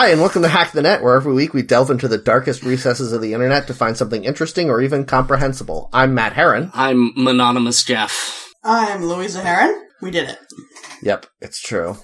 Hi, 0.00 0.10
and 0.10 0.20
welcome 0.20 0.42
to 0.42 0.48
Hack 0.48 0.70
the 0.70 0.82
Net, 0.82 1.02
where 1.02 1.16
every 1.16 1.34
week 1.34 1.52
we 1.52 1.62
delve 1.62 1.90
into 1.90 2.06
the 2.06 2.18
darkest 2.18 2.62
recesses 2.62 3.12
of 3.12 3.20
the 3.20 3.34
internet 3.34 3.66
to 3.66 3.74
find 3.74 3.96
something 3.96 4.22
interesting 4.22 4.70
or 4.70 4.80
even 4.80 5.04
comprehensible. 5.04 5.90
I'm 5.92 6.14
Matt 6.14 6.34
Heron. 6.34 6.70
I'm 6.72 7.10
Mononymous 7.16 7.82
Jeff. 7.82 8.54
I'm 8.62 9.04
Louisa 9.04 9.40
Heron. 9.40 9.88
We 10.00 10.12
did 10.12 10.28
it. 10.28 10.38
Yep, 11.02 11.26
it's 11.40 11.60
true. 11.60 11.96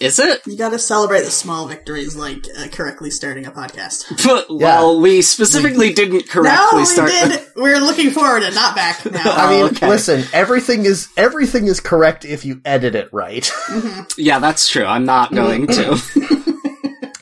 Is 0.00 0.18
it? 0.18 0.44
You 0.46 0.56
gotta 0.56 0.80
celebrate 0.80 1.20
the 1.20 1.30
small 1.30 1.68
victories, 1.68 2.16
like 2.16 2.44
uh, 2.58 2.66
correctly 2.72 3.10
starting 3.10 3.46
a 3.46 3.52
podcast. 3.52 4.48
well, 4.50 5.00
we 5.00 5.22
specifically 5.22 5.92
didn't 5.92 6.28
correctly 6.28 6.84
start. 6.84 7.10
no, 7.10 7.22
we 7.22 7.28
did. 7.28 7.46
We're 7.54 7.78
looking 7.78 8.10
forward 8.10 8.42
and 8.42 8.54
not 8.56 8.74
back 8.74 9.04
now. 9.12 9.22
I 9.24 9.50
mean, 9.50 9.64
okay. 9.66 9.88
listen, 9.88 10.24
everything 10.32 10.84
is 10.84 11.08
everything 11.16 11.68
is 11.68 11.78
correct 11.78 12.24
if 12.24 12.44
you 12.44 12.60
edit 12.64 12.96
it 12.96 13.08
right. 13.12 13.48
Yeah, 14.16 14.40
that's 14.40 14.68
true. 14.68 14.84
I'm 14.84 15.04
not 15.04 15.32
going 15.32 15.68
to. 15.68 16.00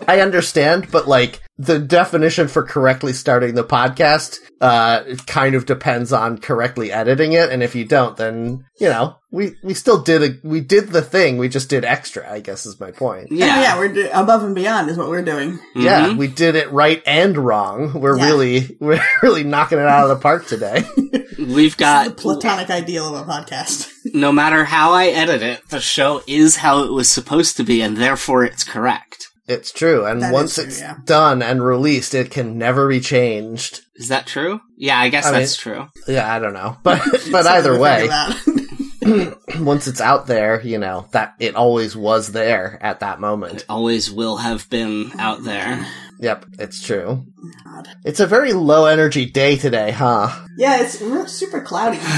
I 0.09 0.21
understand, 0.21 0.91
but 0.91 1.07
like 1.09 1.43
the 1.59 1.79
definition 1.79 2.49
for 2.49 2.63
correctly 2.63 3.13
starting 3.15 3.55
the 3.55 3.65
podcast 3.65 4.39
uh 4.61 5.03
it 5.07 5.27
kind 5.27 5.55
of 5.55 5.65
depends 5.67 6.13
on 6.13 6.37
correctly 6.39 6.93
editing 6.93 7.33
it 7.33 7.51
and 7.51 7.63
if 7.63 7.75
you 7.75 7.83
don't 7.85 8.17
then 8.19 8.63
you 8.79 8.89
know 8.89 9.17
we 9.31 9.55
we 9.63 9.73
still 9.73 10.03
did 10.03 10.23
a 10.23 10.47
we 10.47 10.61
did 10.61 10.89
the 10.89 11.01
thing 11.03 11.37
we 11.39 11.49
just 11.49 11.69
did 11.71 11.83
extra 11.85 12.31
i 12.31 12.41
guess 12.41 12.65
is 12.67 12.79
my 12.81 12.91
point 12.91 13.29
yeah, 13.31 13.47
Yeah. 13.47 13.61
yeah, 13.63 13.79
we're 13.79 13.93
do- 13.93 14.11
above 14.13 14.45
and 14.45 14.55
beyond 14.55 14.89
is 14.91 14.97
what 14.99 15.09
we're 15.09 15.25
doing. 15.25 15.59
yeah 15.75 16.15
we 16.15 16.27
did 16.27 16.57
it 16.57 16.71
right 16.73 17.03
and 17.07 17.37
wrong 17.39 18.01
we're 18.01 18.19
Yeah. 18.19 18.27
really 18.27 18.77
we're 18.81 19.03
really 19.23 19.45
knocking 19.45 19.79
it 19.79 19.87
out 19.87 20.05
of 20.11 20.11
the 20.11 20.23
park 20.23 20.47
today 20.47 20.85
We've 21.39 21.77
got 21.77 22.05
The 22.09 22.13
platonic 22.15 22.71
ideal 22.71 23.15
of 23.15 23.29
a 23.29 23.31
podcast. 23.31 23.91
no 24.15 24.33
matter 24.33 24.65
how 24.65 24.93
I 24.93 25.07
edit 25.09 25.43
it, 25.43 25.69
the 25.69 25.81
show 25.81 26.23
is 26.27 26.57
how 26.57 26.85
it 26.85 26.93
was 26.93 27.11
supposed 27.11 27.59
to 27.59 27.63
be, 27.65 27.83
and 27.83 27.99
therefore 27.99 28.43
it's 28.45 28.65
correct. 28.65 29.29
It's 29.49 29.71
true 29.73 30.05
and 30.05 30.21
That 30.23 30.29
is 30.29 30.33
once 30.33 30.55
true, 30.57 30.65
it's 30.65 30.81
yeah. 30.81 30.97
done 31.05 31.43
and 31.43 31.65
released 31.65 32.15
it 32.15 32.31
can 32.31 32.59
never 32.59 32.89
be 32.89 33.01
changed 33.01 33.83
Is 33.95 34.09
that 34.09 34.27
true? 34.27 34.61
Yeah, 34.77 34.99
I 34.99 35.09
guess 35.09 35.27
I 35.27 35.31
mean- 35.33 35.41
that's 35.41 35.57
true. 35.57 35.87
yeah 36.09 36.33
i 36.35 36.39
don't 36.39 36.53
know 36.55 36.77
but 36.83 37.01
but 37.31 37.47
either 37.47 37.79
way 37.79 38.09
once 39.61 39.87
it's 39.87 40.01
out 40.01 40.27
there 40.27 40.61
you 40.63 40.79
know 40.79 41.07
that 41.13 41.35
it 41.39 41.55
always 41.55 41.97
was 41.97 42.33
there 42.33 42.79
at 42.83 43.01
that 43.01 43.21
moment 43.21 43.57
It 43.63 43.65
always 43.69 44.11
will 44.11 44.37
have 44.39 44.69
been 44.69 45.13
out 45.19 45.45
there. 45.45 45.87
Yep, 46.19 46.47
it's 46.59 46.83
true. 46.85 47.25
God. 47.65 47.89
It's 48.05 48.21
a 48.21 48.27
very 48.27 48.53
low 48.53 48.87
energy 48.87 49.27
day 49.27 49.57
today, 49.57 49.91
huh? 49.91 50.31
yeah, 50.57 50.81
it's 50.83 51.01
re- 51.01 51.27
super 51.29 51.61
cloudy. 51.61 51.99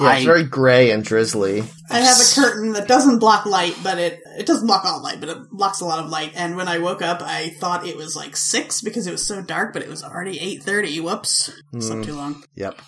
Yeah, 0.00 0.06
I, 0.08 0.16
it's 0.16 0.24
very 0.24 0.44
gray 0.44 0.92
and 0.92 1.04
drizzly. 1.04 1.62
I 1.90 1.98
have 2.00 2.16
a 2.18 2.34
curtain 2.34 2.72
that 2.72 2.88
doesn't 2.88 3.18
block 3.18 3.44
light, 3.44 3.76
but 3.82 3.98
it 3.98 4.22
it 4.38 4.46
doesn't 4.46 4.66
block 4.66 4.86
all 4.86 5.02
light, 5.02 5.20
but 5.20 5.28
it 5.28 5.50
blocks 5.50 5.82
a 5.82 5.84
lot 5.84 6.02
of 6.02 6.08
light. 6.08 6.32
And 6.34 6.56
when 6.56 6.68
I 6.68 6.78
woke 6.78 7.02
up, 7.02 7.20
I 7.20 7.50
thought 7.50 7.86
it 7.86 7.98
was 7.98 8.16
like 8.16 8.34
six 8.34 8.80
because 8.80 9.06
it 9.06 9.10
was 9.12 9.26
so 9.26 9.42
dark, 9.42 9.74
but 9.74 9.82
it 9.82 9.90
was 9.90 10.02
already 10.02 10.40
eight 10.40 10.62
thirty. 10.62 10.98
Whoops, 11.00 11.52
slept 11.78 12.04
too 12.04 12.14
long. 12.14 12.42
Yep. 12.54 12.80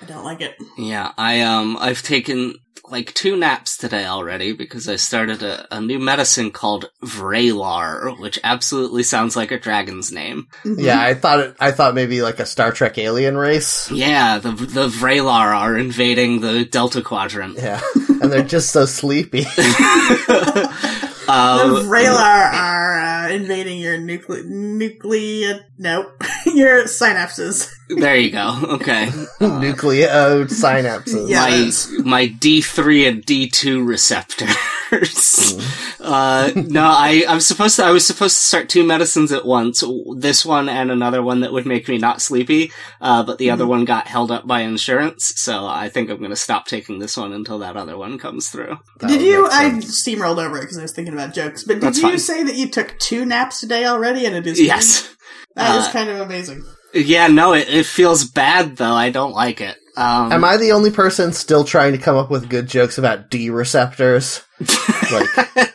I 0.00 0.04
don't 0.04 0.22
like 0.22 0.40
it. 0.42 0.54
yeah, 0.78 1.10
I 1.18 1.40
um, 1.40 1.76
I've 1.80 2.02
taken 2.02 2.54
like 2.90 3.14
two 3.14 3.36
naps 3.36 3.76
today 3.76 4.04
already 4.04 4.52
because 4.52 4.88
I 4.88 4.96
started 4.96 5.42
a, 5.42 5.66
a 5.74 5.80
new 5.80 5.98
medicine 5.98 6.50
called 6.50 6.90
Vraylar, 7.02 8.18
which 8.18 8.38
absolutely 8.44 9.02
sounds 9.02 9.36
like 9.36 9.50
a 9.50 9.58
dragon's 9.58 10.12
name. 10.12 10.48
Mm-hmm. 10.64 10.80
Yeah, 10.80 11.00
I 11.00 11.14
thought 11.14 11.40
it, 11.40 11.56
I 11.60 11.70
thought 11.70 11.94
maybe 11.94 12.22
like 12.22 12.40
a 12.40 12.46
Star 12.46 12.72
Trek 12.72 12.98
alien 12.98 13.36
race. 13.36 13.90
Yeah, 13.90 14.38
the 14.38 14.52
the 14.52 14.88
Vraylar 14.88 15.54
are 15.54 15.76
invading 15.76 16.40
the 16.40 16.64
Delta 16.64 17.02
Quadrant. 17.02 17.56
Yeah, 17.56 17.80
and 18.20 18.30
they're 18.30 18.42
just 18.42 18.70
so 18.70 18.86
sleepy. 18.86 19.46
Um, 21.30 21.74
The 21.74 21.80
Vraylar 21.82 22.52
are 22.52 22.98
uh, 23.00 23.28
invading 23.30 23.78
your 23.80 23.98
nucle- 23.98 24.44
nuclear 24.44 25.60
nope 25.78 26.06
your 26.46 26.84
synapses. 26.84 27.70
there 27.88 28.16
you 28.16 28.30
go. 28.30 28.58
Okay, 28.80 29.06
Nucleo 29.40 30.44
synapses. 30.50 31.28
Yeah. 31.28 31.40
my 32.04 32.04
my 32.04 32.26
D 32.26 32.60
three 32.62 33.06
and 33.06 33.24
D 33.24 33.48
two 33.48 33.84
receptors. 34.90 35.96
uh, 36.00 36.50
no, 36.54 36.82
I 36.84 37.24
I'm 37.28 37.40
supposed 37.40 37.76
to. 37.76 37.84
I 37.84 37.90
was 37.90 38.06
supposed 38.06 38.36
to 38.36 38.42
start 38.42 38.68
two 38.68 38.84
medicines 38.84 39.32
at 39.32 39.44
once. 39.44 39.82
This 40.16 40.44
one 40.44 40.68
and 40.68 40.90
another 40.90 41.22
one 41.22 41.40
that 41.40 41.52
would 41.52 41.66
make 41.66 41.88
me 41.88 41.98
not 41.98 42.20
sleepy. 42.22 42.72
Uh, 43.00 43.22
but 43.22 43.38
the 43.38 43.50
other 43.50 43.66
one 43.66 43.84
got 43.84 44.06
held 44.06 44.30
up 44.30 44.46
by 44.46 44.60
insurance, 44.60 45.32
so 45.36 45.66
I 45.66 45.88
think 45.88 46.10
I'm 46.10 46.18
going 46.18 46.30
to 46.30 46.36
stop 46.36 46.66
taking 46.66 46.98
this 46.98 47.16
one 47.16 47.32
until 47.32 47.58
that 47.60 47.76
other 47.76 47.96
one 47.96 48.18
comes 48.18 48.48
through. 48.48 48.78
That 48.98 49.08
did 49.08 49.22
you? 49.22 49.46
I 49.46 49.70
steamrolled 49.80 50.44
over 50.44 50.58
it 50.58 50.62
because 50.62 50.78
I 50.78 50.82
was 50.82 50.92
thinking 50.92 51.14
about 51.14 51.34
jokes. 51.34 51.64
But 51.64 51.74
did 51.74 51.82
That's 51.82 51.98
you 51.98 52.08
fine. 52.10 52.18
say 52.18 52.42
that 52.44 52.56
you 52.56 52.68
took 52.68 52.98
two 52.98 53.24
naps 53.24 53.60
today 53.60 53.84
already? 53.86 54.26
And 54.26 54.34
it 54.36 54.46
is 54.46 54.60
Yes. 54.60 55.14
that 55.56 55.76
is 55.78 55.86
Uh, 55.86 55.92
kind 55.92 56.10
of 56.10 56.20
amazing. 56.20 56.64
Yeah. 56.92 57.28
No, 57.28 57.52
it, 57.54 57.68
it 57.68 57.86
feels 57.86 58.24
bad 58.24 58.76
though. 58.76 58.92
I 58.94 59.10
don't 59.10 59.32
like 59.32 59.60
it. 59.60 59.76
Um, 59.96 60.32
Am 60.32 60.44
I 60.44 60.56
the 60.56 60.72
only 60.72 60.90
person 60.90 61.32
still 61.32 61.64
trying 61.64 61.92
to 61.92 61.98
come 61.98 62.16
up 62.16 62.30
with 62.30 62.48
good 62.48 62.68
jokes 62.68 62.98
about 62.98 63.30
D 63.30 63.50
receptors? 63.50 64.42
like 65.12 65.28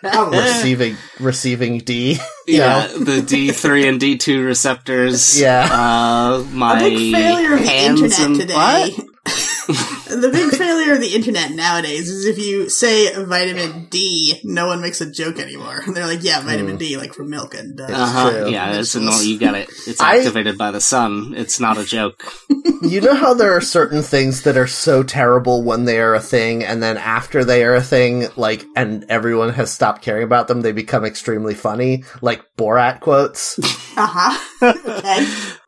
receiving 0.32 0.96
receiving 1.20 1.80
D. 1.80 2.18
Yeah, 2.48 2.88
the 2.88 3.22
D 3.22 3.52
three 3.52 3.88
and 3.88 4.00
D 4.00 4.18
two 4.18 4.44
receptors. 4.44 5.40
Yeah. 5.40 5.68
uh, 5.70 6.44
my 6.52 6.78
a 6.80 6.90
big 6.90 7.14
failure 7.14 7.54
of 7.56 7.60
the 7.62 7.74
internet 7.74 8.20
and 8.20 8.36
today. 8.40 8.54
what? 8.54 9.06
The 9.26 10.30
big 10.32 10.52
failure 10.52 10.94
of 10.94 11.02
the 11.02 11.16
internet 11.16 11.52
nowadays 11.52 12.10
is 12.10 12.26
if 12.26 12.38
you 12.38 12.70
say 12.70 13.12
vitamin 13.26 13.88
D, 13.90 14.40
no 14.44 14.68
one 14.68 14.82
makes 14.82 15.02
a 15.02 15.10
joke 15.12 15.40
anymore. 15.40 15.82
They're 15.88 16.06
like, 16.06 16.24
yeah, 16.24 16.42
vitamin 16.42 16.78
D, 16.78 16.98
like 16.98 17.14
from 17.14 17.30
milk 17.32 17.56
and 17.56 17.80
uh, 17.82 17.86
Uh 17.86 18.06
huh. 18.06 18.30
true. 18.32 18.50
Yeah, 18.50 18.80
it's 18.80 18.94
annoying. 18.96 19.28
You 19.28 19.40
got 19.40 19.56
it. 19.56 19.70
It's 19.88 20.00
I- 20.00 20.18
activated 20.20 20.58
by 20.58 20.72
the 20.72 20.82
sun. 20.82 21.34
It's 21.36 21.60
not 21.60 21.78
a 21.78 21.84
joke. 21.86 22.24
You 22.82 23.02
know 23.02 23.16
how 23.16 23.34
there 23.34 23.54
are 23.56 23.62
certain 23.62 24.04
things 24.04 24.44
that 24.44 24.58
are 24.58 24.68
so 24.68 25.02
terrible 25.02 25.64
when 25.64 25.86
they 25.86 26.00
are 26.00 26.14
a 26.14 26.20
thing, 26.20 26.64
and 26.64 26.84
then 26.84 26.98
after 26.98 27.44
they 27.44 27.64
are 27.64 27.74
a 27.74 27.82
thing, 27.82 28.28
like, 28.36 28.64
and 28.76 29.06
everyone 29.10 29.50
has 29.54 29.72
stopped 29.72 30.04
caring 30.04 30.24
about 30.24 30.48
them, 30.48 30.62
they 30.62 30.72
become 30.72 31.04
extremely 31.04 31.56
funny, 31.56 32.04
like 32.22 32.44
Borat 32.58 33.00
quotes. 33.00 33.58
uh 33.98 34.06
huh. 34.08 34.38
okay. 34.62 35.26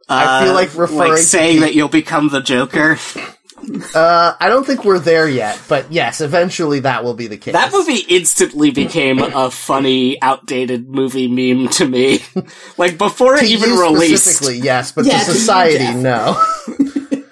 I 0.10 0.44
feel 0.44 0.52
Uh, 0.52 0.54
like 0.54 0.76
referring 0.78 0.98
like 1.12 1.18
to 1.18 1.24
saying 1.24 1.56
the- 1.56 1.62
that 1.68 1.74
you'll 1.76 1.88
become 1.88 2.30
the 2.30 2.42
Joker. 2.42 3.00
Uh, 3.96 4.36
I 4.40 4.50
don't 4.50 4.66
think 4.66 4.86
we're 4.86 5.00
there 5.00 5.28
yet, 5.28 5.60
but 5.68 5.92
yes, 5.92 6.22
eventually 6.22 6.82
that 6.82 7.04
will 7.04 7.16
be 7.16 7.28
the 7.28 7.38
case. 7.38 7.54
That 7.54 7.72
movie 7.74 7.98
instantly 8.08 8.70
became 8.72 9.20
a 9.20 9.50
funny, 9.50 10.22
outdated 10.22 10.88
movie 10.88 11.28
meme 11.28 11.70
to 11.70 11.88
me. 11.88 12.20
like 12.78 12.98
before 12.98 13.36
to 13.36 13.44
it 13.44 13.50
even 13.50 13.70
you 13.72 13.82
released, 13.82 14.26
specifically, 14.26 14.60
yes, 14.64 14.92
but 14.92 15.06
Yeah, 15.06 15.20
to 15.20 15.26
to 15.26 15.32
society, 15.32 15.78
Jeff. 15.80 15.96
no. 15.96 16.44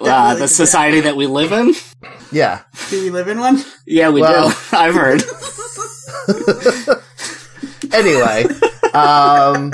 uh, 0.00 0.34
the 0.34 0.48
society 0.48 1.00
that 1.00 1.16
we 1.16 1.26
live 1.26 1.52
in. 1.52 1.74
yeah. 2.32 2.62
Do 2.90 3.02
we 3.02 3.10
live 3.10 3.28
in 3.28 3.38
one? 3.38 3.62
Yeah, 3.86 4.10
we 4.10 4.20
Well- 4.20 4.50
do. 4.50 4.56
I've 4.76 4.94
heard. 4.94 5.22
Anyway, 7.92 8.44
um, 8.94 9.72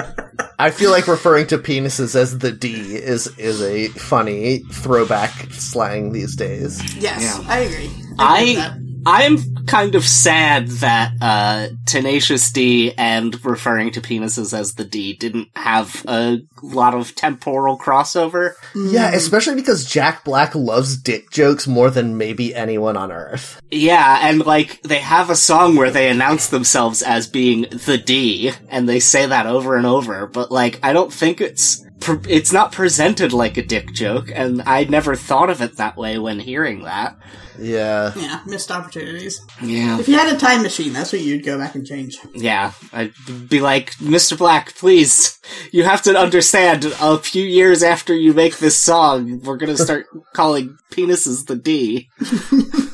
I 0.59 0.71
feel 0.71 0.91
like 0.91 1.09
referring 1.09 1.47
to 1.49 1.59
penises 1.59 2.15
as 2.15 2.39
the 2.39 2.53
D 2.53 2.95
is 2.97 3.27
is 3.39 3.63
a 3.63 3.89
funny 3.89 4.59
throwback 4.71 5.31
slang 5.53 6.13
these 6.13 6.37
days. 6.37 6.81
Yes, 6.97 7.23
Yeah. 7.23 7.45
I 7.49 7.59
agree. 7.61 7.91
I, 8.19 8.39
I 8.39 8.55
that. 8.55 8.79
I'm 9.05 9.67
kind 9.67 9.95
of 9.95 10.07
sad 10.07 10.69
that 10.69 11.13
uh, 11.21 11.69
Tenacious 11.87 12.51
D 12.51 12.93
and 12.97 13.45
referring 13.45 13.93
to 13.93 14.01
penises 14.01 14.57
as 14.57 14.75
the 14.75 14.85
D 14.85 15.15
didn't 15.15 15.49
have 15.57 16.05
a 16.07 16.39
lot 16.63 16.95
of 16.95 17.15
temporal 17.15 17.79
crossover. 17.79 18.55
Yeah, 18.75 19.11
especially 19.13 19.57
because 19.57 19.85
Jack 19.85 20.25
Black 20.25 20.55
loves 20.55 20.97
dick 20.97 21.31
jokes 21.31 21.67
more 21.67 21.91
than 21.91 22.17
maybe 22.17 22.55
anyone 22.55 22.97
on 22.97 23.11
earth. 23.11 23.61
Yeah, 23.71 24.29
and 24.29 24.45
like 24.45 24.81
they 24.83 25.01
have 25.01 25.31
a 25.31 25.37
song 25.37 25.77
where 25.77 25.91
they 25.91 26.09
announce 26.09 26.49
themselves 26.49 27.03
as 27.03 27.27
being 27.27 27.63
the 27.63 27.99
D, 27.99 28.53
and 28.69 28.89
they 28.89 29.01
say 29.01 29.27
that 29.27 29.47
over 29.47 29.77
and 29.77 29.87
over. 29.87 30.27
But 30.27 30.51
like, 30.51 30.79
I 30.83 30.93
don't 30.93 31.13
think 31.13 31.41
it's 31.41 31.85
pre- 32.03 32.31
it's 32.33 32.53
not 32.53 32.73
presented 32.73 33.33
like 33.33 33.57
a 33.57 33.63
dick 33.63 33.93
joke, 33.93 34.31
and 34.35 34.63
I 34.63 34.85
never 34.85 35.15
thought 35.17 35.51
of 35.51 35.61
it 35.63 35.77
that 35.77 35.97
way 35.97 36.19
when 36.19 36.39
hearing 36.41 36.83
that. 36.85 37.17
Yeah. 37.59 38.13
Yeah, 38.17 38.41
missed 38.47 38.71
opportunities. 38.71 39.41
Yeah, 39.63 39.99
If 40.01 40.09
you 40.09 40.15
had 40.17 40.35
a 40.35 40.39
time 40.39 40.63
machine, 40.63 40.93
that's 40.95 41.13
what 41.13 41.21
you'd 41.21 41.45
go 41.45 41.59
back 41.59 41.75
and 41.75 41.87
change. 41.87 42.19
yeah, 42.35 42.73
I'd 42.93 43.13
be 43.49 43.61
like, 43.61 43.93
Mr. 43.97 44.37
Black, 44.39 44.75
please, 44.75 45.39
you 45.71 45.85
have 45.85 46.03
to 46.03 46.17
understand. 46.19 46.85
A 47.01 47.19
few 47.19 47.45
years 47.45 47.83
after 47.83 48.15
you 48.15 48.33
make 48.33 48.57
this 48.59 48.79
song, 48.79 49.41
we're 49.41 49.59
gonna 49.59 49.77
start 49.77 50.07
calling 50.35 50.79
penises 50.91 51.47
the 51.47 51.57
D. 51.57 52.09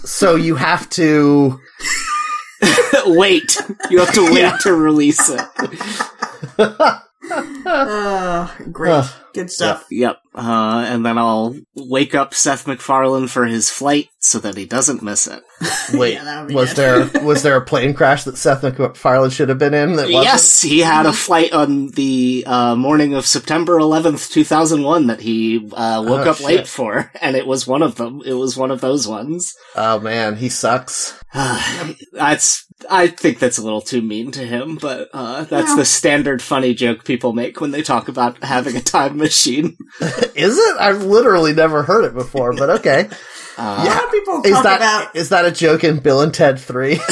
So 0.04 0.34
you 0.34 0.56
have 0.56 0.88
to 0.90 1.58
wait, 3.06 3.56
you 3.90 4.00
have 4.00 4.12
to 4.14 4.22
wait 4.32 4.52
to 4.62 4.74
release 4.74 5.30
it. 5.30 5.40
Uh, 7.30 8.48
great. 8.72 8.92
Ugh. 8.92 9.10
Good 9.34 9.50
stuff. 9.50 9.86
Yep. 9.90 10.16
Uh, 10.34 10.84
and 10.88 11.04
then 11.06 11.16
I'll 11.18 11.54
wake 11.76 12.14
up 12.14 12.34
Seth 12.34 12.66
MacFarlane 12.66 13.28
for 13.28 13.44
his 13.46 13.70
flight 13.70 14.08
so 14.18 14.38
that 14.40 14.56
he 14.56 14.64
doesn't 14.64 15.02
miss 15.02 15.26
it. 15.28 15.42
Wait, 15.94 16.14
Yeah, 16.14 16.24
that 16.24 16.40
would 16.40 16.48
be 16.48 16.54
was 16.54 16.72
good. 16.74 17.10
there 17.12 17.22
was 17.24 17.42
there 17.42 17.56
a 17.56 17.64
plane 17.64 17.94
crash 17.94 18.24
that 18.24 18.36
Seth 18.36 18.62
MacFarlane 18.62 19.30
should 19.30 19.48
have 19.48 19.58
been 19.58 19.74
in? 19.74 19.90
That 19.96 20.06
wasn't? 20.10 20.24
Yes, 20.24 20.62
he 20.62 20.80
had 20.80 21.06
a 21.06 21.12
flight 21.12 21.52
on 21.52 21.88
the 21.88 22.42
uh, 22.46 22.74
morning 22.74 23.14
of 23.14 23.26
September 23.26 23.78
11th, 23.78 24.30
2001 24.30 25.06
that 25.08 25.20
he 25.20 25.58
uh, 25.72 26.02
woke 26.06 26.26
Oh, 26.26 26.30
up 26.30 26.40
late 26.40 26.66
for, 26.66 27.10
and 27.20 27.36
it 27.36 27.46
was 27.46 27.66
one 27.66 27.82
of 27.82 27.94
them. 27.96 28.22
It 28.24 28.32
was 28.34 28.56
one 28.56 28.70
of 28.70 28.80
those 28.80 29.06
ones. 29.06 29.54
Oh 29.76 30.00
man, 30.00 30.36
he 30.36 30.48
sucks. 30.48 31.18
that's 32.12 32.66
I 32.88 33.08
think 33.08 33.38
that's 33.38 33.58
a 33.58 33.62
little 33.62 33.80
too 33.80 34.00
mean 34.02 34.30
to 34.32 34.40
him, 34.46 34.76
but 34.80 35.08
uh, 35.12 35.44
that's 35.44 35.70
Yeah. 35.70 35.76
the 35.76 35.84
standard 35.84 36.40
funny 36.42 36.74
joke 36.74 37.04
people 37.04 37.32
make 37.32 37.60
when 37.60 37.70
they 37.72 37.82
talk 37.82 38.08
about 38.08 38.42
having 38.44 38.76
a 38.76 38.80
time 38.80 39.16
machine. 39.16 39.76
Is 40.36 40.56
it? 40.58 40.76
I've 40.78 41.02
literally 41.02 41.52
never 41.54 41.82
heard 41.82 42.04
it 42.04 42.14
before, 42.14 42.52
but 42.54 42.70
okay. 42.80 43.08
A 43.10 43.16
Uh, 43.60 43.84
lot 43.84 44.04
of 44.04 44.10
people 44.12 44.42
Is 44.44 44.52
talk 44.52 44.62
that 44.62 44.76
about. 44.76 45.16
is 45.16 45.28
that 45.30 45.44
a 45.44 45.50
joke 45.50 45.82
in 45.82 45.98
Bill 45.98 46.20
and 46.20 46.32
Ted 46.32 46.60
Three? 46.60 47.00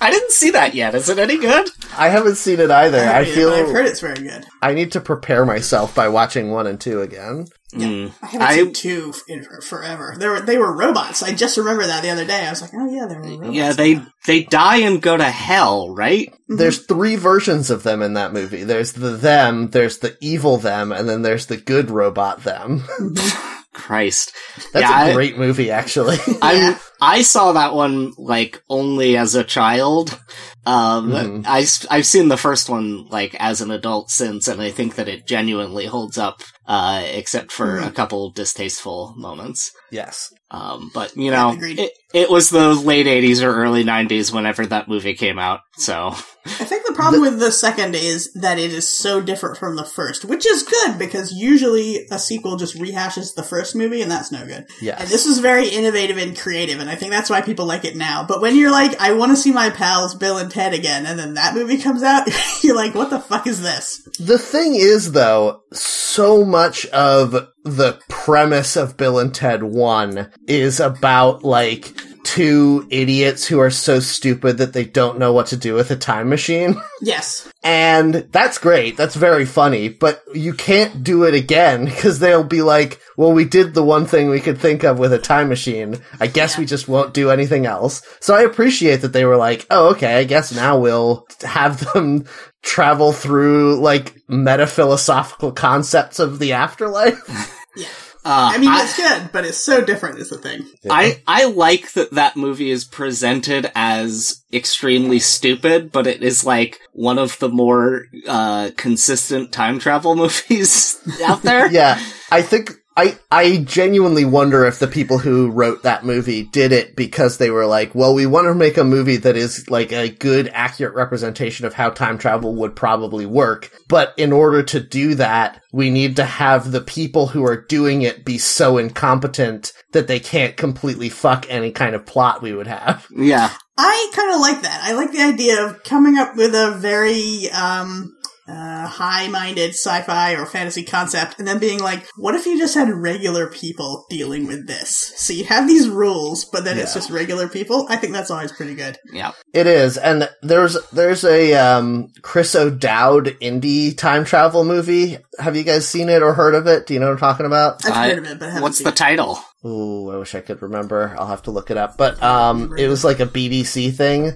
I 0.00 0.10
didn't 0.10 0.32
see 0.32 0.50
that 0.50 0.74
yet. 0.74 0.94
Is 0.94 1.08
it 1.08 1.18
any 1.18 1.38
good? 1.38 1.68
I 1.96 2.08
haven't 2.08 2.36
seen 2.36 2.60
it 2.60 2.70
either. 2.70 2.98
I 2.98 3.20
Yeah, 3.20 3.34
feel 3.34 3.50
I've 3.50 3.68
heard 3.70 3.86
it's 3.86 4.00
very 4.00 4.16
good. 4.16 4.44
I 4.60 4.74
need 4.74 4.92
to 4.92 5.00
prepare 5.00 5.46
myself 5.46 5.94
by 5.94 6.08
watching 6.08 6.50
one 6.50 6.66
and 6.66 6.80
two 6.80 7.00
again. 7.00 7.46
Mm. 7.74 8.12
I 8.22 8.26
haven't 8.26 8.46
I- 8.46 8.56
seen 8.56 8.72
two 8.72 9.14
in 9.28 9.44
forever. 9.62 10.14
They 10.18 10.28
were 10.28 10.40
they 10.40 10.58
were 10.58 10.74
robots. 10.76 11.22
I 11.22 11.32
just 11.34 11.56
remember 11.56 11.86
that 11.86 12.02
the 12.02 12.10
other 12.10 12.24
day. 12.24 12.46
I 12.46 12.50
was 12.50 12.62
like, 12.62 12.70
oh 12.74 12.88
yeah, 12.90 13.06
they 13.06 13.16
were 13.16 13.38
robots. 13.38 13.54
Yeah, 13.56 13.72
they 13.72 14.00
they 14.26 14.42
die 14.44 14.78
and 14.78 15.00
go 15.02 15.16
to 15.16 15.24
hell, 15.24 15.94
right? 15.94 16.32
There's 16.48 16.84
three 16.86 17.16
versions 17.16 17.70
of 17.70 17.82
them 17.82 18.02
in 18.02 18.14
that 18.14 18.32
movie. 18.32 18.64
There's 18.64 18.92
the 18.92 19.10
them, 19.10 19.68
there's 19.70 19.98
the 19.98 20.16
evil 20.20 20.58
them, 20.58 20.92
and 20.92 21.08
then 21.08 21.22
there's 21.22 21.46
the 21.46 21.56
good 21.56 21.90
robot 21.90 22.44
them. 22.44 22.84
Christ. 23.76 24.32
That's 24.72 24.82
Yeah, 24.88 25.04
a 25.04 25.10
I- 25.10 25.12
great 25.14 25.36
movie, 25.38 25.70
actually. 25.70 26.16
I'm 26.42 26.76
I 27.00 27.20
saw 27.22 27.52
that 27.52 27.74
one 27.74 28.12
like 28.16 28.62
only 28.70 29.18
as 29.18 29.34
a 29.34 29.44
child. 29.44 30.18
Um, 30.64 31.12
Mhm. 31.12 31.46
I 31.46 31.94
have 31.96 32.06
seen 32.06 32.28
the 32.28 32.38
first 32.38 32.68
one 32.70 33.06
like 33.10 33.36
as 33.38 33.60
an 33.60 33.70
adult 33.70 34.10
since, 34.10 34.48
and 34.48 34.60
I 34.62 34.70
think 34.70 34.94
that 34.96 35.06
it 35.06 35.26
genuinely 35.26 35.86
holds 35.86 36.16
up, 36.18 36.42
uh, 36.66 37.02
except 37.04 37.52
for 37.52 37.78
a 37.78 37.90
couple 37.90 38.30
distasteful 38.30 39.14
moments. 39.16 39.70
yes. 39.92 40.32
Um, 40.50 40.90
but 40.94 41.14
you 41.16 41.30
know, 41.30 41.56
it, 41.60 41.90
it 42.16 42.30
was 42.30 42.48
the 42.48 42.74
late 42.74 43.06
'80s 43.06 43.42
or 43.42 43.54
early 43.54 43.84
'90s 43.84 44.32
whenever 44.32 44.64
that 44.66 44.88
movie 44.88 45.12
came 45.12 45.38
out. 45.38 45.60
So 45.76 46.14
I 46.46 46.64
think 46.64 46.86
the 46.86 46.94
problem 46.94 47.20
with 47.20 47.38
the 47.38 47.52
second 47.52 47.94
is 47.94 48.32
that 48.34 48.58
it 48.58 48.72
is 48.72 48.88
so 48.90 49.20
different 49.20 49.58
from 49.58 49.76
the 49.76 49.84
first, 49.84 50.24
which 50.24 50.46
is 50.46 50.62
good 50.62 50.98
because 50.98 51.32
usually 51.32 52.06
a 52.10 52.18
sequel 52.18 52.56
just 52.56 52.76
rehashes 52.76 53.34
the 53.34 53.42
first 53.42 53.76
movie, 53.76 54.00
and 54.00 54.10
that's 54.10 54.32
no 54.32 54.46
good. 54.46 54.66
Yeah. 54.80 54.96
And 54.98 55.08
this 55.08 55.26
was 55.26 55.40
very 55.40 55.68
innovative 55.68 56.16
and 56.16 56.38
creative, 56.38 56.80
and 56.80 56.88
I 56.88 56.94
think 56.94 57.10
that's 57.10 57.28
why 57.28 57.42
people 57.42 57.66
like 57.66 57.84
it 57.84 57.96
now. 57.96 58.24
But 58.26 58.40
when 58.40 58.56
you're 58.56 58.70
like, 58.70 58.98
I 58.98 59.12
want 59.12 59.32
to 59.32 59.36
see 59.36 59.52
my 59.52 59.68
pals 59.68 60.14
Bill 60.14 60.38
and 60.38 60.50
Ted 60.50 60.72
again, 60.72 61.04
and 61.04 61.18
then 61.18 61.34
that 61.34 61.54
movie 61.54 61.78
comes 61.78 62.02
out, 62.02 62.26
you're 62.62 62.76
like, 62.76 62.94
what 62.94 63.10
the 63.10 63.20
fuck 63.20 63.46
is 63.46 63.60
this? 63.60 64.08
The 64.18 64.38
thing 64.38 64.74
is, 64.74 65.12
though, 65.12 65.62
so 65.72 66.44
much 66.44 66.86
of 66.86 67.32
the 67.64 68.00
premise 68.08 68.76
of 68.76 68.96
Bill 68.96 69.18
and 69.18 69.34
Ted 69.34 69.62
1 69.64 70.30
is 70.46 70.80
about, 70.80 71.42
like, 71.44 71.92
two 72.26 72.84
idiots 72.90 73.46
who 73.46 73.60
are 73.60 73.70
so 73.70 74.00
stupid 74.00 74.58
that 74.58 74.72
they 74.72 74.84
don't 74.84 75.16
know 75.16 75.32
what 75.32 75.46
to 75.46 75.56
do 75.56 75.74
with 75.74 75.92
a 75.92 75.96
time 75.96 76.28
machine. 76.28 76.76
Yes. 77.02 77.46
And 77.62 78.14
that's 78.32 78.56
great. 78.56 78.96
That's 78.96 79.14
very 79.14 79.44
funny, 79.44 79.90
but 79.90 80.22
you 80.32 80.54
can't 80.54 81.04
do 81.04 81.24
it 81.24 81.34
again 81.34 81.84
because 81.84 82.18
they'll 82.20 82.42
be 82.42 82.62
like, 82.62 83.02
well, 83.18 83.32
we 83.34 83.44
did 83.44 83.74
the 83.74 83.84
one 83.84 84.06
thing 84.06 84.30
we 84.30 84.40
could 84.40 84.56
think 84.56 84.82
of 84.82 84.98
with 84.98 85.12
a 85.12 85.18
time 85.18 85.50
machine. 85.50 85.98
I 86.20 86.26
guess 86.26 86.56
we 86.56 86.64
just 86.64 86.88
won't 86.88 87.12
do 87.12 87.28
anything 87.28 87.66
else. 87.66 88.00
So 88.20 88.34
I 88.34 88.44
appreciate 88.44 89.02
that 89.02 89.12
they 89.12 89.26
were 89.26 89.36
like, 89.36 89.66
oh, 89.70 89.90
okay, 89.90 90.14
I 90.16 90.24
guess 90.24 90.54
now 90.54 90.78
we'll 90.78 91.26
have 91.42 91.80
them 91.92 92.24
travel 92.62 93.12
through 93.12 93.78
like 93.78 94.16
meta 94.26 94.66
philosophical 94.66 95.52
concepts 95.52 96.18
of 96.18 96.38
the 96.38 96.54
afterlife. 96.54 97.62
Yeah. 97.76 97.88
Uh, 98.26 98.50
I 98.54 98.58
mean, 98.58 98.72
it's 98.72 98.96
good, 98.96 99.30
but 99.30 99.44
it's 99.44 99.62
so 99.64 99.84
different 99.84 100.18
is 100.18 100.30
the 100.30 100.38
thing. 100.38 100.66
I, 100.90 101.22
I 101.28 101.44
like 101.44 101.92
that 101.92 102.10
that 102.10 102.36
movie 102.36 102.72
is 102.72 102.84
presented 102.84 103.70
as 103.76 104.42
extremely 104.52 105.20
stupid, 105.20 105.92
but 105.92 106.08
it 106.08 106.24
is 106.24 106.44
like 106.44 106.80
one 106.90 107.20
of 107.20 107.38
the 107.38 107.48
more 107.48 108.06
uh, 108.26 108.70
consistent 108.76 109.52
time 109.52 109.78
travel 109.78 110.16
movies 110.16 111.00
out 111.24 111.42
there. 111.42 111.70
yeah, 111.70 112.02
I 112.32 112.42
think 112.42 112.72
I 112.96 113.18
I 113.30 113.58
genuinely 113.58 114.24
wonder 114.24 114.64
if 114.64 114.78
the 114.78 114.86
people 114.86 115.18
who 115.18 115.50
wrote 115.50 115.82
that 115.82 116.04
movie 116.04 116.44
did 116.44 116.72
it 116.72 116.96
because 116.96 117.36
they 117.36 117.50
were 117.50 117.66
like, 117.66 117.94
well, 117.94 118.14
we 118.14 118.24
want 118.24 118.46
to 118.46 118.54
make 118.54 118.78
a 118.78 118.84
movie 118.84 119.18
that 119.18 119.36
is 119.36 119.68
like 119.68 119.92
a 119.92 120.08
good, 120.08 120.48
accurate 120.54 120.94
representation 120.94 121.66
of 121.66 121.74
how 121.74 121.90
time 121.90 122.16
travel 122.16 122.54
would 122.56 122.74
probably 122.74 123.26
work. 123.26 123.70
But 123.88 124.14
in 124.16 124.32
order 124.32 124.62
to 124.62 124.80
do 124.80 125.14
that, 125.16 125.60
we 125.72 125.90
need 125.90 126.16
to 126.16 126.24
have 126.24 126.72
the 126.72 126.80
people 126.80 127.26
who 127.26 127.44
are 127.44 127.60
doing 127.60 128.00
it 128.00 128.24
be 128.24 128.38
so 128.38 128.78
incompetent 128.78 129.72
that 129.92 130.06
they 130.06 130.18
can't 130.18 130.56
completely 130.56 131.10
fuck 131.10 131.44
any 131.50 131.72
kind 131.72 131.94
of 131.94 132.06
plot 132.06 132.40
we 132.40 132.54
would 132.54 132.66
have. 132.66 133.06
Yeah. 133.10 133.50
I 133.78 134.10
kind 134.14 134.34
of 134.34 134.40
like 134.40 134.62
that. 134.62 134.80
I 134.84 134.92
like 134.92 135.12
the 135.12 135.20
idea 135.20 135.66
of 135.66 135.84
coming 135.84 136.16
up 136.16 136.34
with 136.34 136.54
a 136.54 136.78
very 136.78 137.50
um, 137.50 138.15
uh, 138.48 138.86
high-minded 138.86 139.70
sci-fi 139.70 140.32
or 140.34 140.46
fantasy 140.46 140.82
concept, 140.84 141.38
and 141.38 141.46
then 141.48 141.58
being 141.58 141.80
like, 141.80 142.06
"What 142.16 142.34
if 142.34 142.46
you 142.46 142.58
just 142.58 142.74
had 142.74 142.88
regular 142.90 143.48
people 143.48 144.06
dealing 144.08 144.46
with 144.46 144.66
this? 144.66 145.12
So 145.16 145.32
you 145.32 145.44
have 145.44 145.66
these 145.66 145.88
rules, 145.88 146.44
but 146.44 146.64
then 146.64 146.78
it's 146.78 146.94
just 146.94 147.10
regular 147.10 147.48
people." 147.48 147.86
I 147.88 147.96
think 147.96 148.12
that's 148.12 148.30
always 148.30 148.52
pretty 148.52 148.74
good. 148.74 148.98
Yeah. 149.12 149.32
It 149.52 149.66
is, 149.66 149.96
and 149.98 150.28
there's 150.42 150.76
there's 150.92 151.24
a 151.24 151.54
um, 151.54 152.08
Chris 152.22 152.54
O'Dowd 152.54 153.26
indie 153.40 153.96
time 153.96 154.24
travel 154.24 154.64
movie. 154.64 155.18
Have 155.38 155.56
you 155.56 155.64
guys 155.64 155.86
seen 155.88 156.08
it 156.08 156.22
or 156.22 156.32
heard 156.34 156.54
of 156.54 156.66
it? 156.66 156.86
Do 156.86 156.94
you 156.94 157.00
know 157.00 157.06
what 157.06 157.12
I'm 157.12 157.18
talking 157.18 157.46
about? 157.46 157.84
I've 157.84 157.92
I- 157.92 158.08
heard 158.10 158.18
of 158.18 158.24
it, 158.26 158.38
but 158.38 158.46
I 158.46 158.48
haven't 158.48 158.62
What's 158.62 158.78
seen 158.78 158.84
the 158.84 158.90
it. 158.92 158.96
title? 158.96 159.38
Ooh, 159.64 160.10
I 160.12 160.16
wish 160.18 160.34
I 160.36 160.40
could 160.40 160.62
remember. 160.62 161.16
I'll 161.18 161.26
have 161.26 161.42
to 161.44 161.50
look 161.50 161.70
it 161.72 161.76
up. 161.76 161.96
But 161.98 162.22
um, 162.22 162.74
it 162.78 162.86
was 162.86 163.02
like 163.04 163.18
a 163.18 163.26
BBC 163.26 163.92
thing, 163.94 164.32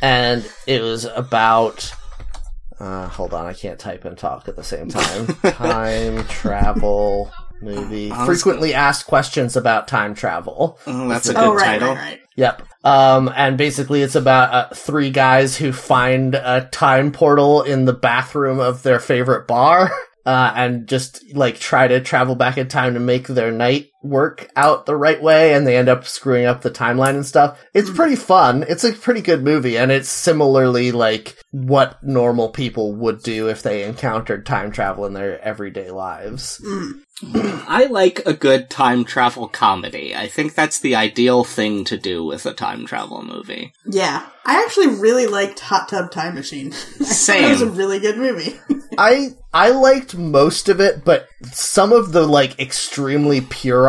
and 0.00 0.48
it 0.66 0.80
was 0.80 1.04
about. 1.04 1.92
Uh, 2.80 3.06
hold 3.08 3.34
on, 3.34 3.46
I 3.46 3.52
can't 3.52 3.78
type 3.78 4.04
and 4.06 4.16
talk 4.16 4.48
at 4.48 4.56
the 4.56 4.64
same 4.64 4.88
time. 4.90 5.26
time 5.26 6.24
travel 6.28 7.30
movie. 7.60 8.10
I 8.10 8.26
was- 8.26 8.42
Frequently 8.42 8.72
asked 8.74 9.06
questions 9.06 9.56
about 9.56 9.86
time 9.86 10.14
travel. 10.14 10.78
Oh, 10.86 11.08
that's 11.08 11.28
a 11.28 11.34
good 11.34 11.42
Oh, 11.44 11.54
right, 11.54 11.64
title. 11.78 11.88
right, 11.88 11.96
right. 11.98 12.20
Yep. 12.36 12.62
Um, 12.84 13.30
and 13.36 13.58
basically 13.58 14.00
it's 14.02 14.14
about 14.14 14.54
uh, 14.54 14.74
three 14.74 15.10
guys 15.10 15.56
who 15.58 15.72
find 15.72 16.34
a 16.34 16.68
time 16.72 17.12
portal 17.12 17.62
in 17.62 17.84
the 17.84 17.92
bathroom 17.92 18.58
of 18.60 18.82
their 18.82 18.98
favorite 19.00 19.46
bar. 19.46 19.92
Uh, 20.26 20.52
and 20.54 20.86
just 20.86 21.24
like 21.34 21.58
try 21.58 21.88
to 21.88 21.98
travel 21.98 22.34
back 22.34 22.58
in 22.58 22.68
time 22.68 22.92
to 22.92 23.00
make 23.00 23.26
their 23.26 23.50
night 23.50 23.88
work 24.02 24.50
out 24.56 24.86
the 24.86 24.96
right 24.96 25.20
way, 25.22 25.54
and 25.54 25.66
they 25.66 25.76
end 25.76 25.88
up 25.88 26.06
screwing 26.06 26.46
up 26.46 26.62
the 26.62 26.70
timeline 26.70 27.14
and 27.14 27.26
stuff. 27.26 27.58
It's 27.74 27.88
hmm. 27.88 27.96
pretty 27.96 28.16
fun. 28.16 28.64
It's 28.68 28.84
a 28.84 28.92
pretty 28.92 29.20
good 29.20 29.42
movie, 29.42 29.76
and 29.76 29.90
it's 29.92 30.08
similarly 30.08 30.92
like 30.92 31.36
what 31.50 32.02
normal 32.02 32.50
people 32.50 32.94
would 32.94 33.22
do 33.22 33.48
if 33.48 33.62
they 33.62 33.84
encountered 33.84 34.46
time 34.46 34.70
travel 34.70 35.06
in 35.06 35.14
their 35.14 35.40
everyday 35.40 35.90
lives. 35.90 36.60
Hmm. 36.64 36.92
I 37.22 37.86
like 37.90 38.22
a 38.24 38.32
good 38.32 38.70
time 38.70 39.04
travel 39.04 39.46
comedy. 39.46 40.16
I 40.16 40.28
think 40.28 40.54
that's 40.54 40.80
the 40.80 40.96
ideal 40.96 41.44
thing 41.44 41.84
to 41.84 41.98
do 41.98 42.24
with 42.24 42.46
a 42.46 42.54
time 42.54 42.86
travel 42.86 43.22
movie. 43.22 43.74
Yeah, 43.84 44.26
I 44.46 44.62
actually 44.64 44.88
really 44.88 45.26
liked 45.26 45.60
Hot 45.60 45.88
Tub 45.88 46.10
Time 46.10 46.34
Machine. 46.34 46.72
I 47.00 47.04
Same. 47.04 47.44
It 47.44 47.50
was 47.50 47.62
a 47.62 47.70
really 47.70 48.00
good 48.00 48.16
movie. 48.16 48.58
I 48.96 49.30
I 49.52 49.70
liked 49.70 50.16
most 50.16 50.68
of 50.68 50.80
it, 50.80 51.04
but 51.04 51.28
some 51.52 51.92
of 51.92 52.12
the 52.12 52.26
like 52.26 52.58
extremely 52.58 53.40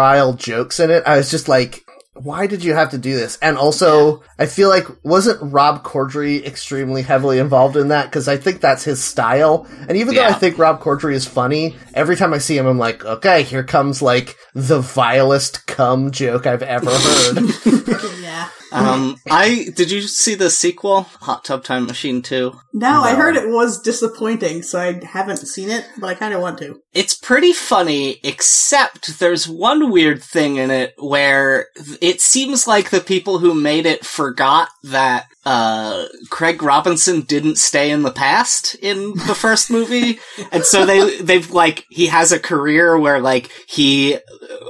puerile 0.01 0.33
jokes 0.33 0.79
in 0.79 0.89
it, 0.89 1.03
I 1.05 1.17
was 1.17 1.29
just 1.29 1.47
like, 1.47 1.85
why 2.13 2.45
did 2.45 2.63
you 2.63 2.73
have 2.73 2.91
to 2.91 2.97
do 2.97 3.15
this? 3.15 3.37
And 3.41 3.57
also, 3.57 4.21
I 4.37 4.45
feel 4.45 4.69
like 4.69 4.85
wasn't 5.03 5.39
Rob 5.41 5.83
Corddry 5.83 6.45
extremely 6.45 7.01
heavily 7.03 7.39
involved 7.39 7.77
in 7.77 7.87
that? 7.87 8.05
Because 8.05 8.27
I 8.27 8.37
think 8.37 8.61
that's 8.61 8.83
his 8.83 9.01
style. 9.03 9.65
And 9.87 9.97
even 9.97 10.15
though 10.15 10.25
I 10.25 10.33
think 10.33 10.57
Rob 10.57 10.81
Corddry 10.81 11.13
is 11.13 11.25
funny, 11.25 11.75
every 11.93 12.15
time 12.15 12.33
I 12.33 12.39
see 12.39 12.57
him, 12.57 12.67
I'm 12.67 12.77
like, 12.77 13.05
okay, 13.05 13.43
here 13.43 13.63
comes 13.63 14.01
like 14.01 14.37
the 14.53 14.81
vilest 14.81 15.65
cum 15.67 16.11
joke 16.11 16.45
I've 16.45 16.63
ever 16.63 16.91
heard. 16.91 17.43
yeah. 18.21 18.49
Um, 18.71 19.17
I 19.29 19.67
did 19.75 19.91
you 19.91 20.01
see 20.01 20.35
the 20.35 20.49
sequel, 20.49 21.03
Hot 21.21 21.43
Tub 21.43 21.63
Time 21.63 21.85
Machine 21.85 22.21
Two? 22.21 22.59
No, 22.73 23.01
I 23.01 23.15
heard 23.15 23.35
it 23.35 23.49
was 23.49 23.81
disappointing, 23.81 24.63
so 24.63 24.79
I 24.79 25.03
haven't 25.05 25.37
seen 25.37 25.69
it, 25.69 25.85
but 25.97 26.07
I 26.07 26.13
kind 26.13 26.33
of 26.33 26.41
want 26.41 26.59
to. 26.59 26.81
It's 26.93 27.15
pretty 27.15 27.53
funny, 27.53 28.19
except 28.23 29.19
there's 29.19 29.47
one 29.47 29.91
weird 29.91 30.23
thing 30.23 30.57
in 30.57 30.71
it 30.71 30.93
where 30.97 31.67
it 32.01 32.21
seems 32.21 32.67
like 32.67 32.89
the 32.89 33.01
people 33.01 33.39
who 33.39 33.53
made 33.53 33.85
it 33.85 34.05
forgot 34.05 34.69
that 34.83 35.27
uh, 35.45 36.05
Craig 36.29 36.61
Robinson 36.63 37.21
didn't 37.21 37.57
stay 37.57 37.91
in 37.91 38.03
the 38.03 38.11
past 38.11 38.75
in 38.75 39.13
the 39.15 39.35
first 39.35 39.69
movie, 39.71 40.19
and 40.51 40.63
so 40.63 40.85
they 40.85 41.19
they've 41.19 41.51
like 41.51 41.85
he 41.89 42.07
has 42.07 42.31
a 42.31 42.39
career 42.39 42.97
where 42.97 43.19
like 43.19 43.51
he 43.67 44.17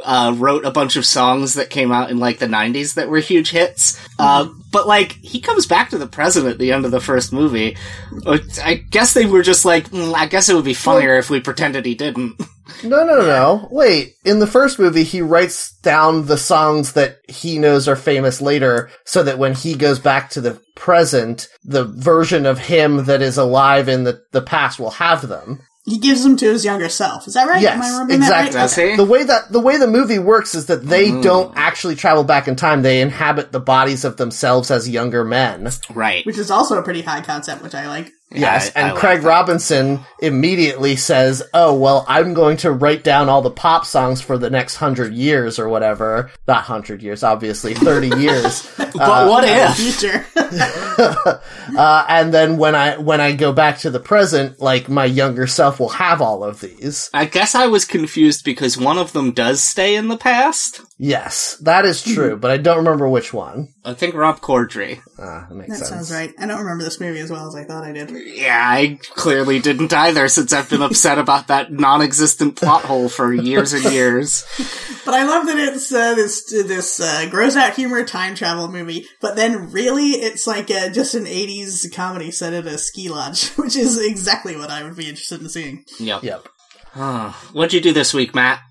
uh, 0.03 0.33
wrote 0.37 0.65
a 0.65 0.71
bunch 0.71 0.95
of 0.95 1.05
songs 1.05 1.53
that 1.55 1.69
came 1.69 1.91
out 1.91 2.09
in 2.09 2.19
like 2.19 2.39
the 2.39 2.47
90s 2.47 2.95
that 2.95 3.09
were 3.09 3.19
huge 3.19 3.51
hits. 3.51 3.90
Uh, 4.19 4.49
but 4.71 4.87
like 4.87 5.13
he 5.13 5.39
comes 5.39 5.65
back 5.65 5.89
to 5.89 5.97
the 5.97 6.07
present 6.07 6.47
at 6.47 6.57
the 6.57 6.71
end 6.71 6.85
of 6.85 6.91
the 6.91 6.99
first 6.99 7.33
movie. 7.33 7.77
Uh, 8.25 8.39
I 8.63 8.75
guess 8.75 9.13
they 9.13 9.25
were 9.25 9.41
just 9.43 9.65
like, 9.65 9.89
"Mm, 9.89 10.13
I 10.13 10.25
guess 10.27 10.49
it 10.49 10.55
would 10.55 10.65
be 10.65 10.73
funnier 10.73 11.17
if 11.17 11.29
we 11.29 11.39
pretended 11.39 11.85
he 11.85 11.95
didn't. 11.95 12.41
No, 12.83 13.03
no, 13.03 13.19
no. 13.21 13.67
Wait. 13.69 14.15
In 14.25 14.39
the 14.39 14.47
first 14.47 14.79
movie, 14.79 15.03
he 15.03 15.21
writes 15.21 15.71
down 15.79 16.25
the 16.25 16.37
songs 16.37 16.93
that 16.93 17.17
he 17.27 17.59
knows 17.59 17.87
are 17.87 17.95
famous 17.95 18.41
later 18.41 18.89
so 19.05 19.23
that 19.23 19.37
when 19.37 19.53
he 19.53 19.75
goes 19.75 19.99
back 19.99 20.29
to 20.31 20.41
the 20.41 20.59
present, 20.75 21.47
the 21.63 21.83
version 21.83 22.45
of 22.45 22.57
him 22.57 23.05
that 23.05 23.21
is 23.21 23.37
alive 23.37 23.87
in 23.87 24.03
the, 24.03 24.21
the 24.31 24.41
past 24.41 24.79
will 24.79 24.91
have 24.91 25.27
them. 25.27 25.61
He 25.85 25.97
gives 25.97 26.23
them 26.23 26.37
to 26.37 26.45
his 26.45 26.63
younger 26.63 26.89
self. 26.89 27.27
Is 27.27 27.33
that 27.33 27.47
right? 27.47 27.61
Yes, 27.61 27.73
Am 27.75 27.81
I 27.81 27.89
remembering 27.89 28.19
exactly. 28.19 28.51
that 28.53 28.57
right? 28.59 28.63
Does 28.63 28.75
he? 28.75 28.95
The 28.97 29.03
way 29.03 29.23
that 29.23 29.51
the 29.51 29.59
way 29.59 29.77
the 29.77 29.87
movie 29.87 30.19
works 30.19 30.53
is 30.53 30.67
that 30.67 30.85
they 30.85 31.09
Mm. 31.09 31.23
don't 31.23 31.53
actually 31.57 31.95
travel 31.95 32.23
back 32.23 32.47
in 32.47 32.55
time. 32.55 32.83
They 32.83 33.01
inhabit 33.01 33.51
the 33.51 33.59
bodies 33.59 34.05
of 34.05 34.17
themselves 34.17 34.69
as 34.69 34.87
younger 34.87 35.23
men. 35.23 35.69
Right. 35.93 36.23
Which 36.25 36.37
is 36.37 36.51
also 36.51 36.77
a 36.77 36.83
pretty 36.83 37.01
high 37.01 37.21
concept, 37.21 37.63
which 37.63 37.73
I 37.73 37.87
like. 37.87 38.11
Yes, 38.33 38.71
I- 38.75 38.79
I 38.79 38.83
and 38.83 38.91
like 38.93 38.99
Craig 38.99 39.21
that. 39.21 39.27
Robinson 39.27 39.99
immediately 40.19 40.95
says, 40.95 41.43
"Oh 41.53 41.73
well, 41.73 42.05
I'm 42.07 42.33
going 42.33 42.57
to 42.57 42.71
write 42.71 43.03
down 43.03 43.27
all 43.29 43.41
the 43.41 43.51
pop 43.51 43.85
songs 43.85 44.21
for 44.21 44.37
the 44.37 44.49
next 44.49 44.77
hundred 44.77 45.13
years 45.13 45.59
or 45.59 45.67
whatever. 45.67 46.31
Not 46.47 46.63
hundred 46.63 47.01
years, 47.03 47.23
obviously, 47.23 47.73
thirty 47.73 48.09
years. 48.19 48.69
But 48.77 49.27
what 49.29 49.43
if? 49.45 49.75
Future. 49.75 50.25
Uh, 51.77 52.05
and 52.09 52.33
then 52.33 52.57
when 52.57 52.75
I 52.75 52.97
when 52.97 53.21
I 53.21 53.31
go 53.33 53.53
back 53.53 53.79
to 53.79 53.89
the 53.89 53.99
present, 53.99 54.59
like 54.59 54.89
my 54.89 55.05
younger 55.05 55.47
self 55.47 55.79
will 55.79 55.89
have 55.89 56.21
all 56.21 56.43
of 56.43 56.59
these. 56.59 57.09
I 57.13 57.25
guess 57.25 57.55
I 57.55 57.67
was 57.67 57.85
confused 57.85 58.43
because 58.43 58.77
one 58.77 58.97
of 58.97 59.13
them 59.13 59.31
does 59.31 59.63
stay 59.63 59.95
in 59.95 60.09
the 60.09 60.17
past. 60.17 60.81
Yes, 60.97 61.55
that 61.61 61.85
is 61.85 62.03
true, 62.03 62.35
but 62.37 62.51
I 62.51 62.57
don't 62.57 62.77
remember 62.77 63.07
which 63.09 63.33
one. 63.33 63.69
I 63.83 63.93
think 63.93 64.13
Rob 64.15 64.41
Corddry. 64.41 64.99
Ah, 65.17 65.47
that 65.49 65.55
makes 65.55 65.69
That 65.69 65.77
sense. 65.77 65.89
sounds 65.89 66.11
right. 66.11 66.33
I 66.37 66.45
don't 66.45 66.59
remember 66.59 66.83
this 66.83 66.99
movie 66.99 67.19
as 67.21 67.31
well 67.31 67.47
as 67.47 67.55
I 67.55 67.63
thought 67.63 67.83
I 67.83 67.91
did. 67.93 68.11
Yeah, 68.23 68.59
I 68.59 68.99
clearly 69.15 69.59
didn't 69.59 69.93
either 69.93 70.27
since 70.27 70.53
I've 70.53 70.69
been 70.69 70.81
upset 70.81 71.17
about 71.17 71.47
that 71.47 71.71
non-existent 71.71 72.55
plot 72.55 72.83
hole 72.83 73.09
for 73.09 73.33
years 73.33 73.73
and 73.73 73.85
years. 73.85 74.45
But 75.03 75.15
I 75.15 75.23
love 75.23 75.47
that 75.47 75.57
it's 75.57 75.91
uh, 75.91 76.13
this 76.13 76.45
this 76.45 76.99
uh, 76.99 77.27
gross 77.31 77.55
out 77.55 77.73
humor 77.73 78.05
time 78.05 78.35
travel 78.35 78.67
movie, 78.67 79.07
but 79.19 79.35
then 79.35 79.71
really 79.71 80.09
it's 80.09 80.45
like 80.45 80.69
uh, 80.69 80.89
just 80.89 81.15
an 81.15 81.25
'80s 81.25 81.91
comedy 81.91 82.29
set 82.29 82.53
at 82.53 82.67
a 82.67 82.77
ski 82.77 83.09
lodge, 83.09 83.49
which 83.55 83.75
is 83.75 83.97
exactly 83.97 84.55
what 84.55 84.69
I 84.69 84.83
would 84.83 84.95
be 84.95 85.09
interested 85.09 85.41
in 85.41 85.49
seeing. 85.49 85.85
Yep. 85.99 86.23
Yep. 86.23 86.47
What'd 87.51 87.73
you 87.73 87.81
do 87.81 87.93
this 87.93 88.13
week, 88.13 88.35
Matt? 88.35 88.61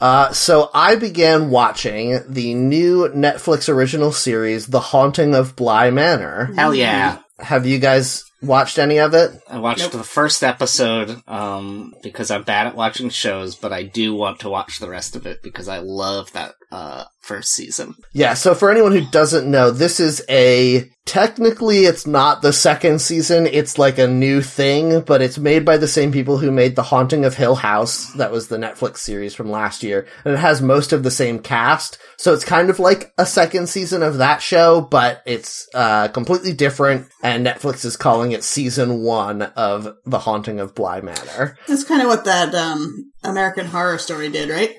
Uh, 0.00 0.32
so 0.32 0.70
I 0.72 0.96
began 0.96 1.50
watching 1.50 2.20
the 2.28 2.54
new 2.54 3.08
Netflix 3.08 3.68
original 3.68 4.12
series, 4.12 4.68
The 4.68 4.80
Haunting 4.80 5.34
of 5.34 5.56
Bly 5.56 5.90
Manor. 5.90 6.52
Hell 6.54 6.74
yeah. 6.74 7.18
Have 7.40 7.66
you 7.66 7.78
guys 7.78 8.27
watched 8.42 8.78
any 8.78 8.98
of 8.98 9.14
it? 9.14 9.40
I 9.48 9.58
watched 9.58 9.82
Nope. 9.82 9.92
the 9.92 10.04
first 10.04 10.42
episode 10.44 11.22
um, 11.26 11.94
because 12.02 12.30
I'm 12.30 12.42
bad 12.42 12.66
at 12.66 12.76
watching 12.76 13.10
shows, 13.10 13.54
but 13.54 13.72
I 13.72 13.82
do 13.82 14.14
want 14.14 14.40
to 14.40 14.48
watch 14.48 14.78
the 14.78 14.88
rest 14.88 15.16
of 15.16 15.26
it 15.26 15.42
because 15.42 15.68
I 15.68 15.78
love 15.78 16.32
that 16.32 16.54
uh, 16.70 17.04
first 17.20 17.52
season. 17.52 17.94
Yeah, 18.12 18.34
so 18.34 18.54
for 18.54 18.70
anyone 18.70 18.92
who 18.92 19.04
doesn't 19.10 19.50
know, 19.50 19.70
this 19.70 20.00
is 20.00 20.24
a 20.28 20.90
technically 21.04 21.86
it's 21.86 22.06
not 22.06 22.42
the 22.42 22.52
second 22.52 23.00
season, 23.00 23.46
it's 23.46 23.78
like 23.78 23.98
a 23.98 24.06
new 24.06 24.42
thing, 24.42 25.00
but 25.00 25.22
it's 25.22 25.38
made 25.38 25.64
by 25.64 25.78
the 25.78 25.88
same 25.88 26.12
people 26.12 26.36
who 26.38 26.50
made 26.50 26.76
The 26.76 26.82
Haunting 26.82 27.24
of 27.24 27.34
Hill 27.34 27.54
House, 27.54 28.12
that 28.14 28.30
was 28.30 28.48
the 28.48 28.58
Netflix 28.58 28.98
series 28.98 29.34
from 29.34 29.50
last 29.50 29.82
year, 29.82 30.06
and 30.24 30.34
it 30.34 30.38
has 30.38 30.60
most 30.60 30.92
of 30.92 31.02
the 31.02 31.10
same 31.10 31.38
cast. 31.38 31.98
So 32.18 32.34
it's 32.34 32.44
kind 32.44 32.68
of 32.68 32.78
like 32.78 33.12
a 33.16 33.24
second 33.24 33.68
season 33.68 34.02
of 34.02 34.18
that 34.18 34.42
show, 34.42 34.82
but 34.82 35.22
it's 35.24 35.68
uh 35.74 36.08
completely 36.08 36.52
different 36.52 37.08
and 37.22 37.46
Netflix 37.46 37.84
is 37.84 37.96
calling 37.96 38.32
it 38.32 38.44
season 38.44 39.02
1 39.02 39.42
of 39.42 39.96
The 40.04 40.20
Haunting 40.20 40.60
of 40.60 40.74
Bly 40.74 41.00
Manor. 41.00 41.58
That's 41.66 41.84
kind 41.84 42.02
of 42.02 42.08
what 42.08 42.24
that 42.26 42.54
um, 42.54 43.10
American 43.22 43.66
Horror 43.66 43.98
Story 43.98 44.30
did, 44.30 44.50
right? 44.50 44.76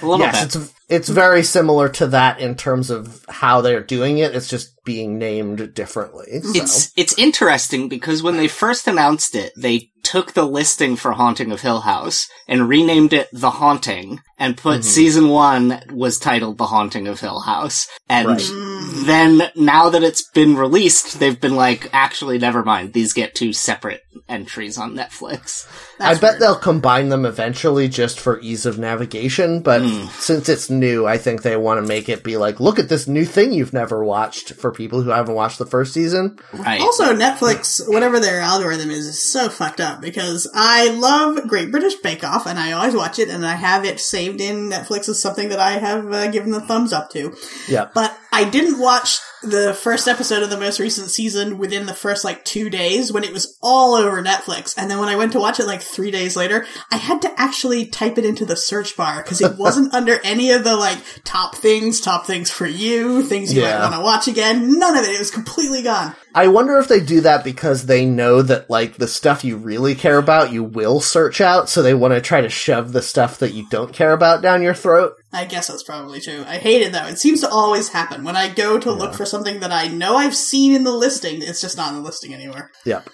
A 0.00 0.06
little 0.06 0.24
yes, 0.24 0.44
bit. 0.44 0.62
it's 0.62 0.74
it's 0.88 1.08
very 1.08 1.42
similar 1.42 1.88
to 1.90 2.08
that 2.08 2.40
in 2.40 2.56
terms 2.56 2.90
of 2.90 3.24
how 3.28 3.60
they're 3.60 3.82
doing 3.82 4.18
it. 4.18 4.34
It's 4.34 4.48
just 4.48 4.81
being 4.84 5.18
named 5.18 5.74
differently. 5.74 6.40
So. 6.42 6.50
It's 6.54 6.92
it's 6.96 7.16
interesting 7.18 7.88
because 7.88 8.22
when 8.22 8.36
they 8.36 8.48
first 8.48 8.86
announced 8.88 9.34
it, 9.34 9.52
they 9.56 9.90
took 10.02 10.32
the 10.32 10.44
listing 10.44 10.96
for 10.96 11.12
Haunting 11.12 11.52
of 11.52 11.60
Hill 11.60 11.82
House 11.82 12.28
and 12.48 12.68
renamed 12.68 13.12
it 13.12 13.28
The 13.32 13.50
Haunting 13.50 14.18
and 14.36 14.56
put 14.56 14.80
Mhm. 14.80 14.84
season 14.84 15.28
one 15.28 15.80
was 15.92 16.18
titled 16.18 16.58
The 16.58 16.66
Haunting 16.66 17.06
of 17.06 17.20
Hill 17.20 17.38
House. 17.40 17.86
And 18.08 18.26
Right. 18.26 18.40
Mm. 18.40 19.06
then 19.06 19.42
now 19.54 19.90
that 19.90 20.02
it's 20.02 20.28
been 20.34 20.56
released, 20.56 21.20
they've 21.20 21.40
been 21.40 21.54
like, 21.54 21.88
actually, 21.92 22.38
never 22.38 22.64
mind. 22.64 22.92
These 22.94 23.12
get 23.12 23.36
two 23.36 23.52
separate 23.52 24.00
entries 24.28 24.76
on 24.76 24.96
Netflix. 24.96 25.66
I 26.00 26.14
bet 26.14 26.22
weird. 26.22 26.40
they'll 26.40 26.56
combine 26.56 27.08
them 27.10 27.24
eventually 27.24 27.86
just 27.86 28.18
for 28.18 28.40
ease 28.40 28.66
of 28.66 28.80
navigation, 28.80 29.60
but 29.60 29.82
Hmm. 29.82 30.06
since 30.18 30.48
it's 30.48 30.68
new, 30.68 31.06
I 31.06 31.16
think 31.16 31.42
they 31.42 31.56
want 31.56 31.80
to 31.80 31.86
make 31.86 32.08
it 32.08 32.24
be 32.24 32.36
like, 32.36 32.58
look 32.58 32.80
at 32.80 32.88
this 32.88 33.06
new 33.06 33.24
thing 33.24 33.52
you've 33.52 33.72
never 33.72 34.02
watched 34.04 34.54
for 34.54 34.71
people 34.72 35.02
who 35.02 35.10
haven't 35.10 35.34
watched 35.34 35.58
the 35.58 35.66
first 35.66 35.92
season. 35.92 36.38
Right. 36.52 36.80
Also, 36.80 37.14
Netflix, 37.14 37.80
whatever 37.86 38.20
their 38.20 38.40
algorithm 38.40 38.90
is, 38.90 39.06
is 39.06 39.22
so 39.22 39.48
fucked 39.48 39.80
up 39.80 40.00
because 40.00 40.50
I 40.54 40.90
love 40.90 41.48
Great 41.48 41.70
British 41.70 41.94
Bake 41.96 42.24
Off 42.24 42.46
and 42.46 42.58
I 42.58 42.72
always 42.72 42.94
watch 42.94 43.18
it 43.18 43.28
and 43.28 43.46
I 43.46 43.54
have 43.54 43.84
it 43.84 44.00
saved 44.00 44.40
in 44.40 44.70
Netflix 44.70 45.08
as 45.08 45.20
something 45.20 45.48
that 45.50 45.60
I 45.60 45.72
have 45.72 46.12
uh, 46.12 46.30
given 46.30 46.50
the 46.50 46.60
thumbs 46.60 46.92
up 46.92 47.10
to. 47.10 47.34
Yeah. 47.68 47.88
But 47.94 48.16
I 48.32 48.48
didn't 48.48 48.78
watch 48.78 49.18
the 49.42 49.74
first 49.74 50.06
episode 50.08 50.42
of 50.42 50.50
the 50.50 50.58
most 50.58 50.78
recent 50.80 51.08
season 51.10 51.58
within 51.58 51.86
the 51.86 51.94
first 51.94 52.24
like 52.24 52.44
two 52.44 52.70
days 52.70 53.12
when 53.12 53.24
it 53.24 53.32
was 53.32 53.58
all 53.62 53.94
over 53.94 54.22
Netflix. 54.22 54.74
And 54.78 54.90
then 54.90 54.98
when 54.98 55.08
I 55.08 55.16
went 55.16 55.32
to 55.32 55.40
watch 55.40 55.58
it 55.60 55.66
like 55.66 55.82
three 55.82 56.10
days 56.10 56.36
later, 56.36 56.64
I 56.90 56.96
had 56.96 57.22
to 57.22 57.40
actually 57.40 57.86
type 57.86 58.18
it 58.18 58.24
into 58.24 58.44
the 58.44 58.56
search 58.56 58.96
bar 58.96 59.22
because 59.22 59.40
it 59.40 59.56
wasn't 59.58 59.92
under 59.94 60.18
any 60.24 60.50
of 60.52 60.64
the 60.64 60.76
like 60.76 60.98
top 61.24 61.56
things, 61.56 62.00
top 62.00 62.26
things 62.26 62.50
for 62.50 62.66
you, 62.66 63.22
things 63.22 63.52
you 63.52 63.62
Yeah. 63.62 63.78
might 63.78 63.82
want 63.90 63.94
to 63.94 64.00
watch 64.00 64.28
again. 64.28 64.78
None 64.78 64.96
of 64.96 65.04
it. 65.04 65.10
It 65.10 65.18
was 65.18 65.30
completely 65.30 65.82
gone. 65.82 66.14
I 66.34 66.48
wonder 66.48 66.78
if 66.78 66.88
they 66.88 67.00
do 67.00 67.20
that 67.22 67.44
because 67.44 67.84
they 67.86 68.06
know 68.06 68.40
that 68.42 68.70
like 68.70 68.96
the 68.96 69.08
stuff 69.08 69.44
you 69.44 69.56
really 69.58 69.94
care 69.94 70.16
about 70.18 70.50
you 70.52 70.64
will 70.64 71.00
search 71.00 71.40
out, 71.42 71.68
so 71.68 71.82
they 71.82 71.92
want 71.94 72.14
to 72.14 72.20
try 72.22 72.40
to 72.40 72.48
shove 72.48 72.92
the 72.92 73.02
stuff 73.02 73.38
that 73.40 73.52
you 73.52 73.66
don't 73.68 73.92
care 73.92 74.12
about 74.12 74.40
down 74.40 74.62
your 74.62 74.72
throat. 74.72 75.14
I 75.32 75.46
guess 75.46 75.68
that's 75.68 75.82
probably 75.82 76.20
true. 76.20 76.44
I 76.46 76.58
hate 76.58 76.82
it 76.82 76.92
though. 76.92 77.06
It 77.06 77.18
seems 77.18 77.40
to 77.40 77.48
always 77.48 77.88
happen. 77.88 78.22
When 78.22 78.36
I 78.36 78.48
go 78.48 78.78
to 78.78 78.92
look 78.92 79.14
for 79.14 79.24
something 79.24 79.60
that 79.60 79.72
I 79.72 79.88
know 79.88 80.16
I've 80.16 80.36
seen 80.36 80.74
in 80.74 80.84
the 80.84 80.92
listing, 80.92 81.40
it's 81.42 81.60
just 81.60 81.76
not 81.76 81.90
in 81.90 81.96
the 81.96 82.02
listing 82.02 82.34
anymore. 82.34 82.70
Yep. 82.84 83.08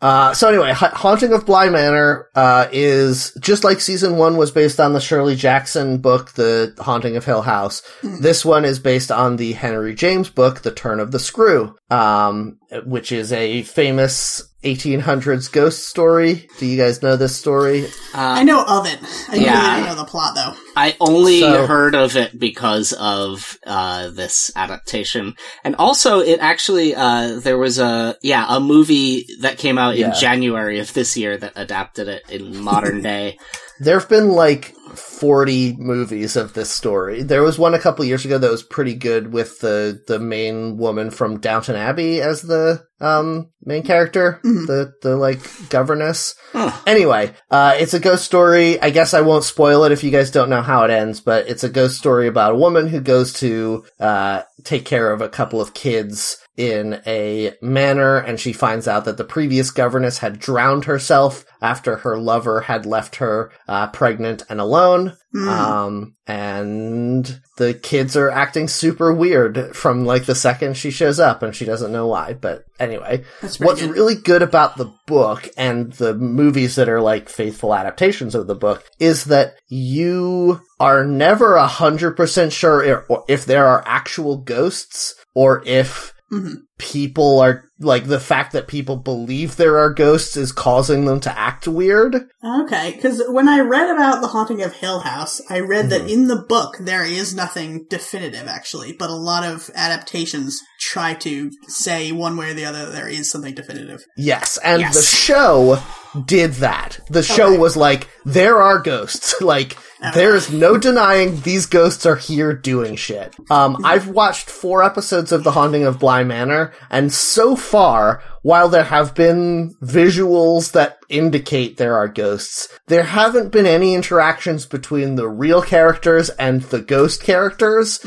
Uh, 0.00 0.34
so 0.34 0.48
anyway, 0.48 0.72
Ha- 0.72 0.92
Haunting 0.94 1.32
of 1.32 1.46
Bly 1.46 1.70
Manor 1.70 2.28
uh, 2.34 2.68
is 2.70 3.32
just 3.40 3.64
like 3.64 3.80
season 3.80 4.16
one 4.16 4.36
was 4.36 4.50
based 4.50 4.78
on 4.78 4.92
the 4.92 5.00
Shirley 5.00 5.36
Jackson 5.36 5.98
book, 5.98 6.32
The 6.32 6.74
Haunting 6.78 7.16
of 7.16 7.24
Hill 7.24 7.42
House. 7.42 7.82
This 8.02 8.44
one 8.44 8.66
is 8.66 8.78
based 8.78 9.10
on 9.10 9.36
the 9.36 9.54
Henry 9.54 9.94
James 9.94 10.28
book, 10.28 10.60
The 10.60 10.70
Turn 10.70 11.00
of 11.00 11.12
the 11.12 11.18
Screw, 11.18 11.74
um, 11.90 12.58
which 12.84 13.10
is 13.10 13.32
a 13.32 13.62
famous 13.62 14.42
1800s 14.64 15.50
ghost 15.52 15.88
story. 15.88 16.48
Do 16.58 16.66
you 16.66 16.76
guys 16.76 17.00
know 17.02 17.16
this 17.16 17.36
story? 17.36 17.86
I 18.12 18.42
know 18.42 18.64
of 18.64 18.86
it. 18.86 18.98
I 19.28 19.32
really 19.32 19.44
Yeah. 19.44 19.76
don't 19.78 19.86
know 19.86 19.94
the 19.94 20.04
plot 20.04 20.34
though. 20.34 20.54
I 20.76 20.96
only 21.00 21.40
So- 21.40 21.66
heard 21.66 21.94
of 21.94 22.16
it 22.16 22.38
because 22.38 22.92
of 22.92 23.56
uh, 23.66 24.10
this 24.10 24.50
adaptation, 24.56 25.34
and 25.64 25.76
also 25.76 26.20
it 26.20 26.38
actually 26.40 26.94
uh, 26.94 27.38
there 27.40 27.58
was 27.58 27.78
a 27.78 28.16
yeah 28.22 28.46
a 28.48 28.58
movie 28.60 29.26
that 29.40 29.58
came 29.58 29.78
out 29.78 29.96
Yeah. 29.96 30.08
in 30.08 30.20
January 30.20 30.78
of 30.80 30.92
this 30.92 31.16
year 31.16 31.36
that 31.36 31.52
adapted 31.56 32.08
it 32.08 32.22
in 32.28 32.56
modern 32.62 33.00
day. 33.14 33.38
there 33.80 33.98
have 33.98 34.08
been 34.08 34.30
like 34.30 34.74
40 34.94 35.76
movies 35.78 36.36
of 36.36 36.54
this 36.54 36.70
story. 36.70 37.22
There 37.22 37.42
was 37.42 37.58
one 37.58 37.74
a 37.74 37.78
couple 37.78 38.04
years 38.04 38.24
ago 38.24 38.38
that 38.38 38.50
was 38.50 38.62
pretty 38.62 38.94
good 38.94 39.32
with 39.32 39.60
the 39.60 40.02
the 40.06 40.18
main 40.18 40.76
woman 40.76 41.10
from 41.10 41.40
Downton 41.40 41.76
Abbey 41.76 42.20
as 42.20 42.42
the 42.42 42.86
um 43.00 43.50
main 43.64 43.82
character, 43.82 44.40
the 44.42 44.94
the 45.02 45.16
like 45.16 45.40
governess. 45.68 46.34
Huh. 46.52 46.72
Anyway, 46.86 47.34
uh 47.50 47.74
it's 47.78 47.94
a 47.94 48.00
ghost 48.00 48.24
story. 48.24 48.80
I 48.80 48.90
guess 48.90 49.14
I 49.14 49.20
won't 49.20 49.44
spoil 49.44 49.84
it 49.84 49.92
if 49.92 50.02
you 50.04 50.10
guys 50.10 50.30
don't 50.30 50.50
know 50.50 50.62
how 50.62 50.84
it 50.84 50.90
ends, 50.90 51.20
but 51.20 51.48
it's 51.48 51.64
a 51.64 51.68
ghost 51.68 51.96
story 51.98 52.26
about 52.26 52.52
a 52.52 52.58
woman 52.58 52.88
who 52.88 53.00
goes 53.00 53.32
to 53.34 53.84
uh 54.00 54.42
take 54.64 54.84
care 54.84 55.12
of 55.12 55.20
a 55.20 55.28
couple 55.28 55.60
of 55.60 55.74
kids 55.74 56.38
in 56.58 57.00
a 57.06 57.54
manor 57.62 58.18
and 58.18 58.38
she 58.38 58.52
finds 58.52 58.88
out 58.88 59.04
that 59.04 59.16
the 59.16 59.24
previous 59.24 59.70
governess 59.70 60.18
had 60.18 60.40
drowned 60.40 60.86
herself 60.86 61.44
after 61.62 61.98
her 61.98 62.18
lover 62.18 62.62
had 62.62 62.84
left 62.84 63.16
her 63.16 63.52
uh, 63.68 63.86
pregnant 63.88 64.42
and 64.50 64.60
alone. 64.60 65.16
Um, 65.36 66.16
and 66.26 67.40
the 67.58 67.74
kids 67.74 68.16
are 68.16 68.30
acting 68.30 68.66
super 68.66 69.12
weird 69.12 69.76
from 69.76 70.04
like 70.04 70.24
the 70.24 70.34
second 70.34 70.76
she 70.76 70.90
shows 70.90 71.20
up 71.20 71.42
and 71.42 71.54
she 71.54 71.64
doesn't 71.64 71.92
know 71.92 72.08
why. 72.08 72.32
But 72.32 72.64
anyway, 72.80 73.24
what's 73.40 73.58
good. 73.58 73.90
really 73.90 74.16
good 74.16 74.42
about 74.42 74.76
the 74.76 74.92
book 75.06 75.48
and 75.56 75.92
the 75.92 76.14
movies 76.14 76.74
that 76.74 76.88
are 76.88 77.00
like 77.00 77.28
faithful 77.28 77.72
adaptations 77.72 78.34
of 78.34 78.48
the 78.48 78.56
book 78.56 78.84
is 78.98 79.24
that 79.24 79.54
you 79.68 80.60
are 80.80 81.04
never 81.04 81.54
a 81.54 81.68
hundred 81.68 82.16
percent 82.16 82.52
sure 82.52 82.82
if, 82.82 83.04
if 83.28 83.44
there 83.44 83.66
are 83.66 83.84
actual 83.86 84.38
ghosts 84.38 85.14
or 85.34 85.62
if 85.66 86.14
Mhm. 86.32 86.56
people 86.78 87.40
are 87.40 87.64
like 87.80 88.06
the 88.06 88.20
fact 88.20 88.52
that 88.52 88.68
people 88.68 88.96
believe 88.96 89.56
there 89.56 89.78
are 89.78 89.92
ghosts 89.92 90.36
is 90.36 90.52
causing 90.52 91.04
them 91.06 91.20
to 91.20 91.38
act 91.38 91.66
weird. 91.66 92.26
Okay, 92.44 92.92
because 92.94 93.22
when 93.28 93.48
I 93.48 93.60
read 93.60 93.88
about 93.90 94.20
the 94.20 94.28
haunting 94.28 94.62
of 94.62 94.74
Hill 94.74 95.00
House, 95.00 95.40
I 95.50 95.60
read 95.60 95.86
Mm-hmm. 95.86 96.04
that 96.06 96.10
in 96.12 96.26
the 96.28 96.36
book 96.48 96.76
there 96.80 97.04
is 97.04 97.34
nothing 97.34 97.86
definitive, 97.88 98.46
actually, 98.46 98.92
but 98.92 99.10
a 99.10 99.14
lot 99.14 99.42
of 99.44 99.70
adaptations 99.74 100.60
try 100.80 101.14
to 101.14 101.50
say 101.66 102.12
one 102.12 102.36
way 102.36 102.50
or 102.50 102.54
the 102.54 102.64
other 102.64 102.86
that 102.86 102.92
there 102.92 103.08
is 103.08 103.30
something 103.30 103.54
definitive. 103.54 104.04
Yes, 104.16 104.58
and 104.62 104.80
Yes. 104.82 104.94
the 104.94 105.02
show 105.02 105.78
did 106.26 106.54
that. 106.54 107.00
The 107.08 107.22
show 107.22 107.48
Okay. 107.50 107.58
was 107.58 107.76
like, 107.76 108.08
there 108.24 108.60
are 108.62 108.78
ghosts. 108.78 109.40
like, 109.40 109.76
there's 110.14 110.50
no 110.52 110.76
denying 110.78 111.40
these 111.40 111.66
ghosts 111.66 112.06
are 112.06 112.16
here 112.16 112.52
doing 112.54 112.96
shit. 112.96 113.34
Um, 113.50 113.76
I've 113.84 114.08
watched 114.08 114.48
four 114.50 114.82
episodes 114.82 115.32
of 115.32 115.44
The 115.44 115.52
Haunting 115.52 115.84
of 115.84 115.98
Bly 115.98 116.24
Manor, 116.24 116.72
and 116.90 117.12
so 117.12 117.56
far, 117.56 118.22
while 118.42 118.68
there 118.68 118.84
have 118.84 119.14
been 119.14 119.74
visuals 119.82 120.72
that 120.72 120.98
indicate 121.08 121.76
there 121.76 121.96
are 121.96 122.08
ghosts, 122.08 122.68
there 122.86 123.02
haven't 123.04 123.50
been 123.50 123.66
any 123.66 123.94
interactions 123.94 124.66
between 124.66 125.16
the 125.16 125.28
real 125.28 125.62
characters 125.62 126.30
and 126.30 126.62
the 126.62 126.80
ghost 126.80 127.22
characters, 127.22 128.00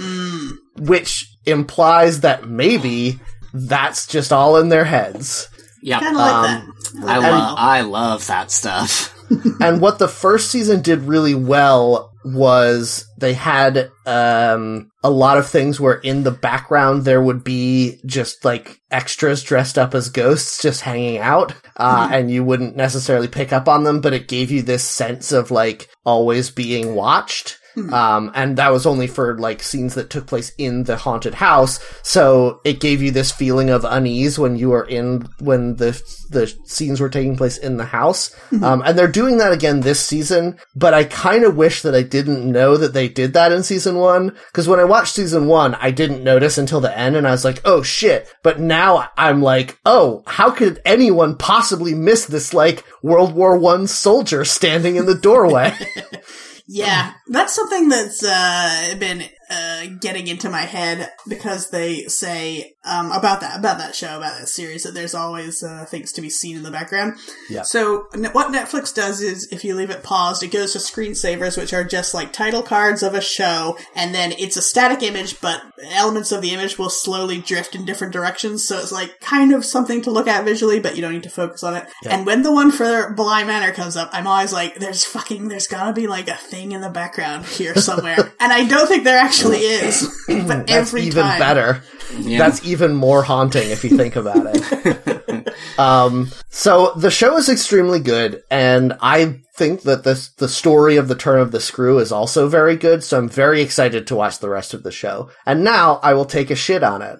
which 0.78 1.28
implies 1.46 2.22
that 2.22 2.48
maybe 2.48 3.20
that's 3.54 4.08
just 4.08 4.32
all 4.32 4.56
in 4.58 4.70
their 4.70 4.86
heads. 4.86 5.50
Of 5.98 6.16
like 6.16 6.34
Um, 6.34 6.74
that. 7.02 7.10
I 7.10 7.18
love 7.18 7.56
I 7.58 7.82
love 7.82 8.28
that 8.28 8.52
stuff. 8.52 9.14
and 9.60 9.82
what 9.82 10.00
the 10.00 10.08
first 10.08 10.52
season 10.52 10.82
did 10.82 11.02
really 11.02 11.36
well 11.36 12.12
was 12.24 13.08
they 13.18 13.34
had 13.34 13.90
um 14.06 14.92
a 15.04 15.10
lot 15.10 15.38
of 15.40 15.48
things 15.48 15.80
where 15.80 15.96
in 15.96 16.24
the 16.24 16.32
background 16.32 17.04
there 17.04 17.22
would 17.22 17.44
be 17.44 18.00
just 18.06 18.46
like 18.46 18.80
extras 18.92 19.42
dressed 19.42 19.78
up 19.78 19.96
as 19.96 20.10
ghosts 20.10 20.62
just 20.62 20.82
hanging 20.82 21.18
out 21.18 21.54
uh 21.78 22.10
and 22.12 22.30
you 22.30 22.44
wouldn't 22.44 22.76
necessarily 22.76 23.28
pick 23.28 23.52
up 23.52 23.68
on 23.68 23.84
them 23.84 24.02
but 24.02 24.14
it 24.14 24.28
gave 24.28 24.52
you 24.52 24.62
this 24.62 24.84
sense 24.84 25.32
of 25.32 25.50
like 25.50 25.90
always 26.06 26.52
being 26.52 26.94
watched 26.94 27.58
um 27.92 28.32
and 28.36 28.58
that 28.58 28.72
was 28.72 28.86
only 28.86 29.08
for 29.08 29.38
like 29.38 29.64
scenes 29.64 29.96
that 29.96 30.10
took 30.10 30.28
place 30.28 30.52
in 30.58 30.84
the 30.84 30.98
haunted 30.98 31.36
house. 31.36 31.80
So 32.04 32.62
it 32.64 32.80
gave 32.80 33.02
you 33.02 33.12
this 33.12 33.32
feeling 33.32 33.70
of 33.70 33.86
unease 33.86 34.38
when 34.38 34.56
you 34.56 34.70
were 34.70 34.86
in 34.86 35.28
when 35.40 35.76
the 35.78 35.92
the 36.30 36.48
scenes 36.66 37.00
were 37.00 37.10
taking 37.10 37.36
place 37.36 37.58
in 37.58 37.78
the 37.78 37.86
house. 37.86 38.36
Um 38.62 38.82
and 38.86 38.98
they're 38.98 39.08
doing 39.08 39.38
that 39.38 39.52
again 39.52 39.82
this 39.82 40.00
season 40.06 40.60
but 40.76 40.94
i 40.94 41.04
kind 41.04 41.44
of 41.44 41.56
wish 41.56 41.82
that 41.82 41.96
i 41.96 42.02
didn't 42.02 42.50
know 42.50 42.78
that 42.78 42.94
they 42.94 43.08
did 43.08 43.34
that 43.34 43.52
in 43.52 43.64
season 43.64 43.96
one 43.96 44.36
because 44.48 44.68
when 44.68 44.80
i 44.80 44.84
watched 44.84 45.14
season 45.16 45.48
one 45.48 45.76
i 45.76 45.92
didn't 45.92 46.24
notice 46.24 46.58
until 46.58 46.82
the 46.82 46.98
end 46.98 47.16
and 47.16 47.28
i 47.28 47.32
was 47.32 47.46
like 47.46 47.62
oh 47.66 47.82
shit. 47.82 48.34
But 48.44 48.60
now 48.60 49.10
i'm 49.18 49.42
like 49.42 49.80
oh 49.86 50.24
how 50.28 50.52
could 50.52 50.82
anyone 50.86 51.38
possibly 51.38 51.94
miss 51.94 52.26
this 52.26 52.54
like 52.54 52.84
world 53.02 53.34
war 53.34 53.58
one 53.58 53.88
soldier 53.88 54.46
standing 54.46 54.96
in 54.96 55.06
the 55.06 55.16
doorway 55.16 55.74
Yeah, 56.74 57.12
that's 57.28 57.54
something 57.54 57.90
that's 57.90 58.24
uh, 58.24 58.96
been 58.98 59.24
uh, 59.52 59.86
getting 60.00 60.28
into 60.28 60.50
my 60.50 60.62
head 60.62 61.12
because 61.28 61.70
they 61.72 62.04
say 62.04 62.74
um, 62.86 63.12
about 63.12 63.42
that 63.42 63.60
about 63.60 63.78
that 63.80 63.94
show 63.94 64.18
about 64.18 64.40
that 64.40 64.48
series 64.48 64.84
that 64.84 64.94
there's 64.94 65.14
always 65.14 65.62
uh, 65.62 65.86
things 65.86 66.14
to 66.14 66.22
be 66.22 66.30
seen 66.30 66.56
in 66.56 66.64
the 66.64 66.72
background. 66.72 67.18
Yeah. 67.50 67.64
So 67.64 68.08
what 68.32 68.54
Netflix 68.54 68.94
does 68.94 69.22
is 69.22 69.50
if 69.52 69.66
you 69.66 69.76
leave 69.76 69.90
it 69.90 70.04
paused, 70.04 70.42
it 70.42 70.52
goes 70.52 70.74
to 70.74 70.80
screensavers, 70.80 71.58
which 71.58 71.74
are 71.74 71.84
just 71.84 72.14
like 72.14 72.32
title 72.32 72.64
cards 72.64 73.04
of 73.04 73.14
a 73.14 73.22
show, 73.22 73.78
and 73.94 74.16
then 74.16 74.32
it's 74.32 74.56
a 74.56 74.62
static 74.62 75.04
image, 75.04 75.42
but 75.42 75.62
elements 75.92 76.32
of 76.32 76.42
the 76.42 76.52
image 76.52 76.78
will 76.78 76.90
slowly 76.90 77.40
drift 77.40 77.76
in 77.76 77.84
different 77.84 78.14
directions. 78.14 78.66
So 78.66 78.80
it's 78.80 78.92
like 78.92 79.20
kind 79.20 79.54
of 79.54 79.66
something 79.66 80.02
to 80.04 80.12
look 80.12 80.28
at 80.28 80.46
visually, 80.46 80.80
but 80.80 80.96
you 80.96 81.02
don't 81.02 81.14
need 81.14 81.24
to 81.24 81.30
focus 81.30 81.64
on 81.64 81.76
it. 81.76 81.88
And 82.06 82.26
when 82.26 82.42
the 82.42 82.54
one 82.54 82.72
for 82.72 83.14
Bly 83.14 83.44
Manor 83.44 83.74
comes 83.74 83.98
up, 83.98 84.10
I'm 84.14 84.28
always 84.28 84.54
like, 84.54 84.76
there's 84.76 85.04
fucking, 85.04 85.50
there's 85.50 85.68
gotta 85.68 85.92
be 85.92 86.08
like 86.08 86.30
a 86.30 86.36
thing 86.36 86.72
in 86.72 86.80
the 86.80 86.90
background 86.90 87.46
here 87.46 87.76
somewhere. 87.76 88.16
and 88.40 88.54
I 88.54 88.66
don't 88.66 88.88
think 88.88 89.04
there 89.04 89.18
actually 89.18 89.41
is. 89.50 90.08
but 90.28 90.68
That's 90.68 90.70
every 90.70 91.04
even 91.04 91.24
time. 91.24 91.40
better. 91.40 91.84
Yeah. 92.20 92.38
That's 92.38 92.66
even 92.66 92.94
more 92.94 93.24
haunting 93.24 93.70
if 93.70 93.84
you 93.84 93.98
think 93.98 94.16
about 94.16 94.48
it. 94.48 95.54
um, 95.80 96.30
so 96.50 96.94
the 96.96 97.12
show 97.12 97.38
is 97.38 97.50
extremely 97.50 98.00
good, 98.00 98.44
and 98.50 98.98
I 99.02 99.42
think 99.62 99.82
that 99.84 100.04
this 100.04 100.30
the 100.30 100.48
story 100.48 100.98
of 100.98 101.08
the 101.08 101.16
turn 101.16 101.40
of 101.40 101.52
the 101.52 101.60
screw 101.60 102.00
is 102.00 102.12
also 102.12 102.48
very 102.48 102.76
good. 102.76 103.04
So 103.04 103.20
I'm 103.20 103.30
very 103.30 103.62
excited 103.62 104.08
to 104.08 104.16
watch 104.16 104.40
the 104.40 104.50
rest 104.50 104.74
of 104.74 104.82
the 104.82 104.92
show. 104.92 105.30
And 105.46 105.64
now 105.64 106.00
I 106.02 106.14
will 106.16 106.26
take 106.26 106.50
a 106.50 106.56
shit 106.56 106.82
on 106.84 107.02
it. 107.02 107.20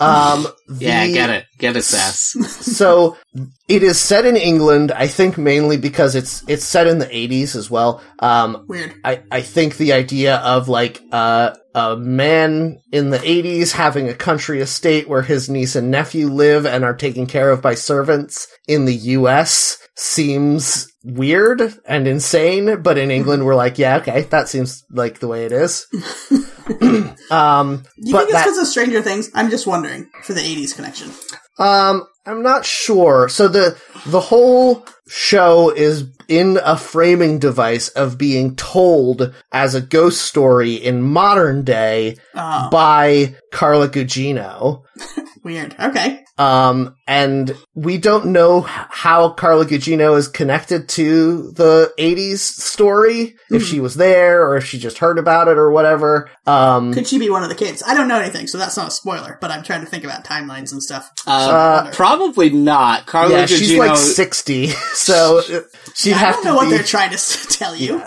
Um, 0.00 0.46
yeah, 0.78 1.06
get 1.06 1.30
it. 1.30 1.46
Get 1.56 1.76
it, 1.76 1.82
Sass. 1.82 2.36
so 2.50 3.16
it 3.68 3.82
is 3.82 3.98
set 3.98 4.26
in 4.26 4.36
England. 4.36 4.92
I 4.92 5.06
think 5.06 5.38
mainly 5.38 5.76
because 5.76 6.14
it's 6.14 6.44
it's 6.48 6.64
set 6.64 6.86
in 6.88 6.98
the 6.98 7.06
80s 7.06 7.56
as 7.56 7.70
well. 7.70 8.02
Um, 8.18 8.66
Weird. 8.68 8.94
I, 9.04 9.22
I 9.30 9.40
think 9.40 9.76
the 9.76 9.92
idea 9.92 10.36
of 10.36 10.68
like 10.68 11.00
uh, 11.10 11.54
a 11.78 11.96
man 11.96 12.80
in 12.90 13.10
the 13.10 13.18
80s 13.18 13.72
having 13.72 14.08
a 14.08 14.14
country 14.14 14.60
estate 14.60 15.08
where 15.08 15.22
his 15.22 15.48
niece 15.48 15.76
and 15.76 15.92
nephew 15.92 16.26
live 16.26 16.66
and 16.66 16.84
are 16.84 16.96
taken 16.96 17.26
care 17.26 17.50
of 17.50 17.62
by 17.62 17.74
servants 17.74 18.48
in 18.66 18.84
the 18.84 18.94
US 18.94 19.78
seems 19.94 20.92
weird 21.04 21.60
and 21.86 22.08
insane, 22.08 22.82
but 22.82 22.98
in 22.98 23.12
England 23.12 23.46
we're 23.46 23.54
like, 23.54 23.78
yeah, 23.78 23.98
okay, 23.98 24.22
that 24.22 24.48
seems 24.48 24.84
like 24.90 25.20
the 25.20 25.28
way 25.28 25.44
it 25.44 25.52
is. 25.52 25.86
um, 27.30 27.84
you 27.96 28.16
think 28.16 28.30
it's 28.30 28.42
because 28.42 28.58
of 28.58 28.66
Stranger 28.66 29.00
Things? 29.00 29.30
I'm 29.34 29.50
just 29.50 29.66
wondering 29.66 30.10
for 30.24 30.32
the 30.32 30.40
80s 30.40 30.74
connection. 30.74 31.10
um, 31.60 32.06
I'm 32.26 32.42
not 32.42 32.64
sure. 32.64 33.28
So 33.28 33.48
the 33.48 33.80
the 34.06 34.20
whole 34.20 34.84
show 35.08 35.70
is 35.70 36.04
in 36.28 36.58
a 36.62 36.76
framing 36.76 37.38
device 37.38 37.88
of 37.88 38.18
being 38.18 38.54
told 38.54 39.34
as 39.50 39.74
a 39.74 39.80
ghost 39.80 40.22
story 40.22 40.74
in 40.74 41.02
modern 41.02 41.64
day 41.64 42.16
Oh, 42.34 42.68
by 42.70 43.34
Carla 43.52 43.88
Gugino. 43.88 44.82
weird. 45.44 45.74
Okay. 45.78 46.24
Um, 46.36 46.94
and 47.06 47.56
we 47.74 47.98
don't 47.98 48.26
know 48.26 48.60
how 48.60 49.30
Carla 49.30 49.64
Gugino 49.66 50.16
is 50.16 50.28
connected 50.28 50.88
to 50.90 51.50
the 51.52 51.92
80s 51.98 52.38
story, 52.38 53.34
if 53.50 53.64
she 53.64 53.80
was 53.80 53.96
there 53.96 54.46
or 54.46 54.56
if 54.56 54.64
she 54.64 54.78
just 54.78 54.98
heard 54.98 55.18
about 55.18 55.48
it 55.48 55.56
or 55.58 55.70
whatever. 55.72 56.30
Um, 56.46 56.92
Could 56.94 57.08
she 57.08 57.18
be 57.18 57.28
one 57.30 57.42
of 57.42 57.48
the 57.48 57.54
kids? 57.56 57.82
I 57.84 57.94
don't 57.94 58.06
know 58.06 58.20
anything, 58.20 58.46
so 58.46 58.56
that's 58.58 58.76
not 58.76 58.88
a 58.88 58.90
spoiler, 58.92 59.38
but 59.40 59.50
I'm 59.50 59.64
trying 59.64 59.80
to 59.80 59.86
think 59.86 60.04
about 60.04 60.24
timelines 60.24 60.70
and 60.70 60.80
stuff. 60.82 61.10
Uh, 61.26 61.90
probably 61.92 62.50
not. 62.50 63.06
Carla 63.06 63.30
yeah, 63.40 63.46
she's 63.46 63.76
like 63.76 63.96
60, 63.96 64.66
so 64.94 65.38
uh, 65.40 65.60
she'd 65.94 66.12
I 66.12 66.18
have 66.18 66.34
don't 66.36 66.42
to 66.44 66.48
know 66.50 66.56
what 66.56 66.64
be- 66.66 66.76
they're 66.76 66.84
trying 66.84 67.10
to 67.10 67.48
tell 67.48 67.74
you. 67.74 68.00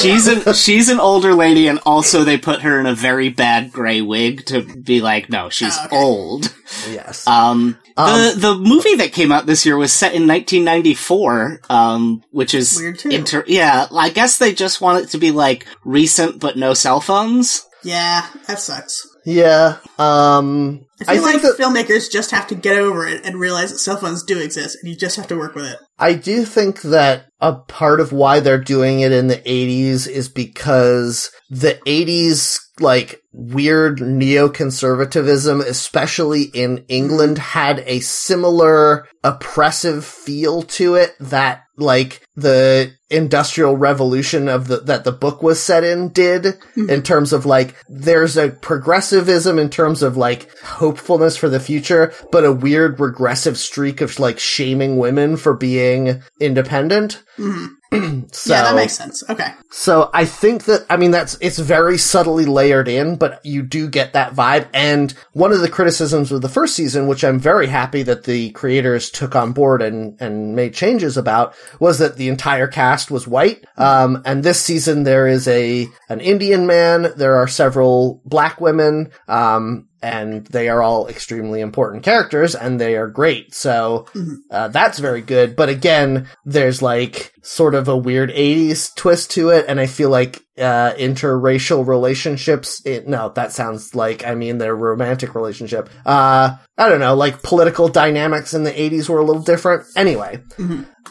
she's 0.00 0.26
an 0.26 0.52
she's 0.54 0.88
an 0.90 1.00
older 1.00 1.32
lady, 1.34 1.68
and 1.68 1.78
also 1.86 2.24
they 2.24 2.36
put 2.36 2.60
her 2.62 2.78
in 2.80 2.86
a 2.86 2.94
very 2.94 3.30
bad 3.30 3.72
gray 3.72 4.02
wig 4.02 4.44
to 4.46 4.62
be 4.88 5.00
like, 5.00 5.30
no, 5.30 5.48
she's 5.50 5.76
Oh, 5.78 5.84
okay. 5.86 5.96
old. 5.96 6.54
Yes. 6.90 7.26
Um, 7.26 7.78
Um, 7.96 8.34
the 8.34 8.34
the 8.40 8.54
movie 8.56 8.96
that 8.96 9.12
came 9.12 9.30
out 9.32 9.46
this 9.46 9.64
year 9.64 9.76
was 9.76 9.92
set 9.92 10.14
in 10.14 10.26
1994, 10.26 11.60
um, 11.70 12.22
which 12.30 12.54
is 12.54 12.76
Weird, 12.78 12.98
too. 12.98 13.08
inter- 13.10 13.44
yeah, 13.46 13.86
I 13.94 14.10
guess 14.10 14.38
they 14.38 14.52
just 14.52 14.80
want 14.80 15.04
it 15.04 15.10
to 15.10 15.18
be 15.18 15.30
like 15.30 15.66
recent, 15.84 16.40
but 16.40 16.56
no 16.56 16.74
cell 16.74 17.00
phones. 17.00 17.64
Yeah, 17.84 18.26
that 18.48 18.58
sucks. 18.60 19.06
Yeah. 19.24 19.76
Um 19.98 20.80
I 21.00 21.04
feel 21.14 21.24
I 21.24 21.32
like 21.32 21.42
that- 21.42 21.56
filmmakers 21.58 22.10
just 22.10 22.30
have 22.32 22.46
to 22.48 22.54
get 22.56 22.76
over 22.76 23.06
it 23.06 23.24
and 23.24 23.38
realize 23.38 23.70
that 23.70 23.78
cell 23.78 23.96
phones 23.96 24.24
do 24.24 24.38
exist, 24.40 24.78
and 24.82 24.90
you 24.90 24.96
just 24.96 25.16
have 25.16 25.28
to 25.28 25.36
work 25.36 25.54
with 25.54 25.66
it. 25.66 25.78
I 25.98 26.14
do 26.14 26.44
think 26.44 26.80
that 26.82 27.26
a 27.40 27.54
part 27.54 28.00
of 28.00 28.12
why 28.12 28.40
they're 28.40 28.58
doing 28.58 29.00
it 29.00 29.12
in 29.12 29.28
the 29.28 29.36
80s 29.36 30.08
is 30.08 30.28
because 30.28 31.30
the 31.48 31.74
80s, 31.86 32.58
like, 32.80 33.22
weird 33.32 33.98
neoconservatism, 33.98 35.60
especially 35.64 36.42
in 36.42 36.84
England, 36.88 37.38
had 37.38 37.84
a 37.86 38.00
similar 38.00 39.06
oppressive 39.22 40.04
feel 40.04 40.62
to 40.62 40.96
it 40.96 41.14
that, 41.20 41.62
like, 41.76 42.22
the 42.34 42.92
industrial 43.10 43.76
revolution 43.76 44.48
of 44.48 44.66
the, 44.68 44.78
that 44.80 45.04
the 45.04 45.12
book 45.12 45.42
was 45.42 45.62
set 45.62 45.84
in 45.84 46.10
did 46.10 46.42
mm-hmm. 46.42 46.90
in 46.90 47.02
terms 47.02 47.32
of 47.32 47.46
like, 47.46 47.74
there's 47.88 48.36
a 48.36 48.50
progressivism 48.50 49.58
in 49.58 49.70
terms 49.70 50.02
of 50.02 50.16
like 50.16 50.54
hopefulness 50.58 51.36
for 51.36 51.48
the 51.48 51.60
future, 51.60 52.12
but 52.30 52.44
a 52.44 52.52
weird 52.52 53.00
regressive 53.00 53.56
streak 53.56 54.00
of 54.00 54.18
like 54.18 54.38
shaming 54.38 54.98
women 54.98 55.36
for 55.36 55.54
being 55.54 56.22
independent. 56.40 57.22
Mm-hmm 57.38 57.77
so, 57.90 57.98
yeah, 58.54 58.62
that 58.62 58.74
makes 58.74 58.92
sense. 58.96 59.22
Okay. 59.28 59.52
so 59.70 60.10
I 60.12 60.24
think 60.24 60.64
that 60.64 60.84
I 60.90 60.96
mean 60.96 61.10
that's 61.10 61.38
it's 61.40 61.58
very 61.58 61.96
subtly 61.96 62.44
layered 62.44 62.88
in, 62.88 63.16
but 63.16 63.44
you 63.44 63.62
do 63.62 63.88
get 63.88 64.12
that 64.12 64.34
vibe. 64.34 64.68
And 64.74 65.12
one 65.32 65.52
of 65.52 65.60
the 65.60 65.70
criticisms 65.70 66.30
of 66.30 66.42
the 66.42 66.48
first 66.48 66.74
season, 66.74 67.06
which 67.06 67.24
I'm 67.24 67.38
very 67.38 67.66
happy 67.66 68.02
that 68.02 68.24
the 68.24 68.50
creators 68.50 69.10
took 69.10 69.34
on 69.34 69.52
board 69.52 69.80
and 69.80 70.20
and 70.20 70.54
made 70.54 70.74
changes 70.74 71.16
about, 71.16 71.54
was 71.80 71.98
that 71.98 72.16
the 72.16 72.28
entire 72.28 72.66
cast 72.68 73.10
was 73.10 73.26
white. 73.26 73.64
Um, 73.76 74.22
and 74.24 74.42
this 74.42 74.60
season 74.60 75.04
there 75.04 75.26
is 75.26 75.48
a 75.48 75.86
an 76.08 76.20
Indian 76.20 76.66
man. 76.66 77.12
There 77.16 77.36
are 77.36 77.48
several 77.48 78.20
black 78.24 78.60
women. 78.60 79.10
Um, 79.28 79.88
and 80.02 80.46
they 80.46 80.68
are 80.68 80.82
all 80.82 81.08
extremely 81.08 81.60
important 81.60 82.04
characters 82.04 82.54
and 82.54 82.80
they 82.80 82.96
are 82.96 83.08
great. 83.08 83.54
So, 83.54 84.06
uh, 84.50 84.68
that's 84.68 84.98
very 84.98 85.22
good. 85.22 85.56
But 85.56 85.68
again, 85.68 86.28
there's 86.44 86.82
like 86.82 87.32
sort 87.42 87.74
of 87.74 87.77
a 87.86 87.96
weird 87.96 88.30
80s 88.30 88.92
twist 88.96 89.30
to 89.32 89.50
it. 89.50 89.66
And 89.68 89.78
I 89.78 89.86
feel 89.86 90.10
like, 90.10 90.42
uh, 90.58 90.94
interracial 90.94 91.86
relationships, 91.86 92.82
it, 92.84 93.06
no, 93.06 93.28
that 93.36 93.52
sounds 93.52 93.94
like, 93.94 94.26
I 94.26 94.34
mean, 94.34 94.58
their 94.58 94.74
romantic 94.74 95.36
relationship. 95.36 95.88
Uh, 96.04 96.56
I 96.76 96.88
don't 96.88 96.98
know, 96.98 97.14
like 97.14 97.42
political 97.42 97.88
dynamics 97.88 98.54
in 98.54 98.64
the 98.64 98.72
80s 98.72 99.08
were 99.08 99.18
a 99.18 99.24
little 99.24 99.42
different. 99.42 99.84
Anyway, 99.94 100.42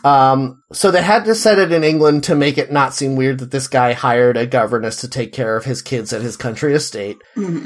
um, 0.03 0.61
so 0.73 0.91
they 0.91 1.01
had 1.01 1.25
to 1.25 1.35
set 1.35 1.59
it 1.59 1.71
in 1.71 1.83
England 1.83 2.25
to 2.25 2.35
make 2.35 2.57
it 2.57 2.71
not 2.71 2.93
seem 2.93 3.15
weird 3.15 3.39
that 3.39 3.51
this 3.51 3.67
guy 3.67 3.93
hired 3.93 4.35
a 4.35 4.45
governess 4.45 5.01
to 5.01 5.07
take 5.07 5.31
care 5.31 5.55
of 5.55 5.65
his 5.65 5.81
kids 5.81 6.11
at 6.11 6.21
his 6.21 6.35
country 6.35 6.73
estate. 6.73 7.17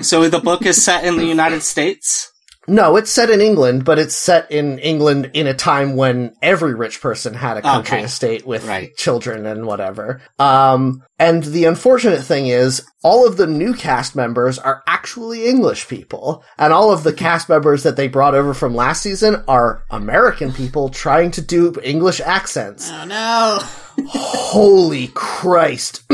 So 0.01 0.27
the 0.29 0.39
book 0.39 0.65
is 0.65 0.83
set 0.83 1.03
in 1.03 1.17
the 1.17 1.25
United 1.25 1.63
States. 1.63 2.30
No, 2.67 2.95
it's 2.95 3.09
set 3.11 3.31
in 3.31 3.41
England, 3.41 3.85
but 3.85 3.97
it's 3.97 4.15
set 4.15 4.51
in 4.51 4.77
England 4.79 5.31
in 5.33 5.47
a 5.47 5.53
time 5.53 5.95
when 5.95 6.33
every 6.43 6.75
rich 6.75 7.01
person 7.01 7.33
had 7.33 7.57
a 7.57 7.61
country 7.63 7.97
Okay. 7.97 8.05
estate 8.05 8.45
with 8.45 8.67
Right. 8.67 8.95
children 8.95 9.47
and 9.47 9.65
whatever. 9.65 10.21
Um, 10.37 11.01
and 11.17 11.43
the 11.43 11.65
unfortunate 11.65 12.23
thing 12.23 12.45
is, 12.47 12.83
all 13.03 13.25
of 13.27 13.37
the 13.37 13.47
new 13.47 13.73
cast 13.73 14.15
members 14.15 14.59
are 14.59 14.83
actually 14.87 15.47
English 15.47 15.87
people, 15.87 16.43
and 16.59 16.71
all 16.71 16.91
of 16.91 17.03
the 17.03 17.13
cast 17.13 17.49
members 17.49 17.81
that 17.81 17.95
they 17.95 18.07
brought 18.07 18.35
over 18.35 18.53
from 18.53 18.75
last 18.75 19.01
season 19.01 19.43
are 19.47 19.83
American 19.89 20.53
people 20.53 20.89
trying 20.89 21.31
to 21.31 21.41
do 21.41 21.73
English 21.83 22.21
accents. 22.21 22.91
Oh 22.93 23.05
no. 23.05 23.59
Holy 24.07 25.07
Christ. 25.15 26.03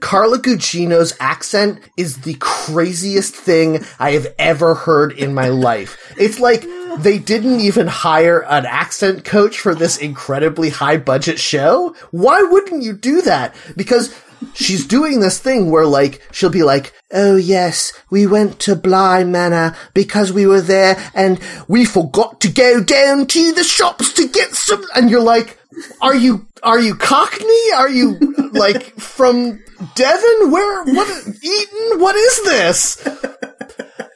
Carla 0.00 0.38
Gugino's 0.38 1.14
accent 1.20 1.80
is 1.96 2.18
the 2.18 2.36
craziest 2.40 3.34
thing 3.34 3.84
I 3.98 4.12
have 4.12 4.34
ever 4.38 4.74
heard 4.74 5.12
in 5.12 5.34
my 5.34 5.48
life. 5.48 6.14
It's 6.18 6.40
like 6.40 6.66
they 6.98 7.18
didn't 7.18 7.60
even 7.60 7.86
hire 7.86 8.40
an 8.40 8.66
accent 8.66 9.24
coach 9.24 9.58
for 9.58 9.74
this 9.74 9.98
incredibly 9.98 10.70
high 10.70 10.96
budget 10.96 11.38
show. 11.38 11.94
Why 12.10 12.42
wouldn't 12.42 12.82
you 12.82 12.94
do 12.94 13.22
that? 13.22 13.54
Because 13.76 14.14
she's 14.54 14.86
doing 14.86 15.20
this 15.20 15.38
thing 15.38 15.70
where 15.70 15.86
like 15.86 16.26
she'll 16.32 16.50
be 16.50 16.62
like, 16.62 16.92
"Oh 17.12 17.36
yes, 17.36 17.92
we 18.10 18.26
went 18.26 18.58
to 18.60 18.76
Bly 18.76 19.24
Manor 19.24 19.76
because 19.94 20.32
we 20.32 20.46
were 20.46 20.60
there 20.60 20.96
and 21.14 21.40
we 21.68 21.84
forgot 21.84 22.40
to 22.40 22.48
go 22.48 22.82
down 22.82 23.26
to 23.28 23.52
the 23.52 23.64
shops 23.64 24.12
to 24.14 24.28
get 24.28 24.54
some." 24.54 24.84
And 24.94 25.10
you're 25.10 25.20
like, 25.20 25.58
"Are 26.00 26.14
you 26.14 26.46
are 26.62 26.80
you 26.80 26.94
Cockney? 26.94 27.72
Are 27.76 27.88
you 27.88 28.18
like 28.52 28.98
from 28.98 29.62
Devon? 29.94 30.50
Where 30.50 30.84
what 30.84 31.08
Eton? 31.42 32.00
What 32.00 32.16
is 32.16 32.44
this?" 32.44 33.08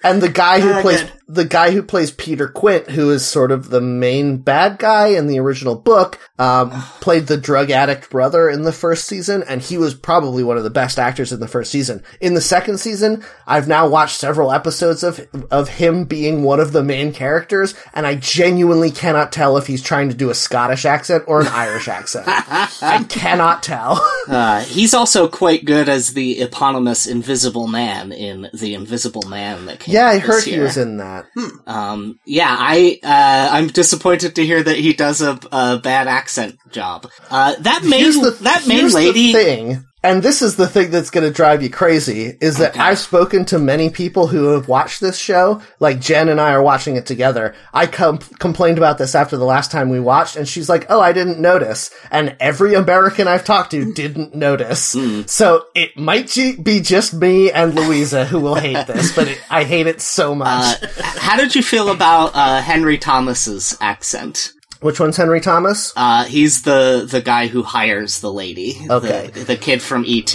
And 0.05 0.23
the 0.23 0.29
guy 0.29 0.61
who 0.61 0.73
Ah, 0.73 0.81
plays 0.83 1.03
good. 1.03 1.13
the 1.27 1.45
guy 1.47 1.71
who 1.71 1.83
plays 1.83 2.11
Peter 2.11 2.47
Quint, 2.47 2.91
who 2.91 3.11
is 3.11 3.25
sort 3.25 3.51
of 3.51 3.71
the 3.71 3.81
main 3.81 4.37
bad 4.37 4.79
guy 4.79 5.07
in 5.09 5.27
the 5.27 5.39
original 5.41 5.75
book, 5.75 6.19
um, 6.39 6.71
played 7.01 7.27
the 7.27 7.37
drug 7.39 7.71
addict 7.71 8.11
brother 8.11 8.51
in 8.51 8.63
the 8.63 8.73
first 8.73 9.07
season, 9.07 9.43
and 9.49 9.63
he 9.63 9.79
was 9.79 9.95
probably 9.95 10.45
one 10.45 10.59
of 10.59 10.63
the 10.65 10.71
best 10.71 10.99
actors 10.99 11.33
in 11.33 11.41
the 11.41 11.49
first 11.49 11.71
season. 11.73 12.03
In 12.21 12.35
the 12.35 12.41
second 12.43 12.79
season, 12.79 13.25
I've 13.47 13.67
now 13.67 13.89
watched 13.89 14.19
several 14.21 14.53
episodes 14.53 15.03
of 15.03 15.27
of 15.51 15.69
him 15.71 16.05
being 16.05 16.43
one 16.43 16.61
of 16.61 16.73
the 16.73 16.83
main 16.85 17.13
characters, 17.15 17.75
and 17.95 18.07
I 18.07 18.15
genuinely 18.17 18.91
cannot 18.91 19.33
tell 19.33 19.57
if 19.57 19.67
he's 19.67 19.83
trying 19.83 20.11
to 20.11 20.15
do 20.15 20.29
a 20.31 20.35
Scottish 20.35 20.85
accent 20.85 21.25
or 21.27 21.41
an 21.41 21.47
Irish 21.49 21.89
accent. 21.89 22.27
I 22.29 23.05
cannot 23.09 23.63
tell. 23.63 24.07
Uh, 24.27 24.61
he's 24.63 24.95
also 24.95 25.29
quite 25.29 25.67
good 25.67 25.87
as 25.87 26.15
the 26.15 26.41
eponymous 26.41 27.07
Invisible 27.07 27.67
Man 27.67 28.11
in 28.11 28.49
The 28.55 28.75
Invisible 28.75 29.29
Man 29.29 29.67
that 29.67 29.81
came 29.81 29.94
yeah, 29.95 30.07
I 30.07 30.19
heard 30.19 30.45
he 30.45 30.59
was 30.59 30.77
in 30.77 30.99
that. 30.99 31.27
Um, 31.67 32.19
yeah, 32.27 32.55
I 32.59 32.99
uh, 33.03 33.57
I'm 33.57 33.69
disappointed 33.69 34.37
to 34.37 34.45
hear 34.45 34.63
that 34.63 34.77
he 34.77 34.93
does 34.93 35.23
a, 35.23 35.39
a 35.53 35.79
bad 35.79 36.09
accent 36.09 36.59
job. 36.71 37.09
Uh, 37.31 37.55
that 37.61 37.85
main 37.85 38.11
the, 38.21 38.37
that 38.43 38.67
main 38.67 38.89
the 38.89 38.95
lady. 38.95 39.33
thing, 39.33 39.85
and 40.05 40.23
this 40.23 40.43
is 40.43 40.57
the 40.57 40.69
thing 40.69 40.91
that's 40.91 41.11
going 41.11 41.27
to 41.27 41.33
drive 41.33 41.63
you 41.63 41.71
crazy, 41.71 42.37
is 42.41 42.59
that 42.59 42.79
I've 42.79 42.99
spoken 42.99 43.47
to 43.47 43.59
many 43.59 43.89
people 43.89 44.27
who 44.27 44.49
have 44.49 44.69
watched 44.69 45.01
this 45.01 45.19
show. 45.19 45.63
Like 45.81 45.99
Jen 45.99 46.29
and 46.29 46.41
I 46.41 46.53
are 46.53 46.63
watching 46.63 46.97
it 46.97 47.07
together. 47.07 47.55
I 47.73 47.87
com- 47.87 48.19
complained 48.19 48.77
about 48.77 48.99
this 48.99 49.15
after 49.15 49.39
the 49.39 49.47
last 49.47 49.71
time 49.71 49.89
we 49.89 49.99
watched, 49.99 50.37
and 50.37 50.47
she's 50.47 50.69
like, 50.69 50.87
"Oh, 50.91 51.01
I 51.01 51.13
didn't 51.13 51.41
notice." 51.41 51.91
And 52.11 52.37
every 52.39 52.75
American 52.75 53.27
I've 53.27 53.45
talked 53.45 53.71
to 53.71 53.93
didn't 53.95 54.35
notice. 54.35 54.95
So 55.27 55.65
it 55.75 55.97
might 55.97 56.35
be 56.63 56.81
just 56.81 57.15
me 57.15 57.51
and 57.51 57.75
Louisa 57.75 58.27
who 58.27 58.41
will 58.41 58.57
hate 58.57 58.87
this, 58.87 59.15
but 59.15 59.29
it, 59.29 59.41
I 59.51 59.65
hate 59.65 59.87
it 59.87 60.03
so 60.03 60.35
much. 60.35 60.83
Uh, 60.83 60.87
how 60.99 61.37
did 61.39 61.55
you 61.55 61.63
feel 61.63 61.89
about 61.89 62.33
uh, 62.35 62.61
Henry 62.61 62.99
Thomas's 62.99 63.77
accent? 63.81 64.53
Which 64.85 65.01
one's 65.01 65.17
Henry 65.17 65.41
Thomas? 65.41 65.95
Uh, 65.97 66.25
he's 66.25 66.61
the 66.61 67.09
the 67.11 67.23
guy 67.23 67.47
who 67.47 67.63
hires 67.63 68.21
the 68.21 68.31
lady. 68.31 68.77
Okay. 68.91 69.31
the, 69.33 69.45
the 69.45 69.57
kid 69.57 69.81
from 69.81 70.05
ET. 70.07 70.31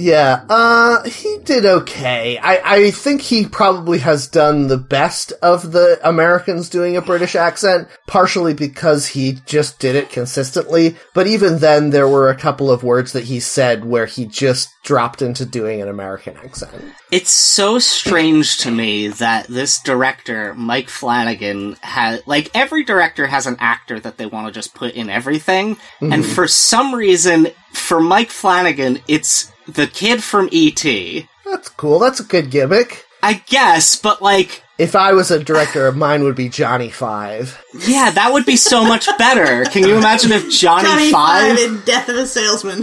Yeah, 0.00 0.46
uh, 0.48 1.02
he 1.04 1.38
did 1.44 1.66
okay. 1.66 2.38
I, 2.38 2.76
I 2.76 2.90
think 2.90 3.20
he 3.20 3.44
probably 3.44 3.98
has 3.98 4.28
done 4.28 4.68
the 4.68 4.78
best 4.78 5.32
of 5.42 5.72
the 5.72 6.00
Americans 6.02 6.70
doing 6.70 6.96
a 6.96 7.02
British 7.02 7.36
accent, 7.36 7.86
partially 8.06 8.54
because 8.54 9.08
he 9.08 9.40
just 9.44 9.78
did 9.78 9.96
it 9.96 10.08
consistently. 10.08 10.96
But 11.12 11.26
even 11.26 11.58
then, 11.58 11.90
there 11.90 12.08
were 12.08 12.30
a 12.30 12.34
couple 12.34 12.70
of 12.70 12.82
words 12.82 13.12
that 13.12 13.24
he 13.24 13.40
said 13.40 13.84
where 13.84 14.06
he 14.06 14.24
just 14.24 14.70
dropped 14.84 15.20
into 15.20 15.44
doing 15.44 15.82
an 15.82 15.88
American 15.88 16.34
accent. 16.38 16.82
It's 17.10 17.30
so 17.30 17.78
strange 17.78 18.56
to 18.58 18.70
me 18.70 19.08
that 19.08 19.48
this 19.48 19.82
director, 19.82 20.54
Mike 20.54 20.88
Flanagan, 20.88 21.76
has 21.82 22.26
like 22.26 22.50
every 22.54 22.84
director 22.84 23.26
has 23.26 23.46
an 23.46 23.56
actor 23.60 24.00
that 24.00 24.16
they 24.16 24.24
want 24.24 24.46
to 24.46 24.52
just 24.52 24.74
put 24.74 24.94
in 24.94 25.10
everything, 25.10 25.76
and 26.00 26.24
for 26.24 26.48
some 26.48 26.94
reason, 26.94 27.48
for 27.74 28.00
Mike 28.00 28.30
Flanagan, 28.30 29.00
it's 29.06 29.52
the 29.74 29.86
kid 29.86 30.22
from 30.22 30.48
E.T. 30.52 31.28
That's 31.44 31.68
cool. 31.68 31.98
That's 31.98 32.20
a 32.20 32.24
good 32.24 32.50
gimmick. 32.50 33.06
I 33.22 33.34
guess, 33.46 33.96
but 33.96 34.22
like, 34.22 34.62
If 34.80 34.96
I 34.96 35.12
was 35.12 35.30
a 35.30 35.38
director, 35.44 35.92
mine 35.92 36.24
would 36.24 36.36
be 36.36 36.48
Johnny 36.48 36.88
Five. 36.88 37.62
yeah, 37.86 38.10
that 38.12 38.32
would 38.32 38.46
be 38.46 38.56
so 38.56 38.82
much 38.82 39.06
better. 39.18 39.64
Can 39.66 39.86
you 39.86 39.98
imagine 39.98 40.32
if 40.32 40.50
Johnny, 40.50 40.84
Johnny 40.88 41.10
Five? 41.12 41.58
Five 41.58 41.58
in 41.58 41.80
Death 41.82 42.08
of 42.08 42.16
a 42.16 42.26
Salesman. 42.26 42.82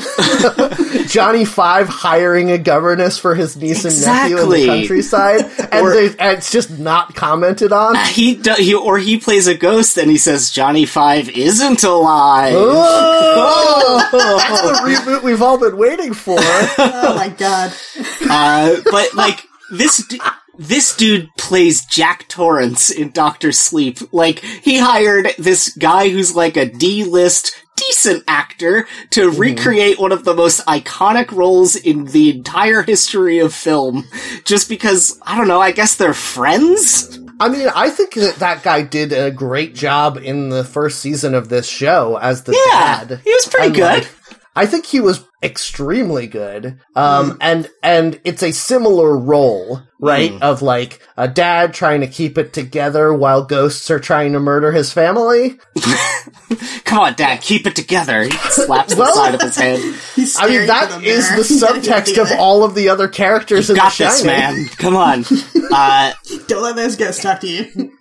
Johnny 1.08 1.44
Five 1.44 1.88
hiring 1.90 2.52
a 2.52 2.60
governess 2.60 3.18
for 3.18 3.34
his 3.34 3.58
niece 3.58 3.84
and 3.84 4.00
nephew 4.02 4.38
in 4.40 4.50
the 4.50 4.66
countryside, 4.68 5.42
and, 5.72 5.88
Or- 5.88 5.92
they, 5.94 6.06
and 6.20 6.38
it's 6.38 6.52
just 6.52 6.78
not 6.78 7.16
commented 7.16 7.72
on. 7.72 7.96
He, 8.18 8.36
do, 8.36 8.54
he 8.58 8.74
or 8.74 8.98
he 9.00 9.18
plays 9.20 9.48
a 9.48 9.56
ghost 9.56 9.98
and 9.98 10.10
he 10.10 10.18
says 10.18 10.50
Johnny 10.52 10.86
Five 10.86 11.30
isn't 11.30 11.84
alive. 11.84 12.54
Oh, 12.56 14.10
that's 14.38 14.62
the 14.62 14.88
reboot 15.12 15.24
we've 15.24 15.42
all 15.42 15.58
been 15.58 15.78
waiting 15.78 16.14
for. 16.14 16.38
oh 16.40 17.14
my 17.16 17.30
god. 17.30 17.74
Uh, 18.30 18.78
but 18.92 19.14
like 19.16 19.44
this, 19.72 20.06
du- 20.08 20.20
this 20.58 20.96
dude 20.96 21.30
plays 21.38 21.86
Jack 21.86 22.28
Torrance 22.28 22.90
in 22.90 23.12
Doctor 23.12 23.52
Sleep. 23.52 24.00
Like 24.12 24.40
he 24.40 24.80
hired 24.80 25.28
this 25.38 25.76
guy 25.78 26.10
who's 26.10 26.36
like 26.36 26.58
a 26.58 26.66
D-list 26.66 27.56
decent 27.76 28.24
actor 28.28 28.88
to 29.12 29.30
mm-hmm. 29.30 29.40
recreate 29.40 30.00
one 30.00 30.12
of 30.12 30.26
the 30.26 30.34
most 30.34 30.66
iconic 30.66 31.32
roles 31.32 31.76
in 31.76 32.06
the 32.06 32.32
entire 32.32 32.82
history 32.82 33.38
of 33.40 33.54
film 33.54 34.04
just 34.46 34.68
because, 34.68 35.20
I 35.22 35.38
don't 35.38 35.48
know, 35.48 35.62
I 35.62 35.72
guess 35.72 35.96
they're 35.96 36.14
friends? 36.16 37.20
I 37.40 37.50
mean, 37.50 37.70
I 37.74 37.92
think 37.92 38.16
that 38.16 38.38
that 38.38 38.64
guy 38.64 38.82
did 38.82 39.14
a 39.14 39.30
great 39.30 39.76
job 39.76 40.18
in 40.18 40.50
the 40.50 40.64
first 40.64 41.00
season 41.02 41.36
of 41.36 41.50
this 41.50 41.68
show 41.68 42.18
as 42.20 42.44
the 42.44 42.54
Yeah, 42.54 43.04
dad. 43.06 43.22
he 43.24 43.30
was 43.30 43.46
pretty 43.48 43.68
And, 43.68 43.76
good. 43.76 44.04
like, 44.04 44.08
I 44.58 44.66
think 44.66 44.86
he 44.86 45.00
was 45.00 45.24
extremely 45.44 46.26
good. 46.28 46.80
Um, 46.96 47.38
and, 47.42 47.70
and 47.84 48.20
it's 48.24 48.42
a 48.42 48.52
similar 48.52 49.16
role, 49.18 49.82
right? 50.00 50.32
Mm. 50.32 50.42
Of 50.42 50.62
like 50.64 51.00
a 51.16 51.28
dad 51.28 51.74
trying 51.76 52.02
to 52.02 52.08
keep 52.08 52.38
it 52.40 52.54
together 52.54 53.14
while 53.14 53.46
ghosts 53.46 53.90
are 53.92 54.00
trying 54.00 54.34
to 54.34 54.40
murder 54.40 54.72
his 54.72 54.92
family. 54.92 55.60
Come 56.86 57.00
on, 57.00 57.14
Dad, 57.16 57.42
keep 57.42 57.68
it 57.68 57.76
together. 57.76 58.24
He 58.24 58.32
slaps 58.32 58.96
the 58.96 59.06
side 59.14 59.36
of 59.36 59.42
his 59.42 59.56
head. 59.58 59.80
I 59.82 60.18
mean, 60.18 60.26
staring 60.28 60.68
that 60.68 60.92
into 60.96 61.06
is 61.08 61.30
mirror. 61.30 61.44
the 61.44 61.48
He's 61.48 61.62
gotta 61.62 61.82
get 61.82 62.06
subtext 62.08 62.18
of 62.34 62.40
all 62.40 62.64
of 62.64 62.74
the 62.76 62.90
other 62.90 63.08
characters 63.08 63.70
in 63.70 63.76
Got 63.76 63.92
The 63.98 64.06
this, 64.06 64.24
Shining. 64.24 64.66
man. 64.66 64.68
Come 64.78 64.96
on. 64.96 65.26
Uh, 65.72 66.14
Don't 66.48 66.64
let 66.64 66.76
those 66.78 66.96
ghosts 66.96 67.22
talk 67.22 67.42
to 67.42 67.48
you. 67.48 67.92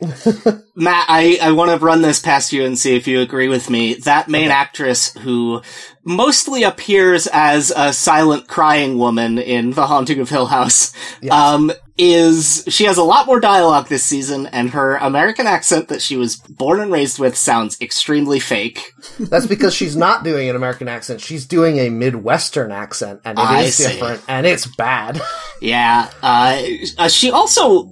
Matt, 0.77 1.07
I, 1.09 1.38
I 1.42 1.53
want 1.53 1.73
to 1.79 1.85
run 1.85 2.03
this 2.03 2.21
past 2.21 2.53
you 2.53 2.64
and 2.64 2.79
see 2.79 2.97
if 2.97 3.07
you 3.09 3.21
agree 3.21 3.49
with 3.49 3.69
me. 3.69 3.95
That 3.95 4.29
main 4.29 4.51
actress 4.51 5.12
who 5.19 5.62
mostly 6.07 6.62
appears 6.62 7.27
as 7.27 7.73
a 7.77 7.92
silent 7.92 8.47
crying 8.47 8.97
woman 8.97 9.38
in 9.38 9.73
The 9.73 9.87
Haunting 9.88 10.21
of 10.21 10.31
Hill 10.31 10.47
House, 10.47 10.92
um, 11.31 11.73
is, 11.99 12.62
she 12.69 12.85
has 12.85 12.97
a 12.97 13.03
lot 13.03 13.27
more 13.27 13.40
dialogue 13.40 13.88
this 13.88 14.05
season 14.05 14.47
and 14.47 14.71
her 14.71 14.97
American 14.97 15.47
accent 15.47 15.88
that 15.88 16.01
she 16.03 16.16
was 16.16 16.37
born 16.37 16.79
and 16.81 16.92
raised 16.92 17.19
with 17.19 17.37
sounds 17.37 17.81
extremely 17.81 18.38
fake. 18.38 18.92
That's 19.19 19.47
because 19.47 19.75
she's 19.75 19.97
not 19.97 20.23
doing 20.23 20.49
an 20.49 20.57
American 20.57 20.88
accent. 20.88 21.21
She's 21.21 21.45
doing 21.47 21.79
a 21.79 21.90
Midwestern 21.90 22.71
accent, 22.71 23.21
and 23.25 23.38
it 23.38 23.42
is 23.42 23.49
I 23.49 23.66
see. 23.66 23.92
different, 23.92 24.23
and 24.29 24.47
it's 24.47 24.66
bad. 24.66 25.21
Yeah, 25.59 26.11
uh, 26.23 26.61
uh, 26.99 27.09
she 27.09 27.31
also, 27.31 27.90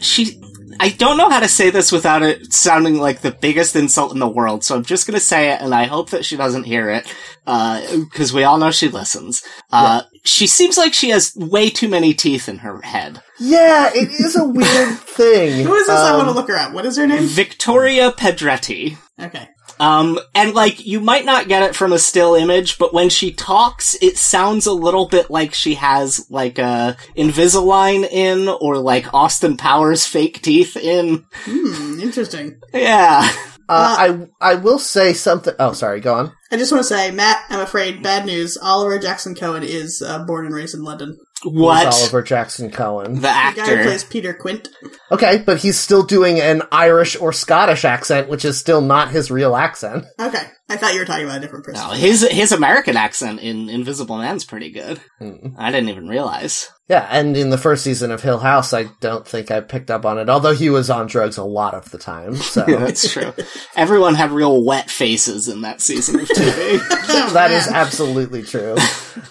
she, 0.00 0.40
I 0.80 0.88
don't 0.90 1.16
know 1.16 1.28
how 1.30 1.40
to 1.40 1.48
say 1.48 1.70
this 1.70 1.90
without 1.92 2.22
it 2.22 2.52
sounding 2.52 2.98
like 2.98 3.20
the 3.20 3.30
biggest 3.30 3.74
insult 3.76 4.12
in 4.12 4.18
the 4.18 4.28
world, 4.28 4.64
so 4.64 4.74
I'm 4.76 4.84
just 4.84 5.06
gonna 5.06 5.20
say 5.20 5.52
it, 5.52 5.60
and 5.60 5.74
I 5.74 5.84
hope 5.84 6.10
that 6.10 6.24
she 6.24 6.36
doesn't 6.36 6.64
hear 6.64 6.90
it, 6.90 7.06
because 7.44 8.32
we 8.32 8.44
all 8.44 8.58
know 8.58 8.70
she 8.70 8.88
listens. 8.88 9.42
Uh, 9.72 10.02
she 10.24 10.46
seems 10.46 10.76
like 10.78 10.94
she 10.94 11.10
has 11.10 11.34
way 11.36 11.70
too 11.70 11.88
many 11.88 12.14
teeth 12.14 12.48
in 12.48 12.58
her 12.58 12.80
head. 12.82 13.22
Yeah, 13.40 13.90
it 13.94 14.10
is 14.10 14.36
a 14.36 14.44
weird 14.44 14.98
thing. 14.98 15.64
Who 15.64 15.74
is 15.74 15.86
this? 15.86 15.96
I 15.96 16.10
Um, 16.10 16.16
want 16.18 16.28
to 16.28 16.34
look 16.34 16.48
her 16.48 16.56
up. 16.56 16.72
What 16.72 16.86
is 16.86 16.96
her 16.96 17.06
name? 17.06 17.24
Victoria 17.24 18.10
Pedretti. 18.12 18.96
Okay. 19.20 19.48
Um, 19.80 20.18
and 20.34 20.54
like, 20.54 20.86
you 20.86 21.00
might 21.00 21.24
not 21.24 21.48
get 21.48 21.62
it 21.62 21.74
from 21.74 21.92
a 21.92 21.98
still 21.98 22.34
image, 22.34 22.78
but 22.78 22.94
when 22.94 23.08
she 23.08 23.32
talks, 23.32 23.96
it 24.02 24.16
sounds 24.16 24.66
a 24.66 24.72
little 24.72 25.08
bit 25.08 25.30
like 25.30 25.54
she 25.54 25.74
has 25.74 26.26
like 26.30 26.58
a 26.58 26.96
Invisalign 27.16 28.08
in, 28.10 28.48
or 28.48 28.78
like 28.78 29.12
Austin 29.12 29.56
Powers 29.56 30.06
fake 30.06 30.42
teeth 30.42 30.76
in. 30.76 31.24
Hmm, 31.44 32.00
interesting. 32.00 32.60
Yeah. 32.72 33.28
Uh, 33.66 34.26
I 34.40 34.52
I 34.52 34.54
will 34.56 34.78
say 34.78 35.14
something. 35.14 35.54
Oh, 35.58 35.72
sorry. 35.72 36.00
Go 36.00 36.14
on. 36.14 36.32
I 36.52 36.56
just 36.56 36.70
want 36.70 36.82
to 36.82 36.88
say, 36.88 37.10
Matt, 37.10 37.44
I'm 37.48 37.60
afraid, 37.60 38.02
bad 38.02 38.26
news. 38.26 38.58
Oliver 38.60 38.98
Jackson 38.98 39.34
Cohen 39.34 39.62
is 39.62 40.02
uh, 40.02 40.24
born 40.24 40.44
and 40.44 40.54
raised 40.54 40.74
in 40.74 40.84
London. 40.84 41.18
What? 41.42 41.86
Who's 41.86 42.00
Oliver 42.00 42.22
Jackson 42.22 42.70
Cohen. 42.70 43.16
The 43.16 43.20
The 43.20 43.26
guy 43.26 43.52
who 43.76 43.82
plays 43.82 44.04
Peter 44.04 44.32
Quint. 44.32 44.68
Okay, 45.10 45.42
but 45.44 45.58
he's 45.58 45.78
still 45.78 46.02
doing 46.02 46.40
an 46.40 46.62
Irish 46.72 47.16
or 47.16 47.32
Scottish 47.32 47.84
accent, 47.84 48.28
which 48.28 48.44
is 48.44 48.58
still 48.58 48.80
not 48.80 49.10
his 49.10 49.30
real 49.30 49.54
accent. 49.56 50.06
Okay. 50.18 50.44
I 50.68 50.76
thought 50.76 50.94
you 50.94 51.00
were 51.00 51.04
talking 51.04 51.26
about 51.26 51.38
a 51.38 51.40
different 51.40 51.64
person. 51.64 51.86
No, 51.86 51.94
his 51.94 52.26
his 52.26 52.50
American 52.50 52.96
accent 52.96 53.40
in 53.40 53.68
Invisible 53.68 54.16
Man's 54.16 54.46
pretty 54.46 54.70
good. 54.70 55.00
Mm. 55.20 55.54
I 55.58 55.70
didn't 55.70 55.90
even 55.90 56.08
realize. 56.08 56.70
Yeah, 56.88 57.06
and 57.10 57.34
in 57.36 57.48
the 57.48 57.58
first 57.58 57.82
season 57.82 58.10
of 58.10 58.22
Hill 58.22 58.38
House, 58.38 58.74
I 58.74 58.84
don't 59.00 59.26
think 59.26 59.50
I 59.50 59.60
picked 59.60 59.90
up 59.90 60.04
on 60.04 60.18
it, 60.18 60.28
although 60.28 60.52
he 60.52 60.68
was 60.68 60.90
on 60.90 61.06
drugs 61.06 61.38
a 61.38 61.44
lot 61.44 61.72
of 61.72 61.90
the 61.90 61.98
time. 61.98 62.36
So 62.36 62.64
That's 62.66 63.10
true. 63.10 63.32
Everyone 63.74 64.14
had 64.14 64.30
real 64.30 64.62
wet 64.64 64.90
faces 64.90 65.48
in 65.48 65.62
that 65.62 65.80
season 65.80 66.20
of 66.20 66.28
TV. 66.28 66.78
that 67.32 67.50
is 67.50 67.68
absolutely 67.68 68.42
true. 68.42 68.76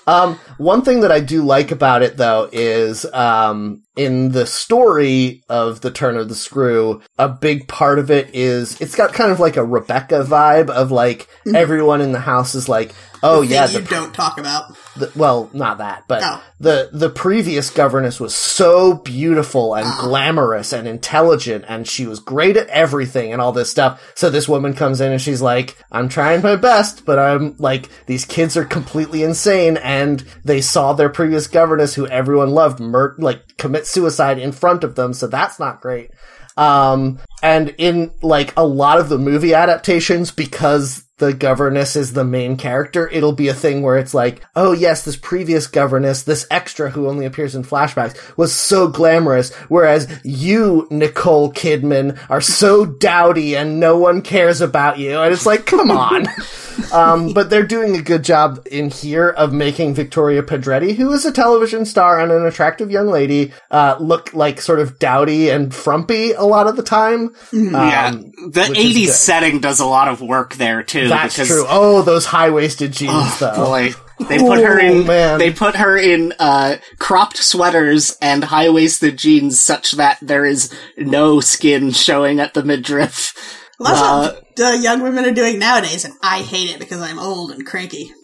Um, 0.08 0.36
one 0.58 0.82
thing 0.82 1.02
that 1.02 1.12
I 1.12 1.20
do 1.20 1.44
like 1.44 1.72
about 1.72 2.04
it, 2.04 2.18
though, 2.18 2.50
is 2.52 3.06
um, 3.06 3.83
in 3.96 4.32
the 4.32 4.46
story 4.46 5.44
of 5.50 5.82
the 5.82 5.92
turn 5.92 6.18
of 6.18 6.30
the 6.30 6.36
screw, 6.36 7.02
a 7.18 7.30
big 7.30 7.68
part 7.68 8.00
of 8.00 8.10
it 8.10 8.34
is 8.34 8.80
it's 8.82 8.96
got 8.96 9.14
kind 9.14 9.32
of 9.32 9.40
like 9.40 9.58
a 9.58 9.64
Rebecca 9.64 10.26
vibe 10.28 10.70
of 10.70 10.92
like 10.92 11.28
mm-hmm. 11.46 11.56
everyone 11.56 12.02
in 12.02 12.12
the 12.12 12.20
house 12.20 12.56
is 12.56 12.68
like, 12.68 12.94
oh 13.24 13.42
yeah, 13.42 13.68
you 13.68 13.80
the, 13.80 13.86
don't 13.90 14.14
talk 14.14 14.38
about. 14.38 14.76
the 14.96 15.12
well, 15.16 15.50
not 15.54 15.80
that, 15.80 16.04
but 16.08 16.22
Oh. 16.24 16.44
the 16.60 16.90
the 16.92 17.10
previous 17.10 17.70
governess 17.70 18.20
was 18.20 18.36
so 18.36 18.94
beautiful 18.96 19.74
and 19.76 19.88
glamorous 20.00 20.74
and 20.74 20.88
intelligent, 20.88 21.66
and 21.68 21.88
she 21.88 22.06
was 22.06 22.20
great 22.20 22.58
at 22.58 22.68
everything 22.68 23.32
and 23.34 23.42
all 23.42 23.52
this 23.52 23.72
stuff. 23.72 24.02
So 24.16 24.30
this 24.30 24.48
woman 24.48 24.74
comes 24.74 25.02
in 25.02 25.12
and 25.12 25.22
she's 25.22 25.42
like, 25.42 25.78
"I'm 25.92 26.10
trying 26.10 26.42
my 26.42 26.56
best, 26.56 27.06
but 27.06 27.18
I'm 27.18 27.56
like 27.58 27.90
these 28.06 28.26
kids 28.26 28.56
are 28.58 28.66
completely 28.66 29.24
insane, 29.24 29.78
and 29.78 30.24
they 30.44 30.62
saw 30.62 30.94
their 30.94 31.10
previous 31.10 31.48
governess, 31.48 31.96
who 31.96 32.06
everyone 32.08 32.52
loved, 32.52 32.80
mur- 32.80 33.16
like 33.18 33.58
commit 33.58 33.88
suicide 33.88 34.38
in 34.38 34.52
front 34.52 34.84
of 34.84 34.96
them. 34.96 35.14
So 35.14 35.28
that's 35.28 35.60
not 35.60 35.82
great." 35.82 36.12
Um, 36.56 37.18
and 37.44 37.76
in 37.78 38.12
like 38.24 38.54
a 38.58 38.66
lot 38.66 39.00
of 39.00 39.10
the 39.10 39.20
movie 39.20 39.54
adaptations, 39.54 40.32
because 40.32 41.04
the 41.18 41.34
governess 41.34 41.96
is 41.96 42.14
the 42.14 42.24
main 42.24 42.58
character, 42.58 43.08
it'll 43.10 43.34
be 43.34 43.48
a 43.48 43.54
thing 43.54 43.82
where 43.82 43.98
it's 43.98 44.14
like, 44.14 44.44
oh 44.56 44.72
yes, 44.72 45.06
this 45.06 45.16
previous 45.16 45.68
governess, 45.68 46.24
this 46.24 46.48
extra 46.50 46.90
who 46.90 47.08
only 47.08 47.26
appears 47.26 47.56
in 47.56 47.64
flashbacks, 47.64 48.36
was 48.36 48.54
so 48.54 48.88
glamorous, 48.88 49.54
whereas 49.70 50.10
you, 50.24 50.88
Nicole 50.90 51.54
Kidman, 51.54 52.20
are 52.30 52.42
so 52.42 52.86
dowdy 52.86 53.56
and 53.56 53.80
no 53.80 53.98
one 53.98 54.22
cares 54.22 54.60
about 54.60 54.98
you. 54.98 55.20
And 55.20 55.32
it's 55.32 55.46
like, 55.46 55.66
come 55.66 55.92
on. 55.92 56.28
um, 56.92 57.32
but 57.34 57.50
they're 57.50 57.66
doing 57.66 57.96
a 57.96 58.02
good 58.02 58.24
job 58.24 58.66
in 58.72 58.90
here 58.90 59.30
of 59.30 59.54
making 59.54 59.94
Victoria 59.94 60.42
Pedretti, 60.42 60.96
who 60.96 61.14
is 61.14 61.26
a 61.26 61.32
television 61.32 61.86
star 61.86 62.20
and 62.20 62.32
an 62.32 62.46
attractive 62.46 62.90
young 62.90 63.08
lady, 63.08 63.54
uh, 63.70 63.98
look 64.00 64.34
like 64.34 64.60
sort 64.60 64.80
of 64.80 64.98
dowdy 64.98 65.50
and 65.50 65.74
frumpy 65.74 66.32
a 66.32 66.44
lot 66.44 66.68
of 66.68 66.76
the 66.76 66.84
time. 66.84 67.33
Yeah, 67.52 68.08
Um, 68.08 68.32
the 68.52 68.62
'80s 68.76 69.10
setting 69.10 69.60
does 69.60 69.80
a 69.80 69.86
lot 69.86 70.08
of 70.08 70.22
work 70.22 70.56
there 70.56 70.84
too. 70.84 71.08
That's 71.08 71.36
because, 71.36 71.48
true. 71.50 71.66
Oh, 71.68 72.02
those 72.02 72.26
high 72.26 72.50
waisted 72.50 72.92
jeans, 72.94 73.40
though. 73.40 73.56
Boy, 73.56 73.94
they 74.28 74.38
put 74.40 74.60
her 74.64 74.82
Oh, 74.82 74.86
in. 74.86 75.08
man. 75.08 75.40
They 75.40 75.52
put 75.52 75.76
her 75.76 75.98
in 75.98 76.34
uh, 76.40 76.78
cropped 77.00 77.38
sweaters 77.38 78.18
and 78.22 78.44
high 78.44 78.70
waisted 78.70 79.18
jeans, 79.18 79.60
such 79.62 79.92
that 79.94 80.18
there 80.22 80.46
is 80.46 80.74
no 80.98 81.40
skin 81.40 81.92
showing 81.92 82.40
at 82.40 82.54
the 82.54 82.64
midriff. 82.64 83.34
Well, 83.80 83.90
that's 83.90 84.02
Uh, 84.02 84.34
what 84.36 84.56
the 84.56 84.78
young 84.78 85.02
women 85.02 85.26
are 85.26 85.32
doing 85.34 85.58
nowadays, 85.60 86.06
and 86.06 86.14
I 86.22 86.40
hate 86.44 86.70
it 86.70 86.80
because 86.80 87.02
I'm 87.02 87.18
old 87.20 87.52
and 87.52 87.66
cranky. 87.66 88.12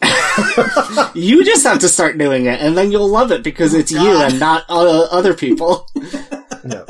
You 1.14 1.44
just 1.44 1.64
have 1.64 1.80
to 1.80 1.88
start 1.88 2.16
doing 2.18 2.46
it, 2.46 2.60
and 2.60 2.76
then 2.78 2.92
you'll 2.92 3.08
love 3.08 3.32
it 3.32 3.42
because 3.42 3.74
it's 3.74 3.90
you 3.90 4.22
and 4.22 4.38
not 4.38 4.64
uh, 4.68 5.02
other 5.10 5.34
people. 5.34 5.86
No. 6.62 6.84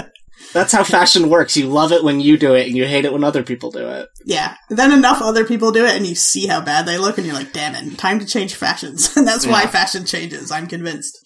That's 0.53 0.73
how 0.73 0.83
fashion 0.83 1.29
works. 1.29 1.57
You 1.57 1.69
love 1.69 1.93
it 1.93 2.03
when 2.03 2.21
you 2.21 2.37
do 2.37 2.55
it, 2.55 2.67
and 2.67 2.77
you 2.77 2.87
hate 2.87 3.05
it 3.05 3.13
when 3.13 3.25
other 3.25 3.43
people 3.43 3.71
do 3.71 3.89
it. 3.89 4.09
Yeah. 4.25 4.57
Then 4.69 4.93
enough 4.93 5.23
other 5.23 5.45
people 5.45 5.71
do 5.71 5.85
it, 5.85 5.95
and 5.95 6.07
you 6.07 6.15
see 6.15 6.47
how 6.47 6.61
bad 6.61 6.87
they 6.87 6.99
look, 6.99 7.19
and 7.19 7.27
you're 7.27 7.37
like, 7.37 7.53
damn 7.53 7.75
it, 7.75 7.99
time 7.99 8.19
to 8.19 8.27
change 8.27 8.55
fashions. 8.55 9.17
and 9.17 9.27
that's 9.27 9.47
why 9.47 9.67
fashion 9.67 10.05
changes, 10.05 10.51
I'm 10.51 10.67
convinced. 10.67 11.19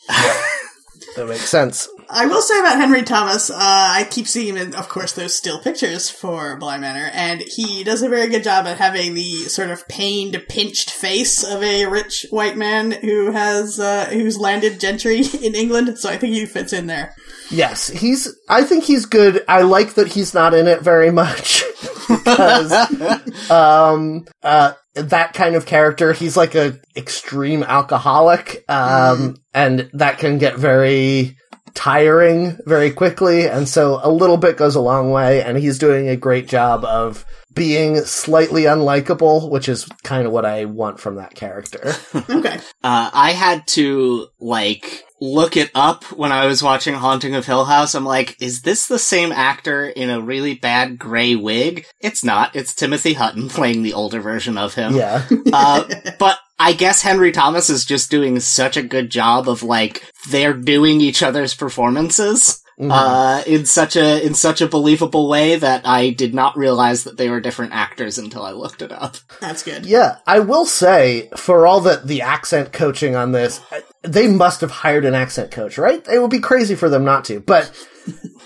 That 1.17 1.29
makes 1.29 1.49
sense. 1.49 1.89
I 2.17 2.27
will 2.27 2.43
say 2.43 2.61
about 2.61 2.77
Henry 2.77 3.03
Thomas, 3.03 3.51
uh, 3.51 3.57
I 3.59 4.07
keep 4.09 4.29
seeing 4.29 4.55
him 4.55 4.57
in, 4.57 4.75
of 4.77 4.89
course, 4.89 5.11
those 5.11 5.35
still 5.35 5.59
pictures 5.59 6.09
for 6.09 6.57
Bly 6.57 6.79
Manor, 6.79 7.11
and 7.13 7.41
he 7.41 7.83
does 7.83 8.03
a 8.03 8.09
very 8.09 8.29
good 8.29 8.45
job 8.45 8.67
at 8.67 8.79
having 8.79 9.15
the 9.15 9.49
sort 9.49 9.71
of 9.71 9.89
pained, 9.89 10.41
pinched 10.49 10.91
face 10.91 11.43
of 11.43 11.61
a 11.61 11.87
rich 11.87 12.25
white 12.31 12.57
man 12.57 12.93
who 12.93 13.33
has, 13.33 13.81
uh, 13.81 14.07
who's 14.13 14.39
landed 14.39 14.79
gentry 14.79 15.23
in 15.43 15.57
England, 15.57 15.99
so 15.99 16.09
I 16.09 16.17
think 16.17 16.35
he 16.35 16.47
fits 16.47 16.73
in 16.73 16.87
there. 16.87 17.17
Yes, 17.51 17.89
he's. 17.89 18.33
I 18.49 18.63
think 18.63 18.85
he's 18.85 19.07
good. 19.07 19.45
I 19.49 19.63
like 19.63 19.95
that 19.95 20.09
he's 20.09 20.35
not 20.35 20.55
in 20.55 20.69
it 20.69 20.83
very 20.83 21.11
much 21.11 21.65
because, 22.09 22.71
um, 23.51 24.25
uh, 24.41 24.75
that 24.95 25.35
kind 25.35 25.57
of 25.57 25.67
character, 25.67 26.13
he's 26.13 26.37
like 26.37 26.55
a 26.55 26.79
extreme 26.95 27.65
alcoholic, 27.65 28.65
um, 28.69 29.37
and 29.53 29.91
that 29.95 30.19
can 30.19 30.39
get 30.39 30.57
very 30.57 31.37
tiring 31.75 32.59
very 32.67 32.91
quickly, 32.91 33.49
and 33.49 33.69
so 33.69 34.01
a 34.03 34.11
little 34.11 34.37
bit 34.37 34.57
goes 34.57 34.75
a 34.75 34.81
long 34.81 35.11
way, 35.11 35.43
and 35.43 35.59
he's 35.59 35.79
doing 35.79 36.09
a 36.09 36.17
great 36.17 36.49
job 36.49 36.85
of 36.85 37.25
being 37.53 37.99
slightly 37.99 38.63
unlikable, 38.63 39.49
which 39.51 39.69
is 39.69 39.87
kind 40.03 40.27
of 40.27 40.33
what 40.33 40.45
I 40.45 40.65
want 40.65 40.99
from 41.01 41.17
that 41.17 41.35
character. 41.35 41.93
Okay. 42.31 42.59
Uh, 42.83 43.11
I 43.13 43.33
had 43.33 43.67
to, 43.69 44.29
like, 44.41 45.05
look 45.21 45.57
it 45.57 45.71
up 45.75 46.05
when 46.13 46.33
I 46.33 46.47
was 46.47 46.63
watching 46.63 46.95
Haunting 46.95 47.35
of 47.35 47.47
Hill 47.47 47.65
House. 47.65 47.95
I'm 47.95 48.05
like, 48.05 48.41
is 48.41 48.63
this 48.63 48.87
the 48.87 48.99
same 48.99 49.31
actor 49.33 49.87
in 49.87 50.11
a 50.11 50.21
really 50.21 50.55
bad 50.55 50.99
gray 50.99 51.35
wig? 51.37 51.87
It's 52.01 52.25
not. 52.25 52.55
It's 52.57 52.75
Timothy 52.75 53.15
Hutton 53.15 53.49
playing 53.49 53.83
the 53.83 53.95
older 53.95 54.21
version 54.21 54.59
of 54.59 54.75
him. 54.75 54.95
yeah. 54.97 55.27
Uh, 55.53 55.85
but 56.19 56.39
I 56.59 56.73
guess 56.73 57.03
Henry 57.03 57.33
Thomas 57.33 57.69
is 57.71 57.85
just 57.85 58.11
doing 58.11 58.39
such 58.41 58.77
a 58.77 58.83
good 58.83 59.11
job 59.11 59.49
of 59.49 59.63
like 59.63 60.03
they're 60.31 60.55
doing 60.55 61.01
each 61.01 61.23
other's 61.23 61.55
performances 61.55 62.61
Mhm. 62.81 62.91
uh, 62.91 63.45
in 63.47 63.67
such 63.67 63.95
a 63.95 64.21
in 64.27 64.35
such 64.35 64.61
a 64.61 64.67
believable 64.67 65.29
way 65.29 65.55
that 65.55 65.83
I 65.87 66.11
did 66.11 66.35
not 66.35 66.57
realize 66.59 67.05
that 67.05 67.17
they 67.17 67.31
were 67.31 67.39
different 67.41 67.73
actors 67.73 68.19
until 68.19 68.43
I 68.43 68.51
looked 68.51 68.83
it 68.83 68.91
up. 68.91 69.17
That's 69.41 69.63
good. 69.63 69.87
Yeah, 69.87 70.17
I 70.27 70.41
will 70.41 70.67
say, 70.67 71.29
for 71.37 71.69
all 71.69 71.81
that 71.83 72.09
the 72.09 72.23
accent 72.23 72.73
coaching 72.73 73.15
on 73.15 73.31
this, 73.31 73.61
they 74.03 74.27
must 74.27 74.61
have 74.61 74.73
hired 74.73 75.05
an 75.05 75.15
accent 75.15 75.53
coach, 75.53 75.79
right? 75.79 76.05
It 76.13 76.19
would 76.19 76.33
be 76.33 76.41
crazy 76.41 76.75
for 76.75 76.89
them 76.89 77.05
not 77.05 77.25
to. 77.27 77.39
But 77.39 77.71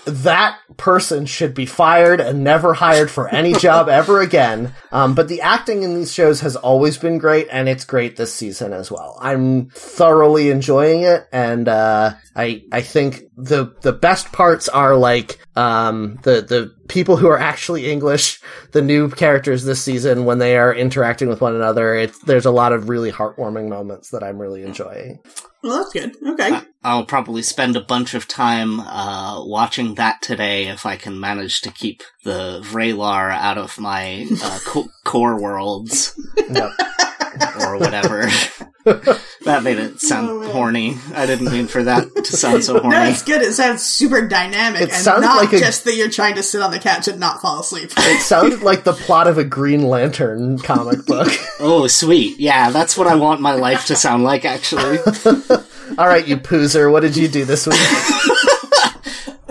that 0.05 0.57
person 0.77 1.25
should 1.25 1.53
be 1.53 1.65
fired 1.65 2.19
and 2.19 2.43
never 2.43 2.73
hired 2.73 3.11
for 3.11 3.27
any 3.29 3.53
job 3.53 3.89
ever 3.89 4.21
again. 4.21 4.73
Um, 4.91 5.15
but 5.15 5.27
the 5.27 5.41
acting 5.41 5.83
in 5.83 5.95
these 5.95 6.13
shows 6.13 6.41
has 6.41 6.55
always 6.55 6.97
been 6.97 7.17
great, 7.17 7.47
and 7.51 7.69
it's 7.69 7.85
great 7.85 8.15
this 8.15 8.33
season 8.33 8.73
as 8.73 8.91
well. 8.91 9.17
I'm 9.21 9.69
thoroughly 9.69 10.49
enjoying 10.49 11.03
it, 11.03 11.27
and 11.31 11.67
uh, 11.67 12.13
I 12.35 12.63
I 12.71 12.81
think 12.81 13.23
the 13.37 13.75
the 13.81 13.93
best 13.93 14.31
parts 14.31 14.69
are 14.69 14.95
like 14.95 15.39
um, 15.55 16.19
the 16.23 16.41
the 16.41 16.73
people 16.87 17.17
who 17.17 17.27
are 17.27 17.39
actually 17.39 17.91
English, 17.91 18.41
the 18.71 18.81
new 18.81 19.09
characters 19.09 19.63
this 19.63 19.81
season 19.81 20.25
when 20.25 20.39
they 20.39 20.57
are 20.57 20.73
interacting 20.73 21.29
with 21.29 21.41
one 21.41 21.55
another. 21.55 21.95
It's 21.95 22.17
there's 22.19 22.45
a 22.45 22.51
lot 22.51 22.73
of 22.73 22.89
really 22.89 23.11
heartwarming 23.11 23.69
moments 23.69 24.09
that 24.11 24.23
I'm 24.23 24.39
really 24.39 24.63
enjoying. 24.63 25.19
Well, 25.63 25.77
that's 25.77 25.93
good. 25.93 26.15
Okay. 26.25 26.61
I'll 26.81 27.05
probably 27.05 27.41
spend 27.41 27.75
a 27.75 27.81
bunch 27.81 28.13
of 28.13 28.27
time 28.27 28.79
uh, 28.79 29.43
watching 29.43 29.95
that 29.95 30.21
today 30.21 30.67
if 30.67 30.85
I 30.85 30.95
can 30.95 31.19
manage 31.19 31.59
to 31.61 31.71
keep 31.71 32.03
the 32.23 32.61
Vraylar 32.63 33.31
out 33.31 33.57
of 33.57 33.77
my 33.79 34.25
uh, 34.41 34.59
co- 34.65 34.89
core 35.03 35.41
worlds 35.41 36.17
Yep. 36.49 36.71
Or 37.61 37.77
whatever. 37.77 38.25
that 39.45 39.61
made 39.63 39.77
it 39.77 39.99
sound 39.99 40.29
Oh, 40.29 40.51
horny. 40.51 40.97
I 41.13 41.25
didn't 41.25 41.51
mean 41.51 41.67
for 41.67 41.83
that 41.83 42.07
to 42.15 42.37
sound 42.37 42.63
so 42.63 42.73
horny. 42.79 42.89
No, 42.89 42.95
horny. 42.97 43.11
it's 43.11 43.23
good. 43.23 43.41
It 43.41 43.53
sounds 43.53 43.83
super 43.83 44.27
dynamic 44.27 44.81
It 44.81 44.89
and 44.89 44.97
sounded 45.03 45.27
not 45.27 45.37
like 45.37 45.53
a- 45.53 45.59
just 45.59 45.83
that 45.85 45.95
you're 45.95 46.09
trying 46.09 46.35
to 46.35 46.43
sit 46.43 46.61
on 46.61 46.71
the 46.71 46.79
couch 46.79 47.07
and 47.07 47.19
not 47.19 47.41
fall 47.41 47.59
asleep. 47.59 47.91
It 47.97 48.21
sounded 48.21 48.61
like 48.61 48.83
the 48.83 48.93
plot 48.93 49.27
of 49.27 49.37
a 49.37 49.43
Green 49.43 49.83
Lantern 49.83 50.57
comic 50.59 51.05
book. 51.05 51.27
Oh, 51.59 51.87
sweet. 51.87 52.39
Yeah, 52.39 52.71
that's 52.71 52.97
what 52.97 53.07
I 53.07 53.15
want 53.15 53.41
my 53.41 53.53
life 53.53 53.85
to 53.87 53.95
sound 53.95 54.23
like, 54.23 54.45
actually. 54.45 54.97
All 55.97 56.07
right, 56.07 56.25
you 56.27 56.37
poozer, 56.37 56.91
what 56.91 57.01
did 57.01 57.17
you 57.17 57.27
do 57.27 57.45
this 57.45 57.67
week? 57.67 57.79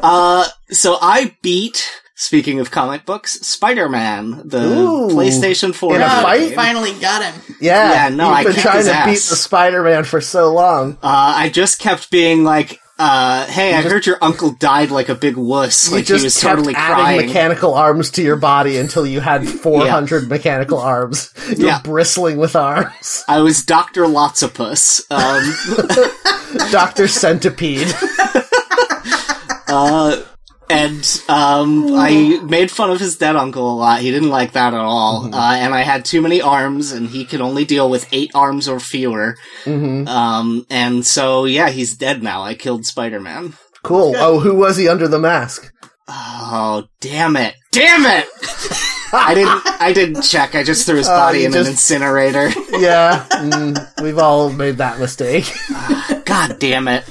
Uh, 0.00 0.46
so 0.70 0.96
I 1.00 1.36
beat, 1.42 1.86
speaking 2.20 2.58
of 2.58 2.70
comic 2.72 3.06
books, 3.06 3.34
Spider-Man, 3.46 4.42
the 4.44 4.60
Ooh. 4.60 5.08
PlayStation 5.08 5.72
4. 5.74 5.94
In 5.96 6.02
a 6.02 6.04
fight? 6.08 6.54
finally 6.54 6.92
got 7.00 7.22
him. 7.22 7.56
Yeah, 7.60 8.08
Yeah, 8.08 8.14
no, 8.14 8.26
you've 8.28 8.36
I 8.36 8.42
been 8.42 8.52
kicked 8.54 8.62
trying 8.64 8.76
his 8.78 8.86
to 8.88 9.02
beat 9.04 9.10
the 9.30 9.36
Spider-Man 9.36 10.02
for 10.04 10.20
so 10.20 10.52
long. 10.52 10.94
Uh, 11.02 11.32
I 11.36 11.48
just 11.48 11.78
kept 11.78 12.10
being 12.10 12.42
like, 12.42 12.80
uh, 12.98 13.46
hey, 13.46 13.72
I 13.74 13.82
heard 13.82 14.04
your 14.06 14.18
uncle 14.20 14.50
died 14.58 14.90
like 14.90 15.08
a 15.08 15.14
big 15.14 15.36
wuss. 15.36 15.88
You 15.88 15.98
Like 15.98 16.06
just 16.06 16.22
he 16.22 16.26
was 16.26 16.40
kept 16.40 16.56
totally 16.56 16.74
adding 16.74 16.96
crying. 16.96 17.26
mechanical 17.28 17.74
arms 17.74 18.10
to 18.10 18.22
your 18.22 18.34
body 18.34 18.76
until 18.78 19.06
you 19.06 19.20
had 19.20 19.48
400 19.48 20.28
mechanical 20.28 20.78
arms. 20.78 21.32
You're 21.56 21.68
Yeah. 21.68 21.80
bristling 21.80 22.38
with 22.38 22.56
arms. 22.56 23.22
I 23.28 23.40
was 23.42 23.62
Dr. 23.62 24.02
Lotsopus. 24.08 25.02
Um, 25.12 26.68
Doctor 26.72 27.06
Centipede. 27.06 27.86
uh, 29.68 30.20
and, 30.70 31.22
um, 31.28 31.94
I 31.94 32.40
made 32.42 32.70
fun 32.70 32.90
of 32.90 33.00
his 33.00 33.16
dead 33.16 33.36
uncle 33.36 33.70
a 33.72 33.76
lot. 33.76 34.00
He 34.00 34.10
didn't 34.10 34.30
like 34.30 34.52
that 34.52 34.74
at 34.74 34.80
all. 34.80 35.24
Mm-hmm. 35.24 35.34
Uh, 35.34 35.54
and 35.54 35.74
I 35.74 35.82
had 35.82 36.04
too 36.04 36.20
many 36.20 36.40
arms 36.40 36.92
and 36.92 37.08
he 37.08 37.24
could 37.24 37.40
only 37.40 37.64
deal 37.64 37.88
with 37.88 38.08
eight 38.12 38.30
arms 38.34 38.68
or 38.68 38.78
fewer. 38.80 39.36
hmm 39.64 40.06
Um, 40.08 40.66
and 40.70 41.06
so, 41.06 41.44
yeah, 41.44 41.70
he's 41.70 41.96
dead 41.96 42.22
now. 42.22 42.42
I 42.42 42.54
killed 42.54 42.84
Spider-Man. 42.86 43.54
Cool. 43.82 44.14
Oh, 44.16 44.40
who 44.40 44.54
was 44.56 44.76
he 44.76 44.88
under 44.88 45.08
the 45.08 45.18
mask? 45.18 45.72
Oh, 46.08 46.84
damn 47.00 47.36
it. 47.36 47.54
Damn 47.70 48.04
it! 48.06 48.26
I 49.12 49.34
didn't, 49.34 49.62
I 49.80 49.92
didn't 49.92 50.22
check. 50.22 50.54
I 50.54 50.62
just 50.62 50.86
threw 50.86 50.96
his 50.96 51.06
Oh, 51.08 51.10
body 51.16 51.40
you 51.40 51.46
in 51.46 51.52
just- 51.52 51.66
an 51.66 51.72
incinerator. 51.72 52.48
Yeah, 52.78 53.26
mm, 53.30 54.02
we've 54.02 54.18
all 54.18 54.50
made 54.50 54.76
that 54.78 54.98
mistake. 54.98 55.50
God 56.24 56.58
damn 56.58 56.88
it. 56.88 57.04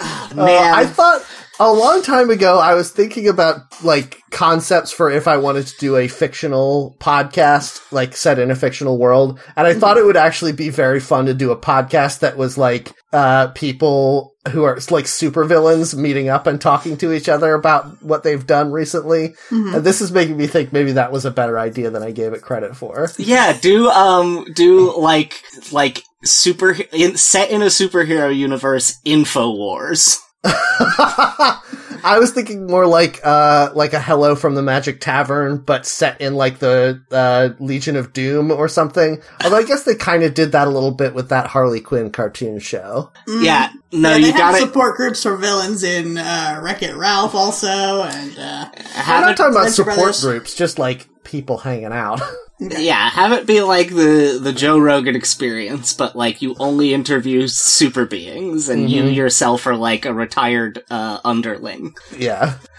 Uh, 0.00 0.28
Man. 0.34 0.74
I 0.74 0.86
thought 0.86 1.22
a 1.60 1.70
long 1.70 2.02
time 2.02 2.30
ago 2.30 2.58
I 2.58 2.74
was 2.74 2.90
thinking 2.90 3.28
about 3.28 3.84
like 3.84 4.22
concepts 4.30 4.90
for 4.90 5.10
if 5.10 5.28
I 5.28 5.36
wanted 5.36 5.66
to 5.66 5.76
do 5.78 5.96
a 5.96 6.08
fictional 6.08 6.96
podcast, 6.98 7.80
like 7.92 8.16
set 8.16 8.38
in 8.38 8.50
a 8.50 8.56
fictional 8.56 8.98
world, 8.98 9.38
and 9.56 9.66
I 9.66 9.74
thought 9.74 9.98
it 9.98 10.06
would 10.06 10.16
actually 10.16 10.52
be 10.52 10.70
very 10.70 11.00
fun 11.00 11.26
to 11.26 11.34
do 11.34 11.50
a 11.50 11.56
podcast 11.56 12.20
that 12.20 12.36
was 12.36 12.56
like 12.56 12.92
uh 13.12 13.48
people 13.48 14.32
who 14.52 14.64
are 14.64 14.76
like 14.90 15.04
supervillains 15.04 15.94
meeting 15.94 16.30
up 16.30 16.46
and 16.46 16.60
talking 16.60 16.96
to 16.96 17.12
each 17.12 17.28
other 17.28 17.52
about 17.52 18.02
what 18.02 18.22
they've 18.22 18.46
done 18.46 18.72
recently. 18.72 19.34
And 19.74 19.84
this 19.84 20.00
is 20.00 20.10
making 20.10 20.38
me 20.38 20.46
think 20.46 20.72
maybe 20.72 20.92
that 20.92 21.12
was 21.12 21.26
a 21.26 21.30
better 21.30 21.58
idea 21.58 21.90
than 21.90 22.02
I 22.02 22.10
gave 22.10 22.32
it 22.32 22.40
credit 22.40 22.74
for. 22.74 23.10
Yeah, 23.18 23.58
do 23.60 23.90
um 23.90 24.46
do 24.54 24.96
like 24.96 25.42
like 25.72 26.04
super 26.24 26.74
in, 26.92 27.18
set 27.18 27.50
in 27.50 27.60
a 27.60 27.66
superhero 27.66 28.34
universe 28.34 28.98
info 29.04 29.50
wars. 29.50 30.18
I 30.42 32.16
was 32.18 32.32
thinking 32.32 32.66
more 32.66 32.86
like 32.86 33.20
uh 33.24 33.70
like 33.74 33.92
a 33.92 34.00
Hello 34.00 34.34
from 34.34 34.54
the 34.54 34.62
Magic 34.62 35.00
Tavern, 35.00 35.58
but 35.58 35.84
set 35.84 36.20
in 36.20 36.34
like 36.34 36.58
the 36.58 37.02
uh, 37.10 37.50
Legion 37.62 37.96
of 37.96 38.12
Doom 38.12 38.50
or 38.50 38.68
something. 38.68 39.20
Although 39.44 39.56
I 39.58 39.64
guess 39.64 39.84
they 39.84 39.94
kind 39.94 40.22
of 40.22 40.32
did 40.34 40.52
that 40.52 40.66
a 40.66 40.70
little 40.70 40.92
bit 40.92 41.14
with 41.14 41.28
that 41.28 41.48
Harley 41.48 41.80
Quinn 41.80 42.10
cartoon 42.10 42.58
show. 42.58 43.12
Yeah, 43.28 43.70
no, 43.92 44.10
Yeah, 44.10 44.16
you 44.16 44.32
got 44.32 44.52
have 44.52 44.60
to 44.60 44.66
support 44.66 44.96
groups 44.96 45.22
for 45.22 45.36
villains 45.36 45.82
in 45.82 46.16
uh, 46.16 46.60
Wreck 46.62 46.82
It 46.82 46.96
Ralph 46.96 47.34
also, 47.34 47.68
and 48.04 48.38
uh, 48.38 48.70
I'm 48.96 49.20
not 49.22 49.32
it. 49.32 49.36
talking 49.36 49.54
about 49.54 49.68
support 49.70 49.96
Brothers. 49.96 50.22
groups, 50.22 50.54
just 50.54 50.78
like 50.78 51.06
people 51.24 51.58
hanging 51.58 51.92
out. 51.92 52.20
Yeah, 52.60 53.08
have 53.08 53.32
it 53.32 53.46
be 53.46 53.62
like 53.62 53.88
the 53.88 54.38
the 54.40 54.52
Joe 54.52 54.78
Rogan 54.78 55.16
experience, 55.16 55.94
but 55.94 56.14
like 56.14 56.42
you 56.42 56.54
only 56.58 56.92
interview 56.92 57.46
super 57.48 58.04
beings, 58.04 58.68
and 58.68 58.90
you 58.90 59.04
Mhm. 59.04 59.14
yourself 59.14 59.66
are 59.66 59.76
like 59.76 60.04
a 60.04 60.12
retired 60.12 60.84
uh, 60.90 61.20
underling. 61.24 61.94
yeah. 62.16 62.58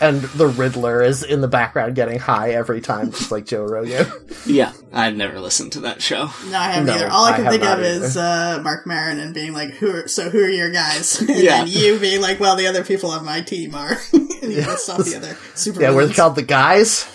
and 0.00 0.20
the 0.22 0.46
Riddler 0.46 1.02
is 1.02 1.22
in 1.24 1.40
the 1.40 1.48
background 1.48 1.96
getting 1.96 2.18
high 2.20 2.50
every 2.52 2.80
time, 2.80 3.10
just 3.10 3.32
like 3.32 3.46
Joe 3.46 3.64
Rogan. 3.64 4.06
Yeah, 4.46 4.72
I've 4.92 5.16
never 5.16 5.38
listened 5.38 5.72
to 5.72 5.80
that 5.80 6.02
show. 6.02 6.30
no, 6.50 6.58
I 6.58 6.64
haven't 6.72 6.86
No, 6.86 6.94
either. 6.94 7.08
All 7.08 7.24
I 7.24 7.30
I 7.30 7.36
can 7.36 7.44
have 7.44 7.52
think 7.52 7.64
not 7.64 7.78
of 7.78 7.84
is 7.84 8.16
uh, 8.16 8.60
Marc 8.62 8.86
Maron 8.88 9.20
and 9.20 9.32
being 9.32 9.52
like, 9.52 9.70
"Who? 9.74 9.90
Are, 9.94 10.08
so 10.08 10.30
who 10.30 10.38
are 10.40 10.48
your 10.48 10.70
guys?" 10.72 11.20
and 11.20 11.28
Yeah. 11.30 11.58
then 11.64 11.68
you 11.68 11.98
being 11.98 12.20
like, 12.20 12.40
"Well, 12.40 12.56
the 12.56 12.66
other 12.66 12.82
people 12.84 13.10
on 13.12 13.24
my 13.24 13.40
team 13.40 13.74
are." 13.74 13.96
And 14.42 14.52
you 14.52 14.58
list 14.58 14.90
off 14.90 15.04
the 15.04 15.16
other 15.16 15.36
super. 15.54 15.80
yeah, 15.80 15.94
we're 15.94 16.12
called 16.12 16.34
the 16.36 16.42
guys. 16.42 17.06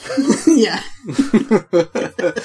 yeah. 0.48 0.82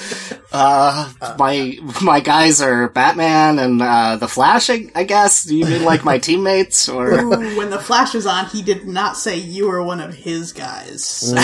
Uh, 0.55 1.11
my 1.39 1.79
my 2.03 2.21
guys 2.21 2.61
are 2.61 2.91
Batman 2.91 3.59
and 3.59 3.81
uh, 3.81 4.17
the 4.17 4.29
Flash. 4.29 4.69
I, 4.69 4.85
I 4.95 5.05
guess. 5.05 5.45
Do 5.45 5.57
you 5.57 5.65
mean 5.65 5.83
like 5.85 6.05
my 6.05 6.19
teammates 6.19 6.91
or? 6.91 7.11
Ooh, 7.11 7.57
when 7.57 7.71
the 7.71 7.79
Flash 7.79 8.13
was 8.13 8.27
on, 8.27 8.47
he 8.47 8.61
did 8.61 8.87
not 8.87 9.17
say 9.17 9.39
you 9.39 9.67
were 9.69 9.83
one 9.83 9.99
of 10.01 10.13
his 10.15 10.53
guys. 10.53 11.05
So, 11.07 11.37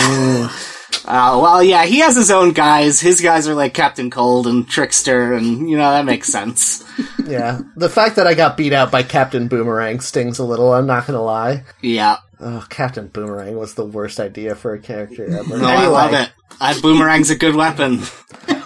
Uh, 1.05 1.39
well, 1.41 1.63
yeah, 1.63 1.85
he 1.85 1.99
has 2.01 2.15
his 2.15 2.29
own 2.29 2.51
guys. 2.53 2.99
His 2.99 3.19
guys 3.19 3.47
are 3.47 3.55
like 3.55 3.73
Captain 3.73 4.11
Cold 4.11 4.45
and 4.45 4.67
Trickster, 4.69 5.33
and 5.33 5.67
you 5.67 5.75
know 5.75 5.89
that 5.89 6.05
makes 6.05 6.31
sense. 6.31 6.83
Yeah. 7.25 7.61
The 7.75 7.89
fact 7.89 8.15
that 8.17 8.27
I 8.27 8.35
got 8.35 8.57
beat 8.57 8.73
out 8.73 8.91
by 8.91 9.01
Captain 9.01 9.47
Boomerang 9.47 10.01
stings 10.01 10.37
a 10.37 10.43
little, 10.45 10.71
I'm 10.71 10.85
not 10.85 11.07
gonna 11.07 11.23
lie. 11.23 11.63
Yeah, 11.81 12.17
Oh, 12.41 12.65
Captain 12.69 13.07
Boomerang 13.07 13.57
was 13.57 13.73
the 13.73 13.85
worst 13.85 14.19
idea 14.19 14.55
for 14.55 14.73
a 14.73 14.79
character 14.79 15.25
ever. 15.25 15.57
no, 15.57 15.65
I 15.67 15.87
love 15.87 16.13
it. 16.13 16.31
I, 16.61 16.79
boomerang's 16.79 17.29
a 17.29 17.35
good 17.35 17.55
weapon. 17.55 18.01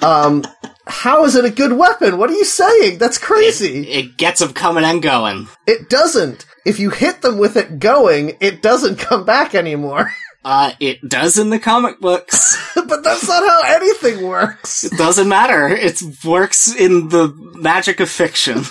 Um, 0.03 0.43
how 0.85 1.23
is 1.23 1.35
it 1.37 1.45
a 1.45 1.49
good 1.49 1.71
weapon? 1.71 2.17
What 2.17 2.29
are 2.29 2.33
you 2.33 2.43
saying? 2.43 2.97
That's 2.97 3.17
crazy. 3.17 3.87
It 3.87 4.17
gets 4.17 4.41
them 4.41 4.51
coming 4.51 4.83
and 4.83 5.01
going. 5.01 5.47
It 5.65 5.89
doesn't. 5.89 6.45
If 6.65 6.77
you 6.77 6.89
hit 6.89 7.21
them 7.21 7.37
with 7.37 7.55
it 7.55 7.79
going, 7.79 8.35
it 8.41 8.61
doesn't 8.61 8.97
come 8.99 9.25
back 9.25 9.55
anymore. 9.55 10.11
Uh, 10.45 10.73
it 10.81 11.07
does 11.07 11.37
in 11.37 11.51
the 11.51 11.57
comic 11.57 12.01
books. 12.01 12.57
but 12.75 13.01
that's 13.01 13.25
not 13.29 13.47
how 13.47 13.61
anything 13.77 14.27
works. 14.27 14.83
It 14.83 14.91
doesn't 14.97 15.29
matter. 15.29 15.69
It 15.69 16.01
works 16.25 16.67
in 16.75 17.07
the 17.07 17.33
magic 17.55 18.01
of 18.01 18.09
fiction. 18.09 18.63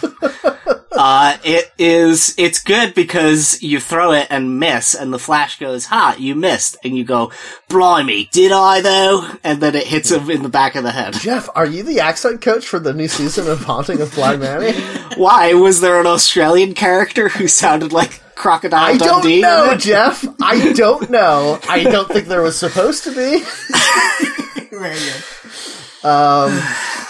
Uh, 0.95 1.37
it 1.45 1.73
is, 1.79 2.35
it's 2.39 2.61
good 2.61 2.95
because 2.95 3.63
you 3.63 3.81
throw 3.81 4.13
it 4.13 4.27
and 4.31 4.59
miss 4.59 4.95
and 4.95 5.13
the 5.13 5.19
flash 5.19 5.59
goes, 5.59 5.87
ha, 5.87 6.15
you 6.19 6.35
missed. 6.35 6.77
And 6.85 6.97
you 6.97 7.05
go, 7.05 7.33
blimey, 7.69 8.29
did 8.31 8.53
I 8.53 8.81
though? 8.81 9.29
And 9.43 9.61
then 9.61 9.75
it 9.75 9.87
hits 9.87 10.11
him 10.11 10.31
in 10.31 10.43
the 10.43 10.49
back 10.49 10.75
of 10.75 10.85
the 10.85 10.93
head. 10.93 11.15
Jeff, 11.21 11.49
are 11.55 11.67
you 11.67 11.83
the 11.83 12.01
accent 12.01 12.43
coach 12.43 12.67
for 12.67 12.79
the 12.79 12.93
new 12.93 13.09
season 13.09 13.49
of 13.49 13.61
Haunting 13.65 14.01
of 14.01 14.15
Bly 14.15 14.37
Manor? 14.37 14.73
Why? 15.17 15.55
Was 15.55 15.81
there 15.81 16.01
an 16.01 16.07
Australian 16.07 16.75
character 16.75 17.29
who 17.29 17.49
sounded 17.49 17.93
like 17.93 18.21
Crocodile 18.35 18.81
I 18.81 18.97
don't 18.97 19.41
know. 19.41 19.75
Jeff. 19.79 20.25
I 20.43 20.73
don't 20.73 21.11
know. 21.11 21.61
I 21.69 21.85
don't 21.85 22.09
think 22.09 22.27
there 22.27 22.43
was 22.43 22.59
supposed 22.59 23.05
to 23.05 23.11
be. 23.11 23.45
Very 24.71 24.97
good. 24.99 25.25
Um. 26.05 26.61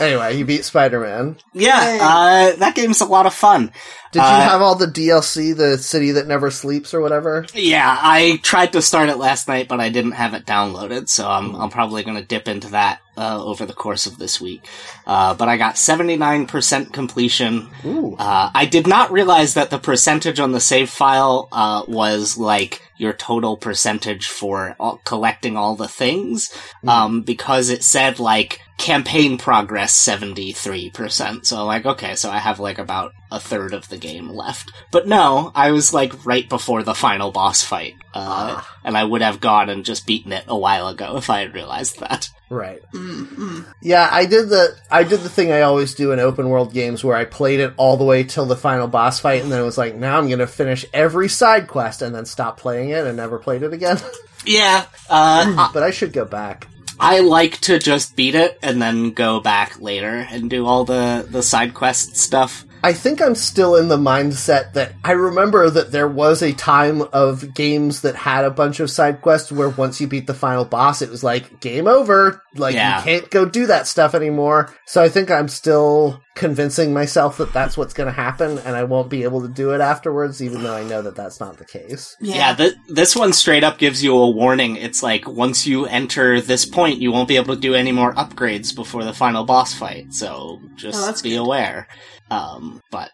Anyway, 0.03 0.37
you 0.37 0.45
beat 0.45 0.65
Spider 0.65 1.01
Man. 1.01 1.37
Yeah, 1.55 1.99
uh, 2.01 2.57
that 2.57 2.75
game's 2.75 3.01
a 3.01 3.05
lot 3.07 3.27
of 3.27 3.35
fun. 3.35 3.73
Did 4.13 4.19
you 4.19 4.25
Uh, 4.27 4.41
have 4.43 4.61
all 4.61 4.75
the 4.75 4.87
DLC, 4.87 5.57
the 5.57 5.79
City 5.79 6.11
That 6.11 6.27
Never 6.27 6.51
Sleeps, 6.51 6.93
or 6.93 7.01
whatever? 7.01 7.47
Yeah, 7.55 7.97
I 7.99 8.41
tried 8.43 8.75
to 8.75 8.83
start 8.83 9.09
it 9.09 9.17
last 9.17 9.49
night, 9.49 9.69
but 9.69 9.81
I 9.81 9.89
didn't 9.89 10.13
have 10.13 10.35
it 10.35 10.45
downloaded, 10.45 11.09
so 11.09 11.27
I'm, 11.27 11.55
I'm 11.55 11.71
probably 11.71 12.03
going 12.03 12.19
to 12.19 12.25
dip 12.25 12.47
into 12.47 12.69
that 12.73 13.01
uh, 13.17 13.43
over 13.43 13.65
the 13.65 13.73
course 13.73 14.05
of 14.07 14.19
this 14.19 14.39
week. 14.39 14.67
Uh, 15.07 15.33
but 15.33 15.49
I 15.49 15.57
got 15.57 15.77
79% 15.77 16.93
completion. 16.93 17.71
Ooh. 17.87 18.15
Uh, 18.19 18.51
I 18.55 18.67
did 18.67 18.87
not 18.87 19.13
realize 19.13 19.55
that 19.55 19.71
the 19.71 19.79
percentage 19.79 20.41
on 20.41 20.53
the 20.53 20.61
save 20.61 20.91
file 20.91 21.49
uh, 21.51 21.85
was 21.89 22.37
like 22.37 22.83
your 22.99 23.15
total 23.15 23.57
percentage 23.57 24.29
for 24.29 24.77
all, 24.79 25.01
collecting 25.05 25.57
all 25.57 25.75
the 25.75 25.89
things, 25.89 26.53
um, 26.87 27.23
because 27.23 27.71
it 27.71 27.83
said 27.83 28.19
like 28.19 28.61
campaign 28.83 29.39
progress 29.39 29.97
73%. 30.07 31.47
So 31.47 31.57
I'm 31.57 31.67
like, 31.67 31.87
okay, 31.87 32.17
so 32.17 32.31
I 32.31 32.39
have 32.39 32.59
like 32.59 32.79
about 32.79 33.13
a 33.31 33.39
third 33.39 33.75
of 33.75 33.89
the 33.89 33.97
game 33.97 34.29
left. 34.29 34.73
But 34.91 35.07
no, 35.07 35.53
I 35.55 35.71
was 35.71 35.95
like 35.95 36.27
right 36.27 36.49
before 36.49 36.83
the 36.83 36.95
final 36.95 37.31
boss 37.31 37.63
fight. 37.63 37.95
Uh, 38.13 38.61
and 38.85 38.99
I 38.99 39.05
would 39.05 39.23
have 39.23 39.41
gone 39.41 39.71
and 39.71 39.85
just 39.85 40.07
beaten 40.07 40.33
it 40.33 40.45
a 40.49 40.59
while 40.59 40.89
ago 40.89 41.17
if 41.17 41.31
I 41.31 41.41
had 41.41 41.55
realized 41.55 42.01
that. 42.01 42.29
Right. 42.51 42.83
Mm-mm. 42.93 43.73
Yeah, 43.81 44.09
I 44.11 44.27
did 44.27 44.49
the 44.49 44.77
I 44.91 45.05
did 45.05 45.21
the 45.21 45.31
thing 45.31 45.53
I 45.53 45.63
always 45.63 45.95
do 45.95 46.11
in 46.11 46.19
open 46.19 46.51
world 46.51 46.75
games 46.75 47.05
where 47.05 47.17
I 47.17 47.25
played 47.25 47.61
it 47.61 47.73
all 47.77 47.97
the 47.97 48.05
way 48.05 48.25
till 48.25 48.47
the 48.47 48.57
final 48.57 48.89
boss 48.89 49.21
fight, 49.21 49.43
and 49.43 49.51
then 49.51 49.63
it 49.63 49.65
was 49.65 49.79
like, 49.79 49.95
now 49.95 50.19
I'm 50.19 50.27
going 50.27 50.41
to 50.41 50.47
finish 50.47 50.85
every 50.93 51.29
side 51.29 51.69
quest, 51.69 52.03
and 52.03 52.15
then 52.15 52.27
stop 52.27 52.59
playing 52.59 52.91
it 52.91 53.07
and 53.07 53.17
never 53.17 53.39
played 53.39 53.63
it 53.63 53.73
again. 53.73 53.99
Yeah, 54.45 54.87
uh, 55.09 55.71
but 55.73 55.85
I 55.85 55.93
should 55.93 56.13
go 56.13 56.25
back. 56.25 56.67
I 57.05 57.19
like 57.19 57.59
to 57.63 57.81
just 57.81 58.15
beat 58.15 58.37
it 58.37 58.61
and 58.63 58.81
then 58.81 59.11
go 59.11 59.41
back 59.41 59.81
later 59.81 60.25
and 60.31 60.49
do 60.49 60.67
all 60.67 60.85
the, 60.85 61.27
the 61.29 61.43
side 61.43 61.75
quest 61.75 62.17
stuff. 62.17 62.65
I 62.85 62.93
think 62.93 63.23
I'm 63.23 63.35
still 63.35 63.77
in 63.77 63.89
the 63.89 63.97
mindset 63.97 64.73
that 64.73 64.93
I 65.05 65.13
remember 65.13 65.71
that 65.71 65.93
there 65.93 66.09
was 66.09 66.43
a 66.43 66.53
time 66.53 67.03
of 67.13 67.55
games 67.55 68.01
that 68.03 68.17
had 68.17 68.45
a 68.45 68.51
bunch 68.51 68.81
of 68.81 68.91
side 68.91 69.23
quests 69.23 69.53
where 69.53 69.69
once 69.69 70.01
you 70.01 70.07
beat 70.07 70.27
the 70.27 70.35
final 70.35 70.65
boss, 70.65 71.01
it 71.03 71.11
was 71.11 71.23
like 71.23 71.61
game 71.61 71.87
over. 71.87 72.43
Like 72.57 72.75
Yeah. 72.75 72.99
you 72.99 73.05
can't 73.05 73.31
go 73.31 73.45
do 73.45 73.67
that 73.67 73.87
stuff 73.87 74.15
anymore. 74.15 74.75
So 74.87 75.03
I 75.03 75.09
think 75.09 75.31
I'm 75.31 75.49
still 75.49 76.21
convincing 76.35 76.93
myself 76.95 77.37
that 77.39 77.53
that's 77.53 77.77
what's 77.77 77.93
going 77.95 78.07
to 78.09 78.13
happen, 78.13 78.59
and 78.59 78.75
I 78.75 78.85
won't 78.85 79.11
be 79.11 79.23
able 79.23 79.43
to 79.43 79.49
do 79.49 79.73
it 79.73 79.81
afterwards, 79.83 80.43
even 80.43 80.63
though 80.63 80.75
I 80.75 80.83
know 80.83 81.03
that 81.03 81.15
that's 81.15 81.41
not 81.41 81.59
the 81.59 81.65
case. 81.67 82.17
Yeah, 82.21 82.35
Yeah. 82.37 82.55
th- 82.55 82.75
this 82.89 83.15
one 83.15 83.33
straight 83.35 83.63
up 83.65 83.79
gives 83.79 84.03
you 84.03 84.17
a 84.17 84.31
warning. 84.31 84.77
It's 84.77 85.03
like 85.03 85.29
once 85.29 85.67
you 85.67 85.85
enter 85.87 86.41
this 86.41 86.65
point, 86.65 87.01
you 87.01 87.13
won't 87.13 87.29
be 87.29 87.37
able 87.37 87.55
to 87.55 87.61
do 87.61 87.75
any 87.75 87.93
more 87.93 88.15
upgrades 88.15 88.75
before 88.75 89.05
the 89.05 89.13
final 89.13 89.45
boss 89.45 89.73
fight. 89.75 90.13
So 90.15 90.61
just 90.75 91.03
Oh, 91.03 91.07
that's 91.07 91.23
be 91.23 91.31
good. 91.31 91.41
aware. 91.41 91.87
Um, 92.33 92.81
but 92.91 93.11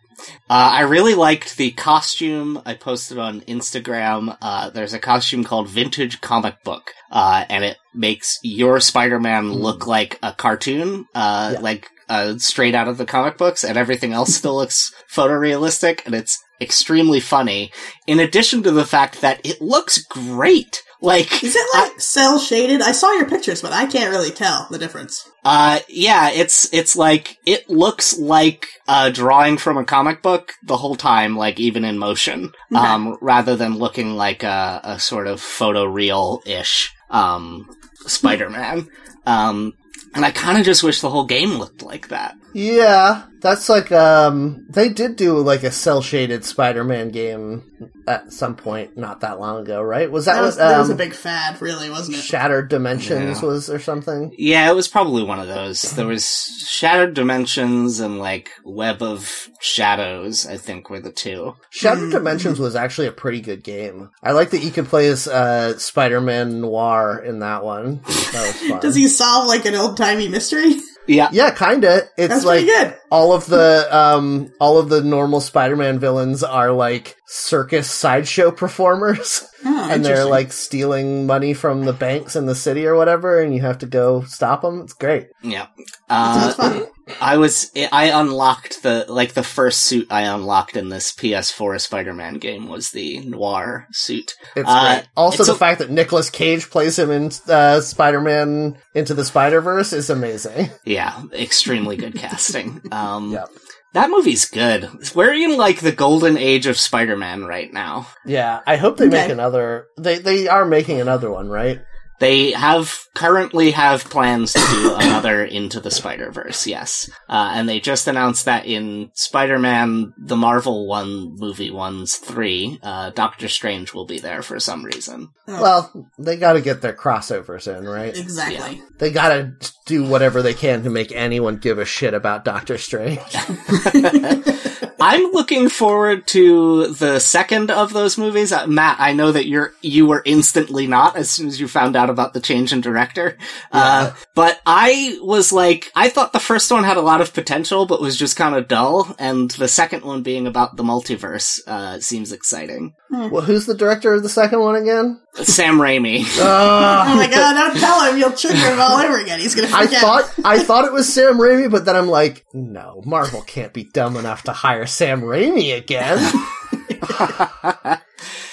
uh, 0.50 0.70
I 0.78 0.82
really 0.82 1.14
liked 1.14 1.56
the 1.56 1.70
costume 1.72 2.60
I 2.64 2.74
posted 2.74 3.18
on 3.18 3.40
Instagram. 3.42 4.36
Uh, 4.40 4.70
there's 4.70 4.94
a 4.94 4.98
costume 4.98 5.44
called 5.44 5.68
Vintage 5.68 6.20
Comic 6.20 6.62
Book, 6.64 6.92
uh, 7.10 7.44
and 7.48 7.64
it 7.64 7.76
makes 7.94 8.38
your 8.42 8.80
Spider-Man 8.80 9.52
look 9.52 9.86
like 9.86 10.18
a 10.22 10.32
cartoon, 10.32 11.06
uh, 11.14 11.50
Yeah. 11.54 11.60
like 11.60 11.90
uh, 12.08 12.38
straight 12.38 12.74
out 12.74 12.88
of 12.88 12.98
the 12.98 13.06
comic 13.06 13.36
books, 13.38 13.64
and 13.64 13.76
everything 13.78 14.12
else 14.12 14.34
still 14.34 14.56
looks 14.56 14.92
photorealistic, 15.10 16.04
and 16.06 16.14
it's 16.14 16.42
extremely 16.60 17.20
funny. 17.20 17.70
In 18.06 18.18
addition 18.20 18.62
to 18.64 18.70
the 18.70 18.86
fact 18.86 19.20
that 19.20 19.40
it 19.44 19.60
looks 19.60 20.02
great. 20.04 20.82
Like, 21.00 21.44
Is 21.44 21.54
it 21.54 21.66
like 21.74 22.00
cell 22.00 22.40
shaded? 22.40 22.82
I 22.82 22.90
saw 22.90 23.12
your 23.12 23.28
pictures, 23.28 23.62
but 23.62 23.72
I 23.72 23.86
can't 23.86 24.10
really 24.10 24.32
tell 24.32 24.66
the 24.68 24.78
difference. 24.78 25.30
Uh, 25.44 25.78
yeah, 25.88 26.30
it's, 26.30 26.68
it's 26.74 26.96
like, 26.96 27.36
it 27.46 27.70
looks 27.70 28.18
like 28.18 28.66
a 28.88 29.08
drawing 29.12 29.58
from 29.58 29.76
a 29.78 29.84
comic 29.84 30.22
book 30.24 30.54
the 30.64 30.76
whole 30.76 30.96
time, 30.96 31.36
like 31.36 31.60
even 31.60 31.84
in 31.84 31.98
motion, 31.98 32.50
Okay. 32.74 32.84
um, 32.84 33.16
rather 33.20 33.54
than 33.54 33.78
looking 33.78 34.16
like 34.16 34.42
a, 34.42 34.80
a 34.82 34.98
sort 34.98 35.28
of 35.28 35.40
photoreal-ish, 35.40 36.92
um, 37.10 37.68
Spider-Man. 38.06 38.88
Um, 39.24 39.74
and 40.14 40.24
I 40.24 40.30
kinda 40.30 40.62
just 40.62 40.82
wish 40.82 41.00
the 41.00 41.10
whole 41.10 41.24
game 41.24 41.58
looked 41.58 41.82
like 41.82 42.08
that. 42.08 42.37
Yeah, 42.54 43.24
that's 43.40 43.68
like 43.68 43.92
um 43.92 44.66
they 44.70 44.88
did 44.88 45.16
do 45.16 45.38
like 45.38 45.62
a 45.62 45.70
cell 45.70 46.02
shaded 46.02 46.44
Spider-Man 46.44 47.10
game 47.10 47.62
at 48.08 48.32
some 48.32 48.56
point 48.56 48.96
not 48.96 49.20
that 49.20 49.38
long 49.38 49.60
ago, 49.62 49.80
right? 49.82 50.10
Was 50.10 50.24
that, 50.24 50.36
That 50.36 50.42
was, 50.42 50.56
what 50.56 50.68
that 50.68 50.78
was 50.78 50.88
a 50.88 50.92
um, 50.92 50.98
big 50.98 51.12
fad, 51.14 51.60
really, 51.60 51.90
wasn't 51.90 52.16
it? 52.16 52.22
Shattered 52.22 52.68
Dimensions 52.70 53.42
Yeah. 53.42 53.46
was 53.48 53.68
or 53.70 53.78
something? 53.78 54.34
Yeah, 54.38 54.70
it 54.70 54.74
was 54.74 54.88
probably 54.88 55.22
one 55.22 55.38
of 55.40 55.46
those. 55.46 55.82
There 55.82 56.06
was 56.06 56.24
Shattered 56.66 57.14
Dimensions 57.14 58.00
and 58.00 58.18
like 58.18 58.50
Web 58.64 59.02
of 59.02 59.48
Shadows, 59.60 60.46
I 60.46 60.56
think 60.56 60.88
were 60.90 61.00
the 61.00 61.12
two. 61.12 61.54
Shattered. 61.70 62.10
Dimensions 62.10 62.58
was 62.58 62.74
actually 62.74 63.08
a 63.08 63.12
pretty 63.12 63.40
good 63.42 63.62
game. 63.62 64.10
I 64.22 64.32
like 64.32 64.50
that 64.50 64.64
you 64.64 64.70
could 64.70 64.86
play 64.86 65.08
as 65.08 65.28
uh, 65.28 65.78
Spider-Man 65.78 66.60
Noir 66.62 67.22
in 67.24 67.40
that 67.40 67.62
one. 67.62 68.00
That 68.06 68.54
was 68.54 68.56
fun. 68.70 68.80
Does 68.80 68.94
he 68.94 69.06
solve 69.06 69.46
like 69.46 69.66
an 69.66 69.74
old 69.74 69.96
timey 69.98 70.28
mystery? 70.28 70.74
Yeah. 71.08 71.30
Yeah, 71.32 71.50
kinda. 71.50 72.08
It's 72.16 72.28
That's 72.28 72.44
like 72.44 72.64
pretty 72.64 72.84
good. 72.84 72.94
All 73.10 73.32
of 73.32 73.46
the 73.46 73.86
um 73.96 74.52
all 74.60 74.78
of 74.78 74.88
the 74.88 75.02
normal 75.02 75.40
Spider-Man 75.40 75.98
villains 75.98 76.42
are 76.42 76.72
like 76.72 77.16
circus 77.26 77.90
sideshow 77.90 78.50
performers. 78.62 79.44
Oh, 79.64 79.88
and 79.90 80.04
they're 80.04 80.24
like 80.24 80.52
stealing 80.52 81.26
money 81.26 81.52
from 81.52 81.84
the 81.84 81.92
banks 81.92 82.36
in 82.36 82.46
the 82.46 82.54
city 82.54 82.86
or 82.86 82.94
whatever, 82.94 83.40
and 83.40 83.54
you 83.54 83.60
have 83.62 83.78
to 83.78 83.86
go 83.86 84.22
stop 84.22 84.62
them. 84.62 84.82
It's 84.82 84.92
great. 84.92 85.28
Yeah. 85.42 85.66
Uh, 86.08 86.84
I 87.20 87.36
was 87.38 87.70
I 87.92 88.04
unlocked 88.10 88.82
the 88.82 89.04
like 89.08 89.32
the 89.34 89.42
first 89.42 89.80
suit 89.82 90.06
I 90.10 90.22
unlocked 90.22 90.76
in 90.76 90.88
this 90.90 91.12
PS4 91.12 91.80
Spider-Man 91.80 92.34
game 92.34 92.68
was 92.68 92.90
the 92.90 93.18
noir 93.20 93.86
suit. 93.92 94.34
It's 94.56 94.68
Uh, 94.68 94.96
great. 95.00 95.08
Also, 95.16 95.42
it's 95.42 95.48
the 95.48 95.54
a- 95.54 95.58
fact 95.58 95.80
that 95.80 95.90
Nicolas 95.90 96.30
Cage 96.30 96.70
plays 96.70 96.98
him 96.98 97.10
in 97.10 97.30
uh, 97.48 97.80
Spider-Man 97.80 98.78
Into 98.94 99.14
the 99.14 99.24
Spider-Verse 99.24 99.92
is 99.92 100.08
amazing. 100.10 100.70
Yeah, 100.84 101.22
extremely 101.32 101.96
good 101.96 102.14
casting. 102.14 102.80
Um 102.98 103.32
Yep. 103.32 103.48
that 103.94 104.10
movie's 104.10 104.44
good. 104.46 104.88
We're 105.14 105.32
in 105.32 105.56
like 105.56 105.80
the 105.80 105.92
golden 105.92 106.36
age 106.36 106.66
of 106.66 106.78
Spider-Man 106.78 107.44
right 107.44 107.72
now. 107.72 108.06
Yeah, 108.26 108.60
I 108.66 108.76
hope 108.76 108.96
they 108.96 109.08
make 109.08 109.30
another. 109.30 109.86
They 109.98 110.18
they 110.18 110.48
are 110.48 110.64
making 110.64 111.00
another 111.00 111.30
one, 111.30 111.48
right? 111.48 111.80
They 112.20 112.52
have 112.52 112.92
currently 113.14 113.70
have 113.72 114.04
plans 114.04 114.52
to 114.52 114.58
do 114.60 114.94
another 114.98 115.44
Into 115.44 115.80
the 115.80 115.90
Spider 115.90 116.30
Verse, 116.30 116.66
yes, 116.66 117.08
uh, 117.28 117.52
and 117.54 117.68
they 117.68 117.80
just 117.80 118.06
announced 118.08 118.44
that 118.46 118.66
in 118.66 119.10
Spider-Man, 119.14 120.14
the 120.18 120.36
Marvel 120.36 120.86
one 120.86 121.36
movie 121.36 121.70
ones 121.70 122.16
three, 122.16 122.78
uh, 122.82 123.10
Doctor 123.10 123.48
Strange 123.48 123.94
will 123.94 124.06
be 124.06 124.18
there 124.18 124.42
for 124.42 124.58
some 124.60 124.84
reason. 124.84 125.28
Oh, 125.46 125.62
Well, 125.62 126.10
they 126.18 126.36
got 126.36 126.54
to 126.54 126.60
get 126.60 126.82
their 126.82 126.92
crossovers 126.92 127.66
in, 127.66 127.86
right? 127.86 128.16
exactly. 128.16 128.82
They 128.98 129.10
got 129.10 129.28
to 129.28 129.72
do 129.86 130.04
whatever 130.04 130.42
they 130.42 130.54
can 130.54 130.82
to 130.84 130.90
make 130.90 131.12
anyone 131.12 131.56
give 131.58 131.78
a 131.78 131.84
shit 131.84 132.14
about 132.14 132.44
Doctor 132.44 132.78
Strange. 132.78 133.20
I'm 135.00 135.30
looking 135.32 135.68
forward 135.68 136.26
to 136.28 136.88
the 136.88 137.18
second 137.18 137.70
of 137.70 137.92
those 137.92 138.18
movies. 138.18 138.52
Uh, 138.52 138.66
Matt, 138.66 138.98
I 139.00 139.12
know 139.12 139.32
that 139.32 139.46
you're 139.46 139.72
you 139.80 140.06
were 140.06 140.22
instantly 140.24 140.86
not 140.86 141.16
as 141.16 141.30
soon 141.30 141.46
as 141.48 141.60
you 141.60 141.68
found 141.68 141.96
out 141.96 142.10
about 142.10 142.34
the 142.34 142.40
change 142.40 142.72
in 142.72 142.80
director. 142.80 143.36
Uh, 143.72 144.12
but 144.34 144.60
I 144.66 145.18
was 145.20 145.52
like, 145.52 145.90
I 145.94 146.08
thought 146.08 146.32
the 146.32 146.40
first 146.40 146.70
one 146.70 146.84
had 146.84 146.96
a 146.96 147.00
lot 147.02 147.20
of 147.20 147.34
potential, 147.34 147.86
but 147.86 148.00
was 148.00 148.16
just 148.16 148.36
kind 148.36 148.54
of 148.54 148.68
dull. 148.68 149.14
And 149.18 149.50
the 149.52 149.68
second 149.68 150.04
one 150.04 150.22
being 150.22 150.46
about 150.46 150.76
the 150.76 150.82
multiverse 150.82 151.60
uh, 151.66 152.00
seems 152.00 152.32
exciting. 152.32 152.94
well, 153.10 153.42
who's 153.42 153.66
the 153.66 153.74
director 153.76 154.12
of 154.14 154.22
the 154.22 154.28
second 154.28 154.60
one 154.60 154.76
again? 154.76 155.20
Sam 155.34 155.78
Raimi. 155.78 156.22
Uh, 156.40 157.04
Oh 157.08 157.16
my 157.16 157.28
god, 157.30 157.54
don't 157.54 157.78
tell 157.80 158.04
him 158.04 158.18
you'll 158.18 158.32
trigger 158.32 158.56
him 158.56 158.80
all 158.80 158.98
over 158.98 159.18
again. 159.18 159.38
He's 159.40 159.54
gonna 159.54 159.68
I 159.72 159.84
forget. 159.86 160.00
thought 160.00 160.34
I 160.44 160.58
thought 160.62 160.84
it 160.84 160.92
was 160.92 161.12
Sam 161.12 161.34
Raimi, 161.38 161.70
but 161.70 161.84
then 161.84 161.96
I'm 161.96 162.08
like, 162.08 162.44
no, 162.52 163.02
Marvel 163.04 163.42
can't 163.42 163.72
be 163.72 163.84
dumb 163.84 164.16
enough 164.16 164.42
to 164.44 164.52
hire 164.52 164.86
Sam 164.98 165.20
Raimi 165.22 165.76
again. 165.76 166.18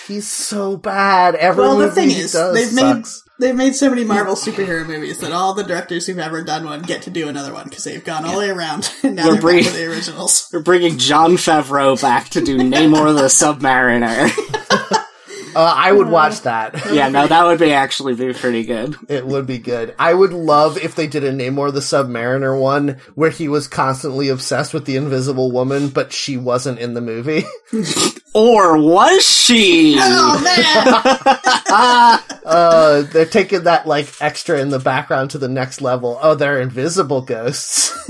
He's 0.08 0.28
so 0.30 0.78
bad. 0.78 1.34
Every 1.34 1.64
Well, 1.64 1.78
the 1.78 1.86
movie 1.88 1.96
thing 1.96 2.10
is, 2.12 2.34
they've 2.34 2.72
made 2.72 3.04
they've 3.39 3.56
made 3.56 3.74
so 3.74 3.89
many 3.89 4.04
Marvel 4.04 4.36
superhero 4.36 4.86
movies 4.86 5.18
that 5.22 5.32
all 5.32 5.56
the 5.56 5.64
directors 5.64 6.06
who've 6.06 6.20
ever 6.20 6.43
done 6.43 6.66
one 6.66 6.84
get 6.84 7.02
to 7.02 7.10
do 7.10 7.28
another 7.30 7.52
one 7.52 7.64
because 7.68 7.84
they've 7.84 8.04
gone 8.06 8.26
all 8.26 8.34
the 8.34 8.38
way 8.38 8.50
around 8.52 8.93
and 9.04 9.16
now 9.16 9.26
We're 9.26 9.32
they're 9.34 9.41
bringing- 9.41 9.64
back 9.64 9.74
to 9.74 9.80
the 9.80 9.88
originals. 9.91 10.48
We're 10.54 10.60
bringing 10.62 11.00
Jon 11.00 11.32
Favreau 11.32 12.00
back 12.00 12.30
to 12.30 12.41
do 12.41 12.58
Namor 12.60 13.16
the 13.16 13.24
Submariner. 13.24 14.30
Uh, 15.56 15.74
I 15.76 15.91
would 15.91 16.10
watch 16.10 16.41
that. 16.41 16.91
yeah, 16.91 17.08
no, 17.08 17.28
that 17.28 17.45
would 17.45 17.60
be 17.60 17.72
actually 17.72 18.14
be 18.16 18.34
pretty 18.34 18.66
good. 18.66 18.97
It 19.08 19.26
would 19.26 19.47
be 19.47 19.58
good. 19.58 19.95
I 19.97 20.14
would 20.14 20.34
love 20.34 20.78
if 20.78 20.95
they 20.95 21.08
did 21.08 21.24
a 21.24 21.32
Namor 21.32 21.74
the 21.74 21.80
Submariner 21.80 22.60
one 22.60 22.97
where 23.16 23.30
he 23.30 23.47
was 23.47 23.68
constantly 23.68 24.28
obsessed 24.30 24.74
with 24.74 24.86
the 24.86 24.97
Invisible 24.97 25.51
Woman, 25.51 25.89
but 25.89 26.12
she 26.12 26.36
wasn't 26.36 26.80
in 26.80 26.93
the 26.93 27.01
movie. 27.01 27.43
Or 28.38 28.77
was 28.77 29.25
she? 29.25 29.95
Oh 29.97 30.41
man! 30.43 32.19
uh, 32.45 33.01
they're 33.03 33.25
taking 33.25 33.63
that 33.63 33.88
like 33.88 34.09
extra 34.19 34.59
in 34.59 34.71
the 34.71 34.79
background 34.79 35.31
to 35.31 35.38
the 35.38 35.47
next 35.47 35.81
level. 35.81 36.19
Oh, 36.21 36.36
they're 36.36 36.59
invisible 36.59 37.21
ghosts. 37.21 37.97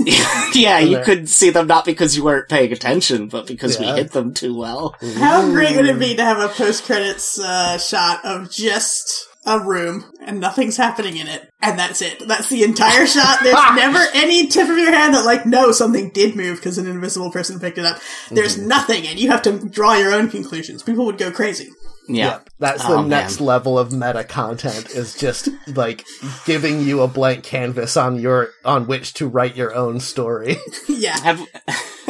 yeah, 0.56 0.80
you 0.80 0.96
there. 0.96 1.04
could 1.04 1.28
see 1.28 1.50
them 1.50 1.68
not 1.68 1.84
because 1.84 2.16
you 2.16 2.24
weren't 2.24 2.48
paying 2.48 2.72
attention, 2.72 3.28
but 3.28 3.46
because 3.46 3.80
Yeah. 3.80 3.92
we 3.94 3.98
hit 4.00 4.10
them 4.10 4.34
too 4.34 4.56
well. 4.56 4.96
How 5.16 5.48
great 5.48 5.76
would 5.76 5.86
it 5.86 6.00
be 6.00 6.16
to 6.16 6.24
have 6.24 6.38
a 6.40 6.48
post 6.52 6.82
credits 6.86 7.38
uh, 7.38 7.78
shot 7.78 8.24
of 8.24 8.50
just 8.50 9.28
a 9.46 9.60
room 9.60 10.04
and 10.20 10.40
nothing's 10.40 10.76
happening 10.76 11.16
in 11.16 11.28
it, 11.28 11.48
and 11.62 11.78
that's 11.78 12.02
it. 12.02 12.26
That's 12.26 12.48
the 12.48 12.64
entire 12.64 13.06
shot. 13.06 13.38
There's 13.42 13.54
never 13.76 13.98
any 14.12 14.48
tip 14.48 14.68
of 14.68 14.76
your 14.76 14.92
hand 14.92 15.14
that 15.14 15.24
like, 15.24 15.46
no, 15.46 15.70
something 15.72 16.10
did 16.10 16.34
move 16.34 16.56
because 16.58 16.78
an 16.78 16.86
invisible 16.86 17.30
person 17.30 17.60
picked 17.60 17.78
it 17.78 17.84
up. 17.84 17.98
There's 18.30 18.56
Mm-hmm. 18.58 18.68
nothing, 18.68 19.06
and 19.06 19.18
you 19.20 19.30
have 19.30 19.42
to 19.42 19.68
draw 19.68 19.94
your 19.94 20.12
own 20.12 20.28
conclusions. 20.28 20.82
People 20.82 21.06
would 21.06 21.16
go 21.18 21.30
crazy. 21.30 21.68
Yeah. 22.08 22.40
That's 22.60 22.84
Oh, 22.84 22.90
the 22.90 22.96
man. 22.98 23.08
next 23.08 23.40
level 23.40 23.78
of 23.78 23.92
meta 23.92 24.22
content 24.24 24.90
is 24.90 25.14
just 25.16 25.48
like 25.66 26.04
giving 26.44 26.80
you 26.80 27.02
a 27.02 27.08
blank 27.08 27.42
canvas 27.44 27.96
on 27.96 28.20
your 28.20 28.50
on 28.64 28.86
which 28.86 29.14
to 29.14 29.26
write 29.28 29.56
your 29.56 29.74
own 29.74 29.98
story. 30.00 30.56
yeah. 30.88 31.18
Have, 31.18 31.40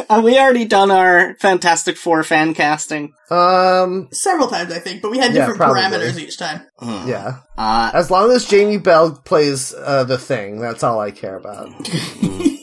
have 0.15 0.23
we 0.23 0.37
already 0.37 0.65
done 0.65 0.91
our 0.91 1.35
Fantastic 1.35 1.97
Four 1.97 2.23
fan 2.23 2.53
casting? 2.53 3.13
um 3.29 4.07
Several 4.11 4.47
times, 4.47 4.71
I 4.71 4.79
think, 4.79 5.01
but 5.01 5.11
we 5.11 5.17
had 5.17 5.33
Yeah, 5.33 5.41
different 5.47 5.57
probably. 5.59 5.81
parameters 5.81 6.17
each 6.19 6.37
time. 6.37 6.61
yeah. 6.81 7.39
Uh, 7.57 7.91
As 7.93 8.09
long 8.11 8.31
as 8.31 8.45
Jamie 8.45 8.77
Bell 8.77 9.11
plays 9.25 9.73
uh, 9.73 10.03
the 10.05 10.17
thing, 10.17 10.59
that's 10.59 10.83
all 10.83 10.99
I 10.99 11.11
care 11.11 11.35
about. 11.37 11.69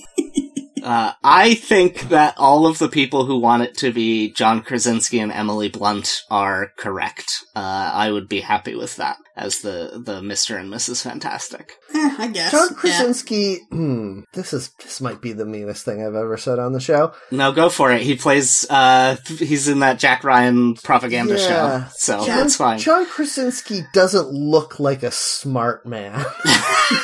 uh, 0.84 1.12
I 1.24 1.54
think 1.54 2.02
that 2.10 2.34
all 2.36 2.66
of 2.66 2.78
the 2.78 2.88
people 2.88 3.24
who 3.24 3.38
want 3.38 3.62
it 3.62 3.76
to 3.78 3.92
be 3.92 4.30
John 4.32 4.62
Krasinski 4.62 5.18
and 5.18 5.32
Emily 5.32 5.68
Blunt 5.68 6.22
are 6.30 6.72
correct. 6.76 7.32
Uh, 7.56 7.90
I 7.94 8.10
would 8.12 8.28
be 8.28 8.40
happy 8.40 8.74
with 8.74 8.96
that 8.96 9.16
as 9.36 9.60
the, 9.60 10.00
the 10.04 10.20
Mr. 10.20 10.60
and 10.60 10.72
Mrs. 10.72 11.02
Fantastic. 11.02 11.72
Eh, 11.92 12.14
I 12.18 12.28
guess. 12.28 12.52
John 12.52 12.68
Yeah. 12.70 12.76
Krasinski, 12.76 13.56
hmm, 13.70 14.20
this 14.34 14.52
is 14.52 14.70
this 14.82 15.00
might 15.00 15.20
be 15.20 15.32
the 15.32 15.46
meanest 15.46 15.84
thing 15.84 16.00
I've 16.06 16.14
ever 16.14 16.36
said 16.36 16.58
on 16.58 16.72
the 16.72 16.80
show. 16.80 17.12
No, 17.32 17.50
go 17.50 17.68
for 17.68 17.90
it. 17.90 18.02
He 18.02 18.14
plays, 18.14 18.64
uh, 18.70 19.16
he's 19.38 19.66
in 19.68 19.80
that 19.80 19.98
Jack 19.98 20.22
Ryan 20.22 20.74
propaganda 20.74 21.34
Yeah. 21.38 21.48
show, 21.48 21.86
so 21.96 22.26
John, 22.26 22.36
that's 22.38 22.56
fine. 22.56 22.78
John 22.78 23.06
Krasinski 23.06 23.82
doesn't 23.92 24.28
look 24.30 24.78
like 24.78 25.02
a 25.02 25.10
smart 25.10 25.84
man. 25.86 26.24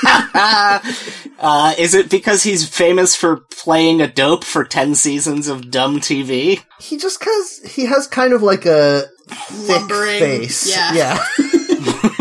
uh, 1.38 1.74
is 1.78 1.94
it 1.94 2.10
because 2.10 2.42
he's 2.42 2.68
famous 2.68 3.14
for 3.16 3.38
playing 3.38 4.00
a 4.00 4.06
dope 4.06 4.44
for 4.44 4.64
10 4.64 4.94
seasons 4.94 5.48
of 5.48 5.70
dumb 5.70 6.00
TV? 6.00 6.62
he 6.80 6.96
just 6.96 7.20
cause 7.20 7.60
he 7.64 7.86
has 7.86 8.06
kind 8.06 8.32
of 8.32 8.42
like 8.42 8.64
a 8.66 9.04
thick 9.28 9.80
Lumbering, 9.80 10.18
face. 10.18 10.74
yeah. 10.74 10.92
yeah. 10.94 11.18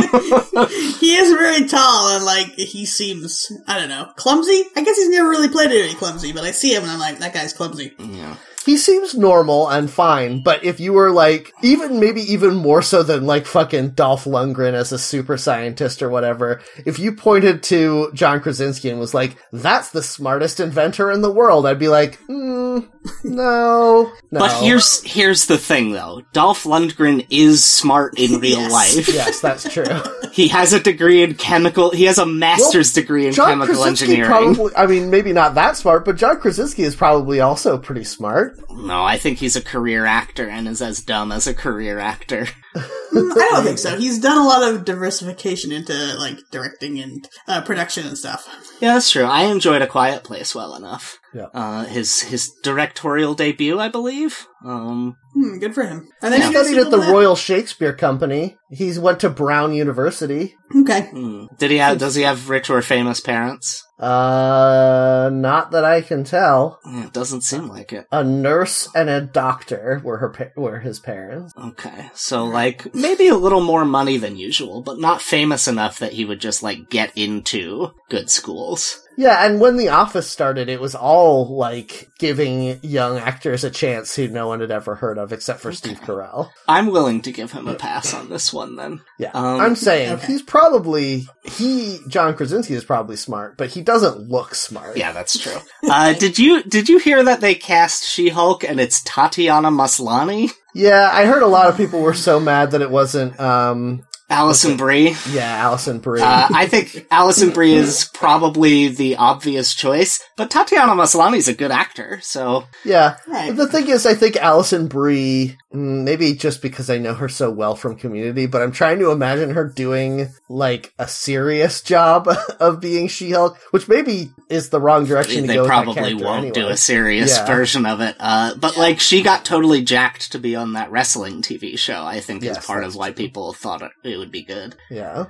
he 1.00 1.16
is 1.16 1.32
very 1.38 1.68
tall 1.68 2.16
and 2.16 2.26
like 2.26 2.48
he 2.54 2.86
seems 2.86 3.52
I 3.68 3.80
don't 3.80 3.90
know 3.90 4.12
clumsy. 4.16 4.64
I 4.76 4.84
guess 4.84 4.98
he's 4.98 5.10
never 5.10 5.30
really 5.30 5.50
played 5.50 5.72
any 5.72 5.94
clumsy, 5.94 6.34
but 6.34 6.44
I 6.44 6.52
see 6.52 6.74
him 6.74 6.84
and 6.84 6.92
I'm 6.92 7.00
like 7.00 7.20
that 7.20 7.34
guy's 7.34 7.54
clumsy. 7.54 7.94
Yeah. 8.00 8.36
He 8.66 8.78
seems 8.78 9.16
normal 9.16 9.68
and 9.70 9.90
fine, 9.90 10.44
but 10.44 10.64
if 10.64 10.80
you 10.80 10.94
were 10.94 11.12
like, 11.12 11.52
even 11.64 12.00
maybe 12.00 12.22
even 12.22 12.56
more 12.56 12.82
so 12.82 13.04
than 13.04 13.26
like 13.26 13.46
fucking 13.46 13.92
Dolph 13.92 14.26
Lundgren 14.26 14.74
as 14.74 14.92
a 14.92 15.00
super 15.00 15.38
scientist 15.38 16.02
or 16.02 16.10
whatever, 16.10 16.62
if 16.86 17.00
you 17.00 17.14
pointed 17.14 17.64
to 17.64 18.12
John 18.14 18.42
Krasinski 18.42 18.90
and 18.90 19.00
was 19.00 19.14
like, 19.14 19.38
that's 19.52 19.90
the 19.92 20.04
smartest 20.04 20.60
inventor 20.60 21.12
in 21.12 21.22
the 21.22 21.32
world, 21.32 21.66
I'd 21.66 21.80
be 21.80 21.88
like, 21.88 22.20
mm, 22.28 22.88
no, 23.24 24.12
no. 24.32 24.40
But 24.40 24.62
here's 24.64 25.02
here's 25.04 25.46
the 25.46 25.58
thing 25.58 25.92
though. 25.92 26.22
Dolph 26.34 26.64
Lundgren 26.66 27.26
is 27.30 27.64
smart 27.64 28.20
in 28.20 28.40
real 28.40 28.60
Yes. 28.60 28.72
life. 28.72 29.08
yes, 29.08 29.40
that's 29.42 29.64
true. 29.74 29.86
He 30.32 30.48
has 30.50 30.74
a 30.74 30.80
degree 30.80 31.24
in 31.24 31.36
chemical 31.36 31.92
he 31.92 32.06
has 32.06 32.18
a 32.18 32.26
master's 32.26 32.94
degree 32.94 33.28
in 33.28 33.34
John 33.34 33.50
chemical 33.50 33.76
Krasinski 33.76 34.06
engineering. 34.18 34.54
probably, 34.56 34.76
I 34.76 34.86
mean, 34.86 35.10
maybe 35.10 35.34
not 35.34 35.56
that 35.56 35.78
smart, 35.78 36.06
but 36.06 36.18
John 36.18 36.40
Krasinski 36.40 36.84
is 36.84 36.96
probably 36.96 37.40
also 37.40 37.78
pretty 37.78 38.04
smart. 38.04 38.49
No, 38.70 39.04
I 39.04 39.18
think 39.18 39.40
he's 39.40 39.56
a 39.56 39.62
career 39.62 40.06
actor 40.06 40.48
and 40.48 40.68
is 40.68 40.82
as 40.82 41.02
dumb 41.02 41.32
as 41.32 41.48
a 41.48 41.54
career 41.54 42.00
actor. 42.00 42.48
Mm, 43.14 43.32
I 43.32 43.48
don't 43.52 43.64
think 43.64 43.80
so. 43.80 43.98
He's 43.98 44.20
done 44.20 44.38
a 44.38 44.46
lot 44.46 44.72
of 44.72 44.86
diversification 44.86 45.72
into 45.72 45.94
like 46.20 46.38
directing 46.52 47.00
and 47.00 47.28
uh, 47.48 47.62
production 47.62 48.06
and 48.08 48.18
stuff. 48.18 48.48
Yeah, 48.82 48.94
that's 48.94 49.10
true. 49.12 49.24
I 49.24 49.44
enjoyed 49.46 49.82
A 49.82 49.88
Quiet 49.88 50.24
Place 50.24 50.54
well 50.54 50.76
enough. 50.76 51.18
Yeah. 51.34 51.48
Uh, 51.54 51.86
his 51.86 52.22
his 52.22 52.52
directorial 52.64 53.34
debut, 53.36 53.80
I 53.80 53.90
believe. 53.90 54.46
Um, 54.66 55.16
Hmm, 55.34 55.60
good 55.60 55.76
for 55.76 55.84
him. 55.84 56.10
Are 56.24 56.30
He 56.32 56.38
there 56.38 56.46
any 56.46 56.54
studied 56.56 56.78
at 56.80 56.90
the 56.90 56.98
sequel 56.98 57.06
to 57.06 57.12
Royal 57.14 57.36
Shakespeare 57.36 57.94
Company. 57.94 58.58
He's 58.72 59.00
went 59.00 59.20
to 59.22 59.30
Brown 59.30 59.74
University. 59.74 60.56
Okay. 60.76 61.02
hmm. 61.12 61.46
did 61.58 61.72
he 61.72 61.78
have? 61.78 61.98
Does 61.98 62.16
he 62.16 62.24
have 62.24 62.50
rich 62.50 62.70
or 62.70 62.82
famous 62.82 63.20
parents? 63.20 63.86
Uh, 64.00 65.30
not 65.34 65.72
that 65.72 65.84
I 65.84 66.02
can 66.02 66.24
tell. 66.24 66.80
It 66.86 67.12
doesn't 67.14 67.42
seem 67.42 67.68
like 67.68 67.92
it. 67.92 68.06
A 68.12 68.24
nurse 68.24 68.88
and 68.96 69.10
a 69.10 69.22
doctor 69.22 70.02
were 70.04 70.18
her 70.18 70.30
pa- 70.30 70.60
were 70.62 70.80
his 70.80 71.00
parents. 71.00 71.54
Okay, 71.58 72.10
so 72.14 72.46
like 72.46 72.69
maybe 72.94 73.28
a 73.28 73.36
little 73.36 73.62
more 73.62 73.86
money 73.86 74.18
than 74.18 74.38
usual, 74.38 74.82
but 74.82 75.00
not 75.00 75.22
famous 75.22 75.68
enough 75.68 76.00
that 76.00 76.14
he 76.14 76.26
would 76.26 76.40
just 76.42 76.64
like 76.64 76.90
get 76.90 77.12
into 77.18 77.92
good 78.10 78.30
schools. 78.30 79.06
Yeah, 79.18 79.46
and 79.46 79.60
when 79.60 79.76
The 79.76 79.90
Office 79.90 80.30
started, 80.30 80.70
it 80.70 80.80
was 80.80 80.96
all 80.96 81.46
like 81.58 82.10
giving 82.20 82.80
young 82.82 83.18
actors 83.18 83.66
a 83.66 83.70
chance 83.70 84.16
who 84.16 84.30
no 84.30 84.48
one 84.48 84.62
had 84.62 84.72
ever 84.72 84.96
heard 84.96 85.18
of 85.18 85.34
except 85.34 85.60
for 85.60 85.74
Steve 85.74 86.00
Carell. 86.00 86.52
I'm 86.70 86.88
willing 86.88 87.22
to 87.24 87.32
give 87.34 87.52
him 87.52 87.68
a 87.68 87.76
pass 87.76 88.14
on 88.14 88.30
this 88.30 88.54
one 88.54 88.78
then. 88.78 89.02
Yeah, 89.18 89.32
Um, 89.34 89.60
I'm 89.60 89.76
saying 89.76 90.14
okay. 90.14 90.28
he's 90.28 90.42
probably 90.42 91.28
he 91.44 92.00
John 92.08 92.34
Krasinski 92.34 92.76
is 92.76 92.86
probably 92.86 93.18
smart, 93.18 93.58
but 93.58 93.70
he 93.72 93.82
doesn't 93.82 94.30
look 94.30 94.56
smart. 94.56 94.96
Yeah, 94.96 95.12
that's 95.12 95.38
true. 95.38 95.58
Uh, 95.84 96.14
did 96.14 96.40
you 96.40 96.64
did 96.64 96.88
you 96.88 96.98
hear 96.98 97.22
that 97.24 97.42
they 97.42 97.56
cast 97.56 98.06
She-Hulk 98.06 98.64
and 98.64 98.80
it's 98.80 99.02
Tatiana 99.04 99.70
Maslany? 99.70 100.50
Yeah. 100.74 101.10
I 101.12 101.26
heard 101.26 101.42
a 101.44 101.48
lot 101.48 101.68
of 101.70 101.78
people 101.78 102.02
were 102.02 102.14
so 102.14 102.40
mad 102.40 102.72
that 102.72 102.82
it 102.82 102.90
wasn't. 102.92 103.40
um 103.40 104.04
Alison 104.30 104.78
Brie. 104.78 105.16
Yeah, 105.32 105.56
Alison 105.58 106.00
Brie. 106.00 106.22
Uh, 106.22 106.48
I 106.54 106.68
think 106.68 107.08
Alison 107.10 107.50
Brie 107.50 107.74
is 107.74 108.10
probably 108.14 108.88
the 108.90 109.16
obvious 109.18 109.74
choice, 109.74 110.22
but 110.38 110.52
Tatiana 110.52 110.94
Maslany's 110.94 111.48
a 111.48 111.54
good 111.54 111.72
actor, 111.72 112.20
so 112.22 112.66
Yeah. 112.86 113.16
Right. 113.28 113.56
The 113.56 113.68
thing 113.68 113.88
is, 113.90 114.06
I 114.06 114.14
think 114.14 114.36
Alison 114.38 114.88
Brie, 114.88 115.58
mm, 115.74 116.04
maybe 116.04 116.34
just 116.36 116.62
because 116.62 116.90
I 116.90 116.98
know 117.00 117.14
her 117.16 117.28
so 117.30 117.50
well 117.50 117.76
from 117.76 117.96
Community, 117.96 118.46
but 118.46 118.62
I'm 118.62 118.72
trying 118.72 119.00
to 119.00 119.12
imagine 119.12 119.52
her 119.52 119.66
doing 119.68 120.30
like 120.48 120.94
a 121.00 121.08
serious 121.08 121.82
job 121.90 122.30
of 122.60 122.80
being 122.80 123.08
She-Hulk, 123.08 123.58
which 123.72 123.88
maybe 123.88 124.30
is 124.50 124.70
the 124.70 124.80
wrong 124.80 125.06
direction 125.06 125.42
to 125.42 125.48
they 125.48 125.56
go. 125.56 125.62
with 125.62 125.70
that 125.70 125.84
probably 125.86 126.14
won't 126.14 126.54
do 126.54 126.68
a 126.68 126.78
serious 126.78 127.36
Yeah. 127.38 127.46
version 127.46 127.86
of 127.86 128.00
it. 128.02 128.16
Uh, 128.20 128.54
but 128.56 128.78
like, 128.78 129.00
she 129.00 129.22
got 129.24 129.44
totally 129.46 129.82
jacked 129.82 130.32
to 130.34 130.40
be 130.40 130.56
on 130.56 130.74
that 130.74 130.92
wrestling 130.92 131.42
TV 131.42 131.78
show. 131.78 132.04
I 132.06 132.20
think 132.20 132.44
is 132.44 132.58
part 132.60 132.84
of 132.84 132.96
why 132.96 133.08
true. 133.10 133.16
people 133.16 133.54
thought 133.54 133.82
it, 133.82 133.92
it 134.04 134.18
would 134.20 134.32
be 134.32 134.44
good. 134.44 134.76
Yeah. 134.90 135.26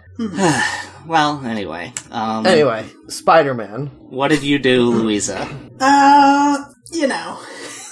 well, 1.06 1.46
anyway, 1.46 1.94
um, 2.12 2.46
Anyway, 2.46 2.86
Spider-Man. 3.08 3.88
what 4.10 4.28
did 4.30 4.44
you 4.44 4.60
do, 4.60 4.90
Louisa? 4.90 5.48
Uh, 5.80 6.66
you 6.92 7.08
know. 7.08 7.40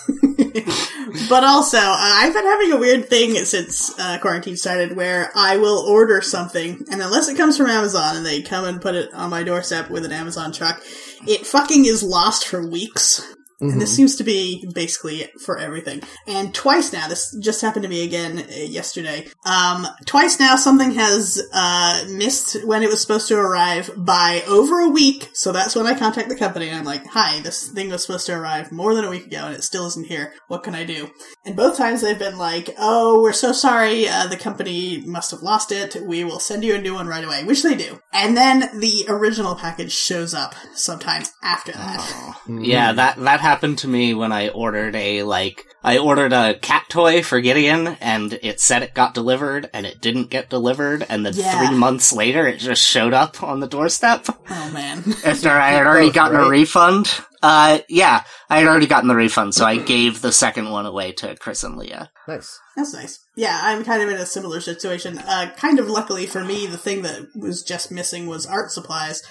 but 1.30 1.44
also, 1.44 1.78
uh, 1.78 1.96
I've 2.00 2.34
been 2.34 2.46
having 2.46 2.72
a 2.72 2.78
weird 2.78 3.10
thing 3.10 3.36
since 3.46 3.98
uh, 4.00 4.18
quarantine 4.20 4.56
started 4.58 4.96
where 4.96 5.32
I 5.36 5.58
will 5.58 5.80
order 5.80 6.22
something, 6.22 6.86
and 6.92 7.02
unless 7.02 7.28
it 7.30 7.38
comes 7.38 7.58
from 7.58 7.68
Amazon 7.68 8.16
and 8.18 8.26
they 8.26 8.42
come 8.42 8.66
and 8.66 8.82
put 8.82 8.96
it 8.96 9.14
on 9.14 9.30
my 9.30 9.44
doorstep 9.44 9.90
with 9.90 10.06
an 10.06 10.12
Amazon 10.12 10.52
truck, 10.52 10.82
it 11.28 11.46
fucking 11.46 11.86
is 11.86 12.04
lost 12.04 12.48
for 12.48 12.66
weeks. 12.66 13.22
And 13.60 13.82
this 13.82 13.96
seems 13.96 14.16
to 14.18 14.24
be 14.24 14.68
basically 14.74 15.30
for 15.44 15.58
everything. 15.58 16.04
And 16.28 16.54
twice 16.54 16.94
now, 16.94 17.08
this 17.08 17.36
just 17.42 17.62
happened 17.62 17.84
to 17.84 17.90
me 17.90 18.04
again 18.04 18.38
uh, 18.38 18.46
yesterday. 18.52 19.28
Um, 19.46 19.88
twice 20.06 20.40
now, 20.40 20.56
something 20.56 20.92
has 20.92 21.42
uh, 21.54 22.06
missed 22.08 22.64
when 22.66 22.84
it 22.84 22.90
was 22.90 23.02
supposed 23.02 23.28
to 23.30 23.36
arrive 23.36 23.90
by 23.98 24.44
over 24.48 24.80
a 24.82 24.90
week. 24.90 25.30
So 25.34 25.52
that's 25.52 25.76
when 25.76 25.88
I 25.88 25.98
contact 25.98 26.30
the 26.30 26.36
company 26.36 26.70
and 26.70 26.78
I'm 26.78 26.86
like, 26.86 27.06
"Hi, 27.08 27.40
this 27.42 27.70
thing 27.70 27.90
was 27.90 28.04
supposed 28.04 28.28
to 28.28 28.34
arrive 28.34 28.72
more 28.72 28.94
than 28.94 29.06
a 29.06 29.10
week 29.10 29.26
ago, 29.26 29.46
and 29.46 29.56
it 29.56 29.64
still 29.64 29.88
isn't 29.88 30.06
here. 30.06 30.34
What 30.50 30.64
can 30.64 30.76
I 30.76 30.84
do?" 30.84 31.10
And 31.44 31.56
both 31.56 31.78
times 31.78 32.02
they've 32.02 32.20
been 32.20 32.38
like, 32.38 32.76
"Oh, 32.78 33.24
we're 33.24 33.34
so 33.34 33.54
sorry. 33.54 34.08
Uh, 34.08 34.28
the 34.28 34.38
company 34.38 35.02
must 35.04 35.32
have 35.32 35.42
lost 35.42 35.72
it. 35.72 35.96
We 36.06 36.24
will 36.24 36.40
send 36.40 36.64
you 36.64 36.76
a 36.76 36.82
new 36.82 36.94
one 36.94 37.08
right 37.08 37.24
away," 37.24 37.44
which 37.44 37.64
they 37.64 37.74
do. 37.76 38.00
And 38.14 38.38
then 38.38 38.70
the 38.80 39.06
original 39.10 39.56
package 39.56 39.94
shows 39.94 40.36
up 40.36 40.54
sometime 40.76 41.24
after 41.42 41.72
that. 41.72 42.38
Yeah, 42.48 42.94
that 42.94 43.18
that 43.18 43.47
happened 43.48 43.78
to 43.80 43.88
me 43.88 44.14
when 44.14 44.32
I 44.34 44.50
ordered 44.50 44.94
a 44.96 45.24
like 45.24 45.64
I 45.82 46.00
ordered 46.00 46.34
a 46.34 46.56
cat 46.60 46.84
toy 46.90 47.24
for 47.24 47.40
Gideon 47.40 47.96
and 48.02 48.38
it 48.44 48.60
said 48.60 48.84
it 48.84 48.94
got 48.94 49.14
delivered 49.14 49.70
and 49.74 49.86
it 49.86 50.02
didn't 50.02 50.30
get 50.30 50.50
delivered 50.50 51.06
and 51.08 51.26
then 51.26 51.34
Yeah. 51.34 51.68
3 51.70 51.78
months 51.78 52.12
later 52.12 52.46
it 52.46 52.58
just 52.60 52.86
showed 52.86 53.14
up 53.14 53.42
on 53.42 53.62
the 53.62 53.68
doorstep 53.68 54.26
Oh 54.50 54.70
man. 54.74 55.16
after 55.26 55.50
I 55.50 55.70
had 55.70 55.88
already 55.88 56.08
Both, 56.08 56.16
gotten 56.16 56.40
a 56.42 56.50
refund. 56.50 57.08
Uh 57.42 57.80
yeah, 57.90 58.24
I 58.50 58.60
had 58.60 58.68
already 58.68 58.88
gotten 58.88 59.08
the 59.08 59.16
refund 59.16 59.54
so 59.54 59.66
I 59.66 59.78
gave 59.78 60.22
the 60.22 60.32
second 60.32 60.70
one 60.72 60.86
away 60.86 61.12
to 61.14 61.36
Chris 61.38 61.64
and 61.64 61.78
Leah. 61.78 62.12
Nice. 62.28 62.60
That's 62.76 62.94
nice. 62.94 63.20
Yeah, 63.36 63.60
I'm 63.62 63.84
kind 63.84 64.02
of 64.02 64.10
in 64.10 64.16
a 64.16 64.26
similar 64.26 64.60
situation. 64.62 65.18
Uh, 65.20 65.52
kind 65.56 65.80
of 65.80 65.88
luckily 65.90 66.26
for 66.26 66.44
me, 66.44 66.66
the 66.68 66.78
thing 66.78 67.04
that 67.04 67.28
was 67.36 67.64
just 67.64 67.92
missing 67.92 68.28
was 68.28 68.46
art 68.46 68.72
supplies, 68.72 69.24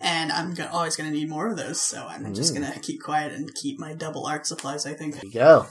and 0.00 0.30
I'm 0.30 0.54
go- 0.54 0.68
always 0.72 0.96
going 0.96 1.10
to 1.10 1.16
need 1.16 1.28
more 1.28 1.50
of 1.50 1.56
those, 1.56 1.80
so 1.80 2.06
I'm 2.06 2.32
just 2.34 2.54
going 2.54 2.70
to 2.70 2.78
keep 2.78 3.02
quiet 3.02 3.32
and 3.32 3.52
keep 3.54 3.78
my 3.78 3.94
double 3.94 4.26
art 4.26 4.46
supplies, 4.46 4.86
I 4.86 4.94
think. 4.94 5.14
There 5.14 5.24
you 5.24 5.32
go. 5.32 5.66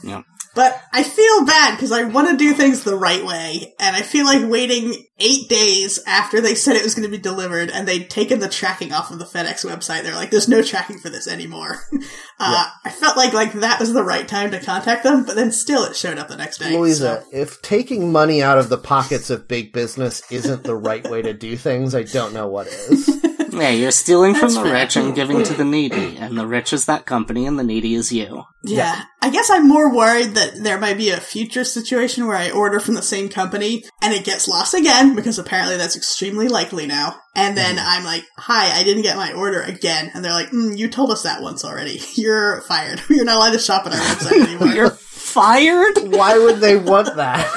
But 0.54 0.80
I 0.92 1.02
feel 1.02 1.44
bad 1.44 1.76
because 1.76 1.92
I 1.92 2.04
want 2.04 2.30
to 2.30 2.36
do 2.36 2.52
things 2.52 2.84
the 2.84 2.96
right 2.96 3.24
way, 3.24 3.74
and 3.80 3.96
I 3.96 4.02
feel 4.02 4.24
like 4.24 4.48
waiting 4.48 4.94
eight 5.18 5.48
days 5.48 6.00
after 6.06 6.40
they 6.40 6.54
said 6.54 6.76
it 6.76 6.82
was 6.82 6.94
going 6.94 7.08
to 7.08 7.16
be 7.16 7.22
delivered 7.22 7.70
and 7.70 7.86
they'd 7.86 8.10
taken 8.10 8.40
the 8.40 8.48
tracking 8.48 8.92
off 8.92 9.12
of 9.12 9.18
the 9.18 9.24
FedEx 9.24 9.64
website. 9.64 10.02
They're 10.02 10.14
like, 10.14 10.30
"There's 10.30 10.48
no 10.48 10.62
tracking 10.62 10.98
for 10.98 11.08
this 11.08 11.28
anymore." 11.28 11.78
uh, 12.40 12.66
I 12.84 12.90
felt 12.90 13.16
like 13.16 13.32
like 13.32 13.52
that 13.54 13.80
was 13.80 13.92
the 13.92 14.04
right 14.04 14.26
time 14.26 14.50
to 14.52 14.60
contact 14.60 15.02
them, 15.02 15.24
but 15.24 15.36
then 15.36 15.52
still 15.52 15.84
it 15.84 15.96
showed 15.96 16.18
up 16.18 16.28
the 16.28 16.36
next 16.36 16.58
day. 16.58 16.76
Louisa, 16.76 17.22
so- 17.22 17.28
if 17.32 17.60
taking 17.62 18.12
money 18.12 18.42
out 18.42 18.58
of 18.58 18.68
the 18.68 18.78
pockets 18.78 19.30
of 19.30 19.48
big 19.48 19.72
business 19.72 20.22
isn't 20.30 20.64
the 20.64 20.76
right 20.76 21.08
way 21.08 21.22
to 21.22 21.32
do 21.32 21.56
things, 21.56 21.94
I 21.94 22.04
don't 22.04 22.32
know 22.32 22.46
what 22.48 22.66
is. 22.66 23.08
Yeah, 23.54 23.70
you're 23.70 23.90
stealing 23.90 24.34
from 24.34 24.48
That's 24.48 24.54
the 24.56 24.62
fair. 24.64 24.72
rich 24.72 24.96
and 24.96 25.14
giving 25.14 25.42
to 25.44 25.54
the 25.54 25.64
needy 25.64 26.16
and 26.16 26.36
the 26.36 26.46
rich 26.46 26.72
is 26.72 26.86
that 26.86 27.06
company 27.06 27.46
and 27.46 27.58
the 27.58 27.62
needy 27.62 27.94
is 27.94 28.10
you. 28.12 28.42
Yeah. 28.64 29.02
I 29.22 29.30
guess 29.30 29.48
I'm 29.50 29.68
more 29.68 29.94
worried 29.94 30.34
that 30.34 30.54
there 30.62 30.78
might 30.78 30.96
be 30.96 31.10
a 31.10 31.18
future 31.18 31.64
situation 31.64 32.26
where 32.26 32.36
I 32.36 32.50
order 32.50 32.80
from 32.80 32.94
the 32.94 33.02
same 33.02 33.28
company 33.28 33.84
and 34.02 34.12
it 34.12 34.24
gets 34.24 34.48
lost 34.48 34.74
again, 34.74 35.14
because 35.14 35.38
apparently 35.38 35.76
that's 35.76 35.96
extremely 35.96 36.48
likely 36.48 36.86
now. 36.86 37.16
And 37.36 37.56
then 37.56 37.78
I'm 37.78 38.04
like, 38.04 38.24
hi, 38.36 38.78
I 38.78 38.84
didn't 38.84 39.02
get 39.02 39.16
my 39.16 39.32
order 39.32 39.62
again. 39.62 40.10
And 40.14 40.24
they're 40.24 40.32
like, 40.32 40.50
mm, 40.50 40.76
you 40.76 40.88
told 40.88 41.10
us 41.10 41.22
that 41.22 41.42
once 41.42 41.64
already. 41.64 42.00
You're 42.14 42.62
fired. 42.62 43.00
You're 43.08 43.24
not 43.24 43.36
allowed 43.36 43.52
to 43.52 43.58
shop 43.58 43.86
at 43.86 43.92
our 43.92 43.98
website 43.98 44.46
anymore. 44.48 44.68
You're 44.74 44.90
fired? 44.90 45.98
Why 46.12 46.38
would 46.38 46.56
they 46.60 46.76
want 46.76 47.14
that? 47.16 47.48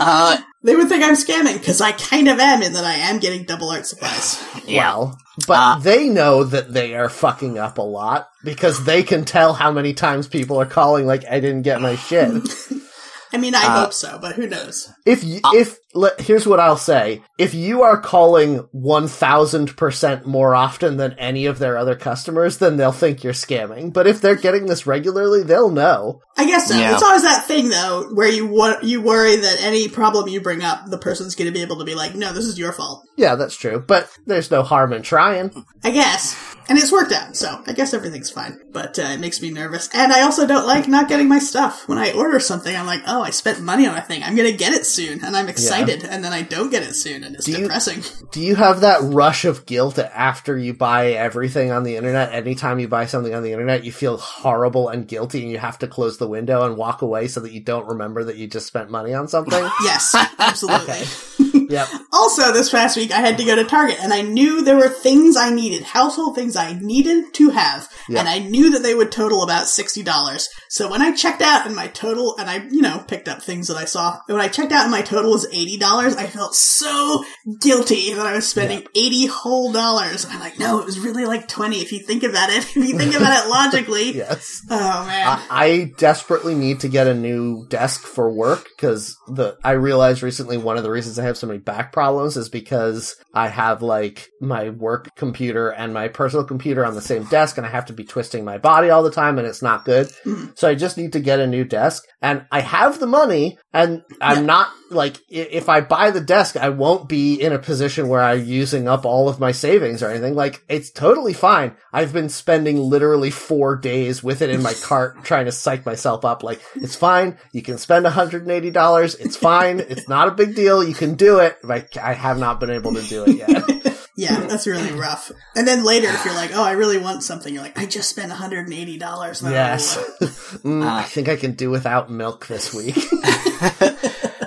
Uh 0.00 0.40
they 0.62 0.76
would 0.76 0.88
think 0.88 1.02
I'm 1.04 1.14
scamming, 1.14 1.58
because 1.58 1.80
I 1.80 1.92
kind 1.92 2.28
of 2.28 2.38
am 2.38 2.62
in 2.62 2.72
that 2.74 2.84
I 2.84 2.94
am 2.94 3.18
getting 3.18 3.44
double 3.44 3.70
art 3.70 3.86
supplies. 3.86 4.42
yeah. 4.66 4.80
Well, 4.96 5.18
but 5.46 5.54
Uh, 5.54 5.78
they 5.78 6.08
know 6.08 6.44
that 6.44 6.72
they 6.72 6.94
are 6.94 7.08
fucking 7.08 7.56
up 7.58 7.78
a 7.78 7.82
lot 7.82 8.28
because 8.44 8.84
they 8.84 9.02
can 9.02 9.24
tell 9.24 9.54
how 9.54 9.72
many 9.72 9.94
times 9.94 10.28
people 10.28 10.60
are 10.60 10.66
calling 10.66 11.06
like 11.06 11.24
I 11.24 11.40
didn't 11.40 11.62
get 11.62 11.80
my 11.80 11.96
shit. 11.96 12.30
I 13.32 13.38
mean, 13.38 13.54
I 13.54 13.62
Uh, 13.64 13.80
hope 13.84 13.92
so, 13.92 14.18
but 14.20 14.34
who 14.34 14.46
knows? 14.46 14.88
If 15.06 15.22
you, 15.24 15.40
if 15.54 15.76
le- 15.94 16.10
here's 16.18 16.46
what 16.46 16.60
I'll 16.60 16.76
say: 16.76 17.22
if 17.38 17.54
you 17.54 17.82
are 17.82 18.00
calling 18.00 18.66
one 18.72 19.06
thousand 19.08 19.76
percent 19.76 20.26
more 20.26 20.54
often 20.54 20.96
than 20.96 21.12
any 21.18 21.46
of 21.46 21.58
their 21.58 21.76
other 21.76 21.94
customers, 21.94 22.58
then 22.58 22.76
they'll 22.76 22.92
think 22.92 23.22
you're 23.22 23.32
scamming. 23.32 23.92
But 23.92 24.06
if 24.06 24.20
they're 24.20 24.34
getting 24.36 24.66
this 24.66 24.86
regularly, 24.86 25.42
they'll 25.42 25.70
know. 25.70 26.20
I 26.36 26.46
guess 26.46 26.68
so. 26.68 26.78
Yeah. 26.78 26.94
It's 26.94 27.02
always 27.02 27.22
that 27.22 27.44
thing 27.46 27.68
though, 27.68 28.08
where 28.14 28.28
you 28.28 28.46
wo- 28.46 28.80
you 28.82 29.00
worry 29.02 29.36
that 29.36 29.60
any 29.62 29.88
problem 29.88 30.28
you 30.28 30.40
bring 30.40 30.62
up, 30.62 30.86
the 30.86 30.98
person's 30.98 31.34
going 31.34 31.46
to 31.46 31.52
be 31.52 31.62
able 31.62 31.78
to 31.78 31.84
be 31.84 31.94
like, 31.94 32.14
"No, 32.14 32.32
this 32.32 32.46
is 32.46 32.58
your 32.58 32.72
fault." 32.72 33.02
Yeah, 33.16 33.34
that's 33.36 33.56
true. 33.56 33.84
But 33.86 34.08
there's 34.26 34.50
no 34.50 34.62
harm 34.62 34.92
in 34.92 35.02
trying. 35.02 35.64
I 35.84 35.90
guess. 35.90 36.36
And 36.68 36.78
it's 36.78 36.92
worked 36.92 37.10
out, 37.10 37.36
so 37.36 37.62
I 37.66 37.72
guess 37.72 37.92
everything's 37.92 38.30
fine. 38.30 38.60
But 38.72 38.96
uh, 38.96 39.02
it 39.02 39.18
makes 39.18 39.42
me 39.42 39.50
nervous. 39.50 39.88
And 39.92 40.12
I 40.12 40.22
also 40.22 40.46
don't 40.46 40.68
like 40.68 40.86
not 40.86 41.08
getting 41.08 41.26
my 41.28 41.40
stuff. 41.40 41.88
When 41.88 41.98
I 41.98 42.12
order 42.12 42.38
something, 42.38 42.74
I'm 42.74 42.86
like, 42.86 43.02
oh, 43.08 43.19
I 43.22 43.30
spent 43.30 43.60
money 43.60 43.86
on 43.86 43.96
a 43.96 44.02
thing. 44.02 44.22
I'm 44.22 44.34
going 44.36 44.50
to 44.50 44.56
get 44.56 44.72
it 44.72 44.86
soon. 44.86 45.24
And 45.24 45.36
I'm 45.36 45.48
excited. 45.48 46.04
And 46.04 46.22
then 46.24 46.32
I 46.32 46.42
don't 46.42 46.70
get 46.70 46.82
it 46.82 46.94
soon. 46.94 47.24
And 47.24 47.34
it's 47.36 47.44
Do 47.44 47.52
you- 47.52 47.58
depressing. 47.58 48.02
Do 48.30 48.40
you 48.40 48.54
have 48.56 48.80
that 48.82 49.00
rush 49.02 49.44
of 49.44 49.66
guilt 49.66 49.98
after 49.98 50.56
you 50.56 50.72
buy 50.74 51.12
everything 51.12 51.70
on 51.72 51.82
the 51.82 51.96
internet? 51.96 52.32
Anytime 52.32 52.78
you 52.78 52.88
buy 52.88 53.06
something 53.06 53.34
on 53.34 53.42
the 53.42 53.52
internet, 53.52 53.84
you 53.84 53.92
feel 53.92 54.16
horrible 54.18 54.88
and 54.88 55.06
guilty, 55.08 55.42
and 55.42 55.50
you 55.50 55.58
have 55.58 55.78
to 55.80 55.86
close 55.88 56.18
the 56.18 56.28
window 56.28 56.64
and 56.64 56.76
walk 56.76 57.02
away 57.02 57.28
so 57.28 57.40
that 57.40 57.52
you 57.52 57.60
don't 57.60 57.86
remember 57.88 58.24
that 58.24 58.36
you 58.36 58.46
just 58.46 58.66
spent 58.66 58.90
money 58.90 59.14
on 59.14 59.28
something. 59.28 59.62
yes, 59.82 60.14
absolutely. 60.38 61.59
yep. 61.70 61.88
Also, 62.12 62.52
this 62.52 62.70
past 62.70 62.96
week, 62.96 63.12
I 63.12 63.20
had 63.20 63.38
to 63.38 63.44
go 63.44 63.56
to 63.56 63.64
Target 63.64 63.98
and 64.00 64.12
I 64.12 64.22
knew 64.22 64.62
there 64.62 64.76
were 64.76 64.88
things 64.88 65.36
I 65.36 65.50
needed, 65.50 65.82
household 65.82 66.34
things 66.34 66.56
I 66.56 66.78
needed 66.78 67.32
to 67.34 67.50
have. 67.50 67.88
Yeah. 68.08 68.20
And 68.20 68.28
I 68.28 68.38
knew 68.38 68.70
that 68.70 68.82
they 68.82 68.94
would 68.94 69.12
total 69.12 69.42
about 69.42 69.64
$60. 69.64 70.46
So 70.68 70.90
when 70.90 71.02
I 71.02 71.12
checked 71.12 71.42
out 71.42 71.66
and 71.66 71.76
my 71.76 71.88
total, 71.88 72.36
and 72.38 72.50
I, 72.50 72.66
you 72.70 72.82
know, 72.82 73.04
picked 73.06 73.28
up 73.28 73.42
things 73.42 73.68
that 73.68 73.76
I 73.76 73.84
saw, 73.84 74.18
when 74.26 74.40
I 74.40 74.48
checked 74.48 74.72
out 74.72 74.82
and 74.82 74.90
my 74.90 75.02
total 75.02 75.30
was 75.30 75.46
$80, 75.50 75.82
I 76.16 76.26
felt 76.26 76.54
so 76.54 77.24
guilty 77.60 78.14
that 78.14 78.26
I 78.26 78.34
was 78.34 78.48
spending 78.48 78.86
80 78.94 79.26
whole 79.26 79.72
dollars. 79.72 80.26
I'm 80.28 80.40
like, 80.40 80.58
no, 80.58 80.80
it 80.80 80.86
was 80.86 80.98
really 80.98 81.24
like 81.24 81.48
20 81.48 81.78
if 81.78 81.92
you 81.92 82.00
think 82.00 82.22
about 82.22 82.50
it. 82.50 82.60
If 82.70 82.76
you 82.76 82.96
think 82.96 83.14
about 83.14 83.44
it 83.44 83.48
logically. 83.48 84.10
Yes. 84.20 84.62
Oh 84.68 85.06
man. 85.06 85.26
I, 85.26 85.46
I 85.50 85.92
desperately 85.96 86.54
need 86.54 86.80
to 86.80 86.88
get 86.88 87.06
a 87.06 87.14
new 87.14 87.66
desk 87.68 88.02
for 88.02 88.30
work 88.30 88.68
because 88.76 89.16
the 89.28 89.56
I 89.64 89.72
realized 89.72 90.22
recently 90.22 90.58
one 90.58 90.76
of 90.76 90.82
the 90.82 90.90
reasons 90.90 91.18
I 91.18 91.24
have 91.24 91.38
so 91.38 91.46
many 91.46 91.59
back 91.60 91.92
problems 91.92 92.36
is 92.36 92.48
because 92.48 93.16
I 93.34 93.48
have 93.48 93.82
like 93.82 94.28
my 94.40 94.70
work 94.70 95.14
computer 95.16 95.70
and 95.70 95.94
my 95.94 96.08
personal 96.08 96.44
computer 96.44 96.84
on 96.84 96.94
the 96.94 97.00
same 97.00 97.24
desk 97.24 97.56
and 97.56 97.66
I 97.66 97.70
have 97.70 97.86
to 97.86 97.92
be 97.92 98.04
twisting 98.04 98.44
my 98.44 98.58
body 98.58 98.90
all 98.90 99.02
the 99.02 99.10
time 99.10 99.38
and 99.38 99.46
it's 99.46 99.62
not 99.62 99.84
good. 99.84 100.10
Hmm. 100.24 100.46
So 100.54 100.68
I 100.68 100.74
just 100.74 100.96
need 100.96 101.12
to 101.12 101.20
get 101.20 101.40
a 101.40 101.46
new 101.46 101.64
desk 101.64 102.04
and 102.20 102.46
I 102.50 102.60
have 102.60 102.98
the 102.98 103.06
money 103.06 103.58
and 103.72 104.02
I'm 104.20 104.46
not 104.46 104.70
like 104.90 105.16
if 105.28 105.68
I 105.68 105.80
buy 105.80 106.10
the 106.10 106.20
desk 106.20 106.56
I 106.56 106.68
won't 106.70 107.08
be 107.08 107.34
in 107.40 107.52
a 107.52 107.58
position 107.58 108.08
where 108.08 108.20
I'm 108.22 108.44
using 108.44 108.88
up 108.88 109.04
all 109.06 109.28
of 109.28 109.38
my 109.40 109.52
savings 109.52 110.02
or 110.02 110.10
anything. 110.10 110.34
Like 110.34 110.62
it's 110.68 110.90
totally 110.90 111.32
fine. 111.32 111.76
I've 111.92 112.12
been 112.12 112.28
spending 112.28 112.76
literally 112.78 113.30
four 113.30 113.76
days 113.76 114.22
with 114.22 114.42
it 114.42 114.50
in 114.50 114.62
my 114.62 114.74
cart 114.82 115.16
trying 115.24 115.46
to 115.46 115.52
psych 115.52 115.86
myself 115.86 116.24
up. 116.24 116.42
Like 116.42 116.60
it's 116.74 116.96
fine. 116.96 117.38
You 117.52 117.62
can 117.62 117.78
spend 117.78 118.04
$180. 118.06 119.20
It's 119.20 119.36
fine. 119.36 119.80
it's 119.80 120.08
not 120.08 120.28
a 120.28 120.32
big 120.32 120.54
deal. 120.54 120.82
You 120.82 120.94
can 120.94 121.14
do 121.14 121.38
it. 121.38 121.58
But 121.62 121.96
I 121.96 122.12
have 122.14 122.38
not 122.38 122.60
been 122.60 122.70
able 122.70 122.94
to 122.94 123.02
do 123.02 123.24
it 123.24 123.36
yet. 123.36 124.06
yeah, 124.16 124.40
that's 124.46 124.66
really 124.66 124.92
rough. 124.92 125.30
And 125.56 125.66
then 125.68 125.84
later, 125.84 126.08
if 126.08 126.24
you're 126.24 126.34
like, 126.34 126.50
oh, 126.54 126.62
I 126.62 126.72
really 126.72 126.98
want 126.98 127.22
something, 127.22 127.52
you're 127.54 127.62
like, 127.62 127.78
I 127.78 127.86
just 127.86 128.10
spent 128.10 128.32
$180. 128.32 129.50
Yes. 129.50 129.98
Mm, 130.60 130.82
I 130.84 131.00
Uh, 131.00 131.04
think 131.04 131.28
I 131.28 131.36
can 131.36 131.52
do 131.52 131.70
without 131.70 132.10
milk 132.10 132.46
this 132.48 132.74
week. 132.74 132.96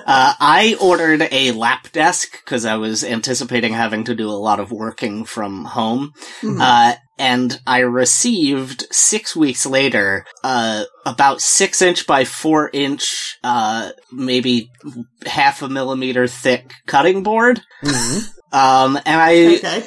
Uh, 0.06 0.34
I 0.40 0.76
ordered 0.82 1.28
a 1.32 1.52
lap 1.52 1.92
desk 1.92 2.32
because 2.44 2.66
I 2.66 2.76
was 2.76 3.04
anticipating 3.04 3.74
having 3.74 4.04
to 4.06 4.16
do 4.16 4.30
a 4.30 4.32
lot 4.32 4.60
of 4.60 4.72
working 4.72 5.26
from 5.26 5.66
home. 5.66 6.14
Uh, 6.44 6.94
and 7.20 7.60
I 7.68 7.80
received 7.80 8.86
six 8.92 9.36
weeks 9.36 9.66
later, 9.66 10.26
uh, 10.44 10.84
about 11.06 11.42
six 11.42 11.82
inch 11.82 12.08
by 12.08 12.26
four 12.26 12.70
inch, 12.74 13.38
uh, 13.44 13.92
maybe 14.12 14.70
half 15.26 15.62
a 15.62 15.70
millimeter 15.70 16.28
thick 16.28 16.74
cutting 16.88 17.24
board. 17.24 17.62
Mhm. 17.84 18.24
Um, 18.52 18.98
and 19.06 19.22
I, 19.22 19.56
Okay. 19.56 19.84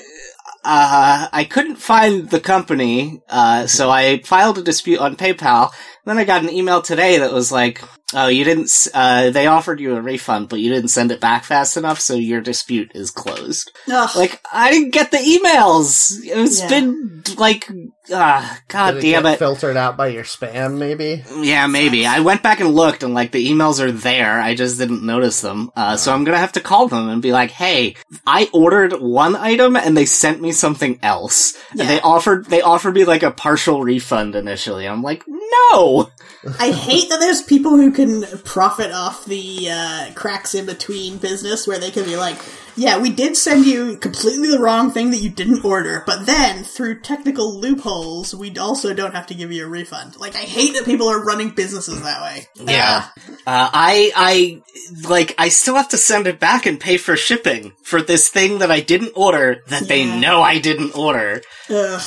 uh, 0.64 1.28
I 1.32 1.44
couldn't 1.44 1.76
find 1.76 2.28
the 2.30 2.40
company, 2.40 3.20
uh, 3.28 3.66
so 3.66 3.90
I 3.90 4.20
filed 4.24 4.58
a 4.58 4.62
dispute 4.62 4.98
on 5.00 5.16
PayPal. 5.16 5.70
Then 6.04 6.18
I 6.18 6.24
got 6.24 6.42
an 6.42 6.50
email 6.50 6.80
today 6.82 7.18
that 7.18 7.32
was 7.32 7.50
like, 7.52 7.80
Oh, 8.14 8.28
you 8.28 8.44
didn't. 8.44 8.70
Uh, 8.94 9.30
they 9.30 9.48
offered 9.48 9.80
you 9.80 9.96
a 9.96 10.00
refund, 10.00 10.48
but 10.48 10.60
you 10.60 10.70
didn't 10.72 10.90
send 10.90 11.10
it 11.10 11.20
back 11.20 11.42
fast 11.44 11.76
enough, 11.76 11.98
so 11.98 12.14
your 12.14 12.40
dispute 12.40 12.92
is 12.94 13.10
closed. 13.10 13.72
Ugh. 13.90 14.10
Like 14.16 14.40
I 14.52 14.70
didn't 14.70 14.92
get 14.92 15.10
the 15.10 15.16
emails. 15.16 16.12
It's 16.22 16.60
Yeah. 16.60 16.68
been 16.68 17.24
like, 17.36 17.68
ah, 18.12 18.60
god 18.68 18.92
Did 18.92 19.02
damn 19.02 19.22
get 19.24 19.34
it. 19.34 19.38
Filtered 19.38 19.76
out 19.76 19.96
by 19.96 20.08
your 20.08 20.24
spam, 20.24 20.78
maybe. 20.78 21.24
Yeah, 21.36 21.66
maybe. 21.66 22.06
I 22.06 22.20
went 22.20 22.42
back 22.42 22.60
and 22.60 22.74
looked, 22.74 23.02
and 23.02 23.14
like 23.14 23.32
the 23.32 23.48
emails 23.48 23.80
are 23.80 23.92
there. 23.92 24.40
I 24.40 24.54
just 24.54 24.78
didn't 24.78 25.04
notice 25.04 25.40
them. 25.40 25.70
Uh, 25.76 25.96
so 25.96 26.12
I'm 26.12 26.24
gonna 26.24 26.38
have 26.38 26.52
to 26.52 26.60
call 26.60 26.88
them 26.88 27.08
and 27.08 27.22
be 27.22 27.32
like, 27.32 27.50
"Hey, 27.50 27.96
I 28.26 28.48
ordered 28.52 28.94
one 29.00 29.36
item 29.36 29.76
and 29.76 29.96
they 29.96 30.06
sent 30.06 30.40
me 30.40 30.52
something 30.52 30.98
else, 31.02 31.56
and 31.70 31.80
they 31.80 32.00
offered 32.00 32.46
they 32.46 32.62
offered 32.62 32.94
me 32.94 33.04
like 33.04 33.22
a 33.22 33.30
partial 33.30 33.82
refund 33.82 34.34
initially." 34.34 34.86
I'm 34.86 35.02
like, 35.02 35.24
"No." 35.26 36.10
I 36.60 36.70
hate 36.70 37.08
that 37.10 37.18
there's 37.20 37.42
people 37.42 37.76
who 37.76 37.90
can 37.90 38.24
profit 38.44 38.92
off 38.92 39.24
the 39.24 39.68
uh, 39.70 40.10
cracks 40.14 40.54
in 40.54 40.66
between 40.66 41.18
business 41.18 41.66
where 41.66 41.78
they 41.78 41.90
can 41.90 42.04
be 42.04 42.16
like, 42.16 42.38
yeah, 42.76 42.98
we 42.98 43.10
did 43.10 43.36
send 43.36 43.64
you 43.64 43.96
completely 43.96 44.50
the 44.50 44.58
wrong 44.58 44.90
thing 44.90 45.10
that 45.10 45.18
you 45.18 45.30
didn't 45.30 45.64
order, 45.64 46.02
but 46.06 46.26
then 46.26 46.62
through 46.64 47.00
technical 47.00 47.58
loopholes, 47.58 48.34
we 48.34 48.56
also 48.56 48.94
don't 48.94 49.14
have 49.14 49.26
to 49.28 49.34
give 49.34 49.50
you 49.52 49.64
a 49.64 49.68
refund. 49.68 50.16
Like, 50.18 50.34
I 50.36 50.40
hate 50.40 50.74
that 50.74 50.84
people 50.84 51.08
are 51.08 51.24
running 51.24 51.50
businesses 51.50 52.02
that 52.02 52.22
way. 52.22 52.46
Yeah. 52.56 53.08
Uh, 53.46 53.70
I, 53.72 54.12
I, 54.14 54.62
like, 55.08 55.34
I 55.38 55.48
still 55.48 55.74
have 55.76 55.88
to 55.90 55.98
send 55.98 56.26
it 56.26 56.38
back 56.38 56.66
and 56.66 56.78
pay 56.78 56.96
for 56.96 57.16
shipping 57.16 57.72
for 57.82 58.02
this 58.02 58.28
thing 58.28 58.58
that 58.58 58.70
I 58.70 58.80
didn't 58.80 59.12
order 59.16 59.62
that 59.68 59.88
they 59.88 60.04
know 60.04 60.42
I 60.42 60.58
didn't 60.58 60.96
order. 60.96 61.42
Ugh, 61.70 62.00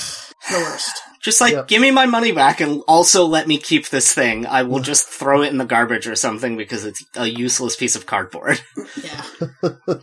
the 0.49 0.57
worst. 0.57 1.01
Just 1.22 1.41
like, 1.41 1.51
Yep. 1.51 1.67
give 1.67 1.82
me 1.82 1.91
my 1.91 2.05
money 2.05 2.32
back 2.32 2.61
and 2.61 2.82
also 2.88 3.26
let 3.26 3.45
me 3.45 3.57
keep 3.57 3.89
this 3.89 4.13
thing. 4.13 4.45
I 4.45 4.63
will 4.63 4.80
just 4.80 5.07
throw 5.09 5.41
it 5.41 5.49
in 5.49 5.57
the 5.57 5.65
garbage 5.65 6.07
or 6.07 6.15
something 6.15 6.55
because 6.55 6.86
it's 6.86 7.03
a 7.17 7.28
useless 7.28 7.76
piece 7.76 7.97
of 7.97 8.05
cardboard. 8.05 8.61
Yeah, 9.03 9.24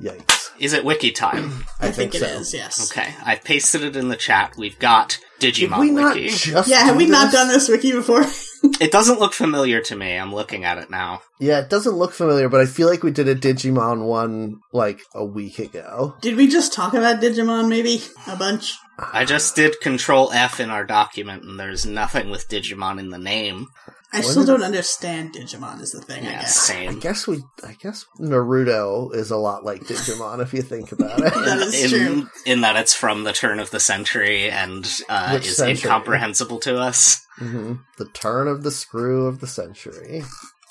Yikes. 0.00 0.50
Is 0.58 0.72
it 0.72 0.84
wiki 0.84 1.10
time? 1.10 1.64
I, 1.80 1.90
think, 1.90 2.12
think 2.12 2.14
it 2.16 2.20
so. 2.20 2.26
is. 2.26 2.54
yes. 2.54 2.90
Okay, 2.92 3.14
I've 3.24 3.42
pasted 3.44 3.82
it 3.82 3.96
in 3.96 4.08
the 4.08 4.16
chat. 4.16 4.54
We've 4.56 4.78
got 4.78 5.18
Did 5.40 5.54
Digimon 5.54 5.80
we 5.80 5.90
not 5.90 6.14
wiki. 6.14 6.28
just 6.30 6.68
Yeah, 6.68 6.80
have 6.84 6.94
do 6.94 6.98
we 6.98 7.06
not 7.06 7.32
done 7.32 7.48
this 7.48 7.68
wiki 7.68 7.92
before? 7.92 8.24
It 8.80 8.92
doesn't 8.92 9.18
look 9.18 9.32
familiar 9.32 9.80
to 9.80 9.96
me. 9.96 10.16
I'm 10.16 10.32
looking 10.32 10.64
at 10.64 10.78
it 10.78 10.88
now. 10.88 11.20
Yeah, 11.40 11.58
it 11.58 11.68
doesn't 11.68 11.96
look 11.96 12.12
familiar, 12.12 12.48
but 12.48 12.60
I 12.60 12.66
feel 12.66 12.88
like 12.88 13.02
we 13.02 13.10
did 13.10 13.26
a 13.26 13.34
Digimon 13.34 14.04
one 14.06 14.60
like 14.72 15.00
a 15.16 15.24
week 15.24 15.58
ago. 15.58 16.14
Did 16.20 16.36
we 16.36 16.46
just 16.46 16.72
talk 16.72 16.94
about 16.94 17.20
Digimon 17.20 17.68
maybe? 17.68 18.00
A 18.28 18.36
bunch? 18.36 18.76
I 19.00 19.24
just 19.24 19.56
did 19.56 19.80
Control 19.80 20.30
F 20.32 20.60
in 20.60 20.70
our 20.70 20.84
document, 20.84 21.42
and 21.42 21.58
there's 21.58 21.84
nothing 21.84 22.30
with 22.30 22.48
Digimon 22.48 23.00
in 23.00 23.10
the 23.10 23.18
name. 23.18 23.66
I 24.14 24.18
Was 24.18 24.30
still 24.30 24.42
it- 24.42 24.46
don't 24.46 24.62
understand 24.62 25.34
Digimon 25.34 25.80
is 25.80 25.92
the 25.92 26.00
thing, 26.02 26.26
I 26.26 26.30
Yeah, 26.30 26.40
guess. 26.42 26.70
I 26.70 26.94
guess 26.94 27.26
we 27.26 27.42
I 27.64 27.72
guess 27.80 28.04
Naruto 28.20 29.14
is 29.14 29.30
a 29.30 29.36
lot 29.36 29.64
like 29.64 29.82
Digimon 29.82 30.40
if 30.42 30.52
you 30.52 30.62
think 30.62 30.92
about 30.92 31.18
it. 31.20 31.32
That 31.44 31.58
is 31.60 31.92
in, 31.92 31.98
true. 31.98 32.28
in 32.46 32.60
that 32.60 32.76
it's 32.76 32.94
from 32.94 33.24
the 33.24 33.32
turn 33.32 33.58
of 33.60 33.70
the 33.70 33.80
century 33.80 34.50
and 34.50 34.84
uh, 35.08 35.38
is 35.42 35.56
century? 35.56 35.88
incomprehensible 35.88 36.58
to 36.60 36.78
us. 36.78 37.24
hmm 37.38 37.74
The 37.98 38.06
turn 38.06 38.48
of 38.48 38.62
the 38.64 38.70
screw 38.70 39.26
of 39.26 39.40
the 39.40 39.46
century. 39.46 40.24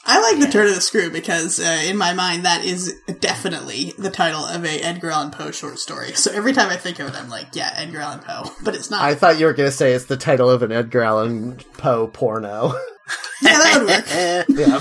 I 0.05 0.19
like 0.19 0.39
Yeah. 0.39 0.45
the 0.45 0.51
turn 0.51 0.67
of 0.67 0.75
the 0.75 0.81
screw 0.81 1.11
because, 1.11 1.59
uh, 1.59 1.83
in 1.85 1.95
my 1.97 2.13
mind, 2.13 2.45
that 2.45 2.65
is 2.65 2.95
definitely 3.19 3.93
the 3.97 4.09
title 4.09 4.43
of 4.45 4.65
a 4.65 4.79
Edgar 4.81 5.11
Allan 5.11 5.31
Poe 5.31 5.51
short 5.51 5.77
story. 5.79 6.13
So 6.13 6.31
every 6.31 6.53
time 6.53 6.69
I 6.69 6.77
think 6.77 6.99
of 6.99 7.07
it, 7.07 7.15
I'm 7.15 7.29
like, 7.29 7.49
yeah, 7.53 7.71
Edgar 7.75 7.99
Allan 7.99 8.19
Poe. 8.19 8.51
But 8.63 8.75
it's 8.75 8.89
not. 8.89 9.01
I 9.03 9.13
thought 9.15 9.39
you 9.39 9.45
were 9.45 9.53
going 9.53 9.69
to 9.69 9.75
say 9.75 9.93
it's 9.93 10.05
the 10.05 10.17
title 10.17 10.49
of 10.49 10.63
an 10.63 10.71
Edgar 10.71 11.01
Allan 11.03 11.57
Poe 11.77 12.07
porno. 12.07 12.73
yeah, 13.43 13.57
that 13.57 13.77
would 13.79 13.87
work. 13.87 14.05
yeah. 14.59 14.79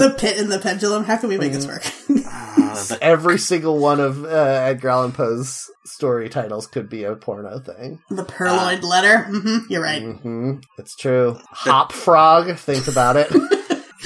the 0.00 0.14
Pit 0.18 0.38
and 0.38 0.50
the 0.50 0.58
Pendulum. 0.58 1.04
How 1.04 1.16
can 1.16 1.28
we 1.28 1.38
make 1.38 1.52
this 1.52 1.66
work? 1.66 1.84
Uh, 2.62 2.96
Every 3.00 3.36
single 3.38 3.78
one 3.78 3.98
of 3.98 4.24
uh, 4.24 4.28
Edgar 4.28 4.90
Allan 4.90 5.10
Poe's 5.12 5.68
story 5.84 6.28
titles 6.28 6.66
could 6.68 6.88
be 6.88 7.02
a 7.02 7.16
porno 7.16 7.58
thing. 7.58 7.98
the 8.10 8.22
Purloined 8.22 8.84
Letter. 8.84 9.24
hmm 9.24 9.58
you're 9.68 9.82
right. 9.82 10.02
hmm 10.02 10.58
It's 10.78 10.94
true. 10.94 11.38
Hop 11.50 11.90
Frog, 11.92 12.56
think 12.58 12.86
about 12.86 13.16
it. 13.16 13.28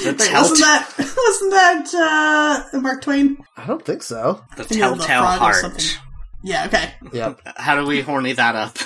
The, 0.03 0.11
Wait, 0.11 0.19
tell- 0.19 0.43
wasn't 0.43 0.61
that 0.61 0.95
wasn't 0.99 1.53
that 1.53 2.65
uh, 2.75 2.81
Mark 2.81 3.03
Twain? 3.03 3.39
I 3.57 3.67
don't 3.67 3.85
think 3.85 4.03
so. 4.03 4.43
the 4.57 4.65
think 4.65 4.83
of 4.83 4.99
the 4.99 5.05
Telltale 5.05 5.39
Heart. 5.39 5.99
Yeah, 6.43 6.67
okay. 6.67 6.95
Yep. 7.13 7.41
How 7.57 7.81
do 7.81 7.87
we 7.87 8.01
horny 8.03 8.33
that 8.35 8.55
up? 8.57 8.77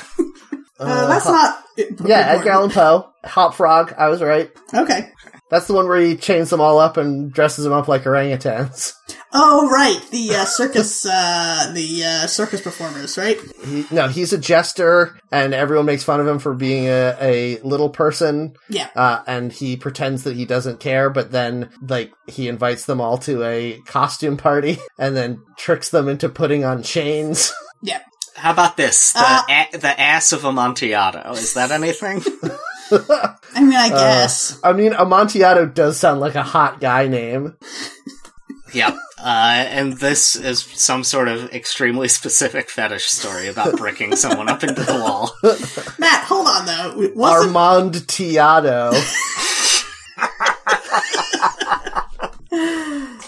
Uh, 0.78 1.09
that's 1.09 1.24
Hop- 1.24 1.32
not. 1.32 1.64
Yeah, 1.76 1.84
important. 1.86 2.11
Edgar 2.11 2.50
Allan 2.50 2.70
Poe. 2.70 3.11
Hop 3.24 3.54
Frog, 3.54 3.94
I 3.98 4.09
was 4.09 4.22
right. 4.22 4.50
Okay. 4.72 5.11
That's 5.50 5.66
the 5.66 5.72
one 5.74 5.88
where 5.88 6.00
he 6.00 6.16
chains 6.16 6.50
them 6.50 6.61
all 6.61 6.78
up 6.78 6.96
and 6.96 7.32
dresses 7.32 7.64
them 7.64 7.72
up 7.72 7.88
like 7.88 8.04
orangutans. 8.04 8.92
Oh, 9.33 9.68
right. 9.70 10.01
The 10.11 10.37
uh, 10.37 10.45
circus, 10.47 11.05
uh, 11.05 11.70
the 11.74 12.03
uh, 12.05 12.26
circus 12.26 12.62
performers, 12.62 13.18
right? 13.18 13.39
He, 13.66 13.85
no, 13.91 14.09
he's 14.09 14.33
a 14.33 14.39
jester, 14.39 15.18
and 15.31 15.53
everyone 15.53 15.85
makes 15.87 16.03
fun 16.03 16.18
of 16.20 16.26
him 16.26 16.39
for 16.39 16.55
being 16.55 16.87
a, 16.87 17.14
a 17.20 17.59
little 17.61 17.91
person. 17.91 18.55
Yeah. 18.70 18.89
Uh, 18.97 19.22
and 19.26 19.53
he 19.53 19.76
pretends 19.76 20.24
that 20.24 20.35
he 20.35 20.47
doesn't 20.47 20.81
care, 20.81 21.11
but 21.11 21.31
then, 21.31 21.68
like, 21.87 22.11
he 22.26 22.49
invites 22.49 22.87
them 22.87 23.03
all 23.03 23.18
to 23.18 23.43
a 23.45 23.79
costume 23.87 24.39
party, 24.39 24.79
and 24.99 25.14
then 25.14 25.43
tricks 25.59 25.91
them 25.91 26.09
into 26.09 26.29
putting 26.29 26.64
on 26.64 26.83
chains. 26.83 27.53
Yeah. 27.81 28.01
How 28.35 28.51
about 28.53 28.76
this? 28.76 29.12
The, 29.12 29.20
Uh, 29.22 29.43
a- 29.72 29.76
the 29.79 30.01
ass 30.01 30.33
of 30.33 30.45
Amontillado. 30.45 31.31
Is 31.35 31.55
that 31.55 31.70
anything? 31.70 32.22
I 32.91 33.61
mean, 33.61 33.72
I 33.76 33.89
guess. 33.91 34.59
I 34.64 34.72
mean, 34.72 34.95
Amontillado 34.95 35.66
does 35.66 35.97
sound 35.97 36.18
like 36.18 36.35
a 36.35 36.43
hot 36.43 36.81
guy 36.81 37.07
name. 37.07 37.57
yep. 38.74 38.97
Uh, 39.21 39.64
and 39.69 39.95
this 39.95 40.37
is 40.37 40.62
some 40.62 41.03
sort 41.03 41.29
of 41.29 41.53
extremely 41.53 42.09
specific 42.19 42.71
fetish 42.71 43.07
story 43.07 43.49
about 43.49 43.77
bricking 43.77 44.14
someone 44.16 44.49
up 44.49 44.62
into 44.62 44.83
the 44.83 44.95
wall. 44.95 45.33
Matt, 45.99 46.25
hold 46.25 46.47
on 46.47 46.66
though. 46.66 47.11
Wasn't 47.14 47.57
Armand 47.57 47.95
Tiado. 48.07 48.93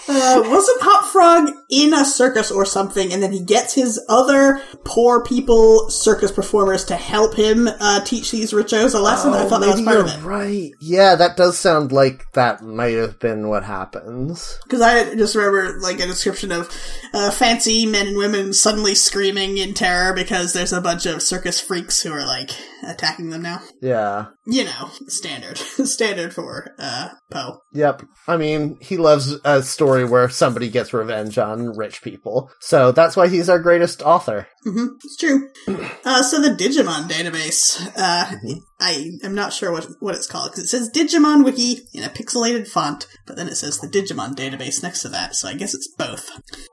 uh, 0.07 0.43
wasn't 0.49 0.81
Hop 0.81 1.05
Frog 1.11 1.49
in 1.71 1.93
a 1.93 2.03
circus 2.03 2.51
or 2.51 2.65
something, 2.65 3.11
and 3.13 3.23
then 3.23 3.31
he 3.31 3.41
gets 3.41 3.73
his 3.73 4.03
other 4.09 4.61
poor 4.83 5.23
people 5.23 5.89
circus 5.89 6.31
performers 6.31 6.83
to 6.85 6.95
help 6.95 7.35
him 7.35 7.67
uh, 7.67 8.03
teach 8.03 8.31
these 8.31 8.51
richos 8.51 8.93
a 8.93 8.99
lesson? 8.99 9.33
I 9.33 9.45
thought 9.47 9.61
that 9.61 9.71
was 9.71 9.81
part 9.81 10.01
of 10.01 10.07
it 10.07 10.21
right. 10.23 10.71
Yeah, 10.79 11.15
that 11.15 11.37
does 11.37 11.57
sound 11.57 11.91
like 11.91 12.31
that 12.33 12.61
might 12.61 12.95
have 12.95 13.19
been 13.19 13.47
what 13.47 13.63
happens. 13.63 14.59
because 14.63 14.81
I 14.81 15.15
just 15.15 15.35
remember 15.35 15.79
like 15.79 15.99
a 15.99 16.07
description 16.07 16.51
of 16.51 16.69
uh, 17.13 17.31
fancy 17.31 17.85
men 17.85 18.07
and 18.07 18.17
women 18.17 18.53
suddenly 18.53 18.95
screaming 18.95 19.57
in 19.57 19.73
terror 19.73 20.13
because 20.13 20.53
there's 20.53 20.73
a 20.73 20.81
bunch 20.81 21.05
of 21.05 21.21
circus 21.21 21.61
freaks 21.61 22.01
who 22.01 22.11
are 22.11 22.25
like 22.25 22.51
attacking 22.87 23.29
them 23.29 23.43
now. 23.43 23.61
Yeah. 23.81 24.27
You 24.45 24.65
know, 24.65 24.89
standard, 25.07 25.57
standard 25.87 26.33
for 26.33 26.75
uh, 26.79 27.09
Poe. 27.29 27.59
Yep. 27.73 28.03
I 28.27 28.37
mean, 28.37 28.77
he 28.81 28.97
loves 28.97 29.35
a 29.45 29.61
story 29.63 30.03
where 30.05 30.29
somebody 30.29 30.69
gets 30.69 30.93
revenge 30.93 31.37
on 31.37 31.60
rich 31.69 32.01
people. 32.01 32.51
So 32.59 32.91
that's 32.91 33.15
why 33.15 33.27
he's 33.27 33.49
our 33.49 33.59
greatest 33.59 34.01
author. 34.01 34.47
Hmm 34.63 34.87
It's 35.03 35.17
true. 35.17 35.49
Uh, 36.05 36.21
so 36.21 36.41
the 36.41 36.49
Digimon 36.49 37.09
database, 37.09 37.81
uh, 37.97 38.35
I 38.79 39.11
am 39.23 39.33
not 39.33 39.53
sure 39.53 39.71
what 39.71 39.87
what 39.99 40.15
it's 40.15 40.27
called 40.27 40.51
because 40.51 40.65
it 40.65 40.67
says 40.67 40.91
Digimon 40.91 41.43
Wiki 41.43 41.81
in 41.93 42.03
a 42.03 42.09
pixelated 42.09 42.67
font, 42.67 43.07
but 43.25 43.35
then 43.35 43.47
it 43.47 43.55
says 43.55 43.79
the 43.79 43.87
Digimon 43.87 44.35
database 44.35 44.83
next 44.83 45.01
to 45.01 45.09
that. 45.09 45.35
So 45.35 45.47
I 45.47 45.53
guess 45.55 45.73
it's 45.73 45.87
both. 45.97 46.29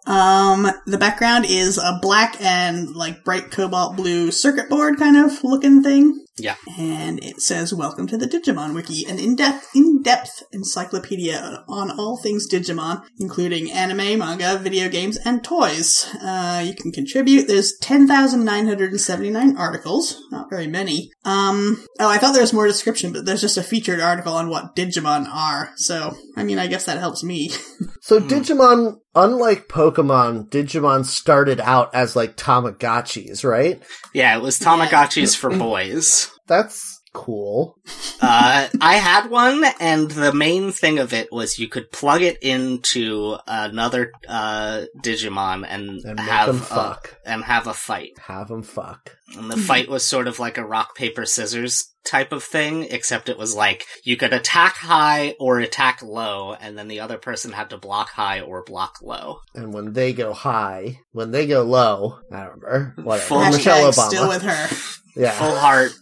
Um, 0.06 0.70
the 0.86 0.98
background 0.98 1.46
is 1.48 1.78
a 1.78 1.98
black 2.00 2.40
and 2.40 2.94
like 2.94 3.24
bright 3.24 3.50
cobalt 3.50 3.96
blue 3.96 4.30
circuit 4.30 4.68
board 4.68 4.98
kind 4.98 5.16
of 5.16 5.42
looking 5.42 5.82
thing. 5.82 6.24
Yeah. 6.38 6.54
And 6.78 7.22
it 7.22 7.40
says, 7.40 7.74
Welcome 7.74 8.06
to 8.08 8.16
the 8.16 8.26
Digimon 8.26 8.74
Wiki, 8.74 9.04
an 9.08 9.18
in-depth, 9.18 9.70
in-depth 9.74 10.44
encyclopedia 10.52 11.64
on 11.68 11.90
all 11.90 12.16
things 12.16 12.48
Digimon, 12.48 13.02
including 13.18 13.72
anime, 13.72 14.18
manga, 14.18 14.56
video 14.58 14.88
games, 14.88 15.18
and 15.24 15.42
toys. 15.42 16.06
Uh, 16.22 16.62
you 16.64 16.74
can 16.74 16.92
contribute. 16.92 17.48
There's 17.48 17.76
10,979 17.80 19.56
articles. 19.56 20.20
Not 20.30 20.50
very 20.50 20.66
many. 20.66 21.10
Um, 21.24 21.84
oh, 22.00 22.08
I 22.08 22.18
thought 22.18 22.32
there 22.32 22.42
was 22.42 22.52
more 22.52 22.66
description, 22.66 23.12
but 23.12 23.24
there's 23.24 23.40
just 23.40 23.56
a 23.56 23.62
featured 23.62 24.00
article 24.00 24.34
on 24.34 24.48
what 24.48 24.74
Digimon 24.76 25.28
are. 25.28 25.70
So, 25.76 26.16
I 26.36 26.44
mean, 26.44 26.58
I 26.58 26.66
guess 26.66 26.84
that 26.86 26.98
helps 26.98 27.22
me. 27.22 27.50
So 28.00 28.20
Digimon, 28.20 28.94
unlike 29.14 29.68
Pokemon, 29.68 30.48
Digimon 30.48 31.04
started 31.04 31.60
out 31.60 31.94
as 31.94 32.16
like 32.16 32.38
Tamagotchis, 32.38 33.44
right? 33.44 33.82
Yeah, 34.14 34.34
it 34.34 34.40
was 34.40 34.58
Tamagotchis 34.58 35.36
for 35.36 35.50
boys. 35.50 36.30
That's 36.46 36.97
cool. 37.12 37.76
Uh, 38.20 38.68
I 38.80 38.94
had 38.96 39.30
one, 39.30 39.64
and 39.80 40.10
the 40.10 40.32
main 40.32 40.72
thing 40.72 40.98
of 40.98 41.12
it 41.12 41.32
was 41.32 41.58
you 41.58 41.68
could 41.68 41.90
plug 41.92 42.22
it 42.22 42.36
into 42.42 43.36
another 43.46 44.12
uh, 44.28 44.82
Digimon 45.02 45.64
and, 45.68 46.00
And 46.04 46.16
make 46.16 46.28
have 46.28 46.48
'em 46.48 46.56
a, 46.56 46.60
fuck. 46.60 47.16
and 47.24 47.44
have 47.44 47.66
a 47.66 47.74
fight. 47.74 48.18
Have 48.26 48.48
them 48.48 48.62
fuck. 48.62 49.16
And 49.36 49.50
the 49.50 49.56
fight 49.56 49.88
was 49.88 50.04
sort 50.04 50.26
of 50.26 50.38
like 50.38 50.58
a 50.58 50.64
rock 50.64 50.96
paper 50.96 51.24
scissors 51.26 51.92
type 52.04 52.32
of 52.32 52.42
thing, 52.42 52.84
except 52.90 53.28
it 53.28 53.36
was 53.38 53.54
like 53.54 53.84
you 54.02 54.16
could 54.16 54.32
attack 54.32 54.76
high 54.76 55.34
or 55.38 55.60
attack 55.60 56.02
low, 56.02 56.54
and 56.60 56.76
then 56.78 56.88
the 56.88 57.00
other 57.00 57.18
person 57.18 57.52
had 57.52 57.70
to 57.70 57.76
block 57.78 58.10
high 58.10 58.40
or 58.40 58.64
block 58.64 58.96
low. 59.02 59.40
And 59.54 59.72
when 59.74 59.92
they 59.92 60.12
go 60.12 60.32
high, 60.32 61.00
when 61.12 61.30
they 61.30 61.46
go 61.46 61.62
low, 61.62 62.18
I 62.32 62.44
don't 62.44 62.60
remember. 62.62 62.94
Whatever. 63.02 63.26
Full 63.26 63.44
Michelle 63.50 63.90
Obama. 63.92 64.08
still 64.08 64.28
with 64.28 64.42
her. 64.42 64.68
yeah. 65.18 65.32
Full 65.32 65.56
heart 65.56 65.92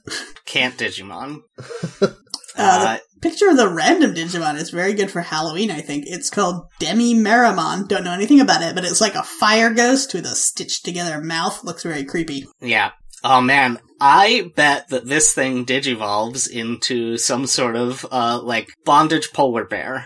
can't 0.44 0.76
Digimon. 0.76 1.42
Uh, 2.00 2.08
Uh, 2.58 2.96
the 3.14 3.20
picture 3.20 3.50
of 3.50 3.58
the 3.58 3.68
random 3.68 4.14
Digimon 4.14 4.56
is 4.56 4.70
very 4.70 4.94
good 4.94 5.10
for 5.10 5.20
Halloween, 5.20 5.70
I 5.70 5.82
think. 5.82 6.04
It's 6.06 6.30
called 6.30 6.66
Demi 6.78 7.14
Meramon. 7.14 7.86
Don't 7.86 8.02
know 8.02 8.14
anything 8.14 8.40
about 8.40 8.62
it, 8.62 8.74
but 8.74 8.82
it's 8.82 9.00
like 9.00 9.14
a 9.14 9.22
fire 9.22 9.68
ghost 9.74 10.14
with 10.14 10.24
a 10.24 10.34
stitched 10.34 10.82
together 10.82 11.20
mouth. 11.20 11.62
Looks 11.64 11.82
very 11.82 12.02
creepy. 12.04 12.46
Yeah. 12.62 12.92
Oh 13.22 13.42
man, 13.42 13.78
I 14.00 14.52
bet 14.56 14.88
that 14.88 15.06
this 15.06 15.34
thing 15.34 15.66
digivolves 15.66 16.48
into 16.50 17.18
some 17.18 17.46
sort 17.46 17.76
of, 17.76 18.06
uh, 18.10 18.40
like, 18.42 18.68
bondage 18.84 19.32
polar 19.32 19.64
bear. 19.64 20.04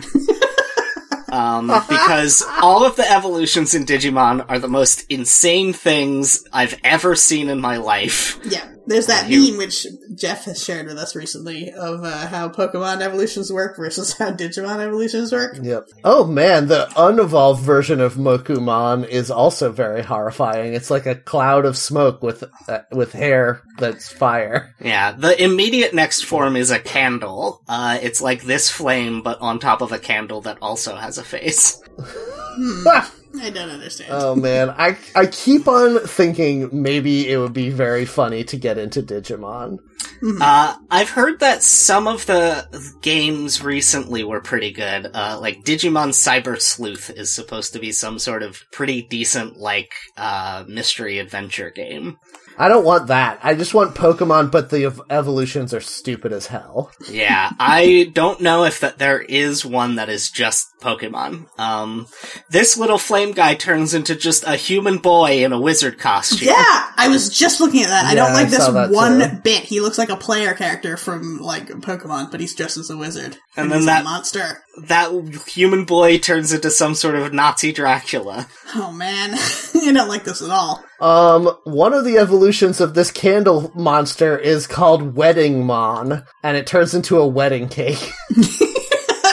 um, 1.32 1.68
because 1.88 2.42
all 2.62 2.84
of 2.84 2.96
the 2.96 3.10
evolutions 3.10 3.74
in 3.74 3.84
Digimon 3.84 4.44
are 4.48 4.58
the 4.58 4.68
most 4.68 5.04
insane 5.08 5.72
things 5.72 6.44
I've 6.52 6.78
ever 6.84 7.14
seen 7.14 7.48
in 7.48 7.60
my 7.60 7.76
life. 7.78 8.38
Yeah, 8.44 8.68
there's 8.90 9.06
that 9.06 9.26
Here- 9.26 9.40
meme 9.40 9.58
which 9.58 9.86
Jeff 10.14 10.44
has 10.44 10.62
shared 10.62 10.86
with 10.86 10.98
us 10.98 11.14
recently 11.14 11.70
of 11.70 12.02
uh, 12.02 12.26
how 12.26 12.48
Pokemon 12.48 13.00
evolutions 13.00 13.52
work 13.52 13.76
versus 13.76 14.12
how 14.18 14.32
Digimon 14.32 14.80
evolutions 14.80 15.32
work. 15.32 15.58
Yep. 15.62 15.88
Oh 16.04 16.24
man, 16.26 16.66
the 16.66 16.90
unevolved 16.96 17.62
version 17.62 18.00
of 18.00 18.14
Mokumon 18.14 19.06
is 19.06 19.30
also 19.30 19.70
very 19.70 20.02
horrifying. 20.02 20.74
It's 20.74 20.90
like 20.90 21.06
a 21.06 21.14
cloud 21.14 21.64
of 21.64 21.76
smoke 21.76 22.22
with 22.22 22.42
uh, 22.68 22.80
with 22.90 23.12
hair 23.12 23.62
that's 23.78 24.08
fire. 24.08 24.74
Yeah, 24.80 25.12
the 25.12 25.40
immediate 25.42 25.94
next 25.94 26.24
form 26.24 26.56
is 26.56 26.70
a 26.70 26.80
candle. 26.80 27.62
Uh, 27.68 27.98
it's 28.02 28.20
like 28.20 28.42
this 28.42 28.70
flame, 28.70 29.22
but 29.22 29.40
on 29.40 29.58
top 29.60 29.82
of 29.82 29.92
a 29.92 29.98
candle 29.98 30.40
that 30.42 30.58
also 30.60 30.96
has 30.96 31.16
a 31.16 31.24
face. 31.24 31.80
I 33.40 33.50
don't 33.50 33.70
understand. 33.70 34.10
oh 34.12 34.34
man, 34.34 34.70
I 34.70 34.96
I 35.14 35.26
keep 35.26 35.68
on 35.68 36.00
thinking 36.00 36.68
maybe 36.72 37.28
it 37.30 37.38
would 37.38 37.52
be 37.52 37.70
very 37.70 38.04
funny 38.04 38.44
to 38.44 38.56
get 38.56 38.78
into 38.78 39.02
Digimon. 39.02 39.78
Uh, 40.40 40.76
I've 40.90 41.08
heard 41.10 41.40
that 41.40 41.62
some 41.62 42.06
of 42.06 42.26
the 42.26 42.66
games 43.00 43.62
recently 43.62 44.22
were 44.22 44.40
pretty 44.42 44.70
good. 44.70 45.10
Uh, 45.14 45.38
like 45.40 45.64
Digimon 45.64 46.10
Cyber 46.10 46.60
Sleuth 46.60 47.08
is 47.10 47.34
supposed 47.34 47.72
to 47.72 47.78
be 47.78 47.90
some 47.92 48.18
sort 48.18 48.42
of 48.42 48.62
pretty 48.70 49.00
decent, 49.00 49.56
like, 49.56 49.92
uh, 50.18 50.64
mystery 50.68 51.18
adventure 51.18 51.70
game. 51.70 52.18
I 52.60 52.68
don't 52.68 52.84
want 52.84 53.06
that. 53.08 53.40
I 53.42 53.54
just 53.54 53.72
want 53.72 53.94
Pokemon, 53.94 54.50
but 54.52 54.68
the 54.68 54.84
ev- 54.84 55.00
evolutions 55.08 55.72
are 55.72 55.80
stupid 55.80 56.32
as 56.32 56.46
hell. 56.48 56.90
Yeah, 57.08 57.50
I 57.58 58.10
don't 58.12 58.40
know 58.42 58.64
if 58.64 58.80
that 58.80 58.98
there 58.98 59.20
is 59.20 59.64
one 59.64 59.94
that 59.96 60.10
is 60.10 60.30
just 60.30 60.68
Pokemon. 60.82 61.46
Um, 61.58 62.06
this 62.50 62.76
little 62.76 62.98
flame 62.98 63.32
guy 63.32 63.54
turns 63.54 63.94
into 63.94 64.14
just 64.14 64.44
a 64.46 64.56
human 64.56 64.98
boy 64.98 65.42
in 65.44 65.52
a 65.52 65.60
wizard 65.60 65.98
costume. 65.98 66.48
yeah, 66.48 66.90
I 66.96 67.08
was 67.08 67.30
just 67.30 67.60
looking 67.60 67.82
at 67.82 67.88
that. 67.88 68.04
I 68.04 68.08
Yeah, 68.10 68.14
don't 68.26 68.34
like 68.34 68.46
I 68.48 68.50
this 68.50 68.64
saw 68.66 68.72
that 68.72 68.90
one 68.90 69.18
too. 69.20 69.36
bit. 69.42 69.62
He 69.64 69.80
looks 69.80 69.96
like 69.96 70.10
a 70.10 70.16
player 70.16 70.52
character 70.52 70.96
from 70.98 71.38
like 71.38 71.68
Pokemon, 71.68 72.30
but 72.30 72.40
he's 72.40 72.54
dressed 72.54 72.76
as 72.76 72.90
a 72.90 72.96
wizard. 72.96 73.38
And 73.56 73.70
then 73.70 73.78
he's 73.78 73.86
that- 73.86 74.02
a 74.02 74.04
monster. 74.04 74.62
That 74.86 75.10
human 75.48 75.84
boy 75.84 76.18
turns 76.18 76.52
into 76.52 76.70
some 76.70 76.94
sort 76.94 77.14
of 77.16 77.32
Nazi 77.32 77.72
Dracula. 77.72 78.46
Oh 78.74 78.92
man, 78.92 79.30
I 79.34 79.92
don't 79.92 80.08
like 80.08 80.24
this 80.24 80.42
at 80.42 80.50
all. 80.50 80.84
Um, 81.00 81.46
one 81.64 81.94
of 81.94 82.04
the 82.04 82.18
evolutions 82.18 82.80
of 82.80 82.94
this 82.94 83.10
candle 83.10 83.72
monster 83.74 84.36
is 84.36 84.66
called 84.66 85.14
Wedding 85.16 85.64
Mon, 85.64 86.24
and 86.42 86.56
it 86.56 86.66
turns 86.66 86.94
into 86.94 87.18
a 87.18 87.26
wedding 87.26 87.68
cake. 87.68 88.10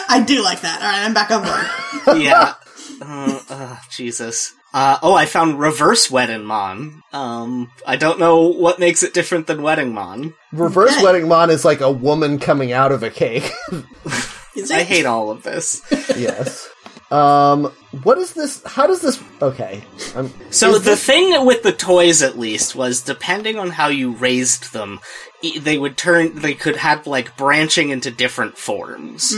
I 0.09 0.23
do 0.25 0.41
like 0.41 0.61
that. 0.61 0.81
All 0.81 0.87
right, 0.87 1.05
I'm 1.05 1.13
back 1.13 1.31
on 1.31 1.43
board. 1.43 2.21
yeah. 2.21 2.53
Uh, 3.01 3.39
uh, 3.49 3.77
Jesus. 3.91 4.53
Uh, 4.73 4.97
oh, 5.01 5.13
I 5.13 5.25
found 5.25 5.59
Reverse 5.59 6.09
Wedding 6.11 6.43
Mon. 6.43 7.01
Um, 7.11 7.71
I 7.85 7.95
don't 7.95 8.19
know 8.19 8.47
what 8.47 8.79
makes 8.79 9.03
it 9.03 9.13
different 9.13 9.47
than 9.47 9.61
Wedding 9.61 9.93
Mon. 9.93 10.33
Reverse 10.53 10.93
Okay. 10.93 11.03
Wedding 11.03 11.27
Mon 11.27 11.49
is 11.49 11.65
like 11.65 11.81
a 11.81 11.91
woman 11.91 12.39
coming 12.39 12.71
out 12.71 12.91
of 12.91 13.03
a 13.03 13.09
cake. 13.09 13.51
Is 14.55 14.71
I 14.71 14.83
hate 14.83 15.05
all 15.05 15.29
of 15.31 15.43
this. 15.43 15.81
yes. 16.17 16.69
Um, 17.11 17.71
what 18.03 18.17
is 18.17 18.33
this? 18.33 18.61
How 18.65 18.87
does 18.87 19.01
this? 19.01 19.21
Okay. 19.41 19.83
I'm, 20.15 20.31
So 20.51 20.73
the 20.73 20.79
this- 20.79 21.03
thing 21.05 21.45
with 21.45 21.63
the 21.63 21.71
toys, 21.73 22.21
at 22.21 22.37
least, 22.37 22.75
was 22.75 23.01
depending 23.01 23.57
on 23.59 23.69
how 23.71 23.87
you 23.87 24.11
raised 24.11 24.73
them, 24.73 24.99
e- 25.41 25.59
they 25.59 25.77
would 25.77 25.97
turn. 25.97 26.35
They 26.35 26.53
could 26.53 26.75
have 26.77 27.07
like 27.07 27.37
branching 27.37 27.89
into 27.89 28.11
different 28.11 28.57
forms. 28.57 29.33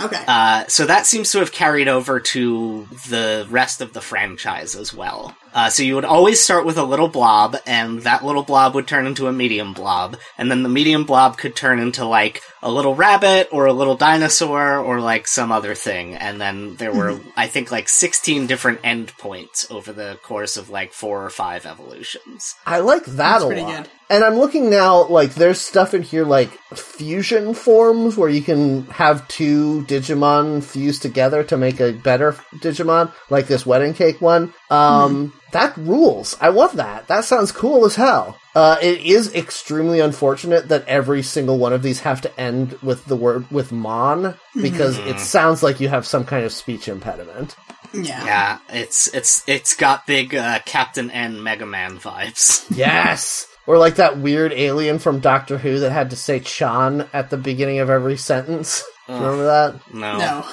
Okay. 0.00 0.24
Uh, 0.26 0.64
so 0.68 0.86
that 0.86 1.06
seems 1.06 1.30
to 1.32 1.38
have 1.38 1.52
carried 1.52 1.88
over 1.88 2.20
to 2.20 2.86
the 3.08 3.46
rest 3.50 3.80
of 3.80 3.92
the 3.92 4.00
franchise 4.00 4.74
as 4.74 4.92
well. 4.94 5.36
Uh, 5.54 5.70
so 5.70 5.84
you 5.84 5.94
would 5.94 6.04
always 6.04 6.40
start 6.40 6.66
with 6.66 6.76
a 6.78 6.82
little 6.82 7.06
blob, 7.06 7.56
and 7.64 8.00
that 8.02 8.24
little 8.24 8.42
blob 8.42 8.74
would 8.74 8.88
turn 8.88 9.06
into 9.06 9.28
a 9.28 9.32
medium 9.32 9.72
blob, 9.72 10.16
and 10.36 10.50
then 10.50 10.64
the 10.64 10.68
medium 10.68 11.04
blob 11.04 11.38
could 11.38 11.54
turn 11.54 11.78
into 11.78 12.04
like 12.04 12.42
a 12.60 12.68
little 12.70 12.96
rabbit 12.96 13.48
or 13.52 13.66
a 13.66 13.72
little 13.72 13.94
dinosaur 13.96 14.78
or 14.78 15.00
like 15.00 15.28
some 15.28 15.52
other 15.52 15.76
thing. 15.76 16.14
And 16.16 16.40
then 16.40 16.74
there 16.76 16.92
were, 16.92 17.20
I 17.36 17.46
think, 17.46 17.70
like 17.70 17.88
16 17.94 18.46
different 18.46 18.82
endpoints 18.82 19.70
over 19.70 19.92
the 19.92 20.18
course 20.22 20.56
of 20.56 20.70
like 20.70 20.92
four 20.92 21.24
or 21.24 21.30
five 21.30 21.64
evolutions. 21.66 22.54
I 22.66 22.80
like 22.80 23.04
that 23.04 23.16
That's 23.16 23.44
a 23.44 23.46
pretty 23.46 23.62
lot. 23.62 23.84
good. 23.84 23.90
And 24.10 24.22
I'm 24.22 24.34
looking 24.34 24.68
now, 24.68 25.06
like, 25.06 25.34
there's 25.34 25.60
stuff 25.60 25.94
in 25.94 26.02
here 26.02 26.24
like 26.26 26.50
fusion 26.74 27.54
forms 27.54 28.16
where 28.16 28.28
you 28.28 28.42
can 28.42 28.84
have 28.86 29.26
two 29.28 29.84
Digimon 29.86 30.62
fused 30.62 31.00
together 31.02 31.42
to 31.44 31.56
make 31.56 31.80
a 31.80 31.92
better 31.92 32.32
Digimon, 32.56 33.12
like 33.30 33.46
this 33.46 33.64
wedding 33.64 33.94
cake 33.94 34.20
one. 34.20 34.52
Um, 34.70 35.32
that 35.52 35.74
rules. 35.78 36.36
I 36.40 36.48
love 36.48 36.76
that. 36.76 37.06
That 37.08 37.24
sounds 37.24 37.50
cool 37.50 37.86
as 37.86 37.96
hell. 37.96 38.38
Uh, 38.54 38.76
it 38.82 39.00
is 39.00 39.34
extremely 39.34 40.00
unfortunate 40.00 40.68
that 40.68 40.86
every 40.86 41.22
single 41.22 41.58
one 41.58 41.72
of 41.72 41.82
these 41.82 42.00
have 42.00 42.20
to 42.20 42.40
end 42.40 42.72
with 42.82 43.04
the 43.06 43.16
word 43.16 43.50
with 43.50 43.72
mon 43.72 44.34
because 44.60 44.98
it 44.98 45.18
sounds 45.18 45.62
like 45.62 45.80
you 45.80 45.88
have 45.88 46.06
some 46.06 46.24
kind 46.24 46.44
of 46.44 46.52
speech 46.52 46.88
impediment. 46.88 47.56
Yeah. 47.94 48.24
Yeah, 48.24 48.58
it's 48.70 49.12
it's 49.14 49.42
it's 49.48 49.74
got 49.74 50.06
big 50.06 50.34
uh, 50.34 50.60
Captain 50.66 51.10
N 51.10 51.42
Mega 51.42 51.66
Man 51.66 51.98
vibes. 51.98 52.64
Yes. 52.76 53.46
Or 53.66 53.78
like 53.78 53.94
that 53.96 54.18
weird 54.18 54.52
alien 54.52 54.98
from 54.98 55.20
Doctor 55.20 55.56
Who 55.56 55.78
that 55.80 55.90
had 55.92 56.10
to 56.10 56.16
say 56.16 56.38
Chan 56.40 57.08
at 57.12 57.30
the 57.30 57.36
beginning 57.38 57.78
of 57.78 57.88
every 57.88 58.16
sentence. 58.16 58.82
Do 59.06 59.12
you 59.14 59.18
Remember 59.20 59.44
that? 59.44 59.94
No. 59.94 60.18
No. 60.18 60.44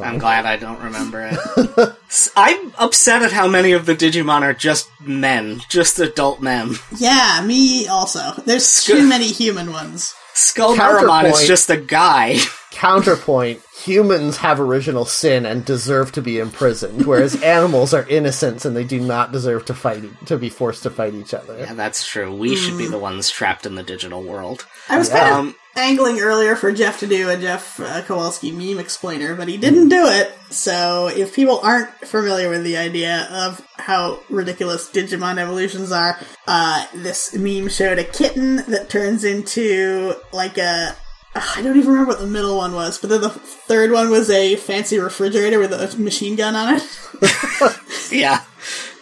I'm 0.00 0.18
glad 0.18 0.46
I 0.46 0.56
don't 0.56 0.80
remember 0.80 1.28
it. 1.30 1.96
I'm 2.36 2.72
upset 2.78 3.22
at 3.22 3.32
how 3.32 3.46
many 3.46 3.72
of 3.72 3.84
the 3.84 3.94
Digimon 3.94 4.42
are 4.42 4.54
just 4.54 4.88
men, 5.00 5.60
just 5.68 5.98
adult 5.98 6.40
men. 6.40 6.74
Yeah, 6.96 7.42
me 7.44 7.86
also. 7.86 8.32
There's 8.44 8.84
too 8.84 9.06
many 9.06 9.26
human 9.26 9.72
ones. 9.72 10.14
Skullbaramon 10.34 11.30
is 11.30 11.46
just 11.46 11.68
a 11.70 11.76
guy. 11.76 12.36
Counterpoint: 12.76 13.60
Humans 13.84 14.36
have 14.38 14.60
original 14.60 15.04
sin 15.04 15.46
and 15.46 15.64
deserve 15.64 16.12
to 16.12 16.22
be 16.22 16.38
imprisoned, 16.38 17.06
whereas 17.06 17.42
animals 17.42 17.94
are 17.94 18.06
innocents 18.08 18.64
and 18.64 18.76
they 18.76 18.84
do 18.84 19.00
not 19.00 19.32
deserve 19.32 19.64
to 19.66 19.74
fight 19.74 20.04
to 20.26 20.36
be 20.36 20.48
forced 20.50 20.82
to 20.84 20.90
fight 20.90 21.14
each 21.14 21.32
other. 21.34 21.58
yeah, 21.58 21.74
that's 21.74 22.06
true. 22.06 22.34
We 22.34 22.54
should 22.54 22.76
be 22.78 22.86
the 22.86 22.98
ones 22.98 23.30
trapped 23.30 23.64
in 23.66 23.74
the 23.74 23.82
digital 23.82 24.22
world. 24.22 24.66
I 24.88 24.98
was 24.98 25.08
kind 25.08 25.26
of 25.26 25.32
Um, 25.38 25.54
angling 25.74 26.20
earlier 26.20 26.54
for 26.54 26.70
Jeff 26.70 27.00
to 27.00 27.06
do 27.06 27.28
a 27.30 27.36
Jeff 27.36 27.80
uh, 27.80 28.02
Kowalski 28.02 28.52
meme 28.52 28.78
explainer, 28.78 29.34
but 29.34 29.48
he 29.48 29.56
didn't 29.56 29.88
do 29.88 30.06
it. 30.06 30.32
So 30.50 31.08
if 31.08 31.34
people 31.34 31.58
aren't 31.62 31.90
familiar 32.06 32.48
with 32.50 32.62
the 32.62 32.76
idea 32.76 33.26
of 33.30 33.66
how 33.76 34.20
ridiculous 34.28 34.88
Digimon 34.90 35.38
evolutions 35.38 35.92
are, 35.92 36.18
uh, 36.46 36.86
this 36.94 37.34
meme 37.34 37.68
showed 37.68 37.98
a 37.98 38.04
kitten 38.04 38.56
that 38.68 38.90
turns 38.90 39.24
into 39.24 40.14
like 40.32 40.58
a. 40.58 40.94
ugh, 41.36 41.42
I 41.56 41.62
don't 41.62 41.76
even 41.76 41.90
remember 41.90 42.08
what 42.12 42.20
the 42.20 42.26
middle 42.26 42.56
one 42.56 42.74
was, 42.74 42.98
but 42.98 43.10
then 43.10 43.20
the 43.20 43.30
third 43.30 43.90
one 43.92 44.10
was 44.10 44.30
a 44.30 44.56
fancy 44.56 44.98
refrigerator 44.98 45.58
with 45.58 45.72
a 45.72 45.96
machine 45.98 46.36
gun 46.36 46.54
on 46.54 46.74
it. 46.76 47.80
yeah. 48.12 48.42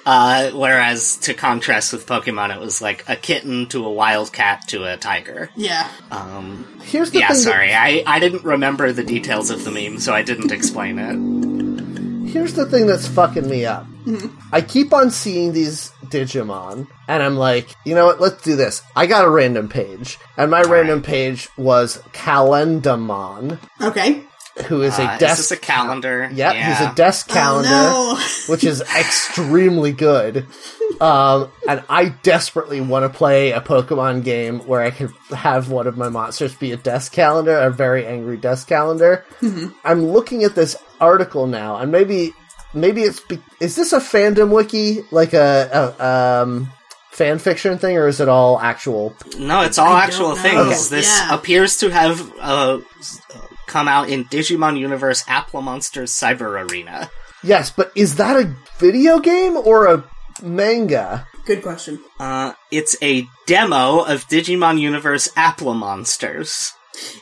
Uh, 0.06 0.50
whereas 0.50 1.16
to 1.16 1.32
contrast 1.32 1.92
with 1.94 2.04
Pokemon, 2.06 2.54
it 2.54 2.60
was 2.60 2.82
like 2.82 3.04
a 3.08 3.16
kitten 3.16 3.66
to 3.68 3.86
a 3.86 3.90
wild 3.90 4.32
cat 4.34 4.68
to 4.68 4.84
a 4.84 4.98
tiger. 4.98 5.48
yeah. 5.56 5.88
Um, 6.10 6.66
Here's 6.82 7.10
the 7.10 7.20
yeah, 7.20 7.28
thing. 7.28 7.36
that- 7.36 7.42
sorry, 7.42 7.72
I, 7.72 8.02
I 8.06 8.18
didn't 8.20 8.44
remember 8.44 8.92
the 8.92 9.02
details 9.04 9.48
of 9.50 9.64
the 9.64 9.70
meme, 9.70 9.98
so 10.00 10.12
I 10.12 10.22
didn't 10.22 10.52
explain 10.52 10.98
it. 10.98 12.28
here's 12.30 12.52
the 12.52 12.66
thing 12.66 12.86
that's 12.86 13.08
fucking 13.08 13.48
me 13.48 13.64
up. 13.64 13.86
I 14.52 14.60
keep 14.60 14.92
on 14.92 15.10
seeing 15.10 15.54
these 15.54 15.90
Digimon, 16.10 16.86
and 17.08 17.22
I'm 17.22 17.36
like, 17.36 17.68
you 17.84 17.94
know 17.94 18.06
what? 18.06 18.20
Let's 18.20 18.42
do 18.42 18.56
this. 18.56 18.82
I 18.96 19.06
got 19.06 19.24
a 19.24 19.30
random 19.30 19.68
page, 19.68 20.18
and 20.36 20.50
my 20.50 20.62
random 20.62 21.02
page 21.02 21.48
was 21.56 21.98
Calendamon, 22.12 23.58
Okay. 23.80 24.22
who 24.66 24.82
is 24.82 24.98
a 24.98 25.02
Uh, 25.04 25.12
is 25.14 25.18
desk. 25.20 25.36
this 25.38 25.50
a 25.52 25.56
calendar? 25.56 26.30
Yep, 26.32 26.54
yeah. 26.54 26.68
he's 26.78 26.86
a 26.88 26.94
desk 26.94 27.28
calendar, 27.28 27.68
Oh, 27.72 28.28
which 28.46 28.64
is 28.64 28.80
extremely 28.96 29.92
good. 29.92 30.46
Um, 31.00 31.50
and 31.68 31.82
I 31.88 32.10
desperately 32.22 32.80
want 32.80 33.10
to 33.10 33.16
play 33.18 33.50
a 33.52 33.60
Pokemon 33.60 34.22
game 34.22 34.60
where 34.60 34.80
I 34.80 34.90
can 34.90 35.08
have 35.30 35.70
one 35.70 35.86
of 35.88 35.96
my 35.96 36.08
monsters 36.08 36.54
be 36.54 36.70
a 36.72 36.76
desk 36.76 37.12
calendar, 37.12 37.56
a 37.56 37.70
very 37.70 38.06
angry 38.06 38.36
desk 38.36 38.68
calendar. 38.68 39.24
I'm 39.84 40.06
looking 40.06 40.44
at 40.44 40.54
this 40.54 40.76
article 41.00 41.46
now, 41.48 41.76
and 41.78 41.90
maybe, 41.90 42.32
maybe 42.74 43.02
it's 43.02 43.20
be- 43.20 43.40
is 43.60 43.76
this 43.76 43.92
a 43.92 44.00
fandom 44.00 44.50
wiki, 44.54 45.02
like 45.10 45.32
a, 45.32 45.94
a 46.00 46.42
um, 46.42 46.70
fan 47.10 47.38
fiction 47.38 47.78
thing, 47.78 47.96
or 47.96 48.08
is 48.08 48.20
it 48.20 48.28
all 48.28 48.58
actual? 48.60 49.14
No, 49.38 49.62
it's 49.62 49.78
all 49.78 49.92
I 49.92 50.04
actual 50.04 50.34
don't 50.34 50.38
things. 50.38 50.90
know. 50.90 50.96
This 50.96 51.08
Yeah. 51.08 51.34
appears 51.34 51.76
to 51.78 51.90
have 51.90 52.32
uh, 52.40 52.80
come 53.66 53.88
out 53.88 54.08
in 54.08 54.24
Digimon 54.26 54.78
Universe 54.78 55.24
Apple 55.28 55.62
Monsters 55.62 56.12
Cyber 56.12 56.68
Arena. 56.70 57.10
Yes, 57.42 57.70
but 57.70 57.92
is 57.94 58.16
that 58.16 58.36
a 58.36 58.54
video 58.78 59.18
game 59.20 59.56
or 59.56 59.86
a 59.86 60.04
manga? 60.42 61.26
good 61.46 61.62
question. 61.62 62.00
Uh, 62.18 62.54
it's 62.70 62.96
a 63.02 63.26
demo 63.46 64.00
of 64.00 64.26
Digimon 64.28 64.80
Universe 64.80 65.28
Apple 65.36 65.74
Monsters, 65.74 66.72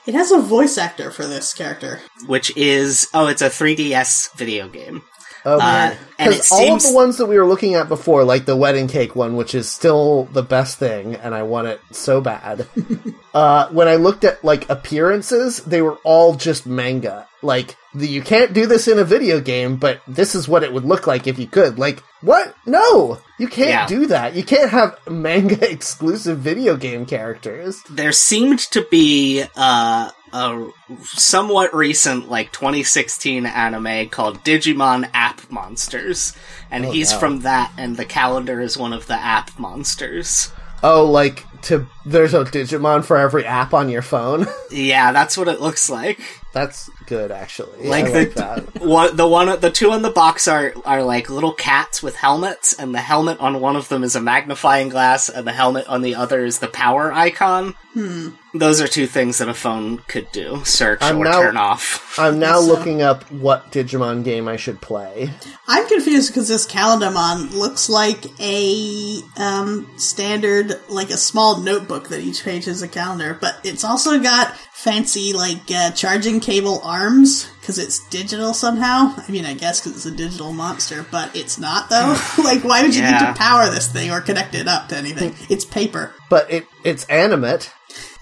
It 0.06 0.14
has 0.14 0.30
a 0.30 0.38
voice 0.38 0.78
actor 0.78 1.10
for 1.10 1.26
this 1.26 1.52
character. 1.52 2.00
which 2.26 2.56
is 2.56 3.08
oh, 3.14 3.26
it's 3.26 3.42
a 3.42 3.48
3DS 3.50 4.32
video 4.36 4.68
game. 4.68 5.02
Okay. 5.44 5.64
Uh, 5.64 5.94
and 6.18 6.30
it 6.30 6.36
Because 6.36 6.52
all 6.52 6.58
seems 6.58 6.84
of 6.84 6.90
the 6.92 6.96
ones 6.96 7.16
that 7.18 7.26
we 7.26 7.36
were 7.38 7.46
looking 7.46 7.74
at 7.74 7.88
before, 7.88 8.22
like 8.24 8.44
the 8.44 8.56
wedding 8.56 8.86
cake 8.88 9.16
one, 9.16 9.34
which 9.36 9.54
is 9.54 9.68
still 9.68 10.24
the 10.32 10.42
best 10.42 10.78
thing, 10.78 11.16
and 11.16 11.34
I 11.34 11.42
want 11.42 11.66
it 11.68 11.80
so 11.90 12.20
bad. 12.20 12.66
uh, 13.34 13.68
when 13.70 13.88
I 13.88 13.96
looked 13.96 14.22
at 14.24 14.44
like 14.44 14.68
appearances, 14.70 15.58
they 15.64 15.82
were 15.82 15.98
all 16.04 16.34
just 16.36 16.66
manga. 16.66 17.26
Like 17.42 17.76
the, 17.92 18.06
you 18.06 18.22
can't 18.22 18.52
do 18.52 18.66
this 18.66 18.86
in 18.86 19.00
a 19.00 19.04
video 19.04 19.40
game, 19.40 19.76
but 19.76 20.00
this 20.06 20.36
is 20.36 20.46
what 20.46 20.62
it 20.62 20.72
would 20.72 20.84
look 20.84 21.08
like 21.08 21.26
if 21.26 21.40
you 21.40 21.48
could. 21.48 21.76
Like 21.78 22.00
what? 22.20 22.54
No, 22.66 23.18
you 23.38 23.48
can't 23.48 23.70
Yeah. 23.70 23.86
do 23.88 24.06
that. 24.06 24.34
You 24.34 24.44
can't 24.44 24.70
have 24.70 24.96
manga 25.10 25.68
exclusive 25.70 26.38
video 26.38 26.76
game 26.76 27.04
characters. 27.04 27.82
there 27.90 28.12
seemed 28.12 28.60
to 28.60 28.86
be 28.92 29.44
uh, 29.56 30.10
a 30.32 30.68
somewhat 31.02 31.74
recent, 31.74 32.30
like 32.30 32.52
2016 32.52 33.46
anime 33.46 34.08
called 34.08 34.42
Digimon 34.44 35.08
App 35.12 35.50
Monsters, 35.50 36.34
and 36.70 36.86
oh, 36.86 36.90
he's 36.90 37.12
no. 37.12 37.18
from 37.18 37.40
that, 37.40 37.72
and 37.76 37.96
the 37.96 38.04
calendar 38.04 38.60
is 38.60 38.76
one 38.76 38.92
of 38.92 39.06
the 39.06 39.14
app 39.14 39.58
monsters. 39.58 40.52
Oh, 40.82 41.04
like 41.08 41.46
to 41.62 41.86
there's 42.04 42.34
a 42.34 42.44
Digimon 42.44 43.04
for 43.04 43.16
every 43.16 43.44
app 43.44 43.72
on 43.72 43.88
your 43.88 44.02
phone. 44.02 44.46
Yeah, 44.72 45.12
that's 45.12 45.36
what 45.36 45.48
it 45.48 45.60
looks 45.60 45.90
like. 45.90 46.18
That's 46.54 46.88
good, 47.06 47.30
actually. 47.30 47.88
Like 47.88 48.06
I 48.06 48.10
the 48.10 48.18
like 48.18 48.34
that. 48.34 48.80
what 48.82 49.16
the 49.16 49.26
one 49.28 49.60
the 49.60 49.70
two 49.70 49.90
on 49.90 50.02
the 50.02 50.10
box 50.10 50.48
are 50.48 50.72
are 50.84 51.02
like 51.02 51.28
little 51.30 51.52
cats 51.52 52.02
with 52.02 52.16
helmets, 52.16 52.72
and 52.78 52.94
the 52.94 53.00
helmet 53.00 53.38
on 53.40 53.60
one 53.60 53.76
of 53.76 53.88
them 53.88 54.02
is 54.04 54.16
a 54.16 54.20
magnifying 54.20 54.88
glass, 54.88 55.28
and 55.28 55.46
the 55.46 55.52
helmet 55.52 55.86
on 55.88 56.02
the 56.02 56.14
other 56.14 56.44
is 56.44 56.58
the 56.58 56.68
power 56.68 57.12
icon. 57.12 57.74
Hmm. 57.94 58.30
Those 58.54 58.80
are 58.80 58.88
two 58.88 59.06
things 59.06 59.38
that 59.38 59.48
a 59.48 59.54
phone 59.54 59.98
could 60.08 60.30
do: 60.32 60.62
search 60.64 61.00
I'm 61.02 61.18
or 61.18 61.24
now- 61.24 61.40
turn 61.42 61.56
off. 61.56 62.18
I'm 62.18 62.38
now 62.38 62.56
Yes, 62.58 62.66
sir. 62.66 62.72
looking 62.72 63.02
up 63.02 63.30
what 63.30 63.70
Digimon 63.72 64.22
game 64.24 64.46
I 64.48 64.56
should 64.56 64.80
play. 64.82 65.30
I'm 65.66 65.86
confused 65.88 66.28
because 66.30 66.48
this 66.48 66.66
Calendarmon 66.66 67.52
looks 67.54 67.88
like 67.88 68.24
a 68.40 69.20
um, 69.38 69.90
standard, 69.96 70.78
like 70.90 71.08
a 71.10 71.16
small 71.16 71.60
notebook 71.60 72.08
that 72.08 72.20
each 72.20 72.44
page 72.44 72.68
is 72.68 72.82
a 72.82 72.88
calendar, 72.88 73.36
but 73.40 73.58
it's 73.64 73.84
also 73.84 74.18
got 74.20 74.54
fancy, 74.72 75.32
like, 75.32 75.70
uh, 75.74 75.90
charging 75.92 76.40
cable 76.40 76.80
arms 76.92 77.48
because 77.60 77.78
it's 77.78 78.06
digital 78.08 78.52
somehow. 78.52 79.14
I 79.16 79.30
mean, 79.30 79.46
I 79.46 79.54
guess 79.54 79.80
because 79.80 79.96
it's 79.96 80.06
a 80.06 80.16
digital 80.16 80.52
monster, 80.52 81.06
but 81.10 81.34
it's 81.34 81.58
not, 81.58 81.88
though. 81.88 82.16
like, 82.44 82.62
why 82.64 82.82
would 82.82 82.94
you 82.94 83.02
need 83.02 83.18
to 83.18 83.34
power 83.36 83.70
this 83.70 83.90
thing 83.90 84.10
or 84.10 84.20
connect 84.20 84.54
it 84.54 84.68
up 84.68 84.88
to 84.90 84.96
anything? 84.96 85.34
It's 85.48 85.64
paper. 85.64 86.12
But 86.28 86.50
it 86.50 86.66
it's 86.84 87.04
animate. 87.06 87.72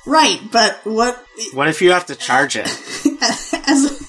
Right, 0.07 0.41
but 0.51 0.81
what, 0.85 1.23
What 1.53 1.68
if 1.68 1.83
you 1.83 1.93
have 1.93 2.07
to 2.07 2.14
charge 2.14 2.57
it? 2.57 2.66
as 3.68 4.09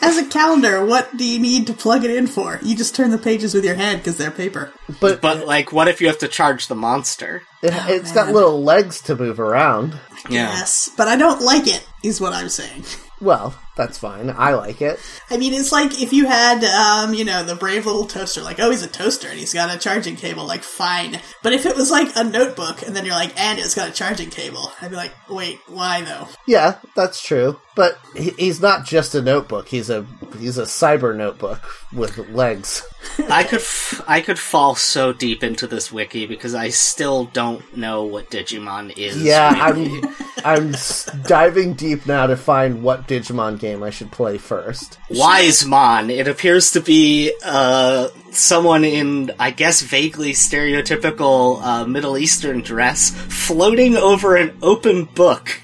as 0.00 0.16
a 0.18 0.26
calendar, 0.26 0.84
what 0.86 1.16
do 1.16 1.24
you 1.24 1.38
need 1.38 1.66
to 1.66 1.72
plug 1.72 2.04
it 2.04 2.10
in 2.10 2.26
for? 2.26 2.58
You 2.62 2.76
just 2.76 2.94
turn 2.94 3.10
the 3.10 3.18
pages 3.18 3.54
with 3.54 3.64
your 3.64 3.74
hand 3.74 3.98
because 3.98 4.16
they're 4.16 4.30
paper. 4.30 4.72
But, 5.00 5.20
But 5.20 5.46
like, 5.46 5.72
what 5.72 5.88
if 5.88 6.00
you 6.00 6.06
have 6.06 6.18
to 6.18 6.28
charge 6.28 6.68
the 6.68 6.74
monster? 6.74 7.42
it, 7.62 7.72
oh, 7.74 7.86
it's 7.88 8.12
got 8.12 8.32
little 8.32 8.62
legs 8.62 9.00
to 9.02 9.16
move 9.16 9.40
around. 9.40 9.92
Yeah. 10.30 10.48
Yes, 10.48 10.90
but 10.96 11.08
I 11.08 11.16
don't 11.16 11.42
like 11.42 11.66
it, 11.66 11.86
is 12.02 12.20
what 12.20 12.32
I'm 12.32 12.48
saying. 12.48 12.84
Well, 13.20 13.54
that's 13.76 13.98
fine. 13.98 14.30
I 14.30 14.54
like 14.54 14.80
it. 14.82 14.98
I 15.30 15.36
mean, 15.36 15.52
it's 15.54 15.70
like 15.72 16.00
if 16.02 16.12
you 16.12 16.26
had, 16.26 16.64
um, 16.64 17.14
you 17.14 17.24
know, 17.24 17.42
the 17.44 17.54
brave 17.54 17.86
little 17.86 18.06
toaster, 18.06 18.40
like, 18.42 18.58
oh, 18.58 18.70
he's 18.70 18.82
a 18.82 18.88
toaster 18.88 19.28
and 19.28 19.38
he's 19.38 19.52
got 19.54 19.74
a 19.74 19.78
charging 19.78 20.16
cable, 20.16 20.46
like, 20.46 20.62
fine. 20.62 21.20
But 21.42 21.52
if 21.52 21.66
it 21.66 21.76
was 21.76 21.90
like 21.90 22.08
a 22.16 22.24
notebook 22.24 22.82
and 22.82 22.96
then 22.96 23.04
you're 23.04 23.14
like, 23.14 23.38
and 23.38 23.58
it's 23.58 23.74
got 23.74 23.88
a 23.88 23.92
charging 23.92 24.30
cable, 24.30 24.72
I'd 24.80 24.90
be 24.90 24.96
like, 24.96 25.12
wait, 25.28 25.60
why 25.68 26.02
though? 26.02 26.26
Yeah, 26.46 26.78
that's 26.96 27.22
true. 27.22 27.60
But 27.74 27.98
he's 28.16 28.62
not 28.62 28.86
just 28.86 29.14
a 29.14 29.20
notebook. 29.20 29.68
He's 29.68 29.90
a 29.90 30.06
he's 30.38 30.56
a 30.56 30.62
cyber 30.62 31.14
notebook 31.14 31.60
with 31.92 32.16
legs. 32.30 32.82
I 33.30 33.44
could 33.44 33.58
f- 33.58 34.00
I 34.08 34.22
could 34.22 34.38
fall 34.38 34.74
so 34.74 35.12
deep 35.12 35.44
into 35.44 35.66
this 35.66 35.92
wiki 35.92 36.24
because 36.24 36.54
I 36.54 36.70
still 36.70 37.26
don't 37.26 37.76
know 37.76 38.04
what 38.04 38.30
Digimon 38.30 38.96
is. 38.96 39.22
Yeah, 39.22 39.72
really. 39.72 40.02
I'm 40.44 40.56
I'm 40.56 40.74
s- 40.74 41.04
diving 41.26 41.74
deep 41.74 42.06
now 42.06 42.26
to 42.28 42.36
find 42.38 42.82
what 42.82 43.06
Digimon 43.06 43.58
game 43.58 43.65
I 43.74 43.90
should 43.90 44.10
play 44.12 44.38
first. 44.38 44.98
Wisemon. 45.10 46.10
It 46.10 46.28
appears 46.28 46.72
to 46.72 46.80
be 46.80 47.32
uh, 47.44 48.08
someone 48.32 48.84
in, 48.84 49.32
I 49.38 49.50
guess, 49.50 49.82
vaguely 49.82 50.32
stereotypical 50.32 51.60
uh, 51.62 51.86
Middle 51.86 52.16
Eastern 52.18 52.60
dress 52.62 53.10
floating 53.10 53.96
over 53.96 54.36
an 54.36 54.56
open 54.62 55.04
book. 55.04 55.60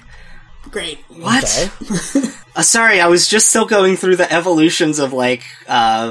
Great. 0.69 0.99
What? 1.09 1.43
Okay. 1.43 2.27
Uh, 2.55 2.61
sorry, 2.61 3.01
I 3.01 3.07
was 3.07 3.27
just 3.27 3.49
still 3.49 3.65
going 3.65 3.95
through 3.97 4.15
the 4.17 4.31
evolutions 4.31 4.99
of 4.99 5.11
like 5.11 5.43
uh, 5.67 6.09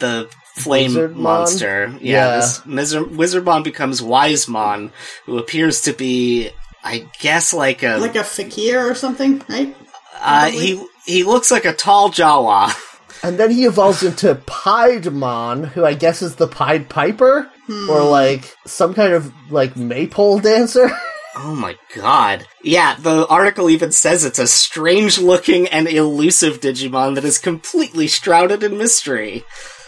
the 0.00 0.28
flame 0.56 0.90
Wizardmon? 0.90 1.14
monster. 1.14 1.94
Yeah, 2.00 2.00
Yeah. 2.00 2.36
this 2.38 2.58
Mizer- 2.62 3.08
Wizardmon 3.08 3.62
becomes 3.62 4.00
Wisemon, 4.00 4.90
who 5.26 5.38
appears 5.38 5.82
to 5.82 5.92
be, 5.92 6.50
I 6.82 7.06
guess, 7.20 7.54
like 7.54 7.84
a 7.84 7.98
Like 7.98 8.16
a 8.16 8.24
fakir 8.24 8.80
or 8.90 8.96
something, 8.96 9.44
right? 9.48 9.76
uh, 10.20 10.46
he 10.50 10.84
he 11.06 11.22
looks 11.22 11.50
like 11.50 11.64
a 11.64 11.72
tall 11.72 12.10
Jawa. 12.10 12.74
And 13.22 13.38
then 13.38 13.50
he 13.50 13.64
evolves 13.64 14.02
into 14.02 14.34
Piedmon, 14.34 15.68
who 15.68 15.84
I 15.84 15.94
guess 15.94 16.20
is 16.22 16.36
the 16.36 16.46
Pied 16.46 16.88
Piper, 16.88 17.50
or 17.68 18.00
hmm. 18.02 18.10
like 18.10 18.54
some 18.66 18.94
kind 18.94 19.14
of 19.14 19.32
like 19.50 19.76
maypole 19.76 20.40
dancer. 20.40 20.90
Oh 21.38 21.54
my 21.54 21.76
god. 21.94 22.46
Yeah, 22.62 22.96
the 22.98 23.26
article 23.26 23.68
even 23.68 23.92
says 23.92 24.24
it's 24.24 24.38
a 24.38 24.46
strange 24.46 25.18
looking 25.18 25.68
and 25.68 25.86
elusive 25.86 26.60
Digimon 26.60 27.14
that 27.14 27.26
is 27.26 27.36
completely 27.36 28.06
shrouded 28.06 28.62
in 28.62 28.78
mystery. 28.78 29.44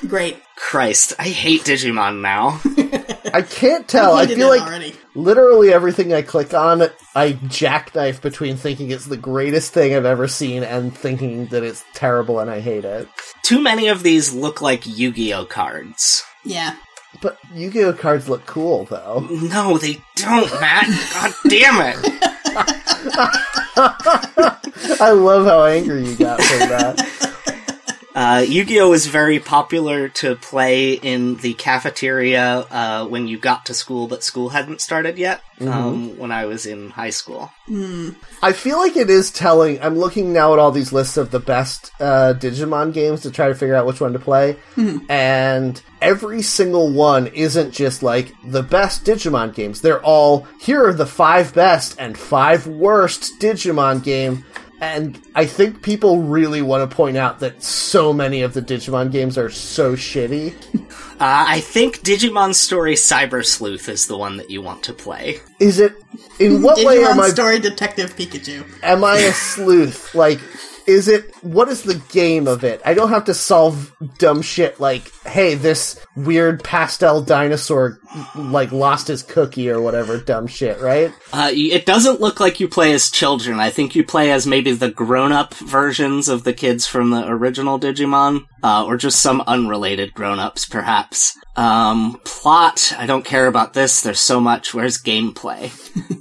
Great. 0.06 0.36
Christ, 0.56 1.14
I 1.18 1.28
hate 1.28 1.62
Digimon 1.62 2.20
now. 2.20 2.60
I 3.32 3.42
can't 3.42 3.88
tell. 3.88 4.14
I 4.14 4.26
feel 4.26 4.48
like 4.48 4.62
already. 4.62 4.94
literally 5.14 5.72
everything 5.72 6.12
I 6.12 6.22
click 6.22 6.54
on, 6.54 6.82
I 7.14 7.32
jackknife 7.32 8.20
between 8.22 8.56
thinking 8.56 8.90
it's 8.90 9.06
the 9.06 9.16
greatest 9.16 9.72
thing 9.72 9.94
I've 9.94 10.04
ever 10.04 10.28
seen 10.28 10.62
and 10.62 10.96
thinking 10.96 11.46
that 11.46 11.62
it's 11.62 11.84
terrible 11.94 12.40
and 12.40 12.50
I 12.50 12.60
hate 12.60 12.84
it. 12.84 13.08
Too 13.42 13.60
many 13.60 13.88
of 13.88 14.02
these 14.02 14.32
look 14.32 14.60
like 14.60 14.86
Yu 14.86 15.12
Gi 15.12 15.34
Oh 15.34 15.44
cards. 15.44 16.24
Yeah. 16.44 16.76
But 17.20 17.38
Yu-Gi-Oh 17.54 17.94
cards 17.94 18.28
look 18.28 18.44
cool 18.46 18.84
though. 18.84 19.26
No, 19.30 19.78
they 19.78 20.00
don't, 20.16 20.50
Matt. 20.60 20.86
God 21.14 21.34
damn 21.48 21.80
it. 21.80 21.96
I 25.00 25.10
love 25.10 25.46
how 25.46 25.64
angry 25.64 26.06
you 26.06 26.16
got 26.16 26.40
from 26.40 26.68
that. 26.68 27.34
Uh, 28.18 28.40
Yu-Gi-Oh 28.40 28.90
was 28.90 29.06
very 29.06 29.38
popular 29.38 30.08
to 30.08 30.34
play 30.34 30.94
in 30.94 31.36
the 31.36 31.54
cafeteria 31.54 32.66
uh, 32.68 33.06
when 33.06 33.28
you 33.28 33.38
got 33.38 33.66
to 33.66 33.74
school, 33.74 34.08
but 34.08 34.24
school 34.24 34.48
hadn't 34.48 34.80
started 34.80 35.16
yet. 35.18 35.40
Um, 35.60 36.16
when 36.18 36.30
I 36.30 36.46
was 36.46 36.66
in 36.66 36.90
high 36.90 37.10
school. 37.10 37.50
I 38.42 38.52
feel 38.52 38.78
like 38.78 38.96
it 38.96 39.10
is 39.10 39.32
telling. 39.32 39.80
I'm 39.82 39.98
looking 39.98 40.32
now 40.32 40.52
at 40.52 40.60
all 40.60 40.70
these 40.70 40.92
lists 40.92 41.16
of 41.16 41.32
the 41.32 41.40
best 41.40 41.90
uh, 41.98 42.34
Digimon 42.36 42.92
games 42.92 43.22
to 43.22 43.30
try 43.32 43.48
to 43.48 43.54
figure 43.56 43.74
out 43.74 43.84
which 43.84 44.00
one 44.00 44.12
to 44.12 44.20
play, 44.20 44.56
and 45.08 45.82
every 46.00 46.42
single 46.42 46.92
one 46.92 47.26
isn't 47.28 47.72
just 47.72 48.04
like 48.04 48.32
the 48.44 48.62
best 48.62 49.04
Digimon 49.04 49.52
games. 49.52 49.80
They're 49.80 50.02
all 50.02 50.46
here 50.60 50.86
are 50.86 50.92
the 50.92 51.06
five 51.06 51.52
best 51.54 51.96
and 51.98 52.16
five 52.16 52.68
worst 52.68 53.40
Digimon 53.40 54.04
game 54.04 54.44
And 54.80 55.20
I 55.34 55.46
think 55.46 55.82
people 55.82 56.22
really 56.22 56.62
want 56.62 56.88
to 56.88 56.96
point 56.96 57.16
out 57.16 57.40
that 57.40 57.62
so 57.62 58.12
many 58.12 58.42
of 58.42 58.54
the 58.54 58.62
Digimon 58.62 59.10
games 59.10 59.36
are 59.36 59.50
so 59.50 59.94
shitty. 59.94 60.54
Uh, 61.20 61.46
I 61.48 61.60
think 61.62 62.02
Digimon 62.02 62.54
Story 62.54 62.94
Cyber 62.94 63.44
Sleuth 63.44 63.88
is 63.88 64.06
the 64.06 64.16
one 64.16 64.36
that 64.36 64.50
you 64.50 64.62
want 64.62 64.84
to 64.84 64.92
play. 64.92 65.40
Is 65.58 65.80
it 65.80 65.96
in 66.38 66.62
what 66.62 66.76
way 66.86 67.02
am 67.02 67.16
Digimon 67.16 67.22
I 67.22 67.28
Story 67.30 67.58
Detective 67.58 68.14
Pikachu. 68.14 68.64
am 68.84 69.02
I 69.02 69.16
a 69.16 69.32
sleuth? 69.32 70.14
Like 70.14 70.38
is 70.88 71.06
it 71.06 71.34
what 71.44 71.68
is 71.68 71.82
the 71.82 72.02
game 72.10 72.48
of 72.48 72.64
it? 72.64 72.80
I 72.84 72.94
don't 72.94 73.10
have 73.10 73.26
to 73.26 73.34
solve 73.34 73.94
dumb 74.16 74.40
shit 74.40 74.80
like, 74.80 75.12
hey, 75.24 75.54
this 75.54 76.04
weird 76.16 76.64
pastel 76.64 77.22
dinosaur 77.22 78.00
like 78.34 78.72
lost 78.72 79.08
his 79.08 79.22
cookie 79.22 79.68
or 79.68 79.82
whatever 79.82 80.18
dumb 80.18 80.46
shit, 80.46 80.80
right? 80.80 81.12
Uh, 81.32 81.50
it 81.52 81.84
doesn't 81.84 82.22
look 82.22 82.40
like 82.40 82.58
you 82.58 82.68
play 82.68 82.92
as 82.92 83.10
children. 83.10 83.60
I 83.60 83.68
think 83.68 83.94
you 83.94 84.02
play 84.02 84.32
as 84.32 84.46
maybe 84.46 84.72
the 84.72 84.90
grown-up 84.90 85.52
versions 85.54 86.28
of 86.28 86.44
the 86.44 86.54
kids 86.54 86.86
from 86.86 87.10
the 87.10 87.28
original 87.28 87.78
Digimon, 87.78 88.46
uh, 88.62 88.84
or 88.86 88.96
just 88.96 89.20
some 89.20 89.40
unrelated 89.46 90.14
grown-ups, 90.14 90.66
perhaps. 90.66 91.36
Um, 91.56 92.20
plot, 92.24 92.92
I 92.98 93.06
don't 93.06 93.24
care 93.24 93.46
about 93.46 93.74
this. 93.74 94.00
There's 94.02 94.20
so 94.20 94.40
much. 94.40 94.72
Where's 94.74 95.02
gameplay? 95.02 95.70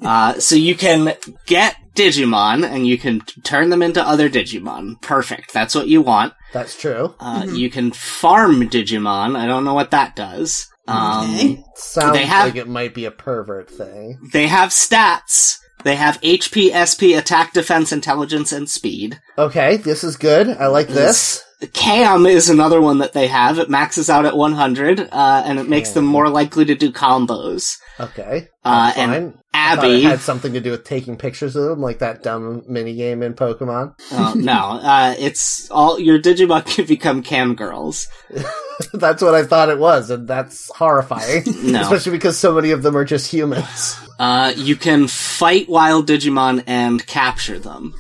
uh, 0.06 0.40
so 0.40 0.56
you 0.56 0.76
can 0.76 1.14
get 1.46 1.76
Digimon 1.96 2.64
and 2.68 2.88
you 2.88 2.98
can 2.98 3.22
t- 3.22 3.42
turn 3.42 3.70
them 3.70 3.82
into 3.82 4.02
other 4.02 4.30
Digimon. 4.30 5.02
Perfect. 5.02 5.54
That's 5.54 5.76
what 5.76 5.88
you 5.88 6.02
want. 6.02 6.34
That's 6.54 6.80
true. 6.80 7.16
Uh, 7.20 7.46
you 7.50 7.70
can 7.70 7.92
farm 7.92 8.62
Digimon. 8.70 9.36
I 9.36 9.46
don't 9.48 9.64
know 9.64 9.74
what 9.74 9.92
that 9.92 10.16
does. 10.16 10.68
Um, 10.88 11.26
Okay. 11.36 11.64
Sounds 11.76 12.14
they 12.18 12.26
have- 12.26 12.46
like 12.48 12.56
it 12.56 12.68
might 12.68 12.94
be 12.94 13.06
a 13.06 13.12
pervert 13.12 13.70
thing. 13.70 14.20
They 14.34 14.48
have 14.48 14.70
stats. 14.70 15.58
They 15.84 15.96
have 15.96 16.20
HP, 16.22 16.72
SP, 16.74 17.14
attack, 17.16 17.54
defense, 17.54 17.92
intelligence, 17.92 18.52
and 18.52 18.68
speed. 18.70 19.20
Okay, 19.38 19.78
this 19.78 20.04
is 20.04 20.18
good. 20.18 20.50
I 20.50 20.68
like 20.68 20.88
this. 20.88 21.44
Cam 21.74 22.26
is 22.28 22.50
another 22.50 22.80
one 22.80 23.00
that 23.00 23.14
they 23.14 23.28
have. 23.28 23.58
It 23.58 23.70
maxes 23.70 24.10
out 24.10 24.26
at 24.26 24.38
100, 24.38 25.00
uh, 25.00 25.44
and 25.46 25.58
it 25.58 25.68
makes 25.68 25.92
them 25.92 26.06
more 26.06 26.30
likely 26.30 26.66
to 26.66 26.76
do 26.76 26.92
combos. 26.92 27.78
Okay. 28.00 28.48
Uh, 28.64 28.94
and 28.96 29.12
fine. 29.12 29.24
I 29.54 29.74
it 29.74 29.78
Abby, 29.80 30.02
had 30.04 30.20
something 30.20 30.54
to 30.54 30.62
do 30.62 30.72
with 30.72 30.84
taking 30.84 31.18
pictures 31.18 31.56
of 31.56 31.64
them, 31.64 31.82
like 31.82 32.00
that 32.00 32.22
dumb 32.22 32.64
mini 32.68 32.96
game 32.96 33.24
in 33.24 33.34
Pokemon. 33.34 33.96
oh, 34.12 34.34
no, 34.38 34.54
uh, 34.54 35.16
it's 35.18 35.72
all, 35.72 36.00
your 36.00 36.20
Digimon 36.20 36.64
can 36.76 36.86
become 36.86 37.24
cam 37.24 37.56
girls. 37.56 38.08
that's 38.94 39.24
what 39.24 39.34
I 39.34 39.44
thought 39.44 39.70
it 39.70 39.80
was, 39.80 40.12
and 40.12 40.28
that's 40.28 40.70
horrifying. 40.76 41.44
No. 41.68 41.82
Especially 41.82 42.12
because 42.14 42.38
so 42.38 42.54
many 42.54 42.72
of 42.72 42.84
them 42.84 42.96
are 42.96 43.04
just 43.04 43.32
humans. 43.32 43.98
Uh, 44.20 44.54
you 44.56 44.76
can 44.76 45.08
fight 45.08 45.68
wild 45.68 46.08
Digimon 46.08 46.64
and 46.66 47.06
capture 47.06 47.60
them. 47.60 47.94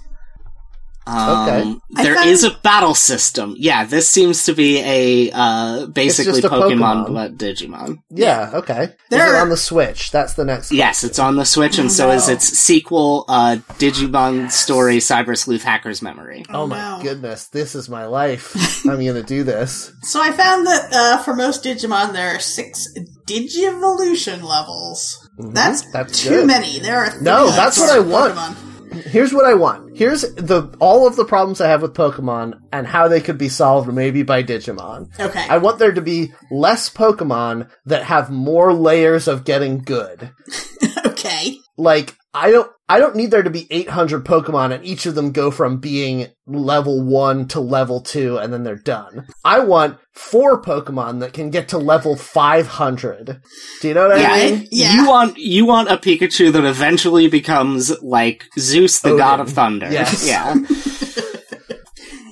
Um, 1.07 1.47
Okay. 1.47 1.75
I 1.95 2.03
There 2.03 2.15
found- 2.15 2.29
is 2.29 2.43
a 2.43 2.51
battle 2.63 2.93
system. 2.93 3.55
Yeah, 3.57 3.85
this 3.85 4.09
seems 4.09 4.43
to 4.43 4.53
be 4.53 4.79
a, 4.79 5.31
uh, 5.33 5.85
basically 5.87 6.39
a 6.39 6.43
Pokemon, 6.43 7.07
Pokemon. 7.07 7.13
but 7.13 7.37
Digimon. 7.37 7.99
Yeah, 8.11 8.51
okay. 8.55 8.89
There 9.09 9.25
is 9.25 9.31
it 9.31 9.35
are- 9.35 9.41
on 9.41 9.49
the 9.49 9.57
Switch? 9.57 10.11
That's 10.11 10.33
the 10.33 10.43
next. 10.45 10.71
Yes, 10.71 11.03
it's 11.03 11.17
on 11.19 11.35
the 11.37 11.45
Switch, 11.45 11.77
and 11.79 11.91
so 11.91 12.11
is 12.11 12.27
its 12.29 12.45
sequel, 12.59 13.25
uh, 13.29 13.57
Digimon 13.79 14.51
Story 14.51 14.97
Cyber 14.97 15.37
Sleuth 15.37 15.63
Hacker's 15.63 16.01
Memory. 16.01 16.45
Oh, 16.49 16.61
Oh, 16.63 16.67
my 16.67 16.97
no. 16.97 17.03
goodness, 17.03 17.47
this 17.47 17.73
is 17.75 17.87
my 17.87 18.05
life. 18.05 18.53
I'm 18.85 19.03
gonna 19.05 19.23
do 19.23 19.43
this. 19.43 19.91
So 20.03 20.21
I 20.21 20.31
found 20.31 20.67
that 20.67 20.93
uh, 20.93 21.17
for 21.19 21.33
most 21.35 21.63
Digimon, 21.63 22.11
there 22.13 22.35
are 22.35 22.39
six 22.39 22.85
Digivolution 23.27 24.43
levels. 24.43 25.27
That's, 25.37 25.81
Mm-hmm. 25.83 25.91
That's 25.93 26.23
too 26.23 26.29
good. 26.29 26.47
many. 26.47 26.79
There 26.79 26.97
are 26.97 27.13
No, 27.21 27.49
that's 27.51 27.77
what 27.79 27.89
I 27.91 27.99
want. 27.99 28.35
Pokemon. 28.35 28.55
Here's 28.91 29.33
what 29.33 29.45
I 29.45 29.53
want. 29.53 29.97
Here's 29.97 30.21
the 30.21 30.75
all 30.79 31.07
of 31.07 31.15
the 31.15 31.25
problems 31.25 31.61
I 31.61 31.67
have 31.67 31.81
with 31.81 31.93
Pokemon 31.93 32.59
and 32.71 32.88
how 32.88 33.07
they 33.07 33.21
could 33.21 33.38
be 33.38 33.49
solved 33.49 33.91
maybe 33.91 34.23
by 34.23 34.43
Digimon. 34.43 35.07
Okay. 35.19 35.45
I 35.49 35.57
want 35.57 35.79
there 35.79 35.93
to 35.93 36.01
be 36.01 36.33
less 36.51 36.89
Pokemon 36.89 37.69
that 37.85 38.03
have 38.03 38.29
more 38.29 38.73
layers 38.73 39.27
of 39.27 39.45
getting 39.45 39.79
good. 39.79 40.31
okay. 41.05 41.57
Like 41.77 42.15
I 42.38 42.51
don't 42.51 42.71
I 42.89 42.99
don't 42.99 43.15
need 43.15 43.31
there 43.31 43.43
to 43.43 43.49
be 43.49 43.67
800 43.69 44.23
Pokemon 44.23 44.73
and 44.73 44.85
each 44.85 45.05
of 45.05 45.15
them 45.15 45.31
go 45.33 45.51
from 45.51 45.79
being 45.79 46.27
level 46.45 47.03
1 47.03 47.47
to 47.49 47.59
level 47.59 47.99
2 47.99 48.38
and 48.38 48.53
then 48.53 48.63
they're 48.63 48.75
done. 48.77 49.27
I 49.43 49.59
want 49.59 49.97
four 50.13 50.61
Pokemon 50.61 51.19
that 51.19 51.33
can 51.33 51.49
get 51.49 51.67
to 51.69 51.77
level 51.77 52.15
500. 52.15 53.41
Do 53.81 53.88
you 53.88 53.93
know 53.93 54.07
what 54.07 54.19
Yeah, 54.21 54.31
I 54.31 54.51
mean? 54.51 54.67
Yeah. 54.71 54.93
You 54.95 55.07
want 55.07 55.38
you 55.38 55.65
want 55.65 55.89
a 55.91 55.97
Pikachu 55.97 56.51
that 56.53 56.63
eventually 56.63 57.27
becomes 57.27 57.91
like 58.01 58.45
Zeus, 58.57 58.99
the 58.99 59.09
Odin. 59.09 59.17
god 59.19 59.39
of 59.41 59.49
thunder. 59.49 59.91
Yes. 59.91 60.25
Yeah. 60.27 60.55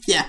Yeah. 0.08 0.26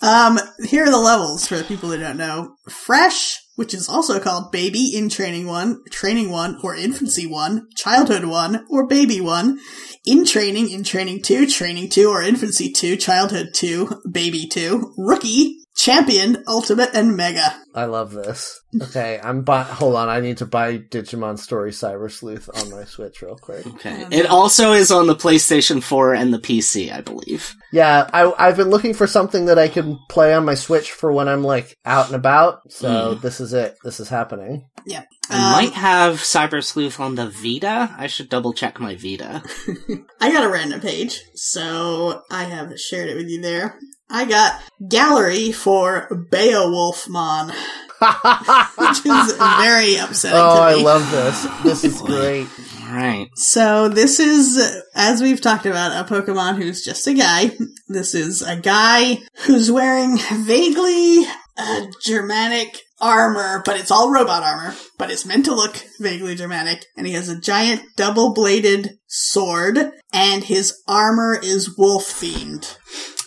Um, 0.00 0.38
here 0.64 0.84
are 0.84 0.90
the 0.90 0.96
levels 0.98 1.46
for 1.46 1.56
the 1.58 1.64
people 1.64 1.90
who 1.90 1.98
don't 1.98 2.16
know. 2.16 2.54
Fresh, 2.70 3.37
which 3.58 3.74
is 3.74 3.88
also 3.88 4.20
called 4.20 4.52
Baby 4.52 4.92
in 4.94 5.08
Training 5.08 5.44
1, 5.44 5.82
Training 5.90 6.30
1, 6.30 6.60
or 6.62 6.76
Infancy 6.76 7.26
1, 7.26 7.66
Childhood 7.74 8.24
1, 8.24 8.66
or 8.70 8.86
Baby 8.86 9.20
1, 9.20 9.58
In 10.06 10.24
Training, 10.24 10.70
In 10.70 10.84
Training 10.84 11.22
2, 11.22 11.48
Training 11.48 11.88
2, 11.90 12.08
or 12.08 12.22
Infancy 12.22 12.70
2, 12.70 12.94
Childhood 12.94 13.48
2, 13.54 14.02
Baby 14.12 14.46
2, 14.46 14.94
Rookie, 14.96 15.56
Champion, 15.78 16.42
Ultimate, 16.48 16.90
and 16.92 17.16
Mega. 17.16 17.54
I 17.72 17.84
love 17.84 18.10
this. 18.10 18.60
Okay, 18.82 19.20
I'm 19.22 19.42
buy- 19.42 19.62
hold 19.62 19.94
on, 19.94 20.08
I 20.08 20.18
need 20.18 20.38
to 20.38 20.46
buy 20.46 20.78
Digimon 20.78 21.38
Story 21.38 21.70
Cyber 21.70 22.10
Sleuth 22.10 22.50
on 22.52 22.68
my 22.72 22.82
Switch 22.84 23.22
real 23.22 23.36
quick. 23.36 23.64
Okay. 23.64 24.04
It 24.10 24.26
also 24.26 24.72
is 24.72 24.90
on 24.90 25.06
the 25.06 25.14
PlayStation 25.14 25.80
4 25.80 26.14
and 26.14 26.34
the 26.34 26.40
PC, 26.40 26.92
I 26.92 27.00
believe. 27.00 27.54
Yeah, 27.72 28.10
I, 28.12 28.32
I've 28.36 28.56
been 28.56 28.70
looking 28.70 28.92
for 28.92 29.06
something 29.06 29.46
that 29.46 29.56
I 29.58 29.68
can 29.68 29.96
play 30.10 30.34
on 30.34 30.44
my 30.44 30.54
Switch 30.54 30.90
for 30.90 31.12
when 31.12 31.28
I'm 31.28 31.44
like 31.44 31.76
out 31.84 32.06
and 32.06 32.16
about. 32.16 32.72
So 32.72 33.14
this 33.14 33.40
is 33.40 33.52
it. 33.52 33.76
This 33.84 34.00
is 34.00 34.08
happening. 34.08 34.66
Yeah. 34.84 35.04
I 35.30 35.36
Um, 35.36 35.52
might 35.64 35.74
have 35.74 36.16
Cyber 36.16 36.62
Sleuth 36.64 36.98
on 36.98 37.14
the 37.14 37.28
Vita. 37.30 37.94
I 37.96 38.08
should 38.08 38.28
double 38.28 38.52
check 38.52 38.80
my 38.80 38.96
Vita. 38.96 39.44
I 40.20 40.32
got 40.32 40.44
a 40.44 40.48
random 40.50 40.80
page, 40.80 41.22
so 41.36 42.22
I 42.32 42.44
have 42.44 42.76
shared 42.80 43.08
it 43.10 43.16
with 43.16 43.28
you 43.28 43.40
there. 43.40 43.78
I 44.10 44.24
got 44.24 44.60
gallery 44.88 45.52
for 45.52 46.08
Beowulfmon, 46.10 47.50
which 48.78 49.06
is 49.06 49.36
very 49.36 49.96
upsetting 49.96 50.38
oh, 50.38 50.62
I 50.62 50.74
love 50.74 51.10
this. 51.10 51.46
This 51.62 51.84
is 51.84 52.00
great. 52.02 52.46
Right. 52.90 53.28
so 53.34 53.90
this 53.90 54.18
is, 54.18 54.82
as 54.94 55.20
we've 55.20 55.42
talked 55.42 55.66
about, 55.66 55.92
a 55.92 56.10
Pokemon 56.10 56.56
who's 56.56 56.82
just 56.82 57.06
a 57.06 57.12
guy. 57.12 57.50
This 57.86 58.14
is 58.14 58.40
a 58.40 58.56
guy 58.56 59.18
who's 59.44 59.70
wearing 59.70 60.16
vaguely 60.16 61.26
uh, 61.58 61.86
Germanic 62.02 62.80
armor, 62.98 63.62
but 63.66 63.78
it's 63.78 63.90
all 63.90 64.10
robot 64.10 64.42
armor, 64.42 64.74
but 64.96 65.10
it's 65.10 65.26
meant 65.26 65.44
to 65.44 65.54
look 65.54 65.76
vaguely 66.00 66.34
Germanic, 66.34 66.86
and 66.96 67.06
he 67.06 67.12
has 67.12 67.28
a 67.28 67.38
giant 67.38 67.82
double-bladed 67.96 68.98
sword, 69.06 69.92
and 70.12 70.44
his 70.44 70.82
armor 70.88 71.38
is 71.42 71.76
wolf 71.76 72.04
themed. 72.04 72.76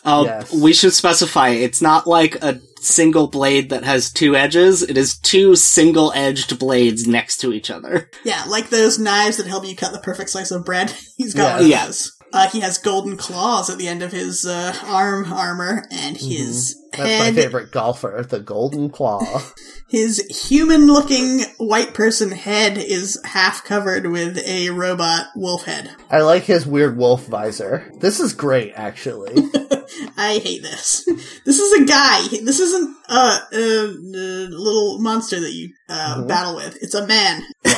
Oh, 0.03 0.25
Yes. 0.25 0.51
we 0.53 0.73
should 0.73 0.93
specify 0.93 1.49
it's 1.49 1.81
not 1.81 2.07
like 2.07 2.35
a 2.43 2.59
single 2.79 3.27
blade 3.27 3.69
that 3.69 3.83
has 3.83 4.11
two 4.11 4.35
edges. 4.35 4.81
It 4.81 4.97
is 4.97 5.17
two 5.19 5.55
single-edged 5.55 6.57
blades 6.57 7.07
next 7.07 7.37
to 7.37 7.53
each 7.53 7.69
other. 7.69 8.09
Yeah, 8.23 8.43
like 8.47 8.69
those 8.69 8.97
knives 8.97 9.37
that 9.37 9.45
help 9.47 9.67
you 9.67 9.75
cut 9.75 9.91
the 9.93 9.99
perfect 9.99 10.31
slice 10.31 10.49
of 10.51 10.65
bread. 10.65 10.91
He's 11.17 11.33
got 11.35 11.43
Yeah. 11.43 11.53
one 11.53 11.61
of 11.63 11.67
Yeah. 11.67 11.85
those. 11.85 12.11
Uh, 12.33 12.49
he 12.49 12.61
has 12.61 12.77
golden 12.77 13.17
claws 13.17 13.69
at 13.69 13.77
the 13.77 13.87
end 13.87 14.01
of 14.01 14.11
his 14.13 14.45
uh, 14.45 14.73
arm 14.85 15.31
armor, 15.33 15.83
and 15.91 16.15
his 16.17 16.75
That's 16.91 17.03
head, 17.09 17.35
my 17.35 17.41
favorite 17.41 17.71
golfer, 17.71 18.25
the 18.27 18.39
Golden 18.39 18.89
Claw. 18.89 19.41
his 19.89 20.19
human-looking 20.49 21.41
white 21.57 21.93
person 21.93 22.31
head 22.31 22.77
is 22.77 23.19
half 23.23 23.63
covered 23.63 24.07
with 24.07 24.37
a 24.45 24.69
robot 24.71 25.27
wolf 25.35 25.63
head. 25.65 25.89
I 26.09 26.21
like 26.21 26.43
his 26.43 26.65
weird 26.67 26.97
wolf 26.97 27.25
visor. 27.27 27.89
This 27.99 28.19
is 28.19 28.33
great, 28.33 28.73
actually. 28.75 29.33
I 30.17 30.39
hate 30.43 30.61
this. 30.63 31.05
This 31.45 31.59
is 31.59 31.81
a 31.81 31.85
guy. 31.85 32.27
This 32.43 32.59
isn't 32.59 32.95
a, 33.09 33.13
a, 33.13 33.57
a 33.57 34.47
little 34.49 34.99
monster 34.99 35.39
that 35.39 35.51
you 35.53 35.73
uh, 35.89 36.15
Mm-hmm. 36.17 36.27
battle 36.27 36.55
with. 36.55 36.77
It's 36.81 36.93
a 36.95 37.07
man. 37.07 37.43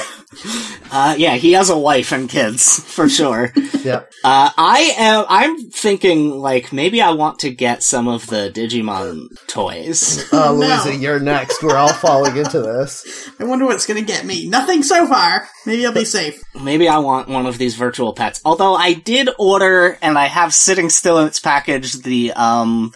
Uh, 0.92 1.16
yeah, 1.18 1.36
he 1.36 1.54
has 1.54 1.70
a 1.72 1.78
wife 1.78 2.12
and 2.12 2.30
kids, 2.30 2.80
for 2.84 3.08
sure. 3.10 3.52
yep. 3.84 4.12
Uh, 4.24 4.50
I 4.58 4.94
am, 4.98 5.26
I'm 5.28 5.70
thinking, 5.72 6.32
like, 6.32 6.72
maybe 6.74 7.02
I 7.02 7.12
want 7.12 7.40
to 7.40 7.50
get 7.52 7.82
some 7.84 8.08
of 8.08 8.28
the 8.28 8.52
Digimon 8.54 9.03
toys. 9.48 10.28
Oh, 10.32 10.56
No. 10.60 10.68
Louisa, 10.68 10.96
you're 10.96 11.20
next. 11.20 11.62
We're 11.64 11.76
all 11.78 11.92
falling 11.94 12.38
into 12.38 12.62
this. 12.62 13.30
I 13.40 13.44
wonder 13.46 13.66
what's 13.66 13.86
going 13.86 14.04
to 14.04 14.06
get 14.06 14.26
me. 14.26 14.48
Nothing 14.48 14.84
so 14.84 15.08
far. 15.08 15.48
Maybe 15.66 15.86
I'll 15.86 15.94
be 15.94 16.06
safe. 16.06 16.42
Maybe 16.62 16.88
I 16.88 16.98
want 17.00 17.30
one 17.30 17.46
of 17.46 17.58
these 17.58 17.76
virtual 17.76 18.14
pets. 18.14 18.42
Although 18.46 18.76
I 18.76 18.94
did 18.94 19.30
order, 19.40 19.98
and 20.02 20.18
I 20.18 20.26
have 20.28 20.54
sitting 20.54 20.90
still 20.90 21.20
in 21.20 21.28
its 21.28 21.40
package, 21.40 21.94
the, 22.04 22.34
um, 22.34 22.94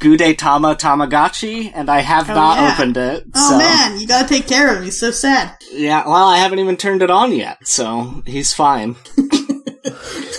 Gudetama 0.00 0.76
Tamagotchi, 0.78 1.70
and 1.74 1.88
I 1.90 2.00
have 2.00 2.28
Oh, 2.30 2.34
not 2.34 2.58
yeah. 2.58 2.72
opened 2.74 2.96
it. 2.96 3.24
Oh 3.34 3.50
so. 3.50 3.58
man, 3.58 4.00
you 4.00 4.06
gotta 4.06 4.28
take 4.28 4.46
care 4.46 4.70
of 4.70 4.78
him. 4.78 4.84
He's 4.84 4.98
so 5.00 5.10
sad. 5.10 5.56
Yeah, 5.72 6.06
well, 6.06 6.28
I 6.28 6.38
haven't 6.38 6.58
even 6.60 6.76
turned 6.76 7.02
it 7.02 7.10
on 7.10 7.32
yet, 7.32 7.66
so 7.66 8.22
he's 8.26 8.52
fine. 8.52 8.96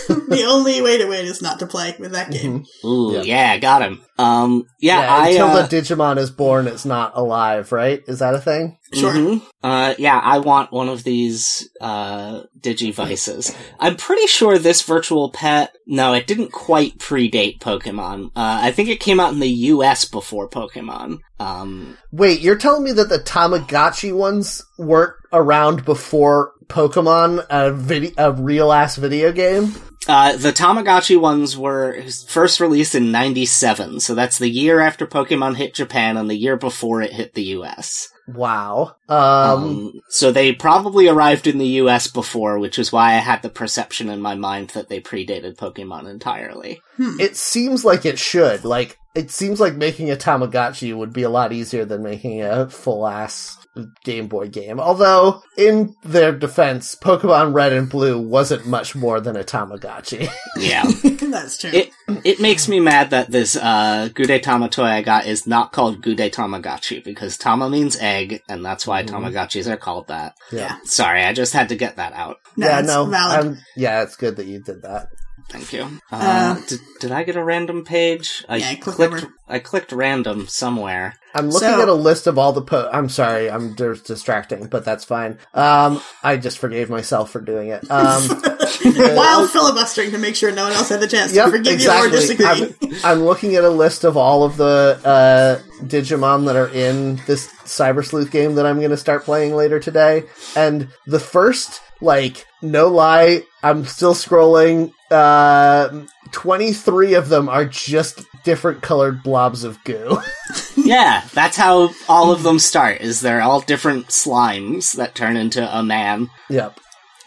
the 0.27 0.45
only 0.47 0.81
way 0.81 0.97
to 0.97 1.05
win 1.05 1.25
is 1.25 1.41
not 1.41 1.59
to 1.59 1.67
play 1.67 1.95
with 1.99 2.11
that 2.13 2.31
game. 2.31 2.65
Ooh, 2.83 3.13
Yeah. 3.13 3.21
yeah. 3.21 3.57
got 3.59 3.81
him. 3.81 4.01
Um, 4.17 4.65
yeah, 4.81 4.99
Yeah, 5.01 5.15
I, 5.15 5.29
until 5.29 5.47
uh, 5.47 5.65
the 5.67 5.77
Digimon 5.77 6.17
is 6.17 6.29
born, 6.29 6.67
it's 6.67 6.83
not 6.85 7.13
alive, 7.15 7.71
right? 7.71 8.01
Is 8.07 8.19
that 8.19 8.35
a 8.35 8.39
thing? 8.39 8.77
Sure. 8.93 9.13
Mhm. 9.13 9.41
Uh, 9.63 9.93
yeah, 9.97 10.19
I 10.21 10.39
want 10.39 10.73
one 10.73 10.89
of 10.89 11.03
these, 11.03 11.69
uh, 11.79 12.41
Digivices. 12.59 13.55
I'm 13.79 13.95
pretty 13.95 14.27
sure 14.27 14.57
this 14.57 14.81
virtual 14.81 15.31
pet, 15.31 15.71
no, 15.87 16.13
it 16.13 16.27
didn't 16.27 16.51
quite 16.51 16.97
predate 16.97 17.59
Pokemon. 17.59 18.25
Uh, 18.35 18.59
I 18.63 18.71
think 18.71 18.89
it 18.89 18.99
came 18.99 19.19
out 19.19 19.31
in 19.31 19.39
the 19.39 19.47
US 19.47 20.03
before 20.05 20.49
Pokemon. 20.49 21.19
Um, 21.39 21.97
Wait, 22.11 22.41
you're 22.41 22.57
telling 22.57 22.83
me 22.83 22.91
that 22.93 23.07
the 23.09 23.19
Tamagotchi 23.19 24.13
ones 24.13 24.61
weren't 24.77 25.13
around 25.31 25.85
before 25.85 26.53
Pokemon, 26.67 27.45
a 27.49 27.71
video, 27.71 28.11
a 28.17 28.31
real 28.31 28.71
ass 28.71 28.95
video 28.95 29.31
game? 29.31 29.73
uh, 30.07 30.35
the 30.37 30.51
Tamagotchi 30.51 31.19
ones 31.19 31.55
were 31.55 32.01
first 32.27 32.59
released 32.59 32.95
in 32.95 33.11
97, 33.11 33.99
so 33.99 34.15
that's 34.15 34.39
the 34.39 34.49
year 34.49 34.79
after 34.79 35.05
Pokemon 35.05 35.55
hit 35.57 35.75
Japan 35.75 36.17
and 36.17 36.29
the 36.29 36.37
year 36.37 36.57
before 36.57 37.01
it 37.01 37.13
hit 37.13 37.33
the 37.33 37.43
US. 37.43 38.09
Wow. 38.27 38.95
Um, 39.07 39.17
Um, 39.17 40.01
so 40.09 40.31
they 40.31 40.53
probably 40.53 41.07
arrived 41.07 41.47
in 41.47 41.57
the 41.57 41.67
US 41.67 42.07
before, 42.07 42.57
which 42.59 42.79
is 42.79 42.91
why 42.91 43.13
I 43.13 43.17
had 43.17 43.41
the 43.41 43.49
perception 43.49 44.09
in 44.09 44.21
my 44.21 44.35
mind 44.35 44.69
that 44.69 44.89
they 44.89 45.01
predated 45.01 45.57
Pokemon 45.57 46.09
entirely. 46.09 46.81
it 46.97 47.35
seems 47.35 47.85
like 47.85 48.05
it 48.05 48.17
should. 48.17 48.65
Like, 48.65 48.97
it 49.15 49.31
seems 49.31 49.59
like 49.59 49.75
making 49.75 50.11
a 50.11 50.15
Tamagotchi 50.15 50.95
would 50.95 51.13
be 51.13 51.23
a 51.23 51.29
lot 51.29 51.51
easier 51.51 51.85
than 51.85 52.03
making 52.03 52.41
a 52.41 52.69
full 52.69 53.07
ass 53.07 53.57
Game 54.03 54.27
Boy 54.27 54.47
game. 54.49 54.79
Although, 54.79 55.41
in 55.57 55.95
their 56.03 56.31
defense, 56.31 56.95
Pokemon 56.95 57.53
Red 57.53 57.71
and 57.71 57.89
Blue 57.89 58.19
wasn't 58.19 58.65
much 58.67 58.95
more 58.95 59.19
than 59.21 59.35
a 59.37 59.43
Tamagotchi. 59.43 60.29
Yeah. 60.57 60.83
That's 61.29 61.57
true. 61.59 61.69
it 61.71 61.91
it 62.25 62.41
makes 62.41 62.67
me 62.67 62.79
mad 62.79 63.11
that 63.11 63.29
this 63.31 63.55
uh 63.55 64.09
Gude 64.13 64.41
Tama 64.43 64.67
toy 64.67 64.83
I 64.85 65.01
got 65.03 65.25
is 65.27 65.45
not 65.47 65.71
called 65.71 66.01
Gude 66.01 66.17
Tamagotchi 66.33 67.03
because 67.03 67.37
Tama 67.37 67.69
means 67.69 67.95
egg 67.97 68.41
and 68.49 68.65
that's 68.65 68.85
why 68.87 69.03
Tamagotchis 69.03 69.67
are 69.71 69.77
called 69.77 70.07
that. 70.07 70.33
yeah. 70.51 70.77
Sorry, 70.83 71.23
I 71.23 71.31
just 71.33 71.53
had 71.53 71.69
to 71.69 71.75
get 71.75 71.95
that 71.97 72.13
out. 72.13 72.37
No, 72.57 72.67
yeah, 72.67 72.79
it's 72.79 72.87
no. 72.87 73.05
valid. 73.05 73.45
I'm- 73.45 73.57
yeah, 73.77 74.01
it's 74.01 74.15
good 74.17 74.35
that 74.37 74.47
you 74.47 74.59
did 74.59 74.81
that. 74.81 75.09
Thank 75.49 75.73
you. 75.73 75.83
Uh, 76.11 76.15
Uh, 76.59 76.61
did, 76.67 76.79
did 76.99 77.11
I 77.11 77.23
get 77.23 77.35
a 77.35 77.43
random 77.43 77.85
page? 77.85 78.43
I 78.49 78.57
Yeah, 78.57 78.75
click 78.75 78.95
clicked 78.95 79.13
over. 79.13 79.33
I 79.47 79.59
clicked 79.59 79.91
random 79.91 80.47
somewhere. 80.47 81.15
I'm 81.33 81.49
looking 81.49 81.69
So- 81.69 81.81
at 81.81 81.87
a 81.89 81.93
list 81.93 82.27
of 82.27 82.37
all 82.37 82.51
the 82.53 82.61
po- 82.61 82.89
I'm 82.91 83.09
sorry, 83.09 83.49
I'm 83.49 83.73
dis- 83.75 84.01
distracting, 84.01 84.67
but 84.67 84.83
that's 84.85 85.03
fine. 85.05 85.37
Um, 85.53 86.01
I 86.23 86.37
just 86.37 86.57
forgave 86.57 86.89
myself 86.89 87.29
for 87.31 87.39
doing 87.41 87.69
it. 87.69 87.89
Um, 87.89 88.23
While 89.15 89.47
filibustering 89.47 90.11
to 90.11 90.17
make 90.17 90.35
sure 90.35 90.51
no 90.51 90.63
one 90.63 90.73
else 90.73 90.89
had 90.89 91.01
the 91.01 91.07
chance 91.07 91.33
yep, 91.33 91.45
to 91.45 91.51
forgive 91.51 91.73
exactly. 91.73 92.09
you 92.09 92.15
or 92.15 92.19
disagree. 92.19 92.45
I'm, 92.45 92.75
I'm 93.03 93.23
looking 93.25 93.55
at 93.55 93.63
a 93.63 93.69
list 93.69 94.03
of 94.03 94.17
all 94.17 94.43
of 94.43 94.57
the 94.57 94.99
uh, 95.03 95.83
Digimon 95.85 96.45
that 96.45 96.55
are 96.55 96.69
in 96.69 97.17
this 97.27 97.47
Cyber 97.65 98.05
Sleuth 98.05 98.31
game 98.31 98.55
that 98.55 98.65
I'm 98.65 98.77
going 98.77 98.89
to 98.91 98.97
start 98.97 99.23
playing 99.23 99.55
later 99.55 99.79
today, 99.79 100.23
and 100.55 100.87
the 101.05 101.19
first, 101.19 101.81
like, 102.01 102.45
no 102.61 102.87
lie, 102.87 103.43
I'm 103.63 103.85
still 103.85 104.13
scrolling. 104.13 104.93
Uh, 105.11 106.05
23 106.31 107.15
of 107.15 107.29
them 107.29 107.49
are 107.49 107.65
just 107.65 108.23
different 108.43 108.81
colored 108.81 109.23
blobs 109.23 109.63
of 109.63 109.83
goo. 109.83 110.19
yeah, 110.75 111.23
that's 111.33 111.57
how 111.57 111.89
all 112.07 112.31
of 112.31 112.43
them 112.43 112.59
start. 112.59 113.01
Is 113.01 113.21
they're 113.21 113.41
all 113.41 113.61
different 113.61 114.07
slimes 114.07 114.93
that 114.95 115.15
turn 115.15 115.37
into 115.37 115.77
a 115.77 115.83
man. 115.83 116.29
yep. 116.49 116.79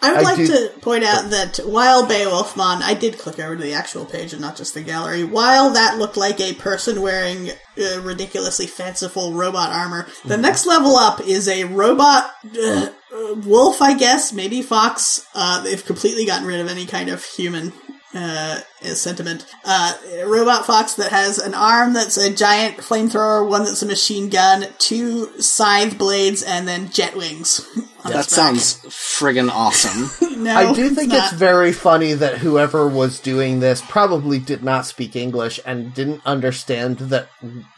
I 0.02 0.10
would 0.10 0.18
I 0.18 0.22
like 0.22 0.36
do- 0.36 0.46
to 0.48 0.68
point 0.80 1.04
out 1.04 1.30
that 1.30 1.58
while 1.64 2.04
Beowulfmon, 2.06 2.82
I 2.82 2.94
did 2.94 3.18
click 3.18 3.38
over 3.38 3.56
to 3.56 3.62
the 3.62 3.74
actual 3.74 4.04
page 4.04 4.32
and 4.32 4.42
not 4.42 4.56
just 4.56 4.74
the 4.74 4.82
gallery, 4.82 5.22
while 5.24 5.70
that 5.70 5.98
looked 5.98 6.16
like 6.16 6.40
a 6.40 6.54
person 6.54 7.00
wearing 7.02 7.50
uh, 7.50 8.00
ridiculously 8.02 8.66
fanciful 8.66 9.32
robot 9.32 9.70
armor, 9.70 10.06
the 10.24 10.34
Mm-hmm. 10.34 10.42
next 10.42 10.66
level 10.66 10.96
up 10.96 11.20
is 11.20 11.48
a 11.48 11.64
robot 11.64 12.30
uh, 12.60 12.88
uh, 13.14 13.34
wolf, 13.44 13.80
I 13.80 13.96
guess, 13.96 14.32
maybe 14.32 14.60
fox. 14.62 15.24
Uh, 15.34 15.62
they've 15.62 15.84
completely 15.84 16.26
gotten 16.26 16.46
rid 16.48 16.60
of 16.60 16.68
any 16.68 16.84
kind 16.86 17.08
of 17.08 17.24
human 17.24 17.72
uh, 18.14 18.60
sentiment. 18.82 19.46
Uh, 19.64 19.94
a 20.20 20.26
robot 20.26 20.66
fox 20.66 20.94
that 20.94 21.12
has 21.12 21.38
an 21.38 21.54
arm 21.54 21.94
that's 21.94 22.18
a 22.18 22.30
giant 22.34 22.76
flamethrower, 22.78 23.48
one 23.48 23.64
that's 23.64 23.82
a 23.82 23.86
machine 23.86 24.28
gun, 24.28 24.66
two 24.78 25.40
scythe 25.40 25.96
blades, 25.96 26.42
and 26.42 26.66
then 26.68 26.90
jet 26.90 27.16
wings. 27.16 27.66
on 28.04 28.12
That 28.12 28.28
sounds 28.30 28.76
friggin' 28.84 29.50
awesome. 29.50 30.10
No, 30.42 30.56
I 30.56 30.72
do 30.72 30.90
think 30.90 31.12
it's 31.12 31.30
not. 31.30 31.34
very 31.34 31.72
funny 31.72 32.14
that 32.14 32.38
whoever 32.38 32.88
was 32.88 33.20
doing 33.20 33.60
this 33.60 33.80
probably 33.80 34.40
did 34.40 34.64
not 34.64 34.86
speak 34.86 35.14
English 35.14 35.60
and 35.64 35.94
didn't 35.94 36.20
understand 36.26 36.96
that 36.98 37.28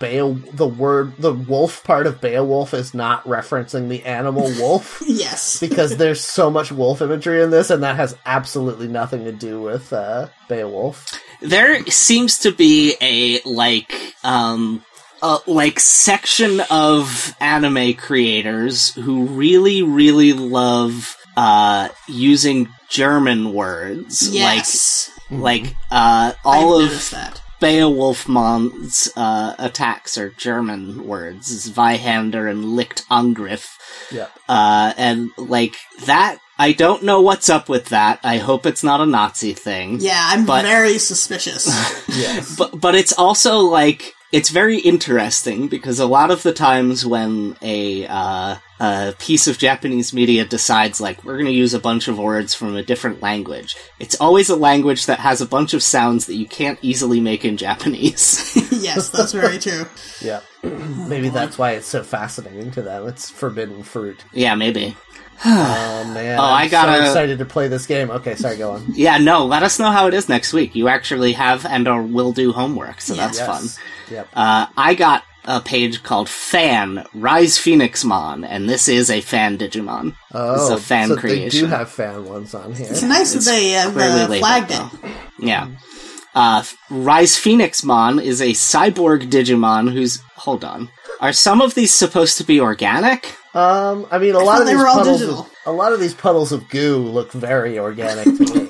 Beow- 0.01 0.33
the 0.51 0.67
word 0.67 1.15
the 1.19 1.35
wolf 1.35 1.85
part 1.85 2.07
of 2.07 2.23
Beowulf 2.23 2.73
is 2.73 2.95
not 2.95 3.23
referencing 3.25 3.91
the 3.91 4.03
animal 4.07 4.45
wolf 4.59 5.03
yes. 5.07 5.61
because 5.61 5.99
there's 5.99 6.23
so 6.25 6.51
much 6.51 6.73
wolf 6.73 7.03
imagery 7.03 7.43
in 7.43 7.51
this 7.51 7.69
and 7.69 7.83
that 7.83 7.97
has 7.97 8.17
absolutely 8.25 8.89
nothing 8.89 9.25
to 9.25 9.33
do 9.33 9.61
with 9.61 9.93
uh, 9.93 10.29
Beowulf. 10.49 11.21
there 11.43 11.85
seems 11.87 12.39
to 12.39 12.51
be 12.53 12.95
a 13.03 13.43
like 13.47 13.93
um 14.23 14.83
a 15.25 15.39
like 15.47 15.81
section 15.81 16.61
of 16.71 17.35
anime 17.41 17.95
creators 17.95 18.95
who 18.95 19.25
really 19.25 19.83
really 19.83 20.33
love 20.35 21.17
uh 21.37 21.89
using 22.09 22.69
german 22.91 23.53
words 23.55 24.29
Yes. 24.31 25.11
like 25.31 25.41
like 25.65 25.77
uh 25.91 26.33
all 26.45 26.79
I've 26.79 26.85
of 26.85 26.91
noticed 26.91 27.11
that. 27.13 27.41
Beowulfmon's 27.61 29.11
uh 29.17 29.55
attacks 29.59 30.19
are 30.19 30.31
german 30.31 31.07
words 31.07 31.69
Zweihander 31.71 32.51
and 32.51 32.77
Licht 32.77 33.05
Angriff 33.11 33.79
Yep. 34.13 34.31
uh, 34.49 34.93
and 34.99 35.31
like 35.39 35.77
that, 36.05 36.39
I 36.59 36.73
don't 36.73 37.05
know 37.05 37.23
what's 37.23 37.49
up 37.49 37.69
with 37.71 37.87
that. 37.87 38.21
I 38.23 38.37
hope 38.39 38.67
it's 38.67 38.83
not 38.85 39.01
a 39.01 39.07
Nazi 39.07 39.55
thing. 39.55 39.99
Yeah, 40.01 40.21
I'm 40.21 40.45
But- 40.45 40.63
very 40.65 40.99
suspicious. 40.99 41.67
Yes. 42.09 42.55
But 42.57 42.79
but 42.79 42.95
it's 42.95 43.13
also 43.13 43.59
like 43.61 44.14
it's 44.35 44.51
very 44.51 44.79
interesting 44.79 45.69
because 45.69 46.01
a 46.01 46.07
lot 46.07 46.31
of 46.33 46.43
the 46.43 46.53
times 46.53 47.07
when 47.07 47.57
a 47.63 48.05
uh, 48.09 48.57
a 48.81 49.15
piece 49.21 49.47
of 49.47 49.59
Japanese 49.59 50.13
media 50.13 50.45
decides 50.45 51.01
like 51.01 51.23
we're 51.25 51.35
going 51.35 51.47
to 51.47 51.53
use 51.53 51.73
a 51.73 51.79
bunch 51.79 52.09
of 52.09 52.19
words 52.19 52.53
from 52.53 52.75
a 52.75 52.83
different 52.83 53.23
language, 53.23 53.77
it's 54.01 54.17
always 54.21 54.51
a 54.51 54.57
language 54.57 55.07
that 55.07 55.21
has 55.21 55.41
a 55.41 55.47
bunch 55.47 55.73
of 55.73 55.83
sounds 55.85 56.27
that 56.27 56.35
you 56.35 56.47
can't 56.47 56.79
easily 56.83 57.21
make 57.21 57.45
in 57.45 57.57
Japanese. 57.57 58.53
yes, 58.73 59.09
that's 59.11 59.33
very 59.33 59.59
true. 59.59 59.87
yeah, 60.21 60.41
Maybe 61.09 61.29
that's 61.29 61.57
why 61.57 61.73
it's 61.73 61.87
so 61.87 62.03
fascinating 62.03 62.73
to 62.73 62.83
them. 62.83 63.07
It's 63.07 63.31
forbidden 63.31 63.85
fruit. 63.85 64.25
yeah, 64.33 64.55
maybe. 64.57 64.97
Oh 65.47 66.05
man. 66.15 66.39
Oh, 66.39 66.43
I 66.45 66.63
I'm 66.65 66.71
gotta- 66.71 66.97
so 66.97 67.05
excited 67.05 67.39
to 67.41 67.45
play 67.45 67.69
this 67.69 67.87
game. 67.87 68.09
Okay, 68.11 68.35
sorry, 68.37 68.57
go 68.57 68.71
on. 68.73 68.85
Yeah, 68.95 69.19
no. 69.19 69.45
Let 69.47 69.63
us 69.65 69.79
know 69.81 69.91
how 69.91 70.07
it 70.07 70.15
is 70.15 70.29
next 70.29 70.53
week. 70.53 70.75
You 70.77 70.87
actually 70.89 71.33
have 71.33 71.67
and 71.67 71.87
or 71.89 72.03
will 72.03 72.33
do 72.33 72.53
homework, 72.53 73.01
so 73.01 73.15
that's 73.15 73.39
Yes. 73.39 73.47
fun. 73.47 73.85
Yep. 74.11 74.29
Uh, 74.35 74.67
I 74.77 74.95
got 74.95 75.25
a 75.45 75.61
page 75.61 76.03
called 76.03 76.29
Fan 76.29 77.05
Rise 77.15 77.59
Phoenixmon, 77.59 78.47
and 78.49 78.69
this 78.69 78.89
is 78.89 79.11
a 79.11 79.21
fan 79.21 79.59
Digimon. 79.59 80.15
Oh, 80.33 80.55
it's 80.55 80.71
a 80.71 80.79
fan 80.83 81.09
so 81.09 81.15
they 81.17 81.21
creation. 81.21 81.61
do 81.61 81.67
have 81.67 81.91
fan 81.91 82.25
ones 82.25 82.55
on 82.55 82.73
here. 82.75 82.87
It's 82.91 83.03
nice 83.03 83.33
that 83.35 83.45
they 83.45 83.71
have 83.71 83.93
clearly 83.93 84.21
uh, 84.23 84.29
labeled, 84.29 84.39
flagged 84.39 84.69
though. 84.71 84.91
it. 85.09 85.17
Yeah. 85.39 85.69
Uh, 86.35 86.65
Rise 86.91 87.37
Phoenixmon 87.37 88.23
is 88.23 88.41
a 88.41 88.51
cyborg 88.51 89.31
Digimon 89.31 89.93
who's. 89.93 90.21
Hold 90.37 90.65
on. 90.65 90.91
Are 91.21 91.33
some 91.33 91.61
of 91.63 91.75
these 91.75 91.95
supposed 91.95 92.39
to 92.39 92.45
be 92.45 92.61
organic? 92.61 93.35
Um, 93.55 94.07
I 94.11 94.19
mean, 94.19 94.35
a 94.35 94.39
lot 94.41 94.45
thought 94.45 94.61
of 94.63 94.67
they 94.67 94.73
these 94.73 94.81
were 94.83 94.89
all 94.89 94.97
puddles, 94.99 95.21
digital. 95.21 95.41
of, 95.43 95.51
a 95.67 95.71
lot 95.73 95.93
of 95.93 96.01
these 96.01 96.13
puddles 96.13 96.51
of 96.53 96.69
goo 96.69 96.99
look 96.99 97.31
very 97.33 97.79
organic 97.79 98.25
to 98.25 98.55
me. 98.55 98.64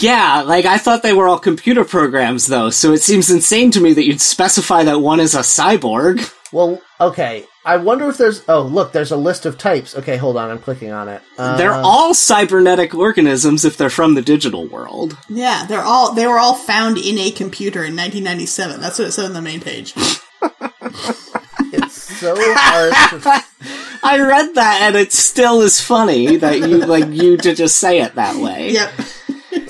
Yeah, 0.00 0.42
like 0.42 0.64
I 0.64 0.78
thought 0.78 1.02
they 1.02 1.12
were 1.12 1.28
all 1.28 1.38
computer 1.38 1.84
programs 1.84 2.46
though, 2.46 2.70
so 2.70 2.92
it 2.92 3.02
seems 3.02 3.30
insane 3.30 3.70
to 3.72 3.80
me 3.80 3.92
that 3.92 4.04
you'd 4.04 4.20
specify 4.20 4.84
that 4.84 5.00
one 5.00 5.20
is 5.20 5.34
a 5.34 5.40
cyborg. 5.40 6.32
well, 6.52 6.80
okay. 7.00 7.44
I 7.64 7.76
wonder 7.76 8.08
if 8.08 8.16
there's. 8.16 8.42
Oh, 8.48 8.62
look, 8.62 8.92
there's 8.92 9.10
a 9.12 9.16
list 9.16 9.44
of 9.44 9.58
types. 9.58 9.94
Okay, 9.94 10.16
hold 10.16 10.38
on. 10.38 10.50
I'm 10.50 10.58
clicking 10.58 10.90
on 10.90 11.08
it. 11.08 11.20
Uh, 11.36 11.58
They're 11.58 11.74
all 11.74 12.14
cybernetic 12.14 12.94
organisms 12.94 13.66
if 13.66 13.76
they're 13.76 13.90
from 13.90 14.14
the 14.14 14.22
digital 14.22 14.66
world. 14.66 15.18
Yeah, 15.28 15.66
they're 15.66 15.82
all 15.82 16.14
they 16.14 16.26
were 16.26 16.38
all 16.38 16.54
found 16.54 16.96
in 16.96 17.18
a 17.18 17.30
computer 17.30 17.80
in 17.80 17.94
1997. 17.94 18.80
That's 18.80 18.98
what 18.98 19.08
it 19.08 19.12
said 19.12 19.26
on 19.26 19.34
the 19.34 19.42
main 19.42 19.60
page. 19.60 19.92
It's 21.70 21.92
so 22.20 22.34
hard. 22.38 22.92
to... 23.22 23.44
I 24.02 24.20
read 24.20 24.54
that 24.54 24.78
and 24.82 24.96
it 24.96 25.12
still 25.12 25.60
is 25.60 25.80
funny 25.80 26.36
that 26.36 26.60
you 26.60 26.78
like 26.78 27.08
you 27.10 27.36
to 27.36 27.54
just 27.54 27.76
say 27.76 28.00
it 28.00 28.14
that 28.14 28.36
way. 28.36 28.70
Yep. 28.72 28.92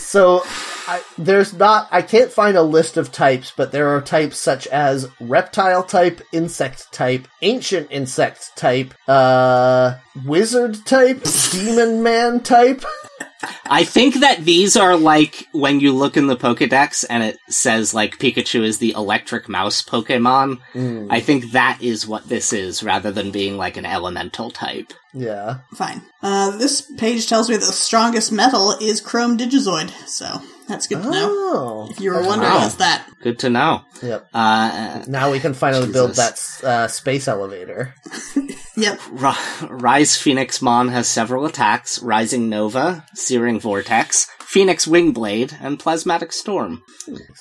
So 0.08 0.42
I, 0.86 1.02
there's 1.18 1.52
not. 1.52 1.86
I 1.90 2.00
can't 2.00 2.32
find 2.32 2.56
a 2.56 2.62
list 2.62 2.96
of 2.96 3.12
types, 3.12 3.52
but 3.54 3.72
there 3.72 3.88
are 3.88 4.00
types 4.00 4.38
such 4.38 4.66
as 4.68 5.06
reptile 5.20 5.82
type, 5.82 6.22
insect 6.32 6.90
type, 6.94 7.28
ancient 7.42 7.88
insect 7.90 8.56
type, 8.56 8.94
uh, 9.06 9.98
wizard 10.24 10.86
type, 10.86 11.22
demon 11.50 12.02
man 12.02 12.40
type. 12.40 12.86
I 13.70 13.84
think 13.84 14.16
that 14.16 14.44
these 14.44 14.76
are 14.76 14.96
like 14.96 15.46
when 15.52 15.80
you 15.80 15.92
look 15.92 16.16
in 16.16 16.26
the 16.26 16.36
Pokedex 16.36 17.04
and 17.08 17.22
it 17.22 17.38
says 17.48 17.94
like 17.94 18.18
Pikachu 18.18 18.62
is 18.62 18.78
the 18.78 18.92
electric 18.92 19.48
mouse 19.48 19.82
Pokemon. 19.82 20.60
Mm, 20.72 21.08
I 21.10 21.20
think 21.20 21.52
that 21.52 21.78
is 21.80 22.06
what 22.06 22.28
this 22.28 22.52
is 22.52 22.82
rather 22.82 23.12
than 23.12 23.30
being 23.30 23.56
like 23.56 23.76
an 23.76 23.86
elemental 23.86 24.50
type. 24.50 24.92
yeah. 25.12 25.58
Fine. 25.74 26.02
Uh, 26.22 26.56
this 26.56 26.80
page 26.96 27.28
tells 27.28 27.48
me 27.48 27.56
the 27.56 27.62
strongest 27.66 28.32
metal 28.32 28.72
is 28.80 29.00
Chrome 29.00 29.36
Digizoid, 29.38 29.90
so 30.06 30.42
that's 30.68 30.86
good 30.86 31.02
to 31.02 31.10
know. 31.10 31.28
Oh. 31.30 31.88
If 31.90 32.00
you 32.00 32.12
were 32.12 32.22
wondering, 32.22 32.52
Wow. 32.52 32.66
it's 32.66 32.74
that. 32.76 33.06
Good 33.22 33.38
to 33.40 33.50
know. 33.50 33.82
Yep. 34.02 34.28
Uh, 34.32 35.02
Now 35.08 35.30
we 35.32 35.40
can 35.40 35.54
finally 35.54 35.90
build 35.90 36.14
that 36.16 36.36
Jesus. 36.36 36.62
uh, 36.64 36.88
space 36.88 37.26
elevator. 37.28 37.94
Yep. 38.76 39.00
Ri- 39.10 39.66
Rise 39.68 40.16
Phoenix 40.16 40.62
Mon 40.62 40.86
has 40.86 41.08
several 41.08 41.44
attacks 41.46 42.00
Rising 42.00 42.48
Nova, 42.48 43.04
Searing 43.12 43.58
Vortex, 43.58 44.28
Phoenix 44.38 44.86
Wingblade, 44.86 45.52
and 45.60 45.80
Plasmatic 45.80 46.32
Storm. 46.32 46.84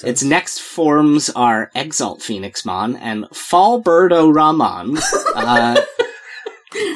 Its 0.04 0.24
next 0.24 0.60
forms 0.62 1.30
are 1.30 1.70
Exalt 1.76 2.24
Phoenix 2.24 2.66
Mon 2.66 2.96
and 2.96 3.26
Falberto 3.26 4.34
Ramon. 4.34 4.98
Uh, 5.36 5.80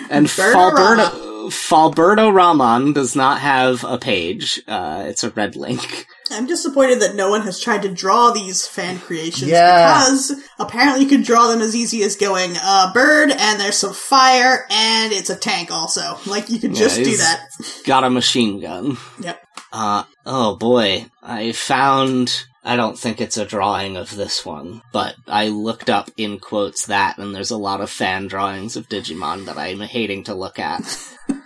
and 0.10 0.28
Falberto. 0.28 1.30
Falberto 1.50 2.32
Ramon 2.32 2.94
does 2.94 3.16
not 3.16 3.42
have 3.42 3.84
a 3.84 3.98
page. 3.98 4.62
Uh, 4.68 5.06
it's 5.08 5.24
a 5.24 5.32
red 5.32 5.56
link. 5.56 6.06
I'm 6.30 6.46
disappointed 6.46 7.00
that 7.02 7.16
no 7.16 7.30
one 7.32 7.42
has 7.42 7.60
tried 7.60 7.82
to 7.82 7.90
draw 7.94 8.30
these 8.32 8.68
fan 8.68 9.00
creations 9.00 9.50
Yeah. 9.50 9.88
because 9.88 10.34
apparently 10.60 11.04
you 11.04 11.10
can 11.10 11.24
draw 11.24 11.48
them 11.48 11.60
as 11.62 11.76
easy 11.76 12.04
as 12.04 12.16
going 12.16 12.56
a 12.56 12.92
bird 12.94 13.32
and 13.32 13.60
there's 13.60 13.76
some 13.78 13.92
fire 13.94 14.66
and 14.70 15.12
it's 15.12 15.30
a 15.32 15.36
tank 15.36 15.72
also. 15.72 16.18
Like 16.28 16.50
you 16.50 16.60
could 16.60 16.76
just 16.76 17.00
Yeah, 17.00 17.04
do 17.06 17.18
that. 17.18 17.42
Got 17.86 18.04
a 18.04 18.10
machine 18.12 18.62
gun. 18.62 18.98
Yep. 19.20 19.44
Uh, 19.74 20.04
oh 20.26 20.56
boy. 20.58 21.08
I 21.24 21.52
found, 21.54 22.44
I 22.64 22.76
don't 22.76 22.98
think 22.98 23.20
it's 23.20 23.38
a 23.38 23.46
drawing 23.46 23.98
of 23.98 24.16
this 24.16 24.46
one, 24.46 24.84
but 24.92 25.16
I 25.28 25.48
looked 25.48 25.90
up 25.90 26.12
in 26.16 26.40
quotes 26.40 26.86
that, 26.86 27.18
and 27.18 27.34
there's 27.34 27.52
a 27.52 27.58
lot 27.58 27.82
of 27.82 27.90
fan 27.90 28.28
drawings 28.28 28.76
of 28.76 28.88
Digimon 28.88 29.46
that 29.46 29.58
I'm 29.58 29.80
hating 29.80 30.26
to 30.26 30.36
look 30.36 30.60
at. 30.60 30.82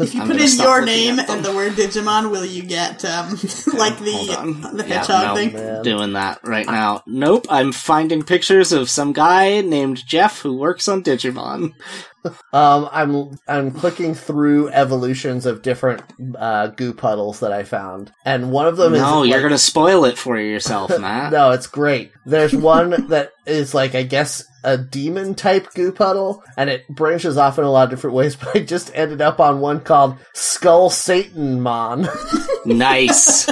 If 0.00 0.14
you 0.14 0.22
I'm 0.22 0.28
put 0.28 0.40
in 0.40 0.58
your 0.58 0.84
name 0.84 1.18
and 1.18 1.44
the 1.44 1.52
word 1.52 1.72
Digimon, 1.72 2.30
will 2.30 2.44
you 2.44 2.62
get 2.62 3.04
um 3.04 3.30
like 3.76 3.94
Hold 3.94 4.28
the 4.28 4.36
on. 4.38 4.76
the 4.76 4.84
Yeah, 4.88 5.04
no. 5.08 5.34
thing? 5.36 5.52
Man. 5.52 5.82
Doing 5.82 6.12
that 6.14 6.40
right 6.44 6.66
now. 6.66 7.02
Nope, 7.06 7.46
I'm 7.50 7.72
finding 7.72 8.22
pictures 8.22 8.72
of 8.72 8.88
some 8.90 9.12
guy 9.12 9.60
named 9.60 10.04
Jeff 10.06 10.40
who 10.40 10.56
works 10.56 10.88
on 10.88 11.02
Digimon. 11.02 11.74
Um, 12.52 12.86
I'm 12.92 13.38
I'm 13.48 13.70
clicking 13.70 14.14
through 14.14 14.68
evolutions 14.68 15.46
of 15.46 15.62
different 15.62 16.02
uh, 16.38 16.66
goo 16.66 16.92
puddles 16.92 17.40
that 17.40 17.50
I 17.50 17.62
found, 17.62 18.12
and 18.26 18.50
one 18.52 18.66
of 18.66 18.76
them 18.76 18.92
is 18.92 19.00
No, 19.00 19.22
you're 19.22 19.38
like- 19.38 19.42
gonna 19.44 19.56
spoil 19.56 20.04
it 20.04 20.18
for 20.18 20.36
yourself, 20.38 20.90
Matt. 21.00 21.32
No, 21.32 21.52
it's 21.52 21.66
great. 21.66 22.12
There's 22.26 22.54
one 22.54 23.06
that 23.08 23.32
is 23.46 23.72
like 23.72 23.94
I 23.94 24.02
guess 24.02 24.44
a 24.64 24.76
demon 24.78 25.34
type 25.34 25.72
goo 25.74 25.92
puddle, 25.92 26.42
and 26.56 26.70
it 26.70 26.88
branches 26.88 27.36
off 27.36 27.58
in 27.58 27.64
a 27.64 27.70
lot 27.70 27.84
of 27.84 27.90
different 27.90 28.16
ways. 28.16 28.36
But 28.40 28.56
I 28.56 28.60
just 28.60 28.90
ended 28.94 29.20
up 29.20 29.40
on 29.40 29.60
one 29.60 29.80
called 29.80 30.16
Skull 30.34 30.90
Satan 30.90 31.60
Mon, 31.60 32.08
Nice. 32.64 33.46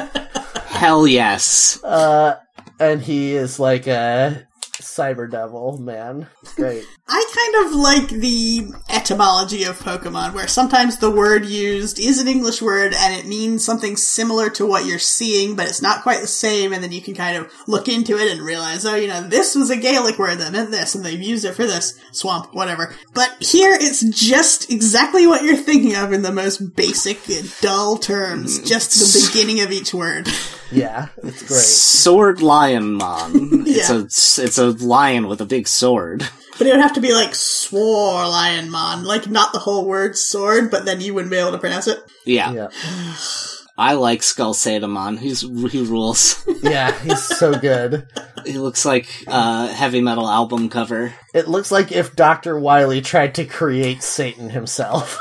Hell 0.67 1.07
yes. 1.07 1.83
uh, 1.85 2.39
and 2.81 3.03
he 3.03 3.35
is 3.35 3.59
like 3.59 3.87
a 3.87 4.47
cyber 4.81 5.31
devil 5.31 5.79
man. 5.79 6.27
Great. 6.57 6.85
I 7.09 7.25
kind 7.35 7.67
of 7.67 7.75
like 7.75 8.09
the 8.21 8.69
etymology 8.89 9.65
of 9.65 9.79
Pokemon, 9.79 10.35
where 10.35 10.49
sometimes 10.49 10.99
the 10.99 11.11
word 11.11 11.45
used 11.45 11.99
is 11.99 12.21
an 12.21 12.29
English 12.29 12.61
word 12.61 12.93
and 12.95 13.15
it 13.15 13.27
means 13.27 13.65
something 13.65 13.97
similar 13.97 14.51
to 14.51 14.67
what 14.67 14.87
you're 14.87 14.99
seeing, 14.99 15.57
but 15.57 15.67
it's 15.67 15.83
not 15.83 16.03
quite 16.03 16.21
the 16.21 16.27
same, 16.27 16.73
and 16.73 16.83
then 16.83 16.93
you 16.93 17.01
can 17.01 17.15
kind 17.15 17.37
of 17.37 17.53
look 17.67 17.89
into 17.89 18.17
it 18.19 18.31
and 18.31 18.43
realize, 18.43 18.85
oh, 18.85 18.95
you 18.95 19.09
know, 19.09 19.23
this 19.23 19.55
was 19.55 19.71
a 19.71 19.77
Gaelic 19.77 20.19
word 20.19 20.37
that 20.37 20.53
meant 20.53 20.71
this, 20.71 20.95
and 20.95 21.05
they've 21.05 21.21
used 21.21 21.45
it 21.45 21.55
for 21.55 21.67
this. 21.67 21.99
Swamp, 22.13 22.55
whatever. 22.55 22.95
But 23.15 23.35
here 23.41 23.77
it's 23.79 24.03
just 24.11 24.71
exactly 24.71 25.27
what 25.27 25.45
you're 25.45 25.57
thinking 25.57 25.97
of 25.97 26.13
in 26.13 26.23
the 26.23 26.33
most 26.33 26.77
basic, 26.77 27.19
dull 27.61 27.97
terms. 27.97 28.61
Mm. 28.61 28.67
Just 28.67 28.91
the 28.93 29.29
beginning 29.29 29.63
of 29.63 29.73
each 29.73 29.95
word. 29.95 30.29
Yeah, 30.71 31.09
it's 31.23 31.43
great. 31.43 31.61
Sword 31.61 32.43
Lion 32.43 32.93
Mon. 32.95 33.65
It's 33.69 33.91
a 33.91 34.43
it's 34.45 34.59
a 34.59 34.71
lion 34.71 35.29
with 35.29 35.41
a 35.41 35.47
big 35.47 35.69
sword. 35.69 36.27
But 36.59 36.67
it 36.67 36.73
would 36.73 36.81
have 36.81 36.95
to 36.95 37.01
be 37.01 37.13
like 37.15 37.35
Swore 37.35 38.27
Lion 38.27 38.71
Mon, 38.71 39.05
like 39.05 39.29
not 39.29 39.53
the 39.53 39.61
whole 39.61 39.87
word 39.87 40.17
sword, 40.17 40.71
but 40.71 40.85
then 40.85 41.01
you 41.01 41.15
wouldn't 41.15 41.31
be 41.31 41.37
able 41.39 41.53
to 41.53 41.59
pronounce 41.59 41.87
it. 41.87 41.99
Yeah, 42.27 42.53
Yeah, 42.53 42.69
I 43.79 43.93
like 43.95 44.23
Skull 44.25 44.55
Sadamon. 44.55 45.19
He's 45.19 45.43
he 45.43 45.83
rules. 45.85 46.45
yeah, 46.63 46.99
he's 47.01 47.23
so 47.23 47.55
good. 47.55 48.07
he 48.45 48.59
looks 48.59 48.85
like 48.85 49.07
a 49.29 49.69
heavy 49.69 50.01
metal 50.01 50.29
album 50.29 50.69
cover. 50.69 51.15
It 51.33 51.47
looks 51.49 51.71
like 51.71 51.93
if 51.93 52.17
Doctor 52.17 52.59
Wily 52.59 53.01
tried 53.03 53.37
to 53.37 53.45
create 53.45 54.03
Satan 54.03 54.51
himself. 54.51 55.21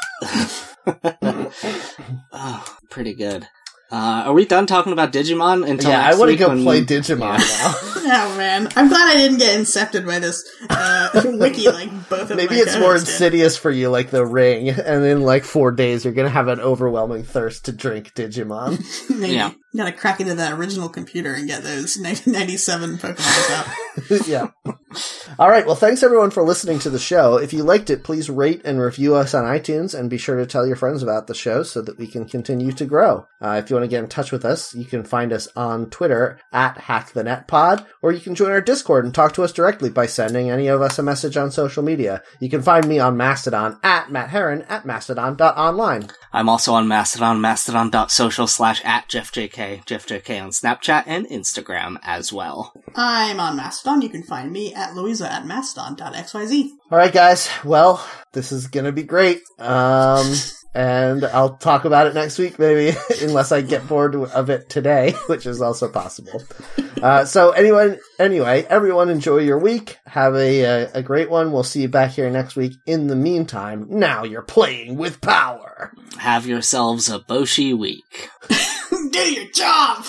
Oh, 2.34 2.76
pretty 2.90 3.14
good. 3.14 3.48
Uh, 3.90 4.24
are 4.26 4.34
we 4.34 4.46
done 4.46 4.66
talking 4.68 4.92
about 4.92 5.14
Digimon 5.14 5.68
until 5.70 5.92
yeah, 5.92 6.06
I 6.06 6.16
want 6.16 6.30
to 6.32 6.36
go 6.38 6.50
when- 6.50 6.64
play 6.64 6.84
Digimon 6.84 7.20
now. 7.40 7.76
Oh 8.10 8.38
man, 8.38 8.70
I'm 8.78 8.88
glad 8.88 9.10
I 9.10 9.16
didn't 9.18 9.38
get 9.40 9.60
incepted 9.60 10.06
by 10.06 10.20
this 10.20 10.50
uh, 10.70 11.10
wiki 11.26 11.68
like 11.68 11.90
both 12.08 12.32
of 12.32 12.38
Maybe 12.38 12.56
my 12.56 12.62
it's 12.62 12.76
more 12.76 12.84
co-hosts 12.94 13.08
did. 13.08 13.14
insidious 13.16 13.58
for 13.58 13.70
you, 13.70 13.90
like 13.90 14.12
the 14.12 14.26
ring, 14.26 14.70
and 14.70 15.04
in 15.04 15.24
like 15.24 15.44
four 15.44 15.74
days, 15.74 16.06
you're 16.06 16.14
gonna 16.14 16.30
have 16.30 16.48
an 16.48 16.62
overwhelming 16.62 17.24
thirst 17.24 17.66
to 17.66 17.74
drink 17.74 18.14
Digimon. 18.14 18.80
Yeah. 19.28 19.52
Gotta 19.76 19.92
crack 19.92 20.20
into 20.22 20.36
that 20.36 20.54
original 20.54 20.90
computer 20.90 21.34
and 21.34 21.48
get 21.48 21.62
those 21.62 21.98
1997 22.00 22.98
Pokemon 22.98 23.52
out. 23.52 24.28
yeah. 24.28 24.48
All 25.38 25.50
right. 25.50 25.66
Well, 25.66 25.76
thanks 25.76 26.02
everyone 26.02 26.32
for 26.32 26.42
listening 26.44 26.80
to 26.80 26.90
the 26.90 26.98
show. 26.98 27.36
If 27.38 27.52
you 27.52 27.64
liked 27.64 27.90
it, 27.90 28.04
please 28.04 28.30
rate 28.30 28.62
and 28.64 28.80
review 28.80 29.16
us 29.16 29.34
on 29.34 29.44
iTunes, 29.44 29.98
and 29.98 30.10
be 30.10 30.18
sure 30.18 30.38
to 30.38 30.46
tell 30.46 30.66
your 30.66 30.78
friends 30.78 31.04
about 31.04 31.28
the 31.28 31.36
show 31.36 31.64
so 31.64 31.82
that 31.82 31.98
we 32.00 32.08
can 32.08 32.26
continue 32.26 32.72
to 32.72 32.86
grow. 32.86 33.26
Uh, 33.42 33.62
if 33.64 33.70
you 33.70 33.76
want 33.76 33.84
to 33.84 33.90
get 33.90 34.04
in 34.04 34.10
touch 34.10 34.32
with 34.32 34.46
us, 34.46 34.74
you 34.74 34.86
can 34.86 35.04
find 35.04 35.34
us 35.34 35.48
on 35.56 35.90
Twitter 35.90 36.40
at 36.54 36.78
HackTheNetPod, 36.78 37.86
or 38.02 38.12
you 38.12 38.22
can 38.22 38.34
join 38.36 38.52
our 38.52 38.62
Discord 38.62 39.04
and 39.04 39.14
talk 39.14 39.34
to 39.34 39.44
us 39.44 39.52
directly 39.52 39.90
by 39.90 40.06
sending 40.06 40.50
any 40.50 40.68
of 40.68 40.82
us 40.82 40.98
a 40.98 41.04
message 41.04 41.36
on 41.38 41.52
social 41.52 41.84
media. 41.84 42.24
You 42.40 42.50
can 42.50 42.62
find 42.62 42.88
me 42.88 43.00
on 43.00 43.18
Mastodon 43.18 43.78
at 43.84 44.12
Matt 44.12 44.30
Heron 44.30 44.64
at 44.64 44.86
Mastodon.online. 44.86 46.10
I'm 46.32 46.50
also 46.50 46.74
on 46.74 46.88
Mastodon, 46.88 47.42
mastodon.social 47.42 48.48
slash 48.48 48.84
at 48.86 49.10
JeffJK, 49.58 49.86
JeffJK 49.86 50.44
on 50.44 50.50
Snapchat 50.52 51.04
and 51.08 51.28
Instagram 51.28 51.98
as 52.04 52.32
well. 52.32 52.74
I'm 52.96 53.40
on 53.40 53.58
Mastodon. 53.58 54.02
You 54.02 54.10
can 54.10 54.24
find 54.24 54.52
me 54.52 54.74
at 54.74 54.94
Louisa 54.94 55.32
at 55.32 55.46
mastodon.xyz. 55.46 56.70
All 56.92 56.98
right, 56.98 57.12
guys. 57.12 57.50
Well, 57.66 58.06
this 58.34 58.52
is 58.52 58.68
gonna 58.68 58.92
be 58.92 59.04
great. 59.04 59.42
Um, 59.58 60.32
and 60.76 61.26
I'll 61.26 61.58
talk 61.58 61.86
about 61.86 62.06
it 62.06 62.14
next 62.14 62.38
week, 62.38 62.60
maybe, 62.60 62.96
unless 63.22 63.52
I 63.52 63.62
get 63.62 63.88
bored 63.88 64.16
of 64.16 64.50
it 64.52 64.70
today, 64.70 65.16
which 65.28 65.48
is 65.48 65.60
also 65.60 65.90
possible. 65.90 66.44
Uh, 67.02 67.26
so 67.26 67.50
anyone, 67.52 67.98
anyway, 68.20 68.64
everyone 68.70 69.10
enjoy 69.10 69.40
your 69.40 69.58
week. 69.58 69.98
Have 70.06 70.36
a, 70.36 70.62
a, 70.62 70.92
a 70.96 71.02
great 71.02 71.32
one. 71.32 71.52
We'll 71.52 71.64
see 71.64 71.82
you 71.82 71.90
back 71.90 72.12
here 72.12 72.30
next 72.30 72.56
week. 72.56 72.74
In 72.86 73.08
the 73.08 73.16
meantime, 73.16 73.88
now 73.90 74.24
you're 74.24 74.44
playing 74.44 74.98
with 74.98 75.20
power. 75.20 75.92
Have 76.20 76.46
yourselves 76.46 77.10
a 77.10 77.20
Boshi 77.20 77.76
week. 77.76 78.30
Do 79.12 79.20
your 79.20 79.46
job! 79.52 80.04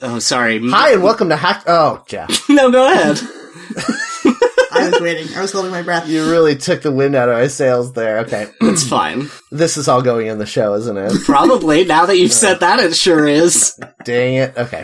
Oh, 0.00 0.18
sorry. 0.20 0.60
Hi, 0.68 0.92
and 0.92 1.02
welcome 1.02 1.28
to 1.30 1.36
Hack. 1.36 1.64
Oh, 1.66 2.04
Jeff, 2.06 2.28
no, 2.48 2.70
go 2.70 2.90
ahead. 2.90 3.18
I 4.88 4.90
was 4.90 5.00
waiting. 5.00 5.34
I 5.36 5.40
was 5.42 5.52
holding 5.52 5.70
my 5.70 5.82
breath. 5.82 6.08
you 6.08 6.30
really 6.30 6.56
took 6.56 6.82
the 6.82 6.92
wind 6.92 7.14
out 7.14 7.28
of 7.28 7.36
my 7.36 7.46
sails 7.48 7.92
there. 7.92 8.20
Okay, 8.20 8.48
It's 8.60 8.86
fine. 8.88 9.28
this 9.50 9.76
is 9.76 9.88
all 9.88 10.02
going 10.02 10.26
in 10.28 10.38
the 10.38 10.46
show, 10.46 10.74
isn't 10.74 10.96
it? 10.96 11.12
Probably. 11.24 11.84
Now 11.84 12.06
that 12.06 12.16
you've 12.16 12.32
said 12.32 12.60
that, 12.60 12.80
it 12.80 12.94
sure 12.96 13.26
is. 13.26 13.78
Dang 14.04 14.34
it. 14.34 14.56
Okay. 14.56 14.82